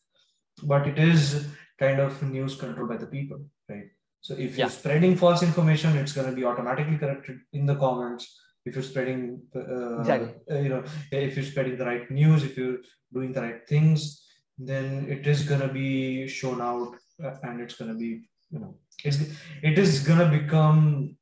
but 0.62 0.86
it 0.86 0.98
is 0.98 1.46
kind 1.78 2.00
of 2.00 2.22
news 2.22 2.56
controlled 2.56 2.88
by 2.88 2.96
the 2.96 3.06
people, 3.06 3.44
right? 3.68 3.90
So 4.20 4.34
if 4.34 4.56
Yeah. 4.56 4.64
you're 4.64 4.70
spreading 4.70 5.16
false 5.16 5.42
information, 5.42 5.96
it's 5.96 6.12
going 6.12 6.30
to 6.30 6.36
be 6.36 6.44
automatically 6.44 6.96
corrected 6.96 7.40
in 7.52 7.66
the 7.66 7.76
comments. 7.76 8.38
If 8.64 8.74
you're 8.76 8.84
spreading, 8.84 9.42
uh, 9.56 9.98
Exactly. 10.00 10.62
you 10.62 10.68
know, 10.68 10.84
if 11.10 11.36
you're 11.36 11.44
spreading 11.44 11.76
the 11.76 11.84
right 11.84 12.08
news, 12.10 12.44
if 12.44 12.56
you're 12.56 12.78
doing 13.12 13.32
the 13.32 13.42
right 13.42 13.68
things, 13.68 14.21
then 14.66 15.06
it 15.08 15.26
is 15.26 15.42
going 15.42 15.60
to 15.60 15.68
be 15.68 16.28
shown 16.28 16.60
out, 16.60 16.96
uh, 17.24 17.34
and 17.42 17.60
it's 17.60 17.74
going 17.74 17.92
to 17.92 17.98
be, 17.98 18.28
you 18.50 18.58
know, 18.58 18.74
it's 19.04 19.18
it 19.62 19.78
is 19.78 20.00
going 20.00 20.18
to 20.18 20.28
become 20.38 21.16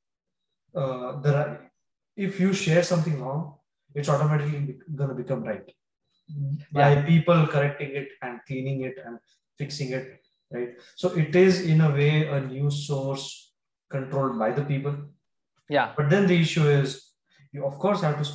uh, 0.75 1.21
the 1.21 1.33
right. 1.33 1.61
If 2.17 2.41
you 2.41 2.53
share 2.53 2.83
something 2.83 3.21
wrong, 3.23 3.55
it's 3.95 4.09
automatically 4.09 4.79
going 4.95 5.11
to 5.11 5.15
become 5.15 5.43
right. 5.43 5.71
By 6.73 7.03
people 7.03 7.47
correcting 7.47 7.91
it 7.97 8.09
and 8.23 8.41
cleaning 8.47 8.83
it 8.83 8.97
and 9.05 9.19
fixing 9.59 9.91
it 9.93 10.21
right? 10.51 10.71
So 10.97 11.11
it 11.17 11.35
is 11.35 11.63
in 11.63 11.81
a 11.81 11.91
way 11.91 12.27
a 12.27 12.41
news 12.41 12.87
source 12.87 13.53
controlled 13.91 14.39
by 14.39 14.53
the 14.53 14.65
people. 14.65 14.97
Yeah. 15.69 15.93
But 15.97 16.11
then 16.11 16.27
the 16.27 16.41
issue 16.41 16.69
is 16.69 17.13
you 17.53 17.65
of 17.65 17.79
course 17.79 18.03
have 18.03 18.23
to 18.23 18.31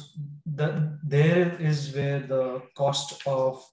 the, 0.45 0.97
there 1.03 1.57
is 1.59 1.93
where 1.95 2.19
the 2.19 2.61
cost 2.75 3.25
of 3.27 3.63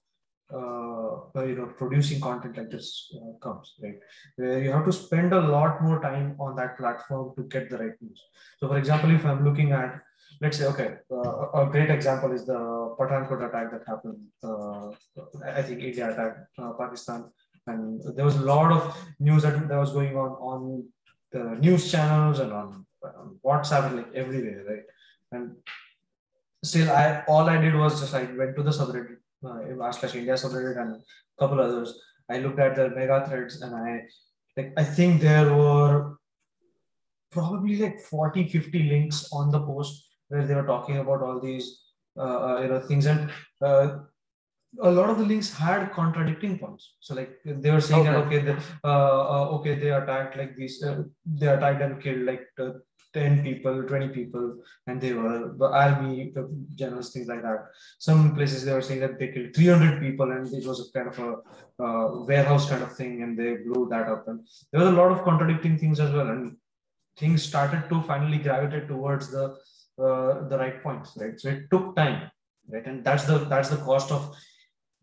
uh, 0.51 1.43
you 1.49 1.55
know 1.55 1.67
producing 1.77 2.19
content 2.19 2.57
like 2.57 2.69
this 2.69 3.13
uh, 3.17 3.37
comes 3.41 3.73
right? 3.81 3.99
Where 4.35 4.61
you 4.63 4.71
have 4.71 4.85
to 4.85 4.91
spend 4.91 5.33
a 5.33 5.39
lot 5.39 5.81
more 5.81 6.01
time 6.01 6.35
on 6.39 6.55
that 6.57 6.77
platform 6.77 7.33
to 7.35 7.43
get 7.43 7.69
the 7.69 7.77
right 7.77 8.01
news. 8.01 8.21
So 8.59 8.67
for 8.67 8.77
example 8.77 9.11
if 9.11 9.25
i'm 9.25 9.43
looking 9.43 9.71
at 9.71 10.01
let's 10.41 10.57
say 10.57 10.65
okay 10.65 10.95
uh, 11.11 11.61
a 11.61 11.69
great 11.71 11.89
example 11.89 12.31
is 12.31 12.45
the 12.45 12.59
pathankot 12.99 13.47
attack 13.47 13.71
that 13.71 13.83
happened 13.87 14.19
uh, 14.43 14.89
i 15.59 15.61
think 15.61 15.81
india 15.81 16.11
attacked 16.11 16.39
uh, 16.59 16.71
pakistan. 16.73 17.25
And 17.65 18.01
there 18.17 18.25
was 18.25 18.35
a 18.35 18.41
lot 18.41 18.73
of 18.73 18.93
news 19.21 19.43
that, 19.43 19.69
that 19.69 19.77
was 19.77 19.93
going 19.93 20.17
on 20.17 20.31
on 20.51 20.83
the 21.31 21.43
news 21.65 21.89
channels 21.89 22.39
and 22.39 22.51
on, 22.51 22.85
on 23.01 23.39
whatsapp 23.45 23.85
and 23.87 23.95
like 23.99 24.13
everywhere 24.13 24.65
right? 24.69 24.83
And 25.31 25.55
still 26.63 26.89
i 26.91 27.23
all 27.27 27.49
i 27.53 27.57
did 27.63 27.75
was 27.75 27.99
just 28.01 28.13
i 28.13 28.23
went 28.39 28.55
to 28.57 28.63
the 28.63 28.73
subreddit 28.79 29.22
uh, 29.45 29.91
slash 29.91 30.15
india 30.15 30.33
subreddit 30.33 30.81
and 30.81 30.95
a 30.95 31.01
couple 31.39 31.59
others. 31.59 31.99
I 32.29 32.39
looked 32.39 32.59
at 32.59 32.75
the 32.75 32.89
mega 32.89 33.25
threads 33.27 33.61
and 33.61 33.75
i 33.75 34.01
like 34.57 34.73
i 34.77 34.83
think 34.83 35.21
there 35.21 35.53
were 35.53 36.17
probably 37.31 37.75
like 37.77 37.99
40 37.99 38.47
50 38.47 38.83
links 38.83 39.27
on 39.33 39.51
the 39.51 39.59
post 39.59 40.07
where 40.29 40.45
they 40.47 40.55
were 40.55 40.65
talking 40.65 40.97
about 40.97 41.21
all 41.21 41.39
these 41.39 41.83
uh, 42.17 42.39
uh, 42.47 42.61
you 42.61 42.67
know 42.67 42.79
things. 42.79 43.05
And 43.05 43.31
uh, 43.61 43.99
a 44.81 44.91
lot 44.91 45.09
of 45.09 45.17
the 45.17 45.25
links 45.25 45.51
had 45.53 45.91
contradicting 45.91 46.59
points. 46.59 46.95
So 46.99 47.15
like 47.15 47.39
they 47.45 47.71
were 47.71 47.81
saying 47.81 48.05
that 48.05 48.15
okay. 48.27 48.39
the, 48.39 48.57
uh, 48.83 49.21
uh, 49.35 49.47
okay 49.55 49.75
they 49.75 49.91
attacked 49.91 50.37
like 50.37 50.55
these 50.55 50.83
uh, 50.83 51.03
they 51.25 51.47
attacked 51.47 51.81
and 51.81 52.01
killed 52.01 52.25
like 52.25 52.47
10 53.13 53.43
people 53.43 53.83
20 53.83 54.07
people 54.09 54.57
and 54.87 54.99
they 54.99 55.13
were 55.13 55.53
the 55.57 55.65
army 55.65 56.31
the 56.35 56.43
generals 56.75 57.11
things 57.11 57.27
like 57.27 57.41
that. 57.43 57.67
Some 57.99 58.35
places 58.35 58.65
they 58.65 58.73
were 58.73 58.81
saying 58.81 59.01
that 59.01 59.19
they 59.19 59.29
killed 59.29 59.55
300 59.55 59.99
people 60.01 60.31
and 60.31 60.51
it 60.53 60.65
was 60.65 60.79
a 60.81 60.91
kind 60.97 61.09
of 61.09 61.19
a 61.19 61.31
uh, 61.83 62.23
warehouse 62.25 62.69
kind 62.69 62.83
of 62.83 62.95
thing 62.95 63.21
and 63.23 63.37
they 63.37 63.55
blew 63.65 63.87
that 63.89 64.07
up. 64.07 64.27
And 64.27 64.47
there 64.71 64.81
was 64.81 64.89
a 64.89 64.99
lot 64.99 65.11
of 65.11 65.23
contradicting 65.23 65.77
things 65.77 65.99
as 65.99 66.11
well. 66.11 66.29
And 66.29 66.57
things 67.17 67.43
started 67.43 67.87
to 67.89 68.01
finally 68.03 68.39
gravitate 68.39 68.87
towards 68.87 69.31
the 69.31 69.55
uh, 69.99 70.47
the 70.47 70.57
right 70.57 70.81
points 70.81 71.11
right? 71.17 71.39
So 71.39 71.49
it 71.49 71.69
took 71.69 71.95
time 71.95 72.31
right? 72.69 72.85
And 72.85 73.03
that's 73.03 73.25
the 73.25 73.37
that's 73.39 73.69
the 73.69 73.77
cost 73.77 74.11
of 74.11 74.35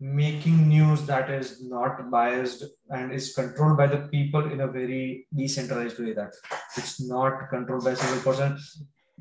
making 0.01 0.67
news 0.67 1.05
that 1.07 1.31
is 1.31 1.63
not 1.63 2.11
biased 2.11 2.65
and 2.89 3.13
is 3.13 3.35
controlled 3.35 3.77
by 3.77 3.87
the 3.87 3.99
people 4.09 4.51
in 4.51 4.63
a 4.63 4.67
very 4.67 5.27
decentralized 5.37 5.99
way 5.99 6.15
that 6.15 6.33
it's 6.77 7.07
not 7.07 7.51
controlled 7.51 7.85
by 7.85 7.91
a 7.91 7.97
single 7.97 8.33
person. 8.33 8.59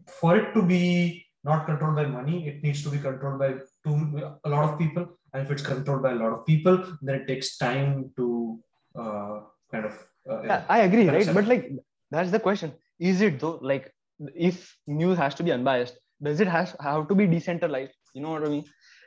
For 0.08 0.38
it 0.38 0.54
to 0.54 0.62
be 0.62 1.26
not 1.44 1.66
controlled 1.66 1.98
by 1.98 2.06
money 2.06 2.48
it 2.48 2.64
needs 2.64 2.82
to 2.84 2.90
be 2.90 2.98
controlled 2.98 3.40
by 3.40 3.56
two, 3.86 4.38
a 4.46 4.50
lot 4.50 4.70
of 4.70 4.80
people. 4.80 5.06
And 5.34 5.44
if 5.44 5.52
it's 5.52 5.62
controlled 5.62 6.02
by 6.02 6.12
a 6.12 6.16
lot 6.16 6.32
of 6.32 6.46
people 6.46 6.82
then 7.02 7.16
it 7.16 7.28
takes 7.28 7.58
time 7.58 8.12
to 8.16 8.60
uh, 8.98 9.40
kind 9.72 9.86
of 9.86 9.94
uh, 10.30 10.42
yeah, 10.44 10.64
i 10.70 10.80
agree 10.80 11.08
right? 11.10 11.34
But 11.34 11.46
like 11.46 11.72
that's 12.10 12.32
the 12.32 12.40
question. 12.40 12.74
Is 13.00 13.22
it 13.22 13.40
though 13.40 13.60
like 13.62 13.92
if 14.34 14.78
news 14.88 15.18
has 15.18 15.36
to 15.36 15.44
be 15.44 15.52
unbiased 15.52 15.98
does 16.22 16.40
it 16.40 16.48
has 16.48 16.76
have 16.82 17.08
to 17.10 17.16
be 17.16 17.28
decentralized? 17.28 17.94
You 18.14 18.22
know 18.24 18.32
what 18.32 18.44
i 18.44 18.50
mean 18.50 18.66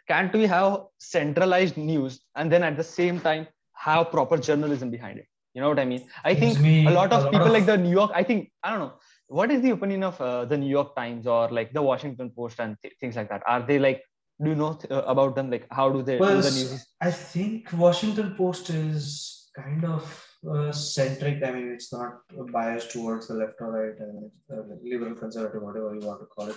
can't 0.09 0.33
we 0.35 0.47
have 0.47 0.81
centralized 0.99 1.77
news 1.77 2.21
and 2.37 2.51
then 2.53 2.63
at 2.63 2.77
the 2.77 2.85
same 2.85 3.21
time 3.21 3.47
have 3.75 4.11
proper 4.11 4.37
journalism 4.37 4.91
behind 4.91 5.19
it? 5.19 5.27
You 5.55 5.61
know 5.61 5.69
what 5.69 5.79
i 5.79 5.85
mean? 5.85 6.03
I 6.25 6.35
think 6.35 6.61
me 6.61 6.87
a 6.87 6.91
lot 6.91 7.13
of 7.13 7.21
a 7.21 7.25
lot 7.25 7.33
people 7.33 7.47
of- 7.47 7.53
like 7.53 7.67
the 7.67 7.77
new 7.77 7.91
york 7.91 8.11
i 8.15 8.23
think 8.23 8.51
i 8.63 8.71
don't 8.71 8.81
know. 8.81 8.93
What 9.29 9.51
is 9.51 9.61
the 9.63 9.71
opinion 9.71 10.03
of 10.03 10.21
uh, 10.21 10.45
the 10.45 10.57
new 10.57 10.69
york 10.69 10.95
times 10.97 11.27
or 11.27 11.49
like 11.51 11.73
the 11.73 11.83
washington 11.83 12.31
post 12.31 12.61
and 12.61 12.77
th- 12.83 12.95
things 13.01 13.17
like 13.17 13.29
that? 13.31 13.43
Are 13.47 13.61
they 13.71 13.79
like 13.79 14.03
do 14.43 14.51
you 14.51 14.57
know 14.57 14.75
th- 14.75 14.91
uh, 14.91 15.03
about 15.15 15.35
them? 15.37 15.51
Like 15.51 15.67
how 15.71 15.91
do 15.91 16.03
they 16.03 16.19
do 16.19 16.25
the 16.27 16.51
news? 16.51 16.87
I 17.01 17.11
think 17.11 17.73
Washington 17.73 18.35
Post 18.37 18.71
is 18.71 19.51
kind 19.55 19.85
of 19.85 20.27
uh, 20.53 20.73
centric. 20.73 21.43
I 21.45 21.53
mean, 21.53 21.69
it's 21.73 21.93
not 21.93 22.23
biased 22.51 22.91
towards 22.93 23.29
the 23.29 23.35
left 23.35 23.61
or 23.61 23.71
right, 23.73 23.99
and 24.07 24.31
uh, 24.53 24.63
liberal, 24.83 25.15
conservative, 25.15 25.63
whatever 25.63 25.95
you 25.95 26.05
want 26.07 26.21
to 26.21 26.27
call 26.27 26.49
it. 26.49 26.57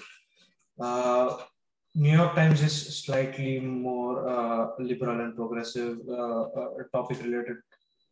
New 1.95 2.11
York 2.11 2.35
Times 2.35 2.61
is 2.61 2.75
slightly 3.03 3.59
more 3.59 4.27
uh, 4.27 4.67
liberal 4.79 5.19
and 5.21 5.35
progressive, 5.35 5.97
uh, 6.09 6.41
uh, 6.59 6.67
topic 6.93 7.23
related, 7.23 7.57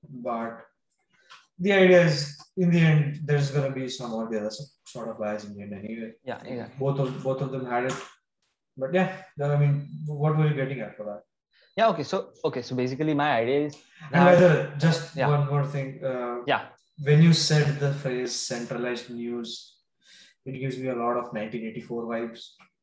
but 0.10 0.62
the 1.60 1.74
idea 1.74 2.06
is, 2.06 2.38
in 2.58 2.72
the 2.72 2.80
end, 2.80 3.20
there's 3.26 3.52
going 3.52 3.68
to 3.72 3.76
be 3.78 3.88
some 3.90 4.14
or 4.14 4.30
the 4.30 4.40
other 4.40 4.52
sort 4.86 5.10
of 5.10 5.20
bias 5.20 5.44
in 5.46 5.54
the 5.56 5.62
end 5.64 5.74
anyway. 5.74 6.12
yeah 6.24 6.40
yeah. 6.46 6.68
Both 6.80 7.00
of 7.00 7.24
both 7.24 7.42
of 7.42 7.52
them 7.52 7.66
had 7.66 7.86
it, 7.86 7.96
but 8.78 8.94
yeah, 8.94 9.10
I 9.42 9.58
mean, 9.58 9.74
what 10.06 10.38
were 10.38 10.48
you 10.48 10.56
getting 10.56 10.80
at 10.82 10.96
for 10.98 11.06
that? 11.12 11.22
yeah 11.78 11.88
okay 11.92 12.04
so 12.04 12.18
okay 12.48 12.62
so 12.62 12.76
basically 12.76 13.14
my 13.16 13.30
idea 13.42 13.60
is 13.68 13.76
And 14.12 14.26
whether 14.26 14.50
just 14.86 15.16
Yeah. 15.20 15.28
one 15.36 15.44
more 15.52 15.66
thing, 15.76 15.88
uh, 16.12 16.36
yeah 16.52 16.62
when 17.08 17.20
you 17.28 17.34
said 17.34 17.80
the 17.80 17.92
phrase 18.02 18.32
centralized 18.52 19.10
news, 19.10 19.50
it 20.46 20.56
gives 20.64 20.78
me 20.78 20.90
a 20.90 20.96
lot 21.04 21.16
of 21.22 21.26
1984 21.34 22.04
vibes, 22.12 22.42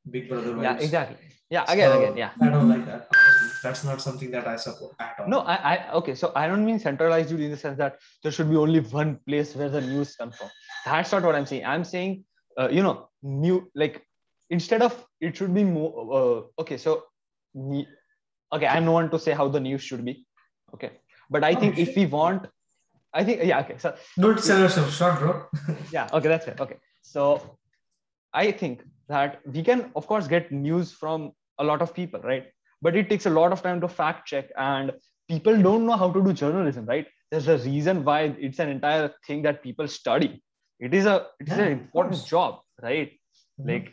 Big 0.09 0.29
Brother 0.29 0.53
vibes. 0.55 0.63
yeah 0.63 0.77
exactly 0.79 1.17
yeah 1.51 1.65
again 1.69 1.91
So, 1.93 1.99
again 2.03 2.17
yeah 2.17 2.31
I 2.41 2.49
don't 2.49 2.69
like 2.69 2.87
that. 2.87 3.09
honestly. 3.15 3.49
That's 3.63 3.85
not 3.85 4.01
something 4.01 4.31
that 4.31 4.47
I 4.47 4.57
support 4.57 4.95
at 4.99 5.17
all. 5.21 5.29
No, 5.29 5.41
I, 5.41 5.55
I 5.73 5.93
okay. 6.01 6.15
So 6.15 6.33
I 6.35 6.47
don't 6.49 6.65
mean 6.65 6.79
centralized 6.79 7.31
in 7.31 7.51
the 7.51 7.57
sense 7.59 7.77
that 7.77 7.99
there 8.23 8.33
should 8.33 8.49
be 8.49 8.57
only 8.57 8.81
one 8.81 9.19
place 9.29 9.55
where 9.55 9.69
the 9.69 9.83
news 9.83 10.17
comes 10.17 10.35
from. 10.37 10.49
That's 10.87 11.13
not 11.13 11.23
what 11.25 11.35
I'm 11.35 11.45
saying. 11.45 11.67
I'm 11.67 11.85
saying, 11.85 12.25
uh, 12.59 12.69
you 12.71 12.83
know, 12.83 13.11
new 13.23 13.71
like 13.75 14.01
instead 14.49 14.81
of 14.81 14.97
it 15.21 15.37
should 15.37 15.53
be 15.53 15.65
more. 15.65 15.93
Uh, 16.21 16.63
okay, 16.63 16.79
so 16.79 17.05
okay, 18.55 18.67
I'm 18.67 18.85
no 18.85 18.93
one 18.93 19.11
to 19.11 19.19
say 19.19 19.33
how 19.33 19.49
the 19.49 19.61
news 19.61 19.83
should 19.83 20.05
be. 20.05 20.25
Okay, 20.75 20.91
but 21.29 21.45
I 21.45 21.55
think 21.55 21.79
if 21.79 21.95
we 21.97 22.07
want, 22.07 22.47
I 23.13 23.25
think 23.25 23.43
yeah. 23.45 23.61
Okay, 23.61 23.77
so 23.79 23.95
Don't 24.19 24.41
sell 24.41 24.59
yourself 24.61 24.93
short, 24.95 25.19
bro. 25.19 25.45
yeah 25.93 26.09
okay 26.13 26.29
that's 26.29 26.47
it 26.47 26.61
okay 26.61 26.77
so 27.03 27.59
i 28.33 28.51
think 28.51 28.83
that 29.09 29.41
we 29.47 29.62
can 29.62 29.91
of 29.97 30.07
course 30.07 30.26
get 30.28 30.51
news 30.53 30.93
from 30.93 31.33
a 31.59 31.64
lot 31.64 31.83
of 31.83 31.95
people 31.95 32.20
right? 32.20 32.47
But 32.83 32.97
it 32.97 33.11
takes 33.11 33.26
a 33.26 33.31
lot 33.31 33.53
of 33.53 33.62
time 33.62 33.81
to 33.83 33.89
fact 33.89 34.26
check 34.26 34.47
and 34.57 34.93
people 35.28 35.61
don't 35.62 35.85
know 35.87 35.97
how 36.03 36.11
to 36.11 36.22
do 36.24 36.33
journalism 36.33 36.87
right? 36.87 37.07
There's 37.31 37.49
a 37.49 37.59
reason 37.59 38.05
why 38.05 38.35
it's 38.39 38.59
an 38.59 38.70
entire 38.70 39.12
thing 39.26 39.43
that 39.43 39.62
people 39.62 39.87
study. 39.87 40.43
It 40.78 40.95
is 40.95 41.05
a 41.07 41.26
it 41.41 41.49
is 41.49 41.59
Yeah, 41.59 41.64
an 41.66 41.72
important 41.72 42.24
job 42.26 42.61
right? 42.83 43.12
Mhm. 43.61 43.68
like 43.72 43.93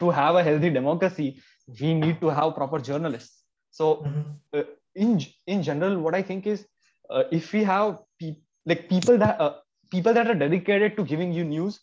to 0.00 0.10
have 0.10 0.34
a 0.34 0.42
healthy 0.42 0.70
democracy 0.70 1.40
we 1.80 1.94
need 1.94 2.20
to 2.20 2.28
have 2.28 2.54
proper 2.54 2.78
journalists. 2.78 3.44
So 3.70 4.04
Mhm. 4.06 4.66
in 4.94 5.20
in 5.46 5.62
general, 5.62 5.98
what 5.98 6.14
I 6.14 6.22
think 6.22 6.46
is 6.46 6.66
uh, 7.10 7.24
if 7.30 7.52
we 7.52 7.64
have 7.64 7.98
pe- 8.20 8.36
like 8.66 8.88
people 8.88 9.18
that 9.18 9.40
uh, 9.40 9.54
people 9.90 10.12
that 10.14 10.26
are 10.28 10.34
dedicated 10.34 10.96
to 10.98 11.04
giving 11.04 11.32
you 11.32 11.44
news, 11.44 11.80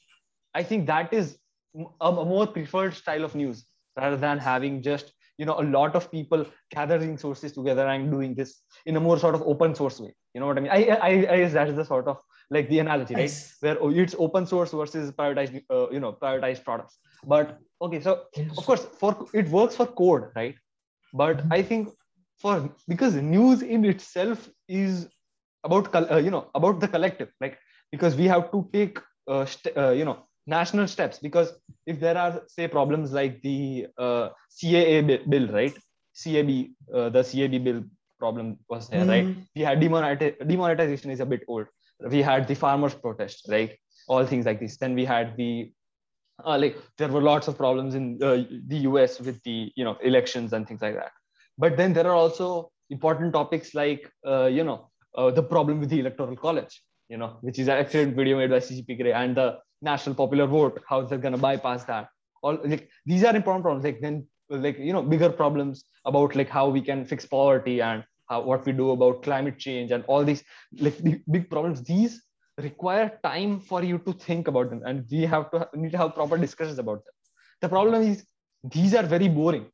I 0.53 0.63
think 0.63 0.87
that 0.87 1.13
is 1.13 1.37
a, 2.01 2.11
more 2.11 2.47
preferred 2.47 2.93
style 2.93 3.23
of 3.23 3.35
news 3.35 3.65
rather 3.97 4.17
than 4.17 4.37
having 4.37 4.81
just 4.81 5.11
you 5.37 5.45
know 5.45 5.59
a 5.59 5.63
lot 5.63 5.95
of 5.95 6.11
people 6.11 6.45
gathering 6.69 7.17
sources 7.17 7.51
together 7.53 7.87
and 7.87 8.11
doing 8.11 8.35
this 8.35 8.61
in 8.85 8.95
a 8.95 8.99
more 8.99 9.17
sort 9.17 9.35
of 9.35 9.41
open 9.43 9.73
source 9.75 9.99
way. 9.99 10.13
You 10.33 10.39
know 10.41 10.47
what 10.47 10.57
i 10.57 10.61
mean? 10.61 10.71
I 10.71 10.81
i, 11.09 11.09
I 11.33 11.37
guess 11.37 11.53
that 11.53 11.69
is 11.69 11.75
the 11.75 11.85
sort 11.85 12.07
of 12.07 12.19
like 12.49 12.69
the 12.69 12.79
analogy 12.79 13.15
right? 13.15 13.21
Nice. 13.23 13.57
where 13.61 13.77
oh, 13.81 13.89
it's 13.89 14.15
open 14.17 14.45
source 14.45 14.71
versus 14.71 15.11
prioritized 15.11 15.63
uh, 15.69 15.89
you 15.89 15.99
know 15.99 16.13
prioritized 16.13 16.63
products. 16.63 16.97
But 17.25 17.57
okay 17.81 18.01
so 18.01 18.25
of 18.57 18.65
course 18.65 18.85
for 18.99 19.27
it 19.33 19.47
works 19.49 19.75
for 19.75 19.85
code 19.87 20.29
right? 20.35 20.55
But 21.13 21.37
Mhm. 21.37 21.51
i 21.57 21.61
think 21.61 21.89
for 22.41 22.53
because 22.87 23.15
news 23.15 23.61
in 23.61 23.85
itself 23.85 24.49
is 24.67 25.07
about 25.63 25.93
uh, 25.95 26.17
you 26.17 26.31
know 26.35 26.49
about 26.59 26.79
the 26.79 26.87
collective 26.87 27.31
like 27.41 27.57
because 27.91 28.15
we 28.15 28.25
have 28.33 28.51
to 28.51 28.67
take 28.73 28.99
uh, 29.27 29.45
st- 29.45 29.77
uh, 29.77 29.91
you 29.91 30.05
know 30.05 30.17
national 30.47 30.87
steps. 30.87 31.19
Because 31.19 31.53
if 31.85 31.99
there 31.99 32.17
are 32.17 32.41
say 32.47 32.67
problems 32.67 33.11
like 33.11 33.41
the 33.41 33.87
uh, 33.97 34.29
CAA 34.49 35.29
bill 35.29 35.47
right? 35.47 35.73
CAB 36.21 36.49
uh, 36.93 37.09
the 37.09 37.23
CAB 37.23 37.63
bill 37.63 37.83
problem 38.19 38.57
was 38.69 38.89
there 38.89 39.05
right? 39.05 39.25
Mhm. 39.25 39.47
we 39.55 39.61
had 39.61 39.79
demonetize- 39.79 40.37
demonetization 40.47 41.09
is 41.11 41.19
a 41.19 41.25
bit 41.25 41.43
old. 41.47 41.67
We 42.09 42.21
had 42.21 42.47
the 42.47 42.55
farmers 42.55 42.93
protest 42.93 43.47
right? 43.49 43.71
All 44.07 44.25
things 44.25 44.45
like 44.45 44.59
this. 44.59 44.77
Then 44.77 44.93
we 44.95 45.05
had 45.05 45.37
the 45.37 45.71
uh, 46.45 46.57
like 46.57 46.77
there 46.97 47.07
were 47.07 47.21
lots 47.21 47.47
of 47.47 47.57
problems 47.57 47.95
in 47.95 48.21
uh, 48.21 48.43
the 48.67 48.77
us 48.79 49.19
with 49.19 49.41
the 49.43 49.71
you 49.75 49.83
know 49.83 49.97
elections 50.03 50.53
and 50.53 50.67
things 50.67 50.81
like 50.81 50.95
that. 50.95 51.11
But 51.57 51.77
then 51.77 51.93
there 51.93 52.07
are 52.07 52.15
also 52.15 52.71
important 52.89 53.33
topics 53.33 53.73
like 53.73 54.11
uh, 54.27 54.45
you 54.45 54.63
know 54.63 54.89
uh, 55.15 55.31
the 55.31 55.43
problem 55.43 55.79
with 55.79 55.89
the 55.89 55.99
electoral 55.99 56.35
college 56.35 56.81
you 57.09 57.17
know 57.17 57.37
which 57.41 57.57
is 57.59 57.67
an 57.67 57.77
excellent 57.77 58.15
video 58.15 58.37
made 58.37 58.49
by 58.49 58.59
CGP 58.59 58.97
Grey 59.01 59.13
and 59.13 59.35
the 59.35 59.57
national 59.81 60.15
popular 60.15 60.45
vote 60.47 60.81
how 60.87 61.01
they're 61.01 61.17
going 61.17 61.33
to 61.33 61.37
bypass 61.39 61.83
that? 61.85 62.09
All 62.43 62.57
like 62.63 62.89
these 63.05 63.23
are 63.23 63.35
important 63.35 63.63
problems 63.63 63.83
like 63.83 64.01
then 64.01 64.27
like 64.49 64.77
you 64.79 64.93
know 64.93 65.01
bigger 65.01 65.29
problems 65.29 65.83
about 66.05 66.35
like 66.35 66.49
how 66.49 66.67
we 66.69 66.81
can 66.81 67.05
fix 67.05 67.25
poverty 67.25 67.81
and 67.81 68.03
how 68.27 68.41
what 68.41 68.65
we 68.65 68.71
do 68.71 68.91
about 68.91 69.23
climate 69.23 69.57
change 69.57 69.91
and 69.91 70.03
all 70.05 70.23
these 70.23 70.43
like 70.79 70.97
big, 71.03 71.49
problems. 71.49 71.83
These 71.83 72.21
require 72.57 73.19
time 73.23 73.59
for 73.59 73.83
you 73.83 73.97
to 73.99 74.13
think 74.13 74.47
about 74.47 74.69
them 74.69 74.81
and 74.85 75.05
we 75.11 75.21
have 75.21 75.49
to 75.51 75.67
need 75.75 75.91
to 75.91 75.97
have 75.97 76.15
proper 76.15 76.37
discussions 76.37 76.79
about 76.79 77.03
them. 77.05 77.13
The 77.61 77.69
problem 77.69 78.01
is 78.03 78.25
these 78.63 78.93
are 78.93 79.03
very 79.03 79.27
boring 79.27 79.67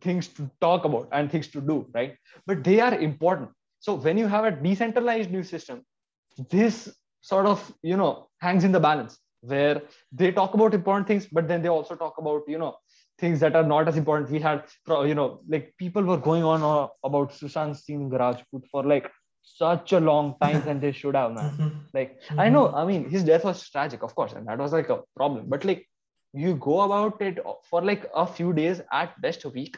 things 0.00 0.28
to 0.28 0.50
talk 0.60 0.84
about 0.84 1.08
and 1.12 1.30
things 1.30 1.48
to 1.48 1.60
do 1.60 1.86
right? 1.94 2.16
But 2.46 2.64
they 2.64 2.80
are 2.80 2.94
important. 2.98 3.50
So 3.80 3.94
when 3.94 4.16
you 4.18 4.26
have 4.26 4.44
a 4.44 4.50
decentralized 4.50 5.30
news 5.30 5.48
system 5.48 5.82
this 6.50 6.92
sort 7.30 7.46
of 7.52 7.60
you 7.82 7.96
know 7.96 8.12
hangs 8.46 8.64
in 8.68 8.72
the 8.72 8.80
balance 8.88 9.18
where 9.52 9.82
they 10.20 10.30
talk 10.38 10.54
about 10.54 10.74
important 10.74 11.06
things 11.08 11.26
but 11.38 11.48
then 11.48 11.62
they 11.62 11.68
also 11.68 11.94
talk 12.04 12.18
about 12.18 12.42
you 12.54 12.58
know 12.58 12.74
things 13.18 13.40
that 13.40 13.54
are 13.56 13.62
not 13.64 13.88
as 13.88 13.96
important. 13.96 14.30
We 14.30 14.40
had 14.40 14.64
you 15.10 15.14
know 15.14 15.40
like 15.48 15.74
people 15.78 16.02
were 16.02 16.18
going 16.18 16.44
on 16.44 16.62
uh, 16.62 16.88
about 17.04 17.32
sushant 17.32 17.76
singh 17.76 18.08
rajput 18.10 18.66
for 18.70 18.84
like 18.84 19.10
such 19.42 19.92
a 19.92 20.00
long 20.00 20.34
time 20.40 20.62
than 20.64 20.80
they 20.80 20.92
should 20.92 21.14
have 21.14 21.32
man. 21.32 21.50
Mhm. 21.58 21.72
like 21.96 22.12
i 22.44 22.48
know 22.54 22.62
i 22.82 22.84
mean 22.90 23.02
his 23.14 23.24
death 23.30 23.44
was 23.48 23.62
tragic 23.74 24.02
of 24.06 24.14
course 24.18 24.32
and 24.38 24.46
that 24.48 24.58
was 24.64 24.72
like 24.76 24.88
a 24.94 24.98
problem 25.20 25.44
but 25.54 25.64
like 25.70 25.82
you 26.32 26.54
go 26.66 26.80
about 26.86 27.20
it 27.26 27.38
for 27.70 27.82
like 27.90 28.06
a 28.14 28.26
few 28.26 28.52
days 28.60 28.80
at 29.00 29.20
best 29.26 29.44
a 29.44 29.50
week 29.58 29.76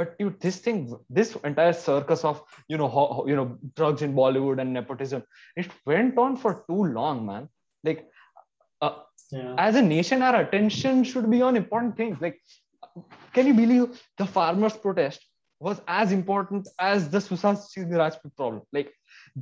but 0.00 0.16
dude 0.18 0.36
this 0.44 0.58
thing 0.64 0.78
this 1.18 1.30
entire 1.48 1.74
circus 1.78 2.24
of 2.28 2.42
you 2.72 2.76
know 2.80 2.88
ho- 2.96 3.12
ho- 3.16 3.26
you 3.30 3.36
know 3.38 3.46
drugs 3.78 4.02
in 4.06 4.14
bollywood 4.20 4.60
and 4.62 4.78
nepotism 4.78 5.22
it 5.62 5.68
went 5.92 6.20
on 6.26 6.36
for 6.42 6.52
too 6.68 6.84
long 6.98 7.26
man. 7.30 7.48
Like 7.88 8.00
uh, 8.86 8.94
Yeah. 9.38 9.54
as 9.64 9.76
a 9.80 9.82
nation 9.88 10.22
our 10.28 10.36
attention 10.44 11.02
should 11.10 11.26
be 11.34 11.40
on 11.48 11.58
important 11.62 11.92
things. 12.00 12.22
Like 12.24 12.38
can 13.34 13.50
you 13.50 13.54
believe 13.58 14.00
the 14.22 14.26
farmers 14.36 14.78
protest 14.86 15.26
was 15.68 15.82
as 15.98 16.16
important 16.16 16.72
as 16.90 17.10
the 17.14 17.20
Singh 17.20 17.92
Rajput 18.00 18.34
problem? 18.40 18.62
Like 18.78 18.90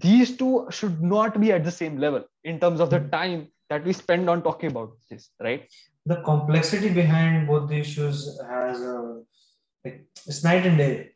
these 0.06 0.36
two 0.40 0.52
should 0.78 1.00
not 1.14 1.40
be 1.44 1.52
at 1.58 1.64
the 1.68 1.74
same 1.78 1.96
level 2.06 2.24
in 2.52 2.60
terms 2.64 2.80
of 2.86 2.90
the 2.96 3.00
hmm. 3.04 3.10
time 3.18 3.46
that 3.70 3.84
we 3.90 3.92
spend 4.02 4.28
on 4.34 4.42
talking 4.50 4.70
about 4.74 4.92
this 5.10 5.30
right? 5.48 5.64
The 6.12 6.20
complexity 6.30 6.90
behind 7.00 7.48
both 7.52 7.68
the 7.68 7.80
issues 7.86 8.20
has 8.50 8.82
a 8.92 8.96
like 9.04 9.37
it's 9.84 10.44
night 10.44 10.66
and 10.66 10.78
day. 10.78 11.10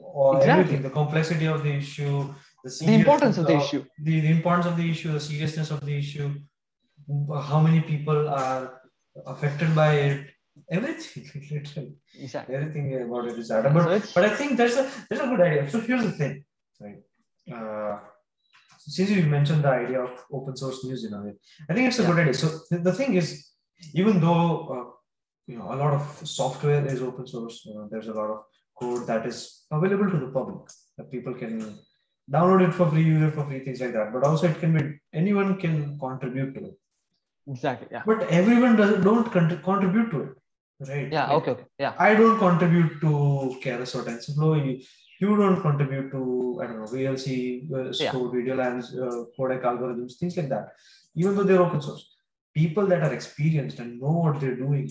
Or 0.00 0.36
Exactly. 0.36 0.52
everything 0.52 0.82
the 0.82 0.90
complexity 0.90 1.46
of 1.46 1.62
the 1.64 1.72
issue 1.82 2.32
the, 2.64 2.70
the 2.86 2.94
importance 2.94 3.36
of 3.38 3.46
the 3.46 3.58
seriousness 3.58 3.64
issue. 3.64 3.84
the, 4.06 4.20
the 4.20 4.30
importance 4.38 4.66
of 4.66 4.76
the 4.76 4.88
issue 4.92 5.10
the 5.12 5.20
seriousness 5.20 5.70
of 5.72 5.80
the 5.88 5.94
issue 6.02 6.28
how 7.50 7.60
many 7.60 7.80
people 7.80 8.28
are 8.28 8.80
affected 9.26 9.74
by 9.74 9.90
it 9.94 10.26
everything 10.70 11.24
literally. 11.50 11.94
Exactly. 12.24 12.54
Everything 12.54 12.84
about 13.02 13.26
it 13.30 13.38
is 13.38 13.48
So 13.48 13.62
but, 13.62 13.86
it's- 13.96 14.12
but 14.16 14.24
i 14.24 14.32
think 14.38 14.56
there's 14.56 14.76
a 14.76 14.84
there's 15.08 15.22
a 15.26 15.28
good 15.32 15.40
idea. 15.48 15.68
So 15.70 15.80
here's 15.80 16.04
the 16.10 16.12
thing 16.20 16.34
right? 16.84 17.00
Uh, 17.56 17.98
since 18.94 19.10
you 19.10 19.22
mentioned 19.26 19.62
the 19.64 19.72
idea 19.82 20.00
of 20.08 20.12
open 20.32 20.54
source 20.56 20.78
news 20.84 21.02
in 21.06 21.12
a 21.18 21.20
way 21.24 21.32
i 21.68 21.74
think 21.74 21.84
it's 21.88 21.98
a 21.98 22.02
Yeah. 22.02 22.08
good 22.10 22.20
idea. 22.22 22.34
So 22.42 22.46
the, 22.70 22.78
the 22.88 22.94
thing 23.00 23.14
is 23.20 23.26
even 24.00 24.14
though 24.24 24.46
uh, 24.74 24.84
you 25.50 25.56
know 25.58 25.68
a 25.74 25.78
lot 25.82 25.92
of 25.98 26.02
software 26.38 26.82
is 26.92 27.00
open 27.08 27.26
source 27.34 27.56
you 27.66 27.74
know, 27.74 27.84
there's 27.90 28.08
a 28.14 28.16
lot 28.20 28.30
of 28.34 28.40
code 28.80 29.04
that 29.10 29.22
is 29.30 29.38
available 29.76 30.10
to 30.14 30.18
the 30.24 30.30
public 30.38 30.64
that 30.96 31.10
people 31.14 31.34
can 31.42 31.54
download 32.34 32.62
it 32.66 32.74
for 32.78 32.86
free 32.90 33.06
use 33.12 33.22
it 33.28 33.34
for 33.36 33.44
free 33.48 33.60
things 33.66 33.80
like 33.84 33.94
that 33.98 34.12
but 34.14 34.24
also 34.28 34.46
it 34.52 34.58
can 34.62 34.72
be 34.76 34.82
anyone 35.22 35.50
can 35.64 35.76
contribute 36.04 36.52
to 36.56 36.62
it 36.68 36.76
exactly 37.54 37.88
yeah 37.96 38.02
but 38.10 38.20
everyone 38.40 38.74
doesn't 38.82 39.02
don't 39.08 39.28
contri- 39.36 39.62
contribute 39.70 40.10
to 40.14 40.20
it 40.26 40.34
right 40.90 41.08
yeah 41.16 41.26
Like, 41.28 41.36
okay 41.38 41.52
okay 41.56 41.66
yeah 41.84 41.94
I 42.08 42.14
don't 42.20 42.38
contribute 42.46 42.92
to 43.04 43.12
Keras 43.62 43.92
or 43.96 44.02
TensorFlow. 44.08 44.50
You, 44.64 44.72
you 45.22 45.30
don't 45.40 45.60
contribute 45.60 46.08
to 46.12 46.20
I 46.62 46.66
don't 46.68 46.78
know 46.80 46.90
VLC, 46.92 47.28
uh, 47.78 47.92
Yeah. 48.04 48.12
Video 48.34 48.54
Labs, 48.60 48.86
uh, 48.96 49.24
codec 49.36 49.62
algorithms, 49.70 50.12
things 50.20 50.36
like 50.36 50.50
that. 50.54 50.66
Even 51.16 51.34
though 51.34 51.42
they're 51.48 51.64
open 51.66 51.80
source, 51.86 52.04
people 52.54 52.86
that 52.92 53.02
are 53.06 53.12
experienced 53.12 53.80
and 53.80 54.00
know 54.00 54.14
what 54.24 54.38
they're 54.40 54.60
doing, 54.66 54.86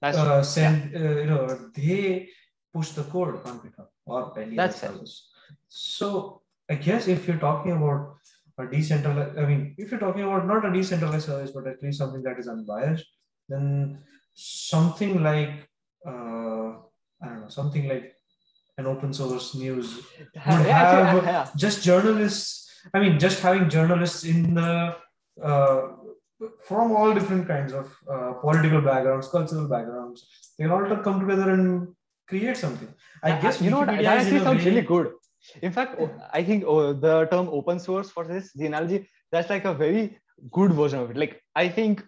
that's 0.00 0.18
uh, 0.18 0.42
send 0.42 0.94
uh, 0.94 1.20
you 1.20 1.26
know 1.26 1.70
they 1.74 2.28
push 2.72 2.90
the 2.90 3.04
code 3.04 3.40
on 3.46 3.60
GitHub 3.60 3.88
or 4.04 4.38
any 4.38 4.56
That's 4.56 4.80
service. 4.80 5.28
So 5.68 6.42
I 6.70 6.74
guess 6.74 7.08
if 7.08 7.26
you're 7.26 7.38
talking 7.38 7.72
about 7.72 8.16
a 8.58 8.66
decentralized, 8.66 9.38
I 9.38 9.46
mean, 9.46 9.74
if 9.78 9.90
you're 9.90 10.00
talking 10.00 10.22
about 10.22 10.46
not 10.46 10.64
a 10.64 10.72
decentralized 10.72 11.26
service, 11.26 11.52
but 11.52 11.66
at 11.66 11.82
least 11.82 11.98
something 11.98 12.22
that 12.22 12.38
is 12.38 12.48
unbiased, 12.48 13.06
then 13.48 13.98
something 14.34 15.22
like 15.22 15.68
uh, 16.06 16.76
I 17.22 17.26
don't 17.28 17.40
know, 17.40 17.48
something 17.48 17.88
like 17.88 18.14
an 18.78 18.86
open 18.86 19.12
source 19.12 19.54
news 19.54 19.96
would 20.34 20.36
have 20.36 21.24
yeah. 21.24 21.48
just 21.56 21.82
journalists. 21.82 22.70
I 22.94 23.00
mean, 23.00 23.18
just 23.18 23.40
having 23.40 23.68
journalists 23.68 24.24
in 24.24 24.54
the 24.54 24.96
uh, 25.42 25.80
from 26.64 26.92
all 26.92 27.14
different 27.14 27.46
kinds 27.48 27.72
of 27.72 27.94
uh, 28.10 28.32
political 28.34 28.80
backgrounds, 28.80 29.28
cultural 29.28 29.68
backgrounds, 29.68 30.26
they 30.58 30.64
can 30.64 30.72
all 30.72 30.96
come 31.02 31.20
together 31.20 31.50
and 31.50 31.88
create 32.28 32.56
something. 32.56 32.88
I 33.22 33.28
Yeah, 33.30 33.40
guess 33.42 33.60
you 33.60 33.70
know 33.70 33.78
what? 33.78 33.88
That 33.88 34.04
actually 34.04 34.40
sounds 34.40 34.58
way- 34.64 34.70
really 34.70 34.82
good. 34.82 35.12
In 35.62 35.70
fact 35.70 35.94
oh, 36.00 36.10
i 36.38 36.42
think 36.42 36.64
oh, 36.66 36.92
the 36.92 37.26
term 37.32 37.48
open 37.58 37.78
source 37.78 38.08
for 38.10 38.22
this 38.30 38.52
the 38.60 38.66
analogy 38.66 39.08
that's 39.30 39.48
like 39.48 39.64
a 39.64 39.74
very 39.82 40.18
good 40.50 40.72
version 40.72 40.98
of 40.98 41.10
it. 41.12 41.16
Like 41.16 41.40
i 41.54 41.68
think 41.68 42.02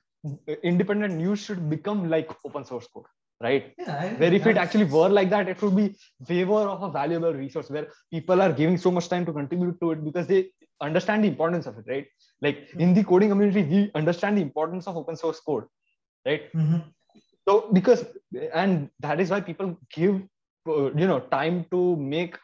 independent 0.71 1.15
news 1.15 1.39
should 1.45 1.71
become 1.71 2.01
like 2.15 2.33
open 2.45 2.65
source 2.65 2.89
code 2.93 3.05
right? 3.41 3.73
Yeah, 3.79 4.15
where 4.17 4.33
if 4.35 4.47
it 4.47 4.57
actually 4.57 4.85
were 4.85 5.09
like 5.09 5.31
that 5.31 5.49
it 5.49 5.61
would 5.63 5.77
be 5.77 5.97
favor 6.27 6.61
of 6.75 6.83
a 6.83 6.91
valuable 6.91 7.33
resource 7.33 7.71
where 7.71 7.89
people 8.11 8.43
are 8.43 8.53
giving 8.53 8.77
so 8.77 8.91
much 8.91 9.09
time 9.09 9.25
to 9.27 9.33
contribute 9.33 9.81
to 9.81 9.93
it 9.93 10.05
because 10.05 10.27
they 10.27 10.51
understand 10.81 11.25
the 11.25 11.29
importance 11.29 11.67
of 11.67 11.79
it 11.79 11.85
right? 11.89 12.07
Like 12.43 12.69
in 12.79 12.95
the 12.95 13.05
coding 13.05 13.29
community 13.31 13.63
we 13.63 13.91
understand 13.95 14.39
the 14.39 14.43
importance 14.43 14.87
of 14.87 14.97
open 14.97 15.17
source 15.17 15.41
code 15.41 15.65
right? 16.27 16.53
Mhm. 16.55 16.83
so 17.49 17.71
because 17.73 18.05
and 18.53 18.91
that 19.01 19.21
is 19.21 19.31
why 19.31 19.41
people 19.41 19.77
give 19.93 20.17
uh, 20.69 20.93
you 20.93 21.07
know 21.07 21.21
time 21.21 21.65
to 21.71 21.97
make 21.97 22.37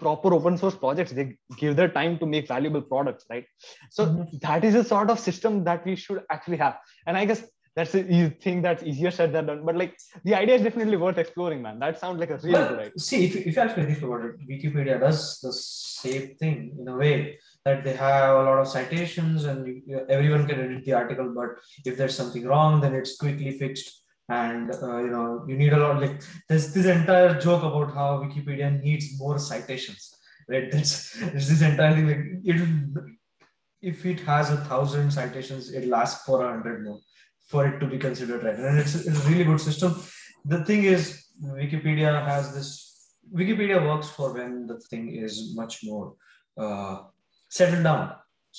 proper 0.00 0.32
open 0.32 0.56
source 0.56 0.74
projects. 0.74 1.12
They 1.12 1.36
give 1.58 1.76
their 1.76 1.88
time 1.88 2.18
to 2.20 2.26
make 2.26 2.48
valuable 2.48 2.80
products 2.82 3.26
right? 3.30 3.44
So 3.90 4.06
Mhm. 4.06 4.40
that 4.40 4.64
is 4.64 4.74
a 4.74 4.82
sort 4.82 5.10
of 5.10 5.20
system 5.20 5.62
that 5.64 5.84
we 5.84 5.94
should 5.94 6.22
actually 6.30 6.56
have. 6.56 6.78
And 7.06 7.16
i 7.16 7.24
guess 7.24 7.42
that's 7.76 7.94
a 7.94 8.02
you 8.02 8.30
think 8.30 8.62
that's 8.62 8.82
easier 8.82 9.10
said 9.10 9.32
than 9.32 9.46
done 9.46 9.64
but 9.64 9.76
like 9.76 9.96
the 10.24 10.34
idea 10.34 10.56
is 10.56 10.62
definitely 10.62 10.96
worth 10.96 11.18
exploring 11.18 11.62
man 11.62 11.78
that 11.78 11.98
sounds 11.98 12.18
like 12.18 12.30
a 12.30 12.38
really 12.38 12.52
good 12.52 12.78
idea 12.80 12.98
see, 12.98 13.26
if, 13.26 13.36
if 13.36 13.56
you 13.56 13.62
actually 13.62 13.86
think 13.86 14.02
about 14.02 14.24
it, 14.24 14.48
Wikipedia 14.48 14.98
does 14.98 15.38
the 15.40 15.52
same 15.52 16.34
thing 16.36 16.76
in 16.78 16.88
a 16.88 16.96
way 16.96 17.38
that 17.64 17.84
they 17.84 17.94
have 17.94 18.36
a 18.36 18.42
lot 18.42 18.58
of 18.58 18.68
citations 18.68 19.44
and 19.44 19.66
you, 19.66 20.04
everyone 20.08 20.46
can 20.46 20.60
edit 20.60 20.84
the 20.84 20.92
article. 20.92 21.32
But 21.34 21.50
if 21.84 21.96
there's 21.96 22.16
something 22.16 22.44
wrong, 22.44 22.80
then 22.80 22.94
it's 22.94 23.16
quickly 23.16 23.58
fixed. 23.58 24.04
And 24.28 24.70
uh, 24.70 24.98
you 24.98 25.10
know, 25.10 25.44
you 25.48 25.56
need 25.56 25.72
a 25.72 25.78
lot. 25.78 26.00
Like 26.00 26.22
there's 26.48 26.72
this 26.72 26.86
entire 26.86 27.38
joke 27.40 27.62
about 27.62 27.92
how 27.94 28.22
Wikipedia 28.22 28.80
needs 28.80 29.18
more 29.18 29.38
citations. 29.38 30.14
right? 30.48 30.70
That's 30.70 31.18
this 31.34 31.50
is 31.50 31.62
entirely 31.62 32.04
like 32.04 32.24
it. 32.44 33.06
If 33.82 34.04
it 34.04 34.20
has 34.20 34.50
a 34.50 34.58
thousand 34.58 35.10
citations, 35.10 35.72
it'll 35.72 35.94
ask 35.94 36.24
for 36.26 36.44
a 36.44 36.50
hundred 36.50 36.84
more 36.84 37.00
for 37.50 37.66
it 37.66 37.80
to 37.80 37.86
be 37.86 37.98
considered 37.98 38.42
right, 38.44 38.58
and 38.58 38.78
it's, 38.78 38.94
a 39.06 39.28
really 39.28 39.44
good 39.44 39.60
system. 39.60 39.94
The 40.44 40.64
thing 40.64 40.84
is, 40.84 41.02
Wikipedia 41.62 42.12
has 42.30 42.54
this. 42.54 42.68
Wikipedia 43.40 43.78
works 43.86 44.08
for 44.08 44.32
when 44.32 44.66
the 44.66 44.78
thing 44.90 45.04
is 45.24 45.52
much 45.54 45.80
more 45.84 46.14
uh, 46.58 46.96
settled 47.48 47.84
down. 47.84 48.12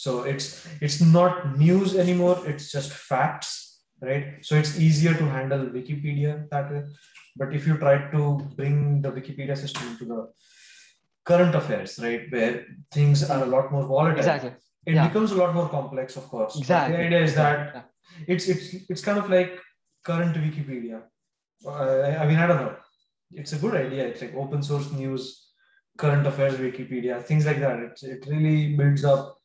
So 0.04 0.24
it's 0.24 0.68
it's 0.82 1.00
not 1.02 1.58
news 1.58 1.96
anymore. 2.04 2.38
It's 2.52 2.72
just 2.72 2.92
facts, 3.12 3.82
right? 4.02 4.26
So 4.42 4.56
it's 4.56 4.80
easier 4.80 5.14
to 5.22 5.26
handle 5.38 5.66
Wikipedia 5.78 6.50
that 6.52 6.72
way. 6.72 6.84
But 7.36 7.54
if 7.58 7.68
you 7.68 7.78
try 7.78 7.96
to 8.12 8.22
bring 8.58 9.02
the 9.02 9.12
Wikipedia 9.12 9.58
system 9.58 9.98
to 10.00 10.06
the 10.06 10.20
current 11.26 11.56
affairs, 11.56 12.00
right, 12.02 12.24
where 12.32 12.66
things 12.92 13.30
are 13.30 13.44
a 13.44 13.46
lot 13.56 13.72
more 13.72 13.86
volatile, 13.86 14.20
exactly. 14.20 14.54
it 14.86 14.96
Yeah. 14.96 15.08
becomes 15.08 15.32
a 15.32 15.36
lot 15.44 15.54
more 15.60 15.70
complex, 15.70 16.16
of 16.22 16.28
course. 16.34 16.54
But 16.56 16.62
Exactly. 16.64 16.98
the 16.98 17.04
idea 17.08 17.22
is 17.30 17.36
that 17.36 17.58
Yeah. 17.76 17.82
It's 18.28 18.47
it's 18.47 18.74
it's 18.89 19.01
kind 19.01 19.18
of 19.18 19.30
like 19.30 19.59
current 20.03 20.36
Wikipedia. 20.36 21.03
Uh, 21.66 22.18
I, 22.20 22.26
mean, 22.26 22.38
I 22.38 22.47
don't 22.47 22.62
know. 22.62 22.76
It's 23.32 23.53
a 23.53 23.57
good 23.57 23.76
idea. 23.76 24.05
It's 24.07 24.22
like 24.22 24.36
open 24.36 24.64
source 24.64 24.91
news, 24.91 25.51
current 25.97 26.26
affairs 26.26 26.55
Wikipedia, 26.55 27.22
things 27.24 27.45
like 27.45 27.59
that. 27.59 27.80
It 27.80 27.99
it 28.03 28.26
really 28.28 28.76
builds 28.76 29.05
up 29.05 29.38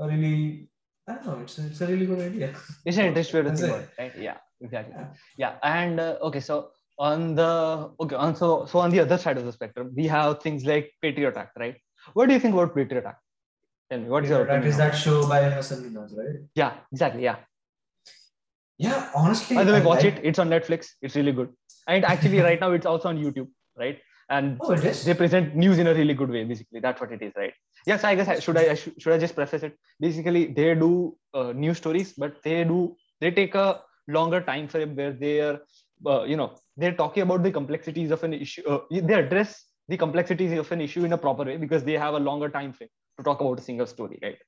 a 0.00 0.08
really 0.08 0.68
I 1.08 1.14
don't 1.14 1.26
know. 1.26 1.38
It's 1.42 1.58
a, 1.58 1.66
it's 1.66 1.80
a 1.80 1.86
really 1.86 2.06
good 2.06 2.20
idea. 2.20 2.54
It's 2.84 2.96
an 2.96 3.06
interesting 3.06 3.44
way 3.44 3.50
to 3.50 3.56
think 3.56 3.68
it. 3.68 3.74
about 3.74 3.88
right? 3.98 4.12
Yeah, 4.18 4.36
exactly. 4.60 4.94
Yeah. 4.96 5.06
Yeah, 5.36 5.54
and 5.62 6.00
uh, 6.00 6.16
okay, 6.22 6.40
so 6.40 6.70
on 6.98 7.34
the 7.34 7.90
okay, 8.00 8.16
on 8.16 8.34
so 8.36 8.66
so 8.66 8.78
on 8.78 8.90
the 8.90 9.00
other 9.00 9.18
side 9.18 9.36
of 9.36 9.44
the 9.44 9.52
spectrum, 9.52 9.92
we 9.94 10.06
have 10.06 10.40
things 10.42 10.64
like 10.64 10.92
Patriot 11.02 11.36
Act, 11.36 11.58
right? 11.58 11.76
What 12.14 12.28
do 12.28 12.34
you 12.34 12.40
think 12.40 12.54
about 12.54 12.74
Patriot 12.74 13.04
Act? 13.04 13.20
Tell 13.90 14.00
me, 14.00 14.08
what 14.08 14.24
is 14.24 14.30
your 14.30 14.44
that 14.44 14.50
opinion? 14.50 14.70
is 14.70 14.76
that 14.78 14.92
show 14.92 15.28
by 15.28 15.42
Hassan 15.50 15.82
Minhaj, 15.82 16.16
right? 16.16 16.40
Yeah, 16.54 16.72
exactly. 16.90 17.24
Yeah. 17.24 17.36
Yeah, 18.78 19.10
honestly. 19.14 19.56
By 19.56 19.64
the 19.64 19.72
way, 19.72 19.80
I 19.80 19.84
watch 19.84 20.04
like- 20.04 20.16
it. 20.16 20.24
It's 20.24 20.38
on 20.38 20.48
Netflix. 20.48 20.88
It's 21.02 21.14
really 21.16 21.32
good. 21.32 21.50
And 21.86 22.04
actually, 22.04 22.40
right 22.40 22.60
now, 22.60 22.72
it's 22.72 22.86
also 22.86 23.08
on 23.08 23.18
YouTube, 23.18 23.48
right? 23.78 23.98
And 24.30 24.56
Oh, 24.60 24.72
it 24.72 24.84
is. 24.84 25.04
they 25.04 25.12
present 25.14 25.54
news 25.54 25.78
in 25.78 25.86
a 25.86 25.94
really 25.94 26.14
good 26.14 26.30
way. 26.30 26.44
Basically, 26.44 26.80
that's 26.80 27.00
what 27.00 27.12
it 27.12 27.22
is, 27.22 27.32
right? 27.36 27.52
Yes, 27.86 28.04
I 28.04 28.14
guess 28.14 28.26
I, 28.28 28.38
should 28.40 28.56
I 28.56 28.74
should, 28.74 29.12
I 29.12 29.18
just 29.18 29.34
preface 29.34 29.62
it? 29.62 29.76
Basically, 30.00 30.46
they 30.46 30.74
do 30.74 31.16
uh, 31.34 31.52
news 31.52 31.76
stories, 31.76 32.14
but 32.16 32.42
they 32.42 32.64
do 32.64 32.96
they 33.20 33.30
take 33.30 33.54
a 33.54 33.82
longer 34.08 34.40
time 34.40 34.66
frame 34.68 34.96
where 34.96 35.12
they 35.12 35.40
are, 35.40 35.60
uh, 36.06 36.22
you 36.24 36.36
know, 36.36 36.56
they're 36.78 36.94
talking 36.94 37.22
about 37.22 37.42
the 37.42 37.52
complexities 37.52 38.10
of 38.10 38.24
an 38.24 38.32
issue. 38.32 38.66
Uh, 38.66 38.80
they 38.90 39.14
address 39.14 39.66
the 39.88 39.98
complexities 39.98 40.58
of 40.58 40.72
an 40.72 40.80
issue 40.80 41.04
in 41.04 41.12
a 41.12 41.18
proper 41.18 41.44
way 41.44 41.58
because 41.58 41.84
they 41.84 41.92
have 41.92 42.14
a 42.14 42.18
longer 42.18 42.48
time 42.48 42.72
frame 42.72 42.88
to 43.18 43.22
talk 43.22 43.40
about 43.42 43.58
a 43.60 43.62
single 43.62 43.86
story, 43.86 44.18
right? 44.22 44.38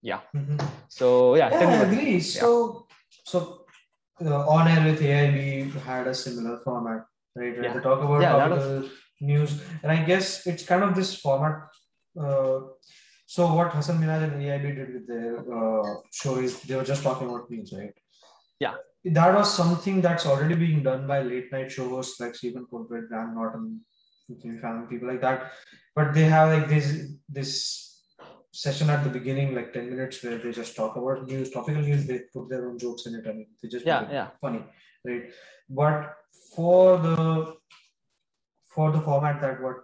Yeah. 0.00 0.20
Mhm. 0.34 0.58
So 0.88 1.34
yeah, 1.34 1.50
Yeah, 1.50 1.68
I 1.68 1.82
agree. 1.82 2.20
So, 2.20 2.86
so 3.24 3.59
uh, 4.24 4.46
on 4.48 4.68
air 4.68 4.84
with 4.84 5.00
AIB 5.00 5.74
had 5.82 6.06
a 6.06 6.14
similar 6.14 6.58
format, 6.64 7.04
right? 7.36 7.54
Where 7.54 7.64
Yeah. 7.64 7.74
they 7.74 7.80
talk 7.80 8.02
about 8.02 8.20
Yeah, 8.22 8.32
topical 8.32 8.88
news, 9.20 9.62
and 9.82 9.92
I 9.92 10.02
guess 10.04 10.46
it's 10.46 10.64
kind 10.64 10.82
of 10.84 10.94
this 10.94 11.14
format. 11.20 11.68
Uh, 12.18 12.60
so 13.26 13.54
what 13.54 13.72
Hassan 13.72 13.98
Minhaj 14.00 14.24
and 14.24 14.42
AIB 14.42 14.74
did 14.76 14.94
with 14.94 15.06
their 15.06 15.38
uh, 15.58 15.94
show 16.12 16.38
is 16.38 16.60
they 16.62 16.76
were 16.76 16.84
just 16.84 17.02
talking 17.02 17.28
about 17.28 17.50
news, 17.50 17.72
right? 17.76 17.94
Yeah. 18.58 18.74
That 19.04 19.34
was 19.34 19.52
something 19.54 20.00
that's 20.00 20.26
already 20.26 20.54
being 20.54 20.82
done 20.82 21.06
by 21.06 21.22
late 21.22 21.50
night 21.52 21.70
show 21.72 21.88
hosts 21.88 22.20
like 22.20 22.34
Stephen 22.34 22.66
Colbert, 22.70 23.08
Graham 23.08 23.34
Norton, 23.34 23.80
Fallon, 24.60 24.86
people 24.88 25.08
like 25.08 25.20
that. 25.22 25.52
But 25.94 26.12
they 26.14 26.24
have 26.24 26.52
like 26.52 26.68
this 26.68 27.12
this 27.28 27.89
session 28.52 28.90
at 28.90 29.04
the 29.04 29.10
beginning, 29.10 29.54
like 29.54 29.72
10 29.72 29.90
minutes, 29.90 30.22
where 30.22 30.38
they 30.38 30.52
just 30.52 30.74
talk 30.76 30.96
about 30.96 31.26
news, 31.26 31.50
topical 31.50 31.82
news, 31.82 32.06
they 32.06 32.20
put 32.32 32.48
their 32.48 32.68
own 32.68 32.78
jokes 32.78 33.06
in 33.06 33.14
it 33.14 33.26
and 33.26 33.46
they 33.62 33.68
just 33.68 33.86
Yeah, 33.86 34.06
yeah. 34.10 34.28
funny, 34.40 34.64
right? 35.04 35.30
But 35.68 36.14
for 36.56 36.98
the 36.98 37.54
for 38.74 38.92
the 38.92 39.00
format 39.00 39.40
that 39.40 39.60
what 39.60 39.78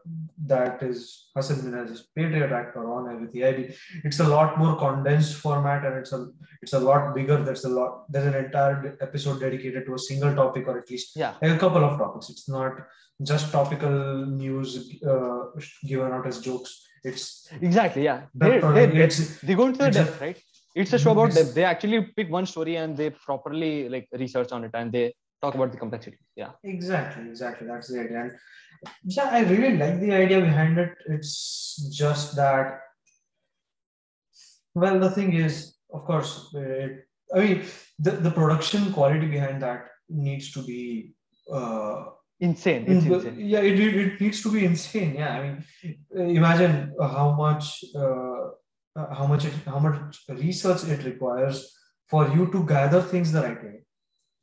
that 0.47 0.81
is 0.81 1.29
Hassan 1.35 1.57
Minhaj's 1.63 2.07
Patriot 2.15 2.53
Act 2.53 2.77
or 2.77 2.85
on 2.95 3.21
with 3.21 3.35
AIB, 3.35 3.75
it's 4.05 4.21
a 4.21 4.29
lot 4.29 4.59
more 4.59 4.77
condensed 4.77 5.35
format 5.37 5.85
and 5.85 5.97
it's 5.97 6.13
a 6.13 6.29
it's 6.63 6.73
a 6.73 6.79
lot 6.79 7.13
bigger. 7.15 7.43
There's 7.43 7.65
a 7.65 7.69
lot 7.69 8.05
there's 8.09 8.27
an 8.27 8.45
entire 8.45 8.97
episode 9.01 9.41
dedicated 9.41 9.87
to 9.87 9.95
a 9.95 9.99
single 9.99 10.35
topic 10.37 10.69
or 10.69 10.79
at 10.79 10.89
least 10.91 11.17
Yeah. 11.17 11.35
a 11.43 11.59
couple 11.59 11.85
of 11.85 11.99
topics. 11.99 12.31
It's 12.31 12.49
not 12.49 12.75
just 13.23 13.51
topical 13.51 14.27
news 14.27 15.01
uh, 15.05 15.47
given 15.85 16.13
out 16.13 16.27
as 16.27 16.41
jokes. 16.41 16.83
It's 17.05 17.49
exactly 17.61 18.05
yeah. 18.05 18.23
They, 18.35 18.61
they, 18.61 18.87
they 19.43 19.55
go 19.55 19.67
into 19.67 19.79
the 19.79 19.87
it's 19.89 19.97
a- 19.97 20.05
depth, 20.05 20.21
right? 20.21 20.43
It's 20.75 20.93
a 20.93 20.99
show 20.99 21.13
about 21.13 21.33
depth. 21.33 21.55
They 21.55 21.65
actually 21.65 22.03
pick 22.17 22.31
one 22.31 22.47
story 22.47 22.77
and 22.77 22.97
they 22.97 23.11
properly 23.11 23.89
like 23.89 24.09
research 24.13 24.53
on 24.53 24.65
it 24.65 24.73
and 24.75 24.93
they 24.93 25.15
talk 25.41 25.55
about 25.55 25.73
the 25.73 25.79
complexity. 25.79 26.19
Yeah. 26.35 26.51
Exactly, 26.65 27.29
exactly. 27.29 27.67
That's 27.67 27.89
the 27.89 28.01
idea. 28.01 28.21
And 28.23 28.33
yeah, 29.05 29.29
I 29.31 29.41
really 29.41 29.77
like 29.77 30.01
the 30.01 30.13
idea 30.13 30.41
behind 30.41 30.79
it. 30.79 30.93
It's 31.07 31.89
just 31.93 32.37
that, 32.37 32.81
well, 34.75 35.01
the 35.01 35.11
thing 35.11 35.33
is, 35.33 35.77
of 35.93 36.05
course, 36.05 36.51
it, 36.55 37.07
I 37.35 37.39
mean, 37.41 37.65
the, 37.99 38.11
the 38.11 38.31
production 38.31 38.93
quality 38.93 39.27
behind 39.27 39.63
that 39.63 39.87
needs 40.11 40.53
to 40.53 40.63
be, 40.63 41.15
uh, 41.51 42.05
Insane. 42.41 42.85
It's 42.87 43.07
in- 43.07 43.13
insane. 43.15 43.37
yeah, 43.39 43.61
it, 43.61 43.81
it, 43.81 43.95
it 43.97 44.21
needs 44.21 44.43
to 44.43 44.53
be 44.53 44.65
insane. 44.65 45.15
Yeah, 45.15 45.31
I 45.39 45.43
mean, 45.43 45.65
uh, 46.17 46.23
imagine 46.23 46.95
how 47.01 47.33
much, 47.33 47.83
uh, 47.95 48.01
uh, 49.01 49.15
how 49.15 49.27
much, 49.27 49.47
it, 49.47 49.55
how 49.65 49.79
much 49.79 49.97
research 50.29 50.85
it 50.85 51.03
requires 51.05 51.75
for 52.09 52.29
you 52.29 52.51
to 52.53 52.65
gather 52.67 53.01
things 53.01 53.33
the 53.33 53.41
right 53.43 53.63
way 53.65 53.79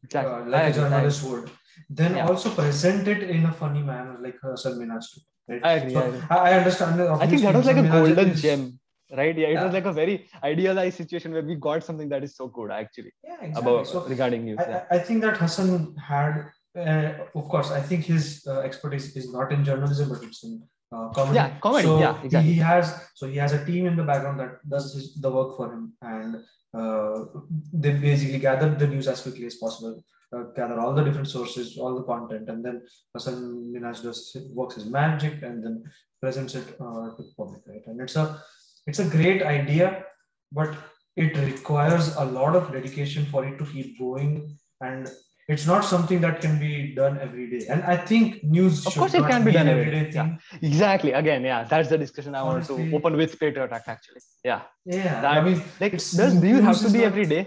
Exactly. 0.03 0.33
uh, 0.33 0.37
I 0.37 0.47
like 0.47 0.63
a 0.63 0.67
agree, 0.69 0.81
I 0.83 0.89
journalist 0.89 1.23
would. 1.29 1.49
Then 1.89 2.15
Yeah. 2.15 2.27
also 2.27 2.49
present 2.49 3.07
it 3.07 3.23
in 3.29 3.45
a 3.45 3.51
funny 3.51 3.83
manner, 3.83 4.17
like 4.21 4.35
Hassan 4.41 4.73
Minhaj 4.79 5.05
did. 5.13 5.23
Right? 5.47 5.65
I 5.65 5.71
agree, 5.73 5.93
So 5.93 5.99
I 5.99 6.05
agree. 6.07 6.21
I, 6.29 6.53
understand. 6.57 7.01
I 7.01 7.27
think 7.27 7.41
that 7.43 7.55
was 7.55 7.65
like 7.65 7.77
a 7.77 7.87
golden 7.89 8.29
is- 8.29 8.41
gem, 8.41 8.79
right? 9.11 9.37
Yeah, 9.37 9.47
it 9.47 9.53
Yeah. 9.53 9.63
was 9.65 9.73
like 9.73 9.85
a 9.85 9.93
very 9.93 10.27
idealized 10.43 10.97
situation 10.97 11.31
where 11.31 11.43
we 11.43 11.55
got 11.55 11.83
something 11.83 12.09
that 12.09 12.23
is 12.23 12.35
so 12.35 12.47
good 12.47 12.71
actually 12.71 13.11
Yeah, 13.23 13.37
exactly. 13.41 13.61
about 13.61 13.87
so 13.87 14.03
regarding 14.07 14.45
news. 14.45 14.59
I, 14.59 14.69
Yeah. 14.69 14.83
I 14.91 14.95
I 14.95 14.99
think 14.99 15.21
that 15.21 15.37
Hassan 15.37 15.95
had, 15.97 16.45
uh, 16.76 17.13
of 17.36 17.49
course, 17.49 17.71
I 17.71 17.82
think 17.82 18.05
his 18.05 18.45
uh, 18.47 18.61
expertise 18.61 19.15
is 19.15 19.32
not 19.32 19.51
in 19.51 19.63
journalism, 19.63 20.09
but 20.09 20.24
it's 20.24 20.43
in 20.43 20.63
uh, 20.91 21.09
comedy. 21.09 21.36
Yeah, 21.36 21.59
comedy, 21.59 21.84
So 21.84 21.99
yeah, 21.99 22.21
exactly. 22.24 22.53
He 22.53 22.59
has 22.59 23.09
so 23.13 23.28
he 23.28 23.38
has 23.38 23.53
a 23.53 23.63
team 23.65 23.86
in 23.86 23.95
the 23.95 24.03
background 24.03 24.39
that 24.39 24.67
does 24.67 24.93
his, 24.93 25.15
the 25.15 25.30
work 25.30 25.55
for 25.57 25.71
him, 25.74 25.93
and 26.01 26.38
uh, 26.74 27.26
they 27.71 27.93
basically 27.93 28.39
gather 28.39 28.74
the 28.74 28.88
news 28.88 29.07
as 29.07 29.21
quickly 29.21 29.45
as 29.45 29.55
possible, 29.55 30.03
uh, 30.36 30.43
gather 30.55 30.80
all 30.80 30.93
the 30.93 31.03
different 31.03 31.28
sources, 31.28 31.78
all 31.78 31.95
the 31.95 32.03
content, 32.03 32.49
and 32.49 32.65
then 32.65 32.82
Hassan 33.13 33.71
Minhaj 33.74 34.01
does 34.01 34.36
works 34.53 34.76
his 34.76 34.86
magic 34.86 35.43
and 35.43 35.63
then 35.63 35.84
presents 36.21 36.55
it 36.55 36.67
uh, 36.80 37.09
to 37.15 37.24
the 37.24 37.34
public, 37.38 37.61
right? 37.67 37.86
And 37.86 38.01
it's 38.01 38.15
a 38.15 38.41
it's 38.88 38.99
a 38.99 39.07
great 39.07 39.43
idea, 39.43 40.05
but 40.51 40.76
it 41.15 41.38
requires 41.38 42.15
a 42.15 42.26
lot 42.26 42.55
of 42.55 42.71
dedication 42.71 43.26
for 43.26 43.45
it 43.45 43.59
to 43.59 43.65
keep 43.65 43.99
going 43.99 44.57
and 44.82 45.07
it's 45.49 45.65
not 45.67 45.83
something 45.83 46.19
that 46.21 46.39
can 46.41 46.57
be 46.59 46.93
done 46.95 47.19
every 47.25 47.45
day 47.53 47.65
and 47.67 47.83
i 47.83 47.97
think 48.09 48.43
news 48.43 48.85
Of 48.87 48.95
course 48.95 49.13
it 49.13 49.25
can 49.31 49.43
be 49.43 49.51
done 49.51 49.67
an 49.67 49.77
every 49.77 49.91
day, 49.91 50.11
thing. 50.11 50.39
Exactly. 50.61 51.11
Again, 51.11 51.43
yeah, 51.43 51.63
that's 51.71 51.89
the 51.89 51.97
discussion 51.97 52.33
I 52.35 52.43
want 52.43 52.65
to 52.71 52.75
open 52.97 53.17
with 53.21 53.31
Patriot 53.39 53.71
Act 53.77 53.87
actually. 53.95 54.21
Yeah. 54.49 54.61
yeah 54.85 55.21
That- 55.21 55.37
i 55.37 55.41
mean 55.47 55.57
Like, 55.81 55.93
does 56.21 56.33
do 56.43 56.47
you 56.53 56.61
have 56.67 56.79
to 56.85 56.89
be 56.95 56.99
not- 56.99 57.07
every 57.11 57.25
day? 57.35 57.43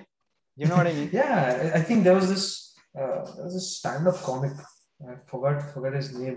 You 0.60 0.66
know 0.68 0.76
what 0.80 0.86
I 0.92 0.94
mean? 0.98 1.10
yeah 1.20 1.34
i 1.64 1.78
I 1.78 1.82
think 1.86 1.98
there 2.06 2.16
was 2.20 2.28
this 2.34 2.46
uh, 3.00 3.20
there 3.34 3.44
was 3.48 3.54
this 3.58 3.68
stand-up 3.78 4.18
comic 4.28 4.54
i 5.10 5.14
forgot 5.32 5.56
forgot 5.74 5.94
his 6.00 6.08
name 6.20 6.36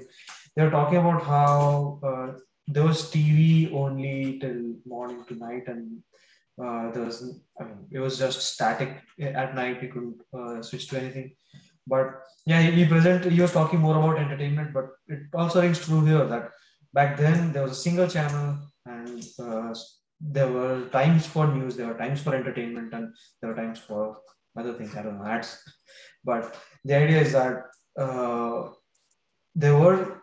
they 0.53 0.61
were 0.65 0.73
talking 0.79 0.99
about 1.03 1.21
how 1.33 1.53
uh, 2.09 2.27
there 2.73 2.85
was 2.91 2.99
tv 3.13 3.37
only 3.83 4.15
till 4.41 4.59
morning 4.93 5.21
to 5.29 5.35
night 5.47 5.65
and 5.73 5.83
uh, 6.63 6.91
there 6.91 7.03
was 7.03 7.17
i 7.59 7.63
mean 7.63 7.79
it 7.91 7.99
was 7.99 8.17
just 8.17 8.41
static. 8.53 9.01
At 9.19 9.55
night 9.55 9.81
you 9.83 9.89
couldn't 9.89 10.21
uh, 10.37 10.61
switch 10.61 10.87
to 10.89 10.97
anything. 10.99 11.35
But 11.87 12.07
yeah 12.45 12.61
he, 12.61 12.71
he 12.71 12.85
present 12.85 13.25
he 13.25 13.41
was 13.41 13.51
talking 13.51 13.79
more 13.79 13.97
about 13.97 14.19
entertainment 14.19 14.73
but 14.73 14.89
it 15.07 15.21
also 15.33 15.61
rings 15.61 15.79
true 15.85 16.03
here 16.05 16.25
that 16.25 16.51
back 16.93 17.17
then 17.17 17.51
there 17.53 17.63
was 17.63 17.71
a 17.71 17.83
single 17.87 18.07
channel 18.07 18.57
and 18.85 19.23
uh, 19.39 19.73
there 20.19 20.51
were 20.51 20.85
times 20.89 21.25
for 21.25 21.47
news 21.47 21.75
there 21.75 21.87
were 21.87 21.97
times 22.03 22.21
for 22.21 22.35
entertainment 22.35 22.93
and 22.93 23.13
there 23.41 23.51
were 23.51 23.59
times 23.61 23.79
for 23.79 24.17
other 24.57 24.73
things. 24.73 24.95
I 24.95 25.03
don't 25.03 25.19
know 25.19 25.25
ads. 25.25 25.57
But 26.23 26.55
the 26.83 26.95
idea 26.95 27.21
is 27.21 27.31
that 27.31 27.63
uh, 27.97 28.69
there 29.55 29.77
were 29.77 30.21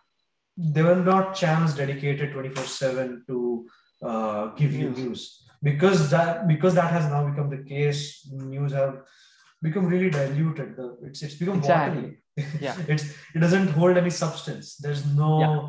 there 0.57 0.85
were 0.85 1.03
not 1.03 1.35
channels 1.35 1.75
dedicated 1.75 2.33
24 2.33 2.65
7 2.65 3.25
to 3.29 3.67
uh, 4.03 4.47
give 4.61 4.73
you 4.73 4.91
News. 4.91 5.46
Because 5.63 6.11
that 6.11 6.47
because 6.49 6.75
that 6.75 6.91
has 6.93 7.05
now 7.11 7.23
become 7.29 7.49
the 7.51 7.63
case 7.69 8.29
news 8.33 8.73
have 8.73 8.95
become 9.63 9.87
really 9.87 10.11
diluted 10.11 10.77
The- 10.77 10.97
it's 11.07 11.23
it's 11.23 11.35
become 11.35 11.59
Exactly. 11.59 12.03
watery 12.03 12.61
Yeah. 12.67 12.77
it's 12.89 13.05
it 13.35 13.41
doesn't 13.45 13.69
hold 13.79 13.97
any 13.97 14.11
substance 14.11 14.77
there's 14.77 15.05
no 15.23 15.31
Yeah. 15.41 15.61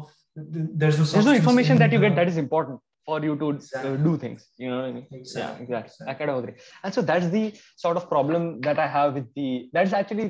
there's 0.82 0.98
no 1.00 1.06
there's 1.06 1.26
no 1.26 1.34
information 1.34 1.74
in 1.78 1.80
that 1.80 1.92
you 1.92 2.00
the- 2.00 2.08
get 2.10 2.16
that 2.16 2.28
is 2.28 2.38
important 2.38 2.80
for 3.06 3.18
you 3.24 3.36
to 3.42 3.48
uh, 3.80 3.96
do 4.08 4.18
things 4.18 4.48
you 4.58 4.70
know 4.70 4.78
what 4.82 4.86
i 4.90 4.92
mean 4.92 5.08
Exactly. 5.12 5.42
yeah 5.42 5.64
exactly 5.80 6.08
i 6.12 6.14
kind 6.20 6.30
of 6.32 6.38
agree 6.44 6.56
and 6.84 6.94
so 6.94 7.02
that's 7.02 7.30
the 7.38 7.46
sort 7.78 7.96
of 8.00 8.10
problem 8.10 8.60
that 8.68 8.78
i 8.86 8.88
have 8.98 9.14
with 9.14 9.28
the 9.40 9.48
that's 9.74 9.94
actually 9.94 10.28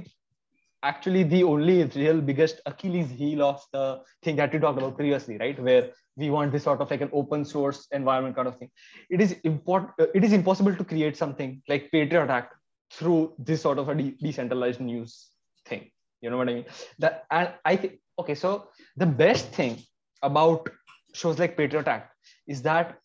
actually 0.90 1.24
the 1.24 1.44
only 1.44 1.78
real 2.02 2.20
biggest 2.30 2.62
achilles 2.72 3.10
heel 3.22 3.42
of 3.44 3.64
the 3.74 3.86
thing 4.24 4.36
that 4.38 4.54
we 4.54 4.60
talked 4.60 4.78
about 4.78 4.96
previously 4.98 5.38
right? 5.38 5.60
Where 5.60 5.92
we 6.16 6.30
want 6.30 6.52
this 6.52 6.64
sort 6.64 6.82
of 6.82 6.90
like 6.92 7.02
an 7.02 7.10
open 7.14 7.46
source 7.46 7.88
environment 7.92 8.36
kind 8.36 8.48
of 8.48 8.58
thing. 8.58 8.72
It 9.10 9.22
is 9.22 9.34
important 9.44 9.94
it 10.16 10.24
is 10.24 10.34
impossible 10.34 10.76
to 10.76 10.84
create 10.84 11.18
something 11.18 11.62
like 11.68 11.92
patriot 11.92 12.30
act 12.30 12.56
through 12.92 13.34
this 13.38 13.62
sort 13.62 13.80
of 13.80 13.90
a 13.90 13.96
de- 13.96 14.16
decentralized 14.22 14.82
news 14.82 15.30
thing. 15.66 15.90
You 16.22 16.30
know 16.32 16.38
what 16.38 16.50
i 16.50 16.54
mean? 16.54 16.66
That 17.00 17.26
and 17.32 17.54
i 17.66 17.76
think 17.76 18.00
okay 18.20 18.36
so 18.36 18.70
the 18.96 19.06
best 19.06 19.50
thing 19.60 19.78
about 20.24 20.70
shows 21.14 21.40
like 21.40 21.58
patriot 21.58 21.88
act 21.88 22.14
is 22.48 22.62
that 22.64 22.98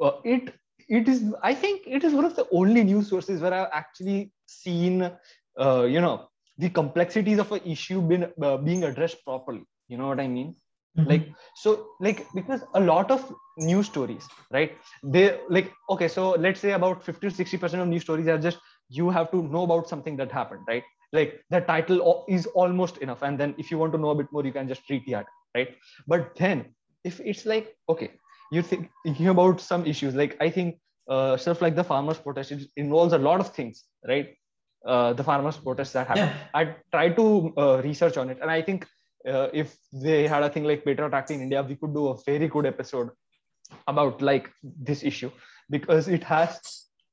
uh, 0.00 0.12
it 0.24 0.54
it 0.88 1.08
is 1.08 1.34
i 1.42 1.54
think 1.54 1.82
it 1.86 2.04
is 2.04 2.14
one 2.14 2.24
of 2.24 2.36
the 2.36 2.46
only 2.52 2.84
news 2.84 3.08
sources 3.08 3.40
where 3.40 3.54
i've 3.54 3.72
actually 3.72 4.32
seen 4.46 5.10
uh, 5.60 5.82
you 5.94 6.00
know 6.00 6.29
the 6.60 6.70
complexities 6.70 7.38
of 7.38 7.52
an 7.52 7.60
issue 7.64 8.00
been 8.00 8.26
uh, 8.42 8.56
being 8.58 8.84
addressed 8.84 9.24
properly. 9.24 9.64
You 9.88 9.98
know 9.98 10.08
what 10.08 10.20
i 10.20 10.28
mean? 10.28 10.54
Mhm. 10.98 11.06
like 11.10 11.26
so 11.54 11.72
like 12.06 12.20
because 12.34 12.62
a 12.74 12.80
lot 12.80 13.10
of 13.14 13.26
news 13.56 13.86
stories 13.86 14.28
right? 14.56 14.72
They 15.02 15.38
like 15.48 15.72
okay 15.90 16.08
so 16.08 16.30
let's 16.46 16.60
say 16.60 16.72
about 16.72 17.04
50 17.04 17.28
to 17.28 17.34
60 17.34 17.58
percent 17.58 17.82
of 17.82 17.88
news 17.88 18.02
stories 18.02 18.26
are 18.28 18.38
just 18.38 18.58
you 18.88 19.10
have 19.10 19.30
to 19.32 19.42
know 19.42 19.64
about 19.64 19.88
something 19.88 20.16
that 20.16 20.32
happened 20.32 20.64
right? 20.68 20.84
Like 21.12 21.40
the 21.50 21.60
title 21.60 22.24
is 22.28 22.46
almost 22.46 22.98
enough. 22.98 23.22
And 23.22 23.38
then 23.38 23.54
if 23.58 23.70
you 23.70 23.78
want 23.78 23.92
to 23.92 23.98
know 23.98 24.10
a 24.10 24.14
bit 24.22 24.32
more 24.32 24.44
you 24.44 24.52
can 24.52 24.68
just 24.68 24.88
read 24.90 25.04
the 25.06 25.14
article 25.16 25.42
right? 25.56 25.68
But 26.06 26.34
then 26.36 26.74
if 27.04 27.20
it's 27.20 27.46
like 27.46 27.76
okay 27.88 28.10
you 28.50 28.62
think 28.62 28.90
thinking 29.04 29.28
about 29.28 29.60
some 29.60 29.86
issues 29.86 30.14
like 30.14 30.36
i 30.40 30.50
think 30.50 30.76
uh, 31.08 31.36
stuff 31.36 31.60
like 31.62 31.76
the 31.76 31.84
farmers 31.84 32.18
protest 32.18 32.52
it 32.52 32.62
involves 32.76 33.12
a 33.12 33.18
lot 33.18 33.40
of 33.40 33.48
things 33.54 33.84
right 34.08 34.34
uh, 34.86 35.12
the 35.12 35.24
farmers 35.24 35.56
protest 35.56 35.92
that 35.92 36.06
happened 36.06 36.30
yeah 36.30 36.48
I 36.54 36.74
tried 36.92 37.16
to 37.16 37.52
uh, 37.56 37.82
research 37.82 38.16
on 38.16 38.30
it, 38.30 38.38
and 38.40 38.50
I 38.50 38.62
think 38.62 38.86
uh, 39.28 39.48
if 39.52 39.76
they 39.92 40.26
had 40.26 40.42
a 40.42 40.48
thing 40.48 40.64
like 40.64 40.84
Patriot 40.84 41.12
Act 41.12 41.30
in 41.30 41.40
India, 41.40 41.62
we 41.62 41.76
could 41.76 41.94
do 41.94 42.08
a 42.08 42.16
very 42.24 42.48
good 42.48 42.66
episode 42.66 43.10
about 43.86 44.22
like 44.22 44.50
this 44.62 45.02
issue 45.02 45.30
because 45.68 46.08
it 46.08 46.24
has 46.24 46.58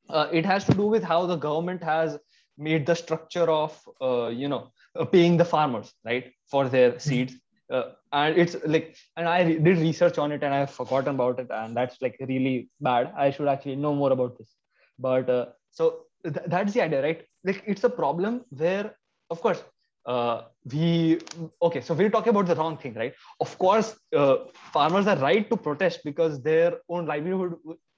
uh, 0.10 0.28
it 0.32 0.46
has 0.46 0.64
to 0.66 0.74
do 0.74 0.88
with 0.88 1.04
how 1.04 1.26
the 1.26 1.36
government 1.36 1.84
has 1.84 2.18
made 2.58 2.86
the 2.86 2.96
structure 2.96 3.50
of 3.50 3.80
uh, 4.02 4.28
you 4.28 4.48
know 4.48 4.72
paying 5.12 5.38
the 5.38 5.46
farmers 5.46 5.94
right 6.06 6.32
for 6.50 6.68
their 6.70 7.00
seeds. 7.00 7.36
Uh, 7.70 7.92
and 8.14 8.38
it's 8.38 8.56
like, 8.66 8.96
and 9.18 9.28
I 9.28 9.42
re- 9.44 9.60
did 9.60 9.78
research 9.80 10.18
on 10.18 10.32
it 10.32 10.42
and 10.42 10.54
I've 10.54 10.72
forgotten 10.72 11.16
about 11.16 11.40
it, 11.40 11.48
and 11.52 11.76
that's 11.76 12.02
like 12.02 12.16
really 12.22 12.70
bad. 12.80 13.12
I 13.18 13.32
should 13.32 13.50
actually 13.50 13.76
know 13.76 13.94
more 13.94 14.14
about 14.14 14.38
this. 14.38 14.56
But 14.98 15.30
uh, 15.30 15.48
so 15.72 16.07
th- 16.32 16.46
that's 16.48 16.74
the 16.74 16.82
idea, 16.82 17.02
right? 17.02 17.26
Like, 17.44 17.64
it's 17.66 17.84
a 17.84 17.90
problem 17.90 18.46
where, 18.50 18.96
of 19.30 19.42
course, 19.42 19.64
uh, 20.08 20.44
we 20.72 21.20
okay 21.62 21.82
so 21.82 21.94
we're 21.94 22.10
talking 22.10 22.30
about 22.30 22.48
the 22.48 22.56
wrong 22.56 22.78
thing 22.78 22.94
right 22.94 23.14
of 23.42 23.58
course 23.58 24.00
uh, 24.16 24.38
farmers 24.54 25.06
are 25.06 25.18
right 25.18 25.50
to 25.50 25.58
protest 25.58 26.00
because 26.06 26.42
their 26.42 26.80
own 26.90 27.06
livelihood 27.06 27.56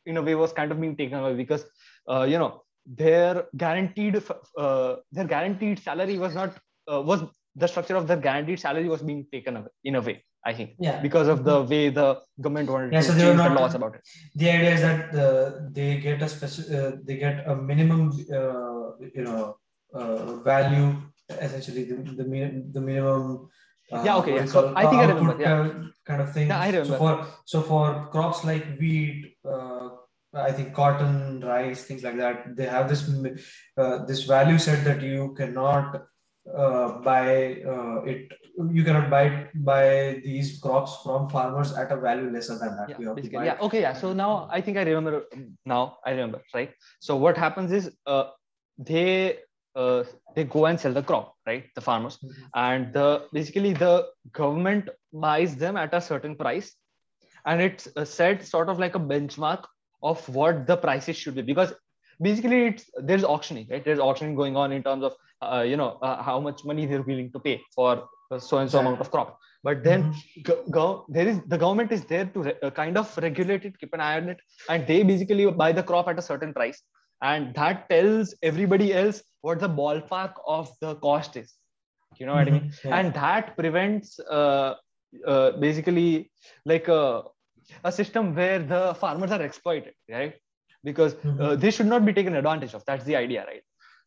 in 0.08 0.18
a 0.18 0.22
way 0.22 0.34
was 0.34 0.52
kind 0.52 0.72
of 0.72 0.82
being 0.82 0.96
taken 0.96 1.20
away 1.20 1.36
because 1.36 1.66
uh, 2.10 2.24
you 2.24 2.40
know 2.40 2.64
their 2.86 3.46
guaranteed 3.58 4.22
uh, 4.58 4.96
their 5.12 5.26
guaranteed 5.26 5.78
salary 5.80 6.18
was 6.18 6.34
not 6.34 6.58
uh, 6.92 7.00
was 7.00 7.24
the 7.56 7.68
structure 7.68 7.96
of 7.96 8.08
their 8.08 8.18
guaranteed 8.18 8.60
salary 8.60 8.90
was 8.90 9.04
being 9.04 9.26
taken 9.32 9.58
away 9.58 9.70
in 9.84 9.96
a 9.96 10.02
way 10.02 10.24
i 10.46 10.54
think 10.54 10.70
yeah 10.80 11.00
because 11.02 11.28
of 11.28 11.44
the 11.44 11.62
way 11.72 11.90
the 11.90 12.08
government 12.40 12.70
wanted 12.70 12.94
Yeah, 12.94 13.02
to 13.02 13.08
so 13.08 13.14
they 13.14 13.26
were 13.26 13.32
change 13.32 13.44
the 13.44 13.56
laws 13.60 13.76
about 13.76 13.96
it 13.96 14.02
the 14.36 14.50
idea 14.50 14.74
is 14.78 14.82
that 14.82 15.16
uh, 15.26 15.52
they 15.78 15.90
get 16.00 16.22
a 16.22 16.30
specific 16.30 16.72
uh, 16.80 16.92
they 17.04 17.18
get 17.18 17.48
a 17.48 17.56
minimum 17.56 18.02
uh, 18.40 18.86
you 19.18 19.24
know 19.28 19.58
uh, 19.94 20.36
value 20.52 20.96
essentially 21.30 21.84
the, 21.84 21.96
the, 22.20 22.26
the 22.76 22.82
minimum 22.82 23.50
uh, 23.92 24.04
Yeah, 24.06 24.18
okay, 24.18 24.36
yeah. 24.36 24.46
So 24.46 24.72
I 24.76 24.86
think 24.86 25.02
I 25.02 25.06
uh, 25.06 25.14
remember, 25.16 25.36
yeah. 25.42 25.74
kind 26.06 26.22
of 26.22 26.32
thing 26.32 26.48
Yeah, 26.50 26.60
I 26.60 26.84
so 26.84 26.94
for 27.02 27.28
so 27.46 27.62
for 27.62 28.08
crops 28.12 28.46
like 28.46 28.78
wheat 28.80 29.36
uh, 29.44 29.90
I 30.34 30.52
think 30.52 30.74
cotton, 30.74 31.42
rice, 31.42 31.86
things 31.86 32.04
like 32.04 32.18
that. 32.18 32.56
They 32.56 32.66
have 32.66 32.88
this 32.88 33.10
uh, 33.78 34.06
this 34.06 34.24
value 34.24 34.60
set 34.60 34.84
that 34.86 35.02
you 35.02 35.34
cannot 35.36 36.04
uh, 36.56 37.00
buy 37.00 37.64
uh, 37.66 38.02
it. 38.04 38.32
You 38.68 38.84
cannot 38.84 39.10
buy 39.10 39.48
buy 39.56 40.22
these 40.24 40.60
crops 40.60 40.98
from 41.04 41.30
farmers 41.30 41.74
at 41.74 41.92
a 41.92 41.98
value 41.98 42.30
lesser 42.30 42.58
than 42.58 42.76
that. 42.78 42.90
Yeah 42.90 42.96
have 42.96 43.06
to 43.06 43.16
basically. 43.16 43.38
buy 43.38 43.46
yeah 43.46 43.58
okay 43.62 43.82
yeah. 43.82 43.94
So 43.94 44.14
now 44.14 44.48
i 44.52 44.62
think 44.62 44.78
i 44.78 44.84
remember 44.84 45.24
now 45.66 45.98
i 46.06 46.12
remember 46.12 46.42
right? 46.54 46.74
So 47.00 47.16
what 47.16 47.38
happens 47.38 47.72
is 47.72 47.92
uh, 48.06 48.26
they 48.78 49.40
uh, 49.76 50.04
they 50.36 50.44
go 50.44 50.66
and 50.66 50.80
sell 50.80 50.94
the 50.94 51.04
crop 51.04 51.36
right? 51.48 51.66
The 51.76 51.82
farmers. 51.82 52.18
Mhm. 52.18 52.34
and 52.56 52.94
the 52.94 53.28
basically 53.34 53.74
the 53.74 54.08
government 54.32 54.90
buys 55.14 55.56
them 55.56 55.78
at 55.78 55.94
a 55.94 56.02
certain 56.02 56.36
price. 56.36 56.76
And 57.46 57.62
it's 57.62 57.88
uh, 57.96 58.06
set 58.06 58.46
sort 58.46 58.70
of 58.70 58.80
like 58.80 58.96
a 58.96 59.00
benchmark 59.00 59.64
of 60.04 60.28
what 60.30 60.68
the 60.68 60.78
prices 60.78 61.16
should 61.16 61.36
be. 61.36 61.42
Because 61.42 61.74
basically 62.22 62.66
it's 62.68 62.90
there's 62.98 63.24
auctioning 63.24 63.68
right? 63.72 63.84
There's 63.84 64.00
auctioning 64.00 64.36
going 64.36 64.56
on 64.56 64.72
in 64.72 64.84
terms 64.84 65.04
of 65.04 65.14
uh, 65.42 65.64
you 65.72 65.78
know 65.78 65.98
uh, 66.02 66.22
how 66.22 66.40
much 66.40 66.64
money 66.66 66.86
they're 66.90 67.02
willing 67.12 67.32
to 67.32 67.40
pay 67.40 67.62
for 67.76 68.08
so 68.38 68.58
and 68.60 68.70
so 68.72 68.80
amount 68.80 69.02
of 69.02 69.10
crop 69.12 69.38
but 69.64 69.84
then 69.84 70.04
Mhm. 70.04 70.44
go, 70.44 70.64
go, 70.72 71.06
there 71.10 71.28
is 71.28 71.42
the 71.48 71.58
government 71.58 71.92
is 71.92 72.04
there 72.06 72.26
to 72.26 72.42
re, 72.44 72.54
uh, 72.64 72.70
kind 72.70 72.98
of 72.98 73.18
regulate 73.18 73.66
it 73.66 73.78
keep 73.80 73.94
an 73.94 74.02
eye 74.02 74.16
on 74.18 74.30
it 74.30 74.40
and 74.70 74.86
they 74.88 75.04
basically 75.04 75.46
buy 75.52 75.72
the 75.72 75.84
crop 75.84 76.08
at 76.08 76.20
a 76.20 76.22
certain 76.22 76.54
price 76.54 76.82
and 77.22 77.54
that 77.56 77.90
tells 77.90 78.36
everybody 78.44 78.94
else 78.94 79.22
what 79.42 79.60
the 79.60 79.70
ballpark 79.70 80.34
of 80.48 80.70
the 80.82 80.96
cost 81.08 81.36
is 81.36 81.56
you 82.20 82.26
know 82.26 82.34
what 82.36 82.48
i 82.48 82.52
mean. 82.52 82.72
Yeah. 82.84 82.98
and 83.00 83.14
that 83.14 83.56
prevents 83.58 84.20
uh, 84.40 84.76
uh, 85.26 85.52
basically 85.66 86.32
like 86.66 86.88
a, 86.88 87.24
a 87.84 87.92
system 87.92 88.36
where 88.36 88.60
the 88.60 88.94
farmers 88.96 89.32
are 89.32 89.42
exploited 89.42 89.94
right 90.10 90.36
because 90.84 91.14
uh, 91.16 91.56
Mhm. 91.56 91.60
they 91.62 91.72
should 91.72 91.88
not 91.94 92.06
be 92.06 92.14
taken 92.14 92.36
advantage 92.36 92.74
of 92.74 92.84
that's 92.86 93.06
the 93.06 93.16
idea 93.16 93.46
right 93.52 93.64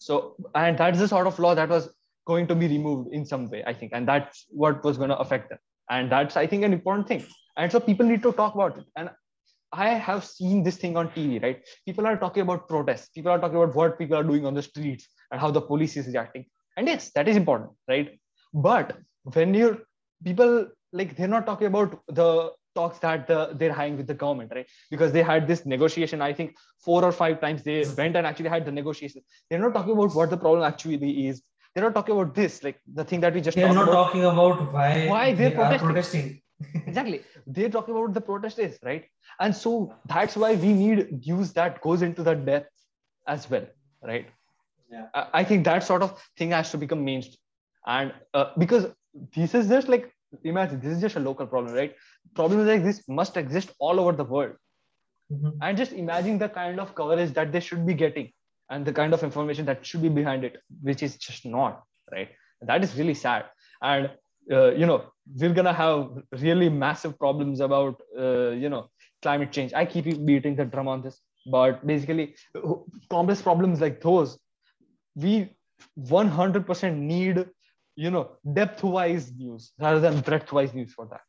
so 0.06 0.36
and 0.54 0.78
that's 0.78 0.98
the 0.98 1.08
sort 1.08 1.26
of 1.26 1.38
law 1.38 1.54
that 1.54 1.68
was 1.68 1.88
going 2.26 2.46
to 2.46 2.54
be 2.54 2.68
removed 2.68 3.12
in 3.12 3.24
some 3.24 3.48
way 3.50 3.62
i 3.66 3.74
think. 3.74 3.92
And 3.94 4.06
that's 4.06 4.46
what 4.50 4.84
was 4.84 4.96
going 4.96 5.10
to 5.10 5.18
affect 5.18 5.48
them. 5.50 5.58
And 5.90 6.10
that's 6.10 6.36
i 6.36 6.46
think 6.46 6.64
an 6.64 6.72
important 6.72 7.08
thing. 7.08 7.24
And 7.56 7.70
so 7.70 7.80
people 7.80 8.06
need 8.06 8.22
to 8.22 8.32
talk 8.32 8.54
about 8.54 8.78
it. 8.78 8.84
And 8.96 9.10
i 9.72 9.88
have 10.06 10.24
seen 10.24 10.62
this 10.62 10.76
thing 10.76 10.96
on 10.96 11.08
tv 11.16 11.42
right? 11.42 11.60
People 11.86 12.06
are 12.06 12.16
talking 12.16 12.42
about 12.42 12.68
protests. 12.68 13.08
People 13.16 13.32
are 13.32 13.38
talking 13.38 13.56
about 13.62 13.74
what 13.74 13.98
people 13.98 14.16
are 14.16 14.28
doing 14.32 14.46
on 14.46 14.54
the 14.54 14.62
streets 14.62 15.08
and 15.30 15.40
how 15.40 15.50
the 15.50 15.64
police 15.70 15.96
is 15.96 16.06
reacting. 16.06 16.46
And 16.76 16.86
yes 16.86 17.10
that 17.14 17.28
is 17.28 17.36
important 17.36 17.70
right? 17.88 18.18
But 18.54 18.96
when 19.38 19.54
you're 19.54 19.78
people 20.24 20.68
like 20.92 21.16
they're 21.16 21.34
not 21.36 21.46
talking 21.46 21.68
about 21.68 22.00
the 22.20 22.28
talks 22.74 22.98
that 23.00 23.26
the, 23.26 23.38
they're 23.54 23.72
having 23.72 23.96
with 23.96 24.06
the 24.06 24.14
government 24.14 24.52
right? 24.54 24.66
Because 24.90 25.12
they 25.12 25.22
had 25.22 25.46
this 25.46 25.64
negotiation 25.66 26.22
i 26.22 26.32
think 26.32 26.56
four 26.86 27.04
or 27.04 27.12
five 27.12 27.40
times 27.40 27.62
they 27.62 27.84
went 27.96 28.16
and 28.16 28.26
actually 28.26 28.48
had 28.48 28.64
the 28.64 28.72
negotiation. 28.72 29.22
They're 29.48 29.58
not 29.60 29.74
talking 29.74 29.92
about 29.92 30.14
what 30.14 30.30
the 30.30 30.36
problem 30.36 30.64
actually 30.64 31.28
is. 31.28 31.42
They're 31.74 31.84
not 31.84 31.94
talking 31.94 32.14
about 32.18 32.34
this 32.34 32.62
like 32.64 32.78
the 32.94 33.04
thing 33.04 33.20
that 33.20 33.32
we 33.34 33.40
just 33.40 33.56
They're 33.56 33.72
not 33.72 33.84
about. 33.88 33.92
talking 33.92 34.24
about 34.24 34.72
why, 34.72 35.06
Why 35.08 35.32
they 35.32 35.50
they're 35.50 35.60
are 35.60 35.78
protesting. 35.78 36.40
protesting. 36.62 36.84
exactly. 36.86 37.22
They're 37.46 37.68
talking 37.70 37.94
about 37.96 38.14
the 38.14 38.20
protest 38.20 38.58
is 38.58 38.78
right? 38.82 39.04
And 39.40 39.54
so 39.54 39.94
that's 40.06 40.36
why 40.36 40.54
we 40.54 40.72
need 40.72 41.26
news 41.26 41.52
that 41.54 41.80
goes 41.80 42.02
into 42.02 42.22
the 42.22 42.34
depth 42.34 42.70
as 43.26 43.48
well 43.50 43.66
right? 44.02 44.26
Yeah. 44.90 45.06
i, 45.14 45.26
I 45.40 45.44
think 45.44 45.64
that 45.64 45.84
sort 45.84 46.02
of 46.02 46.20
thing 46.36 46.50
has 46.50 46.70
to 46.72 46.78
become 46.78 47.04
mainstream. 47.04 47.38
And 47.86 48.12
uh, 48.34 48.46
because 48.58 48.86
this 49.36 49.54
is 49.54 49.68
just 49.68 49.88
like 49.88 50.12
imagine 50.44 50.80
this 50.80 50.92
is 50.96 51.00
just 51.00 51.16
a 51.16 51.20
local 51.20 51.46
problem 51.46 51.74
right? 51.74 51.94
Problems 52.34 52.66
like 52.66 52.82
this 52.82 53.02
must 53.08 53.36
exist 53.36 53.72
all 53.78 54.00
over 54.00 54.12
the 54.12 54.24
world. 54.24 54.54
Mhm. 55.32 55.52
and 55.62 55.78
just 55.80 55.92
imagine 56.00 56.38
the 56.40 56.48
kind 56.54 56.80
of 56.82 56.94
coverage 56.94 57.30
that 57.36 57.52
they 57.52 57.60
should 57.66 57.86
be 57.86 57.94
getting 58.00 58.26
and 58.70 58.84
the 58.88 58.92
kind 58.92 59.14
of 59.14 59.22
information 59.28 59.64
that 59.68 59.86
should 59.86 60.02
be 60.02 60.10
behind 60.16 60.44
it 60.48 60.56
which 60.88 61.02
is 61.06 61.16
just 61.16 61.46
not 61.46 61.82
right? 62.14 62.28
That 62.70 62.84
is 62.84 62.96
really 62.98 63.14
sad. 63.14 63.46
And 63.90 64.10
uh, 64.56 64.72
you 64.80 64.86
know 64.90 64.98
we're 65.40 65.54
gonna 65.58 65.72
have 65.72 66.00
really 66.46 66.68
massive 66.68 67.18
problems 67.18 67.60
about 67.60 68.02
uh, 68.18 68.50
you 68.64 68.68
know 68.68 68.82
climate 69.22 69.52
change. 69.52 69.72
I 69.72 69.84
keep 69.86 70.04
beating 70.30 70.56
the 70.56 70.64
drum 70.66 70.88
on 70.88 71.02
this 71.02 71.20
but 71.56 71.86
basically 71.86 72.34
uh, 72.56 72.74
complex 73.10 73.40
problems 73.42 73.80
like 73.80 74.00
those 74.00 74.38
we 75.14 75.50
100% 75.98 76.96
need 76.96 77.46
you 77.96 78.10
know 78.10 78.30
depth 78.52 78.82
wise 78.82 79.32
news 79.32 79.72
rather 79.78 80.00
than 80.00 80.20
breadth 80.20 80.52
wise 80.52 80.74
news 80.74 80.92
for 80.92 81.06
that 81.06 81.22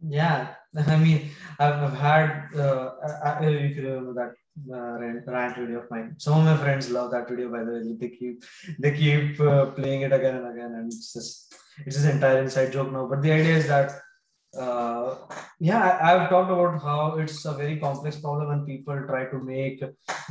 Yeah, 0.00 0.54
I 0.76 0.96
mean, 0.96 1.30
I've, 1.58 1.74
I've 1.74 1.98
had, 1.98 2.30
uh, 2.54 2.90
I, 3.24 3.46
you 3.46 3.82
remember 3.82 4.12
that 4.20 4.32
uh, 4.72 5.32
rant, 5.32 5.56
video 5.56 5.80
of 5.80 5.90
mine. 5.90 6.14
Some 6.18 6.34
of 6.38 6.44
my 6.44 6.56
friends 6.56 6.90
love 6.90 7.10
that 7.12 7.28
video, 7.28 7.50
by 7.50 7.64
the 7.64 7.72
way. 7.72 7.96
They 7.98 8.10
keep, 8.10 8.44
they 8.78 8.92
keep 8.92 9.40
uh, 9.40 9.66
playing 9.78 10.02
it 10.02 10.12
again 10.12 10.36
and 10.36 10.48
again, 10.52 10.72
and 10.74 10.86
it's 10.92 11.12
just, 11.12 11.54
it's 11.84 11.96
just 11.96 12.08
entire 12.08 12.42
inside 12.42 12.72
joke 12.72 12.92
now. 12.92 13.06
But 13.06 13.22
the 13.22 13.32
idea 13.32 13.56
is 13.56 13.68
that 13.68 13.92
uh, 14.58 15.16
yeah, 15.60 15.98
I, 16.00 16.10
have 16.10 16.30
talked 16.30 16.50
about 16.50 16.80
how 16.80 17.18
it's 17.18 17.44
a 17.44 17.54
very 17.54 17.78
complex 17.78 18.16
problem, 18.16 18.50
and 18.50 18.66
people 18.66 18.98
try 19.06 19.26
to 19.26 19.38
make 19.38 19.82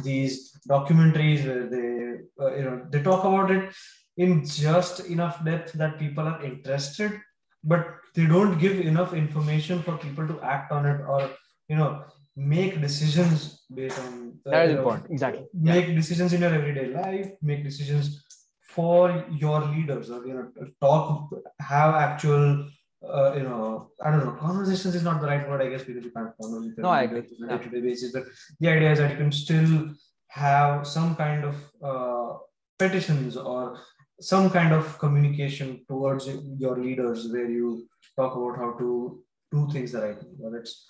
these 0.03 0.57
documentaries 0.67 1.45
where 1.45 1.69
they, 1.69 2.43
uh, 2.43 2.55
you 2.55 2.63
know, 2.63 2.85
they 2.89 3.01
talk 3.03 3.23
about 3.23 3.51
it 3.51 3.73
in 4.17 4.45
just 4.45 5.05
enough 5.05 5.43
depth 5.43 5.73
that 5.73 5.99
people 5.99 6.25
are 6.25 6.43
interested, 6.43 7.19
but 7.63 7.87
they 8.13 8.25
don't 8.25 8.57
give 8.57 8.79
enough 8.79 9.13
information 9.13 9.81
for 9.81 9.97
people 9.97 10.27
to 10.27 10.39
act 10.41 10.71
on 10.71 10.85
it 10.85 11.01
or, 11.01 11.29
you 11.67 11.75
know, 11.75 12.03
make 12.35 12.79
decisions 12.81 13.63
based 13.73 13.99
on. 13.99 14.39
Uh, 14.45 14.51
that 14.51 14.69
is 14.69 14.77
important. 14.77 15.11
Exactly. 15.11 15.45
Make 15.53 15.87
yeah. 15.87 15.95
decisions 15.95 16.33
in 16.33 16.41
your 16.41 16.53
everyday 16.53 16.87
life. 16.87 17.31
Make 17.41 17.63
decisions 17.63 18.23
for 18.61 19.25
your 19.31 19.61
leaders, 19.61 20.09
or 20.09 20.27
you 20.27 20.33
know, 20.33 20.51
talk, 20.81 21.33
have 21.59 21.95
actual 21.95 22.67
uh, 23.13 23.33
you 23.35 23.43
know, 23.43 23.91
I 24.03 24.11
don't 24.11 24.25
know, 24.25 24.31
conversations 24.31 24.95
is 24.95 25.03
not 25.03 25.21
the 25.21 25.27
right 25.27 25.47
word, 25.47 25.61
I 25.61 25.69
guess, 25.69 25.83
because 25.83 26.03
you 26.03 26.11
can't 26.11 26.31
follow 26.41 26.63
it 26.63 26.77
no, 26.77 26.89
I 26.89 27.03
agree. 27.03 27.23
on 27.43 27.49
a 27.49 27.57
day-to-day 27.57 27.81
basis. 27.81 28.11
But 28.11 28.23
the 28.59 28.69
idea 28.69 28.91
is 28.91 28.99
that 28.99 29.11
you 29.11 29.17
can 29.17 29.31
still 29.31 29.89
have 30.27 30.87
some 30.87 31.15
kind 31.15 31.45
of 31.45 31.55
uh, 31.83 32.37
petitions 32.77 33.37
or 33.37 33.79
some 34.19 34.49
kind 34.49 34.73
of 34.73 34.97
communication 34.99 35.85
towards 35.87 36.27
your 36.57 36.77
leaders 36.77 37.31
where 37.31 37.49
you 37.49 37.87
talk 38.15 38.35
about 38.35 38.57
how 38.57 38.71
to 38.77 39.23
do 39.51 39.67
things 39.71 39.91
the 39.91 40.01
right 40.01 40.23
way. 40.23 40.29
Whether 40.37 40.57
it's 40.57 40.85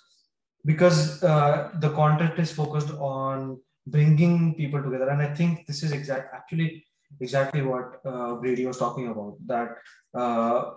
because 0.64 1.22
uh, 1.22 1.70
the 1.80 1.90
content 1.90 2.38
is 2.38 2.52
focused 2.52 2.90
on 2.90 3.60
bringing 3.86 4.54
people 4.54 4.82
together, 4.82 5.08
and 5.08 5.22
I 5.22 5.34
think 5.34 5.66
this 5.66 5.82
is 5.82 5.92
exact 5.92 6.34
actually 6.34 6.84
exactly 7.20 7.62
what 7.62 8.00
uh, 8.04 8.34
Brady 8.34 8.66
was 8.66 8.78
talking 8.78 9.08
about. 9.08 9.36
That 9.46 9.76
uh, 10.14 10.74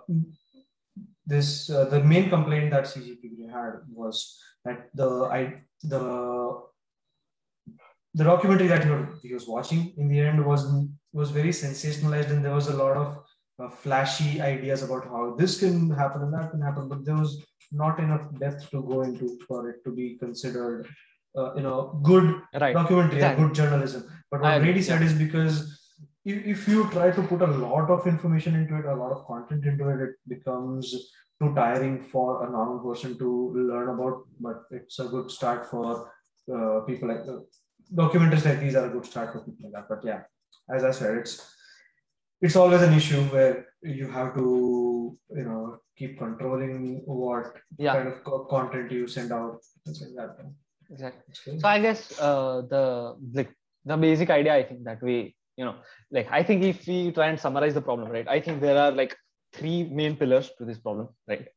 this 1.26 1.70
uh, 1.70 1.84
the 1.86 2.02
main 2.02 2.30
complaint 2.30 2.70
that 2.70 2.84
CGP 2.84 3.36
Grey 3.36 3.48
had 3.52 3.74
was 3.92 4.38
that 4.64 4.88
the 4.94 5.24
I 5.24 5.62
the 5.82 6.60
the 8.14 8.24
documentary 8.24 8.66
that 8.68 8.84
he 9.22 9.32
was 9.32 9.46
watching 9.46 9.94
in 9.96 10.08
the 10.08 10.20
end 10.20 10.44
was 10.44 10.66
was 11.12 11.30
very 11.30 11.50
sensationalized 11.50 12.30
and 12.30 12.44
there 12.44 12.54
was 12.54 12.68
a 12.68 12.76
lot 12.76 12.96
of 12.96 13.18
uh, 13.58 13.68
flashy 13.68 14.40
ideas 14.40 14.82
about 14.82 15.04
how 15.04 15.34
this 15.36 15.58
can 15.60 15.90
happen 15.90 16.22
and 16.22 16.32
that 16.32 16.50
can 16.50 16.62
happen 16.62 16.88
but 16.88 17.04
there 17.04 17.16
was 17.16 17.44
not 17.72 17.98
enough 17.98 18.22
depth 18.38 18.70
to 18.70 18.82
go 18.82 19.02
into 19.02 19.38
for 19.46 19.68
it 19.70 19.82
to 19.84 19.90
be 19.90 20.16
considered 20.18 20.88
uh, 21.36 21.54
you 21.54 21.62
know 21.62 22.00
good 22.02 22.40
right. 22.60 22.74
documentary 22.74 23.16
exactly. 23.16 23.44
good 23.44 23.54
journalism 23.54 24.02
but 24.30 24.40
what 24.40 24.60
Brady 24.60 24.82
said 24.82 25.02
is 25.02 25.12
because 25.12 25.80
if, 26.24 26.46
if 26.46 26.68
you 26.68 26.88
try 26.90 27.10
to 27.10 27.22
put 27.22 27.42
a 27.42 27.46
lot 27.46 27.90
of 27.90 28.06
information 28.06 28.54
into 28.54 28.76
it, 28.76 28.84
a 28.84 28.94
lot 28.94 29.12
of 29.12 29.26
content 29.26 29.64
into 29.64 29.88
it, 29.88 30.00
it 30.00 30.14
becomes 30.28 31.12
too 31.40 31.54
tiring 31.54 32.02
for 32.02 32.46
a 32.46 32.50
normal 32.50 32.78
person 32.78 33.18
to 33.18 33.52
learn 33.54 33.88
about. 33.88 34.24
But 34.38 34.64
it's 34.70 34.98
a 34.98 35.04
good 35.04 35.30
start 35.30 35.66
for 35.66 36.12
uh, 36.54 36.80
people 36.80 37.08
like 37.08 37.24
the 37.24 37.36
uh, 37.36 37.40
documentaries 37.94 38.44
like 38.44 38.60
these 38.60 38.76
are 38.76 38.86
a 38.86 38.90
good 38.90 39.06
start 39.06 39.32
for 39.32 39.40
people 39.40 39.70
like 39.70 39.72
that. 39.72 39.88
But 39.88 40.04
yeah, 40.04 40.22
as 40.74 40.84
I 40.84 40.90
said, 40.90 41.18
it's 41.18 41.54
it's 42.40 42.56
always 42.56 42.82
an 42.82 42.94
issue 42.94 43.22
where 43.24 43.66
you 43.82 44.10
have 44.10 44.34
to 44.34 45.16
you 45.36 45.44
know 45.44 45.78
keep 45.96 46.18
controlling 46.18 47.02
what 47.04 47.54
yeah. 47.78 47.94
kind 47.94 48.08
of 48.08 48.48
content 48.48 48.90
you 48.90 49.06
send 49.06 49.32
out 49.32 49.60
like 49.86 50.14
that. 50.16 50.36
Exactly. 50.90 51.58
So 51.58 51.68
I 51.68 51.78
guess 51.78 52.18
uh, 52.18 52.62
the 52.68 53.16
like 53.32 53.52
the 53.84 53.96
basic 53.96 54.30
idea 54.30 54.54
I 54.54 54.64
think 54.64 54.84
that 54.84 55.02
we 55.02 55.34
you 55.60 55.66
know 55.66 55.76
like 56.16 56.28
i 56.38 56.42
think 56.48 56.64
if 56.72 56.86
we 56.90 56.98
try 57.18 57.26
and 57.32 57.40
summarize 57.44 57.74
the 57.78 57.86
problem 57.88 58.10
right 58.16 58.28
i 58.36 58.40
think 58.44 58.60
there 58.60 58.78
are 58.84 58.92
like 59.00 59.16
three 59.56 59.78
main 60.00 60.16
pillars 60.20 60.50
to 60.58 60.64
this 60.68 60.78
problem 60.84 61.08
right 61.32 61.48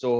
so 0.00 0.10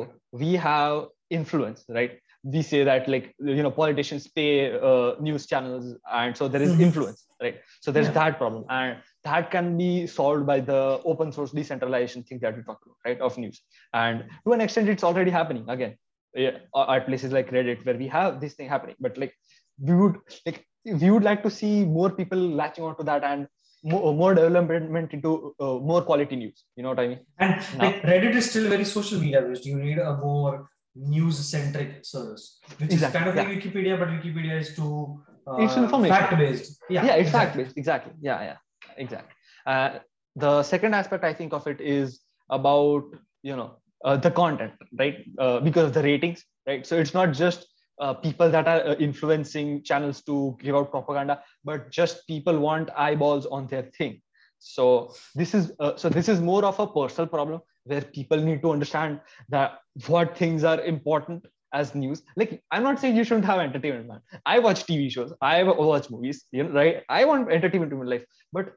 we 0.42 0.50
have 0.68 0.94
influence 1.38 1.84
right 1.98 2.14
we 2.52 2.62
say 2.62 2.84
that 2.84 3.08
like 3.08 3.34
you 3.38 3.62
know 3.62 3.70
politicians 3.70 4.28
pay 4.38 4.72
uh, 4.90 5.14
news 5.20 5.46
channels 5.46 5.86
and 6.12 6.36
so 6.36 6.46
there 6.48 6.62
is 6.62 6.72
mm-hmm. 6.72 6.86
influence 6.88 7.26
right 7.42 7.56
so 7.80 7.90
there's 7.90 8.06
yeah. 8.06 8.18
that 8.20 8.38
problem 8.38 8.64
and 8.70 8.98
that 9.24 9.50
can 9.50 9.76
be 9.76 10.06
solved 10.06 10.46
by 10.46 10.58
the 10.60 10.80
open 11.12 11.32
source 11.32 11.50
decentralization 11.50 12.22
thing 12.22 12.38
that 12.44 12.56
we 12.56 12.62
talked 12.62 12.84
about 12.86 12.96
right 13.04 13.20
of 13.20 13.36
news 13.36 13.60
and 13.94 14.24
to 14.44 14.52
an 14.52 14.60
extent 14.60 14.88
it's 14.88 15.02
already 15.10 15.30
happening 15.38 15.64
again 15.68 15.96
at 16.36 17.06
places 17.06 17.32
like 17.32 17.50
reddit 17.50 17.84
where 17.84 17.98
we 18.04 18.06
have 18.06 18.40
this 18.40 18.54
thing 18.54 18.68
happening 18.68 18.96
but 19.00 19.18
like 19.18 19.34
we 19.80 19.94
would 19.94 20.16
like 20.46 20.64
we 20.84 21.10
would 21.10 21.24
like 21.24 21.42
to 21.42 21.50
see 21.50 21.84
more 21.84 22.10
people 22.10 22.38
latching 22.38 22.84
onto 22.84 23.02
that 23.02 23.24
and 23.24 23.48
more, 23.82 24.14
more 24.14 24.34
development 24.34 25.12
into 25.12 25.54
uh, 25.60 25.74
more 25.90 26.02
quality 26.02 26.36
news. 26.36 26.64
You 26.76 26.82
know 26.82 26.90
what 26.90 27.00
I 27.00 27.08
mean? 27.08 27.20
And 27.38 27.54
like 27.78 28.02
Reddit 28.02 28.34
is 28.34 28.50
still 28.50 28.68
very 28.68 28.84
social 28.84 29.18
media 29.18 29.42
based. 29.42 29.66
You 29.66 29.76
need 29.76 29.98
a 29.98 30.16
more 30.16 30.68
news 30.96 31.38
centric 31.38 32.04
service, 32.04 32.58
which 32.78 32.92
exactly. 32.92 33.06
is 33.06 33.12
kind 33.12 33.28
of 33.28 33.36
yeah. 33.36 33.42
like 33.42 33.62
Wikipedia, 33.62 33.98
but 33.98 34.08
Wikipedia 34.08 34.60
is 34.60 34.74
too 34.74 35.22
uh, 35.46 35.56
it's 35.58 35.76
information 35.76 36.16
fact 36.16 36.38
based. 36.38 36.82
Yeah, 36.88 37.04
yeah, 37.04 37.14
it's 37.14 37.28
exactly. 37.28 37.38
fact 37.38 37.56
based. 37.56 37.78
Exactly. 37.78 38.12
Yeah, 38.20 38.42
yeah, 38.42 38.56
exactly. 38.96 39.34
Uh, 39.66 39.98
the 40.34 40.62
second 40.62 40.94
aspect 40.94 41.24
I 41.24 41.34
think 41.34 41.52
of 41.52 41.66
it 41.66 41.80
is 41.80 42.20
about 42.50 43.04
you 43.42 43.56
know 43.56 43.76
uh, 44.04 44.16
the 44.16 44.30
content, 44.30 44.72
right? 44.98 45.24
Uh, 45.38 45.60
because 45.60 45.88
of 45.88 45.94
the 45.94 46.02
ratings, 46.02 46.44
right? 46.66 46.86
So 46.86 46.96
it's 46.96 47.14
not 47.14 47.32
just 47.32 47.66
uh, 47.98 48.14
people 48.14 48.50
that 48.50 48.68
are 48.68 48.86
uh, 48.86 48.94
influencing 48.96 49.82
channels 49.82 50.22
to 50.22 50.56
give 50.60 50.74
out 50.74 50.90
propaganda 50.90 51.42
but 51.64 51.90
just 51.90 52.26
people 52.26 52.58
want 52.58 52.90
eyeballs 52.96 53.46
on 53.46 53.66
their 53.68 53.84
thing 53.96 54.20
so 54.58 55.14
this 55.34 55.54
is 55.54 55.72
uh, 55.80 55.96
so 55.96 56.08
this 56.08 56.28
is 56.28 56.40
more 56.40 56.64
of 56.64 56.78
a 56.78 56.86
personal 56.86 57.26
problem 57.26 57.60
where 57.86 58.02
people 58.02 58.38
need 58.38 58.62
to 58.62 58.72
understand 58.72 59.20
that 59.48 59.78
what 60.06 60.36
things 60.36 60.64
are 60.64 60.80
important 60.80 61.46
as 61.72 61.94
news. 61.94 62.22
Like 62.36 62.62
i'm 62.70 62.82
not 62.82 63.00
saying 63.00 63.16
you 63.16 63.24
shouldn't 63.24 63.46
have 63.46 63.60
entertainment 63.60 64.08
man. 64.08 64.20
I 64.44 64.58
watch 64.58 64.84
tv 64.86 65.10
shows. 65.10 65.32
I 65.40 65.62
watch 65.62 66.10
movies 66.10 66.44
you 66.52 66.64
know 66.64 66.70
right? 66.70 67.02
I 67.08 67.24
want 67.24 67.50
entertainment 67.50 67.92
in 67.92 67.98
my 67.98 68.04
life. 68.04 68.24
But 68.52 68.72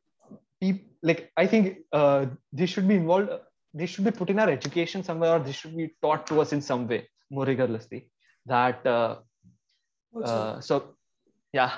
people 0.62 0.86
like 1.10 1.32
i 1.38 1.48
think 1.48 1.78
uh, 1.94 2.26
they 2.52 2.66
should 2.66 2.88
be 2.88 2.96
involved 2.96 3.30
they 3.74 3.86
should 3.86 4.04
be 4.04 4.12
put 4.12 4.30
in 4.30 4.40
our 4.40 4.50
education 4.50 5.04
somewhere 5.10 5.36
or 5.36 5.40
they 5.40 5.52
should 5.60 5.76
be 5.82 5.92
taught 6.02 6.26
to 6.28 6.42
us 6.42 6.54
in 6.54 6.62
some 6.62 6.88
way 6.88 7.08
more 7.30 7.46
rigorously. 7.46 8.10
That 8.46 8.86
uh, 8.86 9.18
uh, 10.24 10.60
so 10.60 10.96
yeah 11.54 11.72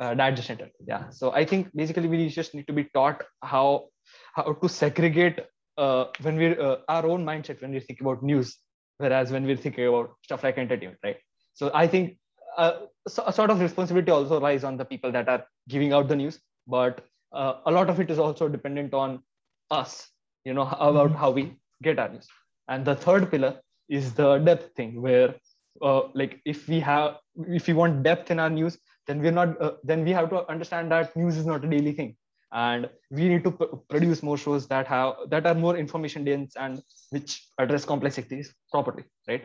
uh, 0.00 0.14
that 0.14 0.30
just 0.30 0.50
entered. 0.50 0.72
Yeah. 0.86 1.10
So 1.10 1.32
i 1.32 1.44
think 1.44 1.68
basically 1.74 2.08
we 2.08 2.28
just 2.28 2.54
need 2.54 2.66
to 2.66 2.72
be 2.72 2.84
taught 2.98 3.22
how 3.42 3.88
how 4.34 4.52
to 4.62 4.68
segregate 4.68 5.40
uh, 5.78 6.06
when 6.22 6.36
we're 6.36 6.60
uh, 6.60 6.76
our 6.88 7.06
own 7.06 7.24
mindset 7.24 7.60
when 7.62 7.72
we 7.72 7.80
think 7.80 8.00
about 8.00 8.22
news 8.22 8.56
whereas 8.98 9.30
when 9.30 9.44
we're 9.44 9.56
thinking 9.56 9.86
about 9.86 10.14
stuff 10.22 10.42
like 10.42 10.58
entertainment 10.58 10.98
right? 11.04 11.16
So 11.54 11.70
i 11.74 11.86
think 11.86 12.18
uh, 12.58 12.72
so, 13.08 13.22
a 13.26 13.32
sort 13.32 13.50
of 13.50 13.60
responsibility 13.60 14.10
also 14.10 14.40
lies 14.40 14.64
on 14.64 14.76
the 14.76 14.84
people 14.84 15.12
that 15.12 15.28
are 15.28 15.44
giving 15.68 15.92
out 15.92 16.08
the 16.08 16.16
news 16.16 16.40
but 16.66 17.04
uh, 17.32 17.54
a 17.66 17.70
lot 17.70 17.90
of 17.90 18.00
it 18.00 18.10
is 18.10 18.18
also 18.18 18.48
dependent 18.48 18.94
on 18.94 19.20
us 19.70 20.08
you 20.44 20.54
know 20.54 20.68
about 20.80 21.10
mm-hmm. 21.10 21.18
how 21.18 21.30
we 21.30 21.56
get 21.82 21.98
our 21.98 22.08
news. 22.08 22.26
And 22.68 22.84
the 22.84 22.94
third 22.94 23.30
pillar 23.30 23.60
is 23.88 24.14
the 24.14 24.38
depth 24.38 24.74
thing 24.74 25.00
where 25.00 25.34
uh, 25.82 26.02
like 26.14 26.40
if 26.44 26.68
we 26.68 26.80
have 26.80 27.16
if 27.48 27.66
we 27.66 27.74
want 27.74 28.02
depth 28.02 28.30
in 28.30 28.40
our 28.40 28.50
news 28.50 28.78
then 29.06 29.20
we're 29.20 29.30
not 29.30 29.60
uh, 29.60 29.72
then 29.84 30.04
we 30.04 30.10
have 30.10 30.30
to 30.30 30.48
understand 30.50 30.90
that 30.90 31.14
news 31.16 31.36
is 31.36 31.46
not 31.46 31.64
a 31.64 31.68
daily 31.68 31.92
thing 31.92 32.16
and 32.52 32.88
we 33.10 33.28
need 33.28 33.44
to 33.44 33.50
p- 33.50 33.66
produce 33.88 34.22
more 34.22 34.38
shows 34.38 34.66
that 34.68 34.86
have 34.86 35.14
that 35.30 35.46
are 35.46 35.54
more 35.54 35.76
information 35.76 36.24
dense 36.24 36.56
and 36.56 36.82
which 37.10 37.48
address 37.58 37.84
complexities 37.84 38.54
properly 38.70 39.04
right? 39.28 39.44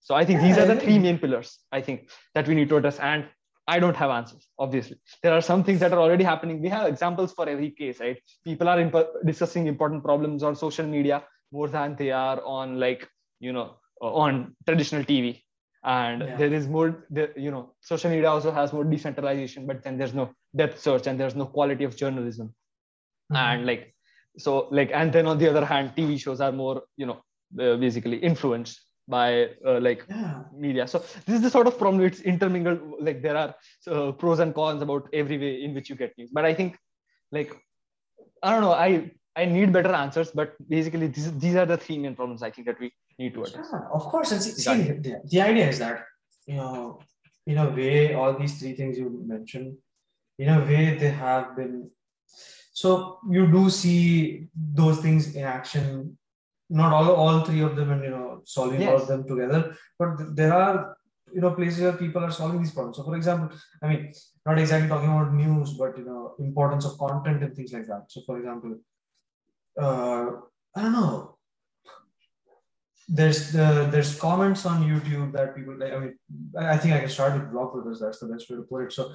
So 0.00 0.14
i 0.14 0.24
think 0.24 0.40
these 0.40 0.58
are 0.58 0.66
the 0.66 0.76
three 0.76 0.98
main 0.98 1.18
pillars 1.18 1.58
i 1.72 1.80
think 1.80 2.08
that 2.34 2.48
we 2.48 2.54
need 2.54 2.68
to 2.70 2.76
address. 2.76 2.98
And 2.98 3.26
i 3.68 3.78
don't 3.78 3.96
have 3.96 4.10
answers 4.10 4.46
obviously. 4.58 4.96
There 5.22 5.32
are 5.32 5.42
some 5.42 5.62
things 5.64 5.80
that 5.80 5.92
are 5.92 5.98
already 5.98 6.24
happening. 6.24 6.60
We 6.62 6.68
have 6.70 6.88
examples 6.88 7.32
for 7.32 7.48
every 7.48 7.70
case 7.70 8.00
right? 8.00 8.18
People 8.44 8.68
are 8.68 8.80
imp- 8.80 9.12
discussing 9.26 9.66
important 9.66 10.02
problems 10.02 10.42
on 10.42 10.56
social 10.56 10.86
media 10.86 11.22
more 11.52 11.68
than 11.68 11.96
they 11.96 12.10
are 12.10 12.42
on 12.44 12.80
like 12.80 13.08
you 13.40 13.52
know 13.52 13.76
on 14.00 14.56
traditional 14.66 15.04
TV. 15.04 15.42
And 15.82 16.22
yeah. 16.22 16.36
there 16.36 16.52
is 16.52 16.68
more, 16.68 17.06
you 17.36 17.50
know, 17.50 17.72
social 17.80 18.10
media 18.10 18.30
also 18.30 18.50
has 18.50 18.72
more 18.72 18.84
decentralization, 18.84 19.66
but 19.66 19.82
then 19.82 19.96
there's 19.96 20.12
no 20.12 20.30
depth 20.54 20.78
search 20.78 21.06
and 21.06 21.18
there's 21.18 21.34
no 21.34 21.46
quality 21.46 21.84
of 21.84 21.96
journalism. 21.96 22.48
Mm-hmm. 23.32 23.36
And 23.36 23.66
like, 23.66 23.94
so 24.36 24.68
like, 24.70 24.90
and 24.92 25.12
then 25.12 25.26
on 25.26 25.38
the 25.38 25.48
other 25.48 25.64
hand, 25.64 25.92
TV 25.96 26.20
shows 26.20 26.40
are 26.40 26.52
more, 26.52 26.82
you 26.96 27.06
know, 27.06 27.22
uh, 27.58 27.76
basically 27.76 28.18
influenced 28.18 28.80
by 29.08 29.48
uh, 29.66 29.80
like 29.80 30.04
yeah. 30.08 30.42
media. 30.54 30.86
So 30.86 30.98
this 30.98 31.36
is 31.36 31.42
the 31.42 31.50
sort 31.50 31.66
of 31.66 31.78
problem. 31.78 32.04
It's 32.04 32.20
intermingled. 32.20 32.80
Like 33.00 33.22
there 33.22 33.36
are 33.36 33.54
uh, 33.86 34.12
pros 34.12 34.38
and 34.38 34.54
cons 34.54 34.82
about 34.82 35.08
every 35.12 35.38
way 35.38 35.64
in 35.64 35.74
which 35.74 35.88
you 35.88 35.96
get 35.96 36.16
news. 36.16 36.30
But 36.32 36.44
I 36.44 36.54
think, 36.54 36.78
like, 37.32 37.56
I 38.42 38.52
don't 38.52 38.60
know. 38.60 38.72
I 38.72 39.10
I 39.36 39.44
need 39.44 39.72
better 39.72 39.92
answers, 39.92 40.30
but 40.30 40.54
basically 40.68 41.06
these, 41.06 41.32
these 41.38 41.56
are 41.56 41.66
the 41.66 41.76
three 41.76 41.98
main 41.98 42.14
problems 42.14 42.42
I 42.42 42.50
think 42.50 42.66
that 42.66 42.80
we 42.80 42.92
need 43.20 43.34
to 43.34 43.44
address. 43.44 43.68
Yeah, 43.72 43.82
of 43.98 44.04
course. 44.12 44.32
And 44.32 44.42
see, 44.42 44.52
see 44.64 44.82
the, 45.06 45.20
the 45.32 45.40
idea 45.50 45.68
is 45.68 45.78
that, 45.78 46.04
you 46.46 46.56
know, 46.56 47.00
in 47.46 47.58
a 47.58 47.68
way, 47.78 48.14
all 48.14 48.32
these 48.38 48.58
three 48.58 48.74
things 48.74 48.98
you 48.98 49.08
mentioned, 49.34 49.76
in 50.38 50.48
a 50.48 50.60
way, 50.70 50.82
they 51.02 51.10
have 51.10 51.56
been. 51.56 51.90
So 52.72 53.18
you 53.28 53.46
do 53.46 53.68
see 53.68 54.46
those 54.80 54.98
things 55.04 55.34
in 55.34 55.44
action 55.44 56.16
not 56.70 56.92
all 56.92 57.10
all 57.22 57.44
three 57.44 57.60
of 57.60 57.76
them 57.76 57.90
and 57.90 58.04
you 58.04 58.10
know 58.10 58.40
solving 58.44 58.86
all 58.86 58.96
of 59.02 59.08
them 59.08 59.26
together, 59.26 59.76
but 59.98 60.16
th- 60.18 60.30
there 60.34 60.54
are 60.54 60.96
you 61.34 61.40
know 61.40 61.50
places 61.50 61.80
where 61.82 61.92
people 61.92 62.24
are 62.24 62.30
solving 62.30 62.62
these 62.62 62.72
problems. 62.72 62.96
So, 62.96 63.04
for 63.04 63.16
example, 63.16 63.56
I 63.82 63.88
mean, 63.88 64.12
not 64.46 64.58
exactly 64.58 64.88
talking 64.88 65.10
about 65.10 65.34
news, 65.34 65.72
but 65.74 65.98
you 65.98 66.04
know, 66.04 66.34
importance 66.38 66.84
of 66.86 66.96
content 66.98 67.42
and 67.42 67.54
things 67.54 67.72
like 67.72 67.86
that. 67.86 68.04
So, 68.08 68.22
for 68.24 68.38
example, 68.38 68.78
uh, 69.80 70.26
I 70.76 70.82
don't 70.82 70.92
know. 70.92 71.36
There's 73.12 73.50
the 73.50 73.88
there's 73.90 74.18
comments 74.18 74.64
on 74.64 74.84
YouTube 74.88 75.32
that 75.32 75.56
people 75.56 75.76
like. 75.76 75.92
I 75.92 75.98
mean, 75.98 76.14
I 76.56 76.76
think 76.76 76.94
I 76.94 77.00
can 77.00 77.08
start 77.08 77.32
with 77.34 77.50
Vlogbrothers. 77.52 77.98
That's 78.00 78.20
the 78.20 78.28
best 78.32 78.48
way 78.48 78.56
to 78.56 78.62
put 78.62 78.84
it. 78.84 78.92
So, 78.92 79.12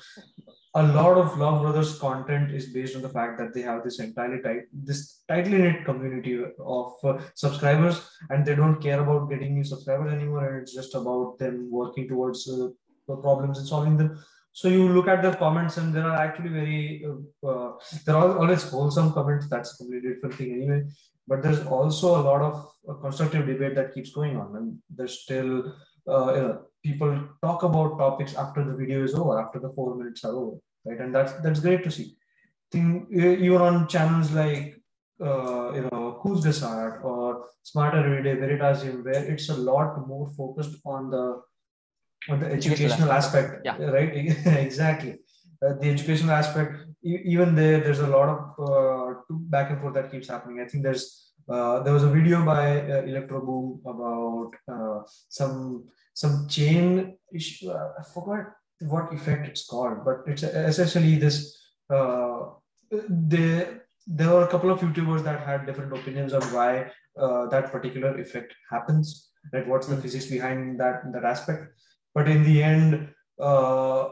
a 0.74 0.84
lot 0.84 1.18
of 1.18 1.32
Vlogbrothers 1.38 1.98
content 1.98 2.52
is 2.52 2.74
based 2.74 2.98
on 2.98 3.02
the 3.02 3.14
fact 3.18 3.38
that 3.40 3.54
they 3.54 3.62
have 3.62 3.86
this 3.86 4.00
entirely 4.02 4.42
tight, 4.42 4.64
this 4.74 5.24
tightly 5.30 5.60
knit 5.60 5.86
community 5.86 6.44
of 6.78 6.94
uh, 7.06 7.18
subscribers, 7.36 8.02
and 8.30 8.46
they 8.46 8.56
don't 8.56 8.82
care 8.82 9.00
about 9.00 9.30
getting 9.30 9.56
new 9.56 9.64
subscribers 9.64 10.12
anymore, 10.12 10.46
and 10.46 10.64
it's 10.64 10.74
just 10.74 10.94
about 10.94 11.38
them 11.40 11.70
working 11.72 12.10
towards 12.10 12.50
uh, 12.50 12.68
the 13.08 13.16
problems 13.16 13.60
and 13.60 13.68
solving 13.68 13.96
them. 13.96 14.20
So 14.52 14.70
you 14.70 14.88
look 14.88 15.10
at 15.10 15.22
the 15.22 15.34
comments, 15.34 15.78
and 15.78 15.94
there 15.94 16.08
are 16.10 16.18
actually 16.18 16.50
very 16.50 17.06
uh, 17.06 17.48
uh, 17.48 17.72
there 18.06 18.16
are 18.16 18.38
always 18.38 18.64
wholesome 18.64 19.12
comments. 19.14 19.48
That's 19.50 19.74
a 19.74 19.78
completely 19.78 20.14
different 20.14 20.36
thing 20.36 20.54
anyway. 20.54 20.84
But 21.28 21.42
there's 21.42 21.66
also 21.66 22.20
a 22.20 22.24
lot 22.24 22.42
of 22.42 22.68
uh, 22.88 22.94
constructive 22.96 23.48
debate 23.48 23.76
that 23.76 23.94
keeps 23.94 24.12
going 24.12 24.38
on, 24.38 24.56
and 24.56 24.78
there's 24.90 25.22
still 25.22 25.74
uh, 26.08 26.34
you 26.36 26.42
know, 26.42 26.62
people 26.84 27.28
talk 27.44 27.64
about 27.64 27.98
topics 27.98 28.36
after 28.36 28.64
the 28.64 28.76
video 28.76 29.04
is 29.04 29.16
over, 29.16 29.40
after 29.40 29.60
the 29.60 29.72
four 29.74 29.96
minutes 29.96 30.24
are 30.24 30.36
over, 30.36 30.58
right? 30.86 31.00
And 31.00 31.14
that's 31.14 31.34
that's 31.42 31.60
great 31.60 31.84
to 31.84 31.92
see. 31.92 32.16
Think 32.72 33.12
even 33.12 33.62
on 33.62 33.88
channels 33.88 34.32
like 34.32 34.76
uh, 35.20 35.72
you 35.74 35.82
know 35.84 36.22
Kurzgesagt 36.24 37.04
or 37.04 37.46
Smarter 37.64 38.00
Everyday 38.06 38.36
Veritasium, 38.36 39.04
where 39.04 39.24
it's 39.24 39.50
a 39.50 39.58
lot 39.58 40.08
more 40.08 40.30
focused 40.30 40.76
on 40.86 41.10
the 41.10 41.42
on 42.30 42.40
the 42.40 42.48
Educational 42.48 42.74
educational 42.74 43.12
aspect, 43.12 43.62
Yeah. 43.66 43.78
right? 43.78 44.12
exactly. 44.68 45.20
Uh, 45.64 45.74
the 45.82 45.90
educational 45.90 46.32
aspect, 46.32 46.76
e- 47.04 47.22
even 47.26 47.56
there, 47.56 47.80
there's 47.80 48.00
a 48.00 48.08
lot 48.08 48.30
of 48.30 48.70
uh, 48.70 49.14
back 49.30 49.72
and 49.72 49.80
forth 49.82 49.94
that 49.94 50.12
keeps 50.12 50.28
happening. 50.28 50.60
I 50.60 50.68
think 50.68 50.84
there's 50.84 51.34
uh, 51.50 51.82
there 51.84 51.94
was 51.94 52.04
a 52.04 52.10
video 52.10 52.44
by 52.44 52.82
uh, 52.82 53.04
ElectroBOOM 53.04 53.82
about 53.86 54.52
uh, 54.72 55.04
some 55.30 55.86
some 56.14 56.48
chain 56.48 57.18
issue. 57.34 57.72
I 57.72 58.04
forgot 58.14 58.54
what 58.82 59.14
effect 59.14 59.48
it's 59.48 59.66
called, 59.66 60.04
but 60.04 60.24
it's 60.28 60.44
essentially 60.44 61.16
this. 61.16 61.56
Uh, 61.90 62.50
they 63.10 63.68
there 64.08 64.30
were 64.30 64.44
a 64.44 64.48
couple 64.48 64.72
of 64.72 64.80
YouTubers 64.80 65.24
that 65.24 65.46
had 65.46 65.66
different 65.66 65.94
opinions 65.94 66.34
on 66.34 66.42
why 66.54 66.92
uh, 67.20 67.48
that 67.48 67.72
particular 67.72 68.20
effect 68.20 68.54
happens. 68.70 69.30
Right, 69.54 69.68
what's 69.68 69.88
the 69.88 69.98
physics 69.98 70.26
behind 70.26 70.80
that 70.80 71.12
that 71.14 71.24
aspect? 71.24 71.68
But 72.16 72.28
in 72.28 72.44
the 72.44 72.64
end, 72.64 73.10
uh, 73.40 74.10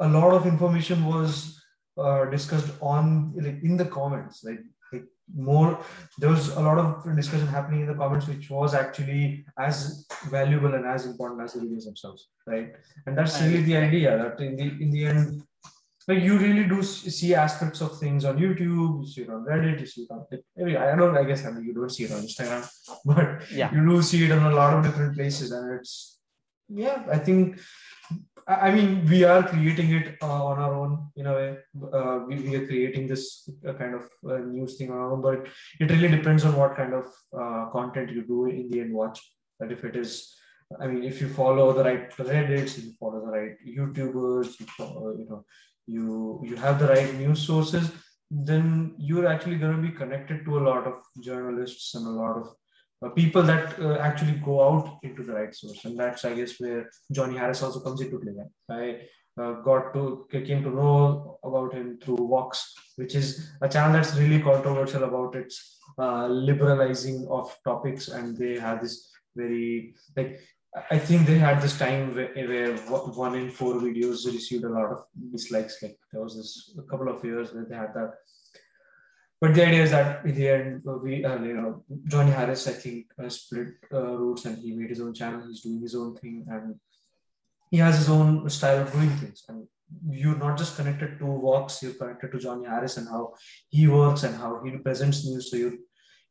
a 0.00 0.08
lot 0.08 0.32
of 0.32 0.46
information 0.46 1.04
was 1.04 1.62
uh, 1.98 2.24
discussed 2.26 2.70
on 2.80 3.32
like 3.36 3.62
in 3.62 3.76
the 3.76 3.84
comments. 3.84 4.42
Like, 4.44 4.60
like 4.92 5.04
more, 5.34 5.78
there 6.18 6.30
was 6.30 6.48
a 6.56 6.60
lot 6.60 6.78
of 6.78 7.16
discussion 7.16 7.46
happening 7.46 7.82
in 7.82 7.86
the 7.86 7.94
comments, 7.94 8.26
which 8.26 8.48
was 8.50 8.74
actually 8.74 9.44
as 9.58 10.06
valuable 10.30 10.74
and 10.74 10.86
as 10.86 11.06
important 11.06 11.42
as 11.42 11.52
the 11.52 11.60
videos 11.60 11.84
themselves, 11.84 12.28
right? 12.46 12.72
And 13.06 13.16
that's 13.16 13.40
really 13.42 13.62
the 13.62 13.76
idea 13.76 14.16
that 14.18 14.40
in 14.40 14.56
the 14.56 14.68
in 14.84 14.90
the 14.90 15.04
end, 15.06 15.42
like 16.08 16.22
you 16.22 16.38
really 16.38 16.64
do 16.64 16.82
see 16.82 17.34
aspects 17.34 17.80
of 17.82 17.98
things 17.98 18.24
on 18.24 18.38
YouTube, 18.38 19.00
you 19.02 19.06
see 19.06 19.22
it 19.22 19.30
on 19.30 19.44
Reddit, 19.44 19.80
you 19.80 19.86
see 19.86 20.02
it 20.02 20.10
on 20.10 20.24
like, 20.30 20.76
I 20.76 20.96
don't 20.96 21.16
I 21.16 21.24
guess 21.24 21.44
I 21.44 21.50
mean 21.50 21.64
you 21.64 21.74
don't 21.74 21.90
see 21.90 22.04
it 22.04 22.12
on 22.12 22.22
Instagram, 22.22 22.66
but 23.04 23.50
Yeah. 23.52 23.72
you 23.74 23.86
do 23.88 24.00
see 24.02 24.24
it 24.24 24.32
on 24.32 24.50
a 24.50 24.54
lot 24.54 24.72
of 24.76 24.84
different 24.84 25.14
places, 25.14 25.52
and 25.52 25.78
it's 25.78 26.18
yeah, 26.68 27.02
I 27.10 27.18
think 27.18 27.60
I 28.50 28.70
mean 28.72 29.06
we 29.06 29.22
are 29.24 29.42
creating 29.42 29.90
it 29.92 30.16
uh, 30.22 30.44
on 30.44 30.58
our 30.58 30.74
own 30.74 31.10
in 31.16 31.26
a 31.26 31.32
way. 31.32 31.58
Uh, 31.92 32.20
we, 32.26 32.36
we 32.36 32.56
are 32.56 32.66
creating 32.66 33.06
this 33.06 33.48
uh, 33.66 33.74
kind 33.74 33.94
of 33.94 34.08
uh, 34.28 34.38
news 34.38 34.76
thing 34.76 34.90
on 34.90 34.98
our 34.98 35.12
own, 35.12 35.22
but 35.22 35.46
it 35.78 35.90
really 35.90 36.08
depends 36.08 36.44
on 36.44 36.56
what 36.56 36.76
kind 36.76 36.94
of 36.94 37.06
uh, 37.40 37.70
content 37.70 38.10
you 38.10 38.22
do 38.22 38.46
in 38.46 38.68
the 38.70 38.80
end 38.80 38.92
watch. 38.92 39.20
That 39.60 39.70
if 39.70 39.84
it 39.84 39.94
is 39.94 40.34
I 40.80 40.86
mean, 40.86 41.02
if 41.02 41.20
you 41.20 41.28
follow 41.28 41.72
the 41.72 41.82
right 41.82 42.10
Reddits, 42.12 42.78
if 42.78 42.84
you 42.84 42.92
follow 42.98 43.20
the 43.26 43.32
right 43.32 43.56
YouTubers, 43.66 44.60
you 44.60 44.66
follow, 44.66 45.16
you 45.18 45.26
know, 45.28 45.44
you 45.86 46.40
you 46.44 46.56
have 46.56 46.78
the 46.78 46.86
right 46.86 47.12
news 47.14 47.40
sources, 47.40 47.90
then 48.30 48.94
you're 48.96 49.26
actually 49.26 49.56
going 49.56 49.74
to 49.74 49.82
be 49.82 49.90
connected 49.90 50.44
to 50.44 50.58
a 50.58 50.64
lot 50.70 50.86
of 50.86 50.94
journalists 51.20 51.94
and 51.94 52.06
a 52.06 52.10
lot 52.10 52.36
of 52.36 52.46
uh, 52.46 52.52
people 53.08 53.42
that 53.42 53.80
uh, 53.80 53.96
actually 53.98 54.32
go 54.44 54.62
out 54.62 54.98
into 55.02 55.22
the 55.22 55.32
right 55.32 55.54
source, 55.54 55.84
and 55.84 55.98
that's 55.98 56.24
I 56.24 56.34
guess 56.34 56.60
where 56.60 56.90
Johnny 57.10 57.36
Harris 57.36 57.62
also 57.62 57.80
comes 57.80 58.00
into 58.00 58.18
play. 58.18 58.34
I 58.68 59.42
uh, 59.42 59.52
got 59.62 59.94
to 59.94 60.26
came 60.30 60.62
to 60.62 60.70
know 60.70 61.38
about 61.42 61.72
him 61.72 61.98
through 62.02 62.28
Vox, 62.28 62.74
which 62.96 63.14
is 63.14 63.50
a 63.62 63.68
channel 63.68 63.94
that's 63.94 64.16
really 64.16 64.42
controversial 64.42 65.04
about 65.04 65.34
its 65.34 65.78
uh, 65.98 66.26
liberalizing 66.26 67.26
of 67.30 67.56
topics, 67.64 68.08
and 68.08 68.36
they 68.36 68.58
have 68.58 68.82
this 68.82 69.10
very 69.34 69.94
like 70.16 70.40
I 70.90 70.98
think 70.98 71.26
they 71.26 71.38
had 71.38 71.60
this 71.60 71.76
time 71.78 72.14
where, 72.14 72.32
where 72.32 72.76
one 72.76 73.34
in 73.34 73.50
four 73.50 73.74
videos 73.74 74.24
received 74.26 74.64
a 74.64 74.68
lot 74.68 74.92
of 74.92 75.04
dislikes. 75.32 75.78
Like 75.82 75.98
there 76.12 76.22
was 76.22 76.36
this 76.36 76.76
a 76.78 76.82
couple 76.82 77.08
of 77.08 77.24
years 77.24 77.52
where 77.52 77.64
they 77.64 77.74
had 77.74 77.92
that. 77.94 78.14
But 79.40 79.54
the 79.54 79.66
idea 79.66 79.82
is 79.82 79.90
that 79.92 80.24
in 80.26 80.34
the 80.34 80.48
end, 80.48 80.82
we, 80.84 81.24
uh, 81.24 81.42
you 81.42 81.54
know, 81.54 81.82
Johnny 82.06 82.30
Harris, 82.30 82.68
I 82.68 82.72
think, 82.72 83.06
uh, 83.22 83.28
split 83.30 83.68
uh, 83.92 84.18
routes 84.18 84.44
and 84.44 84.58
he 84.58 84.72
made 84.72 84.90
his 84.90 85.00
own 85.00 85.14
channel. 85.14 85.42
He's 85.46 85.62
doing 85.62 85.80
his 85.80 85.94
own 85.94 86.14
thing 86.14 86.46
and 86.48 86.74
he 87.70 87.78
has 87.78 87.96
his 87.96 88.10
own 88.10 88.50
style 88.50 88.82
of 88.82 88.92
doing 88.92 89.08
things. 89.10 89.44
And 89.48 89.66
you're 90.10 90.36
not 90.36 90.58
just 90.58 90.76
connected 90.76 91.18
to 91.18 91.40
Vox, 91.40 91.82
you're 91.82 91.94
connected 91.94 92.32
to 92.32 92.38
Johnny 92.38 92.66
Harris 92.66 92.98
and 92.98 93.08
how 93.08 93.32
he 93.70 93.86
works 93.88 94.24
and 94.24 94.36
how 94.36 94.60
he 94.62 94.76
presents 94.76 95.24
news. 95.26 95.50
So 95.50 95.56
you're 95.56 95.78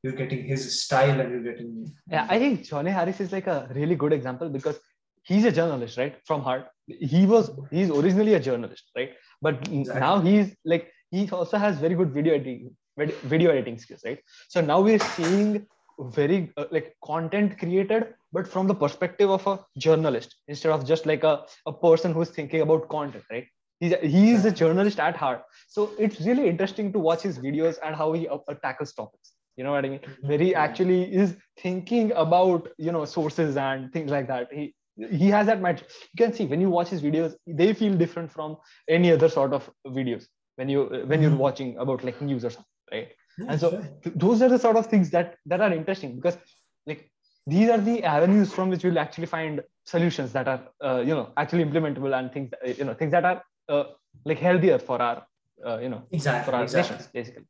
you're 0.03 0.13
getting 0.13 0.45
his 0.45 0.81
style 0.81 1.19
and 1.19 1.31
you're 1.31 1.53
getting 1.53 1.91
Yeah, 2.07 2.27
I 2.29 2.37
think 2.39 2.63
Johnny 2.63 2.91
Harris 2.91 3.19
is 3.19 3.31
like 3.31 3.47
a 3.47 3.69
really 3.73 3.95
good 3.95 4.13
example 4.13 4.49
because 4.49 4.79
he's 5.23 5.45
a 5.45 5.51
journalist, 5.51 5.97
right? 5.97 6.15
From 6.25 6.41
heart. 6.41 6.67
He 6.87 7.25
was 7.25 7.51
he's 7.71 7.89
originally 7.89 8.35
a 8.35 8.39
journalist, 8.39 8.91
right? 8.95 9.13
But 9.41 9.67
Exactly. 9.67 9.99
now 9.99 10.21
he's 10.21 10.55
like 10.63 10.91
he 11.11 11.27
also 11.31 11.57
has 11.57 11.79
very 11.79 11.95
good 11.95 12.11
video 12.11 12.35
editing 12.35 12.75
video 13.07 13.37
editing 13.37 13.65
skills, 13.65 13.89
right? 13.93 14.19
So 14.47 14.59
now 14.61 14.79
we're 14.81 14.99
seeing 14.99 15.65
very 15.99 16.51
uh, 16.57 16.65
like 16.71 16.95
content 17.03 17.57
created, 17.57 18.13
but 18.31 18.47
from 18.47 18.67
the 18.67 18.73
perspective 18.75 19.29
of 19.29 19.45
a 19.47 19.59
journalist 19.77 20.35
instead 20.47 20.71
of 20.71 20.85
just 20.85 21.05
like 21.05 21.23
a, 21.23 21.43
a 21.65 21.73
person 21.73 22.13
who's 22.13 22.29
thinking 22.29 22.61
about 22.61 22.87
content, 22.89 23.23
right? 23.29 23.45
He's 23.79 23.91
a, 23.93 23.97
he 23.97 24.31
is 24.31 24.45
a 24.45 24.51
journalist 24.51 24.99
at 24.99 25.15
heart. 25.15 25.43
So 25.67 25.91
it's 25.97 26.19
really 26.21 26.47
interesting 26.47 26.91
to 26.93 26.99
watch 26.99 27.21
his 27.21 27.37
videos 27.39 27.77
and 27.83 27.95
how 27.95 28.13
he 28.13 28.27
uh, 28.27 28.37
tackles 28.61 28.93
topics. 28.93 29.33
You 29.55 29.63
know 29.63 29.71
what 29.71 29.85
I 29.85 29.89
mean? 29.89 29.99
where 30.21 30.37
he 30.39 30.55
actually 30.55 31.13
is 31.13 31.35
thinking 31.57 32.11
about 32.13 32.69
you 32.77 32.91
know 32.91 33.05
sources 33.05 33.57
and 33.57 33.91
things 33.91 34.09
like 34.09 34.27
that 34.27 34.47
he 34.51 34.73
he 35.11 35.27
has 35.29 35.45
that 35.47 35.61
match 35.61 35.81
you 35.81 36.17
can 36.17 36.33
see 36.33 36.45
when 36.45 36.59
you 36.61 36.69
watch 36.69 36.87
his 36.89 37.01
videos 37.01 37.35
they 37.45 37.73
feel 37.73 37.93
different 37.95 38.31
from 38.31 38.57
any 38.87 39.11
other 39.11 39.27
sort 39.29 39.53
of 39.53 39.69
videos 39.87 40.25
when 40.55 40.69
you 40.69 40.83
when 41.07 41.21
you're 41.21 41.31
Mhm. 41.31 41.43
watching 41.45 41.77
about 41.77 42.03
like 42.03 42.21
news 42.21 42.45
or 42.45 42.49
something 42.49 42.65
right 42.91 43.09
Yeah, 43.37 43.45
and 43.49 43.59
so 43.59 43.69
sure. 43.71 43.83
th- 44.03 44.15
those 44.23 44.41
are 44.41 44.49
the 44.49 44.59
sort 44.59 44.77
of 44.81 44.87
things 44.93 45.09
that 45.15 45.37
that 45.45 45.61
are 45.61 45.73
interesting 45.73 46.15
because 46.17 46.37
like 46.85 47.01
these 47.47 47.69
are 47.69 47.81
the 47.89 48.03
avenues 48.03 48.51
from 48.53 48.69
which 48.69 48.83
we'll 48.83 48.99
actually 49.05 49.29
find 49.35 49.61
solutions 49.85 50.33
that 50.33 50.47
are 50.53 50.61
uh, 50.87 50.99
you 51.09 51.15
know 51.19 51.27
actually 51.37 51.63
implementable 51.63 52.17
and 52.19 52.31
things 52.33 52.49
that, 52.51 52.77
you 52.77 52.85
know 52.85 52.93
things 52.93 53.11
that 53.11 53.25
are 53.31 53.41
uh, 53.69 53.83
like 54.25 54.39
healthier 54.39 54.79
for 54.89 55.01
our 55.01 55.17
uh, 55.65 55.77
you 55.77 55.89
know 55.89 56.03
exactly 56.11 56.45
for 56.51 56.57
our 56.57 56.63
exactly. 56.63 56.95
nations 56.95 57.09
basically 57.13 57.47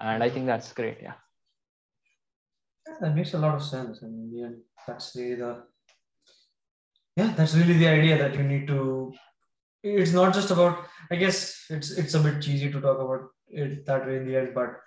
and 0.00 0.22
i 0.22 0.30
think 0.34 0.46
that's 0.46 0.72
great 0.72 0.98
yeah 1.08 1.16
Yeah, 2.88 2.96
that 3.00 3.14
makes 3.14 3.34
a 3.34 3.38
lot 3.38 3.54
of 3.54 3.62
sense. 3.62 4.02
And 4.02 4.32
the 4.32 4.62
that's 4.86 5.14
really 5.16 5.34
the 5.36 5.64
yeah, 7.16 7.34
that's 7.36 7.54
really 7.54 7.74
the 7.74 7.88
idea 7.88 8.16
that 8.18 8.34
you 8.34 8.44
need 8.44 8.66
to. 8.68 9.12
It's 9.82 10.12
not 10.12 10.34
just 10.34 10.50
about. 10.50 10.86
I 11.10 11.16
guess 11.16 11.66
it's 11.70 11.90
it's 12.02 12.14
a 12.14 12.20
bit 12.20 12.40
cheesy 12.42 12.70
to 12.72 12.80
talk 12.80 12.98
about 12.98 13.28
it 13.50 13.86
that 13.86 14.06
way 14.06 14.16
in 14.16 14.26
the 14.26 14.36
end, 14.36 14.54
but 14.54 14.80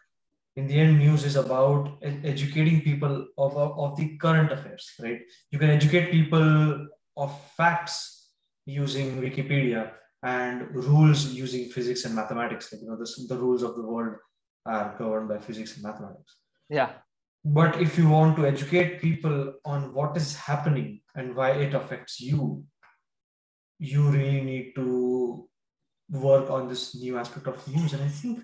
in 0.55 0.67
the 0.67 0.79
end, 0.79 0.99
news 0.99 1.23
is 1.23 1.35
about 1.35 1.97
educating 2.01 2.81
people 2.81 3.27
of 3.37 3.55
of 3.57 3.95
the 3.97 4.17
current 4.17 4.51
affairs, 4.51 4.89
right? 5.01 5.21
You 5.49 5.59
can 5.59 5.69
educate 5.69 6.11
people 6.11 6.87
of 7.17 7.39
facts 7.57 8.31
using 8.65 9.21
Wikipedia 9.21 9.91
and 10.23 10.73
rules 10.75 11.25
using 11.33 11.69
physics 11.69 12.05
and 12.05 12.15
mathematics. 12.15 12.71
Like 12.71 12.81
you 12.81 12.89
know, 12.89 12.97
the 12.97 13.09
the 13.29 13.37
rules 13.37 13.63
of 13.63 13.75
the 13.75 13.83
world 13.83 14.15
are 14.65 14.95
governed 14.97 15.29
by 15.29 15.39
physics 15.39 15.75
and 15.75 15.83
mathematics. 15.83 16.35
yeah 16.69 16.91
But 17.43 17.81
if 17.81 17.97
you 17.97 18.07
want 18.09 18.35
to 18.37 18.45
educate 18.45 19.01
people 19.01 19.53
on 19.65 19.93
what 19.93 20.17
is 20.17 20.35
happening 20.35 21.01
and 21.15 21.35
why 21.35 21.51
it 21.51 21.73
affects 21.73 22.19
you, 22.21 22.63
you 23.79 24.03
really 24.09 24.41
need 24.41 24.73
to 24.75 25.49
work 26.11 26.49
on 26.49 26.67
this 26.67 26.95
new 26.95 27.17
aspect 27.17 27.47
of 27.47 27.67
news. 27.67 27.93
And 27.93 28.03
I 28.03 28.07
think 28.07 28.43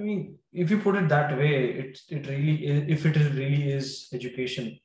I 0.00 0.02
mean, 0.02 0.38
if 0.52 0.70
you 0.70 0.78
put 0.78 0.96
it 0.96 1.08
that 1.08 1.36
way, 1.36 1.70
it 1.70 1.98
it 2.08 2.26
really 2.26 2.66
is, 2.66 2.84
if 2.88 3.06
it 3.06 3.16
is 3.16 3.32
really 3.32 3.72
is 3.72 4.08
education, 4.12 4.78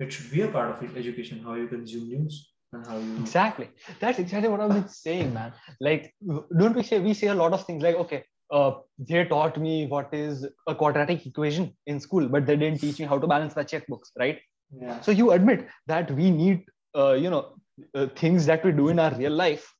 it 0.00 0.12
should 0.12 0.30
be 0.30 0.42
a 0.42 0.48
part 0.48 0.70
of 0.70 0.82
it, 0.82 0.96
education, 0.96 1.42
how 1.44 1.54
you 1.54 1.68
consume 1.68 2.08
news 2.08 2.48
and 2.72 2.86
how 2.86 2.98
you 2.98 3.16
exactly 3.18 3.68
that's 4.00 4.18
exactly 4.18 4.48
what 4.48 4.60
i've 4.60 4.70
been 4.70 4.88
saying 4.88 5.32
man 5.32 5.52
like 5.80 6.14
don't 6.58 6.76
we 6.76 6.82
say 6.82 6.98
we 7.00 7.14
say 7.14 7.28
a 7.28 7.34
lot 7.34 7.52
of 7.52 7.64
things 7.64 7.82
like 7.82 7.96
okay 7.96 8.24
uh, 8.50 8.72
they 8.98 9.24
taught 9.26 9.58
me 9.58 9.86
what 9.86 10.12
is 10.12 10.46
a 10.66 10.74
quadratic 10.74 11.26
equation 11.26 11.74
in 11.86 12.00
school 12.00 12.28
but 12.28 12.46
they 12.46 12.56
didn't 12.56 12.80
teach 12.80 12.98
me 12.98 13.06
how 13.06 13.18
to 13.18 13.26
balance 13.26 13.54
my 13.56 13.64
checkbooks 13.64 14.10
right 14.18 14.38
yeah. 14.80 15.00
so 15.00 15.10
you 15.10 15.32
admit 15.32 15.66
that 15.86 16.10
we 16.10 16.30
need 16.30 16.64
uh, 16.96 17.12
you 17.12 17.30
know 17.30 17.54
uh, 17.94 18.06
things 18.16 18.46
that 18.46 18.64
we 18.64 18.72
do 18.72 18.88
in 18.88 18.98
our 18.98 19.14
real 19.14 19.32
life 19.32 19.72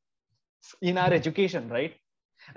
in 0.82 0.98
our 0.98 1.12
education 1.12 1.68
right 1.68 1.94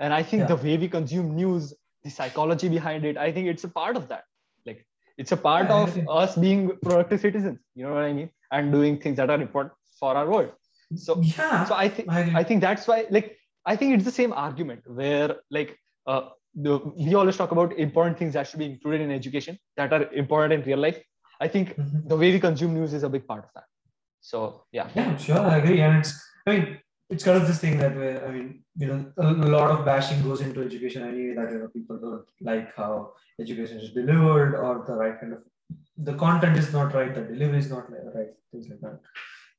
and 0.00 0.14
i 0.14 0.22
think 0.22 0.40
Yeah. 0.42 0.50
the 0.54 0.60
way 0.66 0.76
we 0.76 0.88
consume 0.88 1.34
news 1.42 1.74
the 2.04 2.10
psychology 2.10 2.68
behind 2.68 3.04
it 3.10 3.16
i 3.26 3.30
think 3.32 3.48
it's 3.52 3.64
a 3.64 3.72
part 3.80 3.96
of 4.00 4.08
that 4.08 4.24
like 4.66 4.80
it's 5.18 5.32
a 5.32 5.36
part 5.36 5.70
of 5.70 5.98
us 6.20 6.36
being 6.46 6.60
productive 6.86 7.20
citizens 7.20 7.58
you 7.74 7.84
know 7.86 7.94
what 7.94 8.04
i 8.10 8.12
mean 8.12 8.30
and 8.50 8.72
doing 8.72 8.98
things 9.04 9.16
that 9.22 9.30
are 9.30 9.40
important 9.40 9.74
for 10.00 10.16
our 10.16 10.28
world 10.34 10.52
so 11.06 11.20
yeah. 11.22 11.64
so 11.68 11.74
i 11.74 11.88
think 11.88 12.08
I 12.40 12.42
think 12.48 12.60
that's 12.60 12.86
why, 12.88 12.96
like, 13.16 13.28
I 13.64 13.76
think 13.76 13.94
it's 13.94 14.04
the 14.04 14.14
same 14.16 14.32
argument 14.32 14.82
where, 14.98 15.36
like, 15.56 15.70
uh, 16.06 16.22
the, 16.54 16.72
we 17.06 17.14
always 17.20 17.36
talk 17.40 17.52
about 17.56 17.72
important 17.84 18.18
things 18.18 18.34
that 18.34 18.48
should 18.48 18.58
be 18.58 18.66
included 18.66 19.00
in 19.00 19.10
education 19.10 19.58
that 19.78 19.92
are 19.96 20.02
important 20.22 20.52
in 20.58 20.66
real 20.70 20.80
life. 20.86 20.98
I 21.40 21.48
think 21.54 21.70
Mhm. 21.78 22.08
the 22.10 22.16
way 22.22 22.30
we 22.34 22.40
consume 22.40 22.74
news 22.78 22.92
is 22.98 23.04
a 23.04 23.08
big 23.16 23.24
part 23.30 23.44
of 23.48 23.50
that. 23.54 23.64
So 24.20 24.38
yeah, 24.78 24.88
Yeah, 24.98 25.16
sure, 25.16 25.38
I 25.52 25.56
agree. 25.62 25.80
And 25.86 25.96
it's, 26.00 26.12
I 26.46 26.50
mean, 26.54 26.66
it's 27.12 27.24
kind 27.24 27.36
of 27.36 27.46
this 27.46 27.58
thing 27.58 27.78
that 27.78 27.94
where, 27.94 28.26
I 28.26 28.30
mean, 28.30 28.64
you 28.76 28.86
know, 28.86 29.12
a 29.18 29.32
lot 29.56 29.70
of 29.70 29.84
bashing 29.84 30.22
goes 30.22 30.40
into 30.40 30.62
education 30.62 31.02
anyway, 31.02 31.34
that, 31.34 31.52
you 31.52 31.58
know, 31.58 31.68
people 31.68 31.98
don't 31.98 32.24
like 32.40 32.74
how 32.74 33.12
education 33.38 33.78
is 33.78 33.92
delivered 33.92 34.54
or 34.54 34.84
the 34.86 34.94
right 34.94 35.20
kind 35.20 35.34
of, 35.34 35.40
the 35.98 36.14
content 36.14 36.56
is 36.56 36.72
not 36.72 36.94
right, 36.94 37.14
the 37.14 37.20
delivery 37.20 37.58
is 37.58 37.70
not 37.70 37.90
right, 37.90 38.30
things 38.50 38.68
like 38.70 38.80
that. 38.80 39.00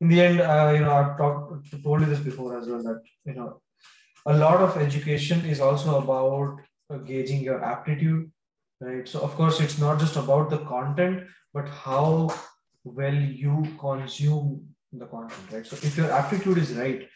In 0.01 0.07
the 0.07 0.21
end, 0.21 0.41
uh, 0.41 0.71
you 0.73 0.81
know, 0.81 0.93
I've 0.93 1.17
talked, 1.17 1.83
told 1.83 2.01
you 2.01 2.07
this 2.07 2.19
before 2.19 2.57
as 2.57 2.67
well, 2.67 2.81
that, 2.83 3.01
you 3.25 3.35
know, 3.35 3.61
a 4.25 4.35
lot 4.35 4.61
of 4.61 4.77
education 4.77 5.45
is 5.45 5.59
also 5.59 5.99
about 6.01 6.59
uh, 6.89 6.97
gauging 6.97 7.41
your 7.41 7.63
aptitude, 7.63 8.31
right? 8.81 9.07
So, 9.07 9.19
of 9.19 9.35
course, 9.35 9.59
it's 9.59 9.79
not 9.79 9.99
just 9.99 10.15
about 10.15 10.49
the 10.49 10.59
content, 10.59 11.23
but 11.53 11.69
how 11.69 12.33
well 12.83 13.13
you 13.13 13.67
consume 13.79 14.67
the 14.91 15.05
content, 15.05 15.41
right? 15.51 15.65
So 15.65 15.75
if 15.75 15.97
your 15.97 16.11
aptitude 16.11 16.57
is 16.57 16.73
right, 16.73 17.07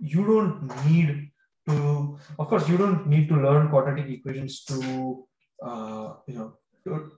you 0.00 0.24
don't 0.26 0.86
need 0.86 1.30
to, 1.68 2.18
of 2.38 2.48
course, 2.48 2.68
you 2.68 2.76
don't 2.76 3.06
need 3.06 3.28
to 3.28 3.36
learn 3.36 3.68
quadratic 3.68 4.08
equations 4.10 4.64
to, 4.64 5.26
uh, 5.62 6.14
you 6.26 6.34
know, 6.34 6.52
to 6.84 7.10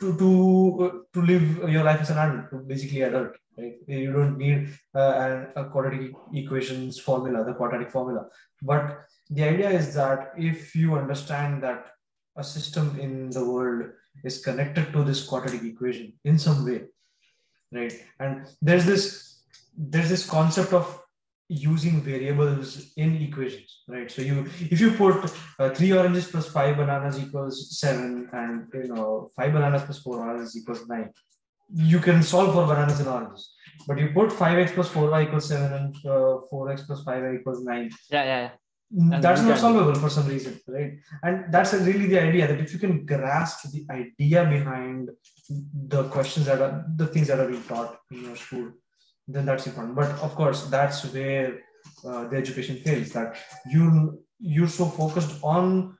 to 0.00 1.06
to, 1.12 1.20
live 1.22 1.70
your 1.70 1.84
life 1.84 2.00
as 2.00 2.10
an 2.10 2.18
adult, 2.18 2.68
basically 2.68 3.00
adult, 3.02 3.32
right? 3.56 3.76
You 3.86 4.12
don't 4.12 4.36
need 4.36 4.68
uh, 4.94 5.46
a 5.56 5.64
quadratic 5.64 6.12
equations 6.34 7.00
formula, 7.00 7.44
the 7.44 7.54
quadratic 7.54 7.90
formula. 7.90 8.26
But 8.62 9.06
the 9.30 9.44
idea 9.44 9.70
is 9.70 9.94
that 9.94 10.32
if 10.36 10.76
you 10.76 10.96
understand 10.96 11.62
that 11.62 11.86
a 12.36 12.44
system 12.44 12.98
in 13.00 13.30
the 13.30 13.44
world 13.44 13.90
is 14.22 14.44
connected 14.44 14.92
to 14.92 15.02
this 15.02 15.26
quadratic 15.26 15.62
equation 15.62 16.12
in 16.24 16.38
some 16.38 16.66
way, 16.66 16.82
right? 17.72 17.94
And 18.20 18.46
there's 18.60 18.84
this 18.84 19.40
there's 19.76 20.08
this 20.08 20.28
concept 20.28 20.72
of 20.72 21.02
using 21.48 22.00
variables 22.00 22.92
in 22.96 23.16
equations, 23.22 23.82
right? 23.88 24.10
So 24.10 24.22
you 24.22 24.46
if 24.70 24.80
you 24.80 24.92
put 24.92 25.32
uh, 25.58 25.70
three 25.70 25.92
oranges 25.92 26.28
plus 26.28 26.48
five 26.48 26.76
bananas 26.76 27.18
equals 27.18 27.78
seven, 27.78 28.28
and 28.32 28.66
you 28.74 28.92
know 28.92 29.30
five 29.36 29.52
bananas 29.52 29.82
plus 29.84 29.98
four 30.00 30.18
oranges 30.18 30.56
equals 30.56 30.86
nine, 30.88 31.10
you 31.72 32.00
can 32.00 32.22
solve 32.22 32.52
for 32.52 32.66
bananas 32.66 33.00
and 33.00 33.08
oranges. 33.08 33.54
But 33.86 33.98
you 33.98 34.10
put 34.12 34.32
five 34.32 34.58
x 34.58 34.72
plus 34.72 34.88
four 34.88 35.10
y 35.10 35.22
equals 35.22 35.48
seven 35.48 35.72
and 35.72 35.96
uh, 36.06 36.38
four 36.50 36.70
x 36.70 36.82
plus 36.82 37.02
five 37.04 37.22
y 37.22 37.36
equals 37.36 37.64
nine. 37.64 37.90
yeah, 38.10 38.24
yeah, 38.24 38.40
yeah. 38.42 38.50
And 38.92 39.22
That's 39.22 39.42
not 39.42 39.58
solvable 39.58 39.96
for 39.96 40.08
some 40.08 40.28
reason, 40.28 40.60
right? 40.68 40.92
And 41.24 41.52
that's 41.52 41.72
really 41.72 42.06
the 42.06 42.22
idea 42.22 42.46
that 42.46 42.60
if 42.60 42.72
you 42.72 42.78
can 42.78 43.04
grasp 43.04 43.68
the 43.72 43.84
idea 43.90 44.44
behind 44.44 45.10
the 45.48 46.04
questions 46.04 46.46
that 46.46 46.60
are 46.60 46.84
the 46.94 47.08
things 47.08 47.26
that 47.26 47.40
are 47.40 47.48
being 47.48 47.64
taught 47.64 47.98
in 48.12 48.22
your 48.22 48.36
school, 48.36 48.70
then 49.28 49.46
that's 49.46 49.66
important. 49.66 49.94
But 49.94 50.10
of 50.20 50.34
course, 50.34 50.64
that's 50.66 51.04
where 51.12 51.60
uh, 52.04 52.28
the 52.28 52.36
education 52.36 52.76
fails. 52.76 53.10
That 53.10 53.36
you 53.66 54.22
you're 54.38 54.68
so 54.68 54.86
focused 54.86 55.42
on 55.42 55.96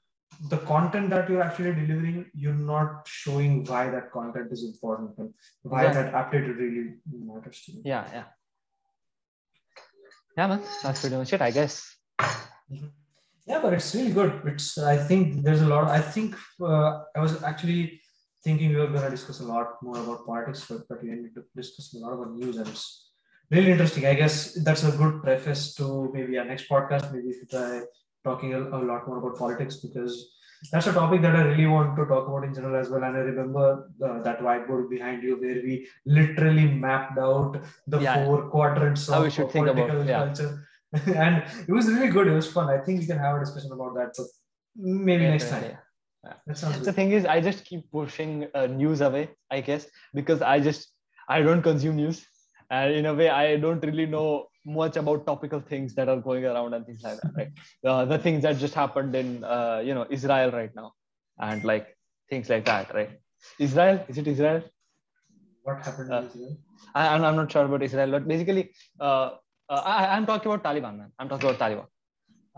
the 0.49 0.59
content 0.59 1.11
that 1.11 1.29
you're 1.31 1.43
actually 1.43 1.75
delivering, 1.75 2.27
you're 2.35 2.53
not 2.53 3.07
showing 3.07 3.65
why 3.65 3.89
that 3.89 4.13
content 4.13 4.53
is 4.53 4.65
important 4.65 5.13
and 5.19 5.33
why 5.63 5.87
Exactly. 5.87 6.13
that 6.13 6.15
aptitude 6.15 6.57
really 6.57 6.95
matters 7.11 7.63
to 7.65 7.73
you. 7.73 7.83
Yeah, 7.85 8.05
yeah. 8.13 8.25
Yeah, 10.37 10.47
man. 10.49 10.63
That's 10.83 11.01
pretty 11.01 11.17
much 11.17 11.33
it, 11.33 11.41
I 11.41 11.51
guess. 11.51 11.97
Yeah, 13.47 13.61
but 13.63 13.73
it's 13.73 13.95
really 13.95 14.13
good. 14.13 14.43
It's 14.45 14.77
I 14.77 14.97
think 14.97 15.43
there's 15.43 15.63
a 15.63 15.67
lot. 15.67 15.89
I 15.89 16.01
think 16.01 16.35
uh, 16.61 17.01
I 17.17 17.21
was 17.21 17.43
actually 17.43 18.03
thinking 18.45 18.71
we 18.71 18.77
were 18.77 18.89
going 18.89 19.03
to 19.03 19.11
discuss 19.11 19.41
a 19.41 19.45
lot 19.45 19.83
more 19.83 19.99
about 19.99 20.27
politics, 20.27 20.67
but, 20.69 20.87
but 20.89 21.03
we 21.03 21.11
ended 21.11 21.33
up 21.39 21.45
discussing 21.57 22.03
a 22.03 22.07
lot 22.07 22.15
about 22.15 22.35
news, 22.35 22.57
and 22.57 22.69
it's 22.69 23.06
really 23.51 23.71
interesting. 23.73 24.07
I 24.07 24.15
guess 24.15 24.55
that's 24.65 24.85
a 24.85 24.93
good 24.93 25.23
preface 25.23 25.75
to 25.77 26.11
maybe 26.13 26.39
our 26.39 26.45
next 26.45 26.69
podcast. 26.69 27.13
Maybe 27.13 27.29
if 27.31 27.37
we 27.43 27.47
try 27.49 27.83
talking 28.25 28.55
a, 28.55 28.61
a 28.61 28.81
lot 28.91 29.07
more 29.07 29.19
about 29.19 29.39
politics 29.39 29.77
because 29.77 30.33
that's 30.73 30.87
a 30.87 30.93
topic 30.93 31.23
that 31.23 31.37
I 31.37 31.43
really 31.43 31.67
want 31.67 31.97
to 31.97 32.07
talk 32.07 32.27
about 32.29 32.45
in 32.45 32.55
general 32.55 32.77
as 32.81 32.89
well. 32.91 33.05
And 33.05 33.17
I 33.17 33.21
remember 33.21 33.91
uh, 34.05 34.23
that 34.23 34.41
whiteboard 34.41 34.89
behind 34.91 35.23
you 35.23 35.37
where 35.41 35.57
we 35.57 35.87
literally 36.07 36.67
mapped 36.67 37.19
out 37.19 37.61
the 37.87 38.01
Yeah. 38.01 38.25
four 38.25 38.49
quadrants 38.51 39.09
How 39.09 39.23
of 39.25 39.33
think 39.35 39.67
about- 39.69 39.77
political 39.77 40.05
yeah. 40.05 40.25
culture. 40.25 40.67
and 41.15 41.43
it 41.69 41.73
was 41.73 41.87
really 41.89 42.09
good. 42.09 42.27
It 42.27 42.33
was 42.33 42.51
fun. 42.51 42.71
I 42.71 42.79
think 42.79 43.01
we 43.01 43.07
can 43.07 43.19
have 43.19 43.37
a 43.37 43.41
discussion 43.41 43.71
about 43.73 43.95
that, 43.97 44.15
but 44.17 44.27
maybe 44.77 45.25
Yeah, 45.25 45.31
next 45.31 45.51
time. 45.51 45.65
yeah. 45.65 46.33
That 46.47 46.59
sounds 46.59 46.79
the 46.81 46.87
good. 46.87 46.95
thing 46.97 47.13
is 47.13 47.25
i 47.25 47.41
just 47.41 47.65
keep 47.65 47.89
pushing 47.93 48.49
uh, 48.53 48.67
news 48.67 49.01
away 49.01 49.31
i 49.57 49.61
guess 49.61 49.87
because 50.13 50.43
i 50.43 50.59
just 50.59 50.89
i 51.29 51.41
don't 51.41 51.63
consume 51.63 51.95
news 51.95 52.27
and 52.71 52.93
in 52.95 53.07
a 53.07 53.15
way 53.15 53.29
i 53.29 53.57
don't 53.57 53.85
really 53.89 54.07
know 54.07 54.47
much 54.65 54.97
about 54.97 55.25
topical 55.27 55.61
things 55.61 55.95
that 55.95 56.09
are 56.09 56.21
going 56.29 56.45
around 56.45 56.75
and 56.75 56.85
things 56.87 57.03
like 57.05 57.19
that 57.21 57.33
right? 57.37 57.53
Uh, 57.85 58.05
the 58.05 58.19
things 58.19 58.43
that 58.43 58.59
just 58.59 58.75
happened 58.75 59.15
in 59.15 59.45
uh, 59.45 59.81
you 59.85 59.95
know 59.95 60.07
israel 60.11 60.51
right 60.51 60.75
now 60.75 60.93
and 61.39 61.65
like 61.65 61.87
things 62.31 62.49
like 62.51 62.65
that 62.65 62.93
right? 62.95 63.11
Israel? 63.59 64.05
Is 64.09 64.19
it 64.19 64.27
israel? 64.27 64.63
What 65.63 65.83
happened 65.87 66.13
Uh, 66.13 66.21
in 66.21 66.27
Israel? 66.27 66.57
I, 66.95 67.09
I'm, 67.15 67.25
I'm 67.25 67.37
not 67.37 67.53
sure 67.53 67.65
about 67.65 67.83
israel 67.83 68.11
but 68.11 68.27
basically 68.27 68.71
uh, 69.01 69.31
uh, 69.69 69.83
I, 69.95 70.07
i'm 70.17 70.27
talking 70.27 70.51
about 70.51 70.65
taliban 70.69 70.99
man. 70.99 71.13
I'm 71.19 71.29
talking 71.29 71.49
about 71.49 71.61
taliban 71.65 71.87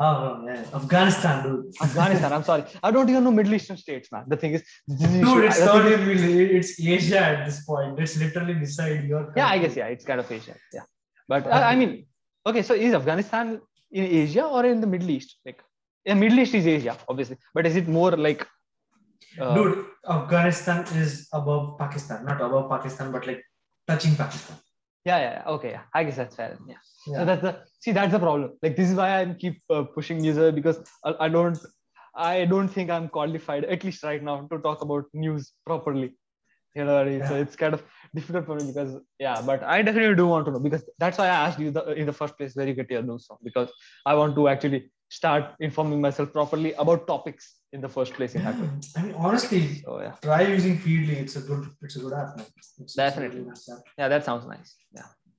Oh, 0.07 0.45
yeah. 0.47 0.63
Afghanistan, 0.81 1.37
dude. 1.45 1.63
afghanistan 1.87 2.31
i'm 2.35 2.45
sorry 2.51 2.65
i 2.87 2.91
don't 2.95 3.09
even 3.13 3.23
know 3.27 3.33
middle 3.39 3.55
eastern 3.59 3.79
states 3.85 4.09
man 4.15 4.25
the 4.33 4.39
thing 4.43 4.53
is 4.57 4.63
this 4.87 5.01
is- 5.15 5.23
Dude, 5.27 5.45
it's 5.49 5.59
the 5.59 5.67
not 5.71 5.87
is- 5.87 6.51
it's 6.59 6.71
Asia 6.97 7.21
at 7.33 7.39
this 7.47 7.59
point. 7.71 7.99
It's 8.05 8.15
literally 8.25 8.55
beside 8.65 9.01
your 9.13 9.23
country. 9.25 9.41
yeah 9.41 9.49
i 9.55 9.59
guess 9.63 9.75
yeah 9.81 9.89
it's 9.95 10.05
kind 10.11 10.21
of 10.25 10.29
asia 10.37 10.55
yeah 10.77 10.87
but 11.33 11.43
uh, 11.57 11.65
i 11.73 11.75
mean 11.81 11.93
okay 12.49 12.63
so 12.69 12.75
is 12.87 12.95
afghanistan 13.01 13.47
in 13.99 14.05
asia 14.23 14.45
or 14.57 14.63
in 14.73 14.79
the 14.85 14.91
middle 14.95 15.11
east 15.17 15.31
like 15.49 15.59
yeah, 16.07 16.15
middle 16.23 16.39
east 16.45 16.55
is 16.61 16.67
asia 16.77 16.95
obviously 17.11 17.37
but 17.55 17.67
is 17.71 17.77
it 17.83 17.89
more 17.99 18.13
like 18.29 18.43
uh, 19.43 19.55
Dude, 19.57 19.75
Afghanistan 20.19 20.79
is 21.03 21.11
above 21.39 21.65
Pakistan. 21.81 22.19
Not 22.29 22.41
above 22.47 22.65
Pakistan, 22.71 23.07
but 23.15 23.23
like 23.31 23.43
touching 23.89 24.15
Pakistan. 24.21 24.57
Yeah, 25.09 25.19
yeah 25.25 25.33
yeah. 25.37 25.55
Okay 25.55 25.71
yeah. 25.77 25.83
I 25.95 26.05
guess 26.05 26.17
that's 26.21 26.37
fair 26.41 26.53
yeah, 26.67 26.81
Yeah. 27.07 27.19
So 27.19 27.25
that's 27.31 27.43
the 27.47 27.53
see 27.81 27.93
that's 27.99 28.13
the 28.13 28.23
problem. 28.27 28.53
Like 28.63 28.77
this 28.77 28.91
is 28.91 28.97
why 29.01 29.09
i 29.17 29.25
keep 29.45 29.61
uh, 29.71 29.83
pushing 29.97 30.23
news 30.27 30.39
because 30.61 30.79
I, 31.05 31.15
I 31.27 31.29
don't 31.37 31.59
i 32.29 32.45
don't 32.53 32.73
think 32.77 32.91
i'm 32.95 33.09
qualified 33.17 33.65
at 33.77 33.85
least 33.89 34.03
right 34.11 34.23
now 34.31 34.37
to 34.53 34.59
talk 34.71 34.83
about 34.89 35.21
news 35.27 35.53
properly. 35.67 36.11
You 36.77 36.85
know 36.87 36.97
what 36.97 37.09
I 37.09 37.11
mean? 37.11 37.23
so 37.29 37.35
it's 37.45 37.57
kind 37.61 37.75
of 37.77 37.83
difficult 38.17 38.47
for 38.49 38.57
me 38.59 38.65
because 38.73 38.91
yeah 39.27 39.41
but 39.49 39.63
i 39.77 39.79
definitely 39.87 40.19
do 40.21 40.27
want 40.33 40.47
to 40.47 40.53
know 40.53 40.61
because 40.67 40.85
that's 41.05 41.19
why 41.21 41.27
i 41.27 41.39
asked 41.47 41.59
you 41.65 41.71
the, 41.79 41.83
in 42.03 42.07
the 42.11 42.17
first 42.21 42.37
place 42.39 42.55
where 42.55 42.69
you 42.69 42.75
get 42.81 42.91
your 42.97 43.03
news 43.09 43.27
from 43.27 43.39
because 43.49 43.73
i 44.13 44.15
want 44.21 44.37
to 44.41 44.47
actually 44.53 44.81
start 45.09 45.55
informing 45.61 46.01
myself 46.01 46.33
properly 46.33 46.73
about 46.75 47.07
topics 47.07 47.61
in 47.73 47.81
the 47.81 47.89
first 47.89 48.13
place 48.15 48.35
in 48.35 48.45
way 48.45 48.69
I 48.97 49.03
mean, 49.03 49.15
honestly, 49.17 49.83
so 49.83 50.01
yeah 50.01 50.13
try 50.23 50.43
using 50.43 50.79
Feedly. 50.79 51.17
It's 51.23 51.37
a 51.37 51.41
good, 51.41 51.67
it's 51.83 51.97
a 51.97 52.01
good 52.01 52.13
app. 52.13 52.41
It's, 52.79 52.95
Definitely. 52.95 53.41
nice 53.43 53.69
app. 53.71 53.79
yeah 53.97 54.09
that 54.09 54.25
sounds 54.25 54.47
nice 54.47 54.77
yeah 54.93 55.07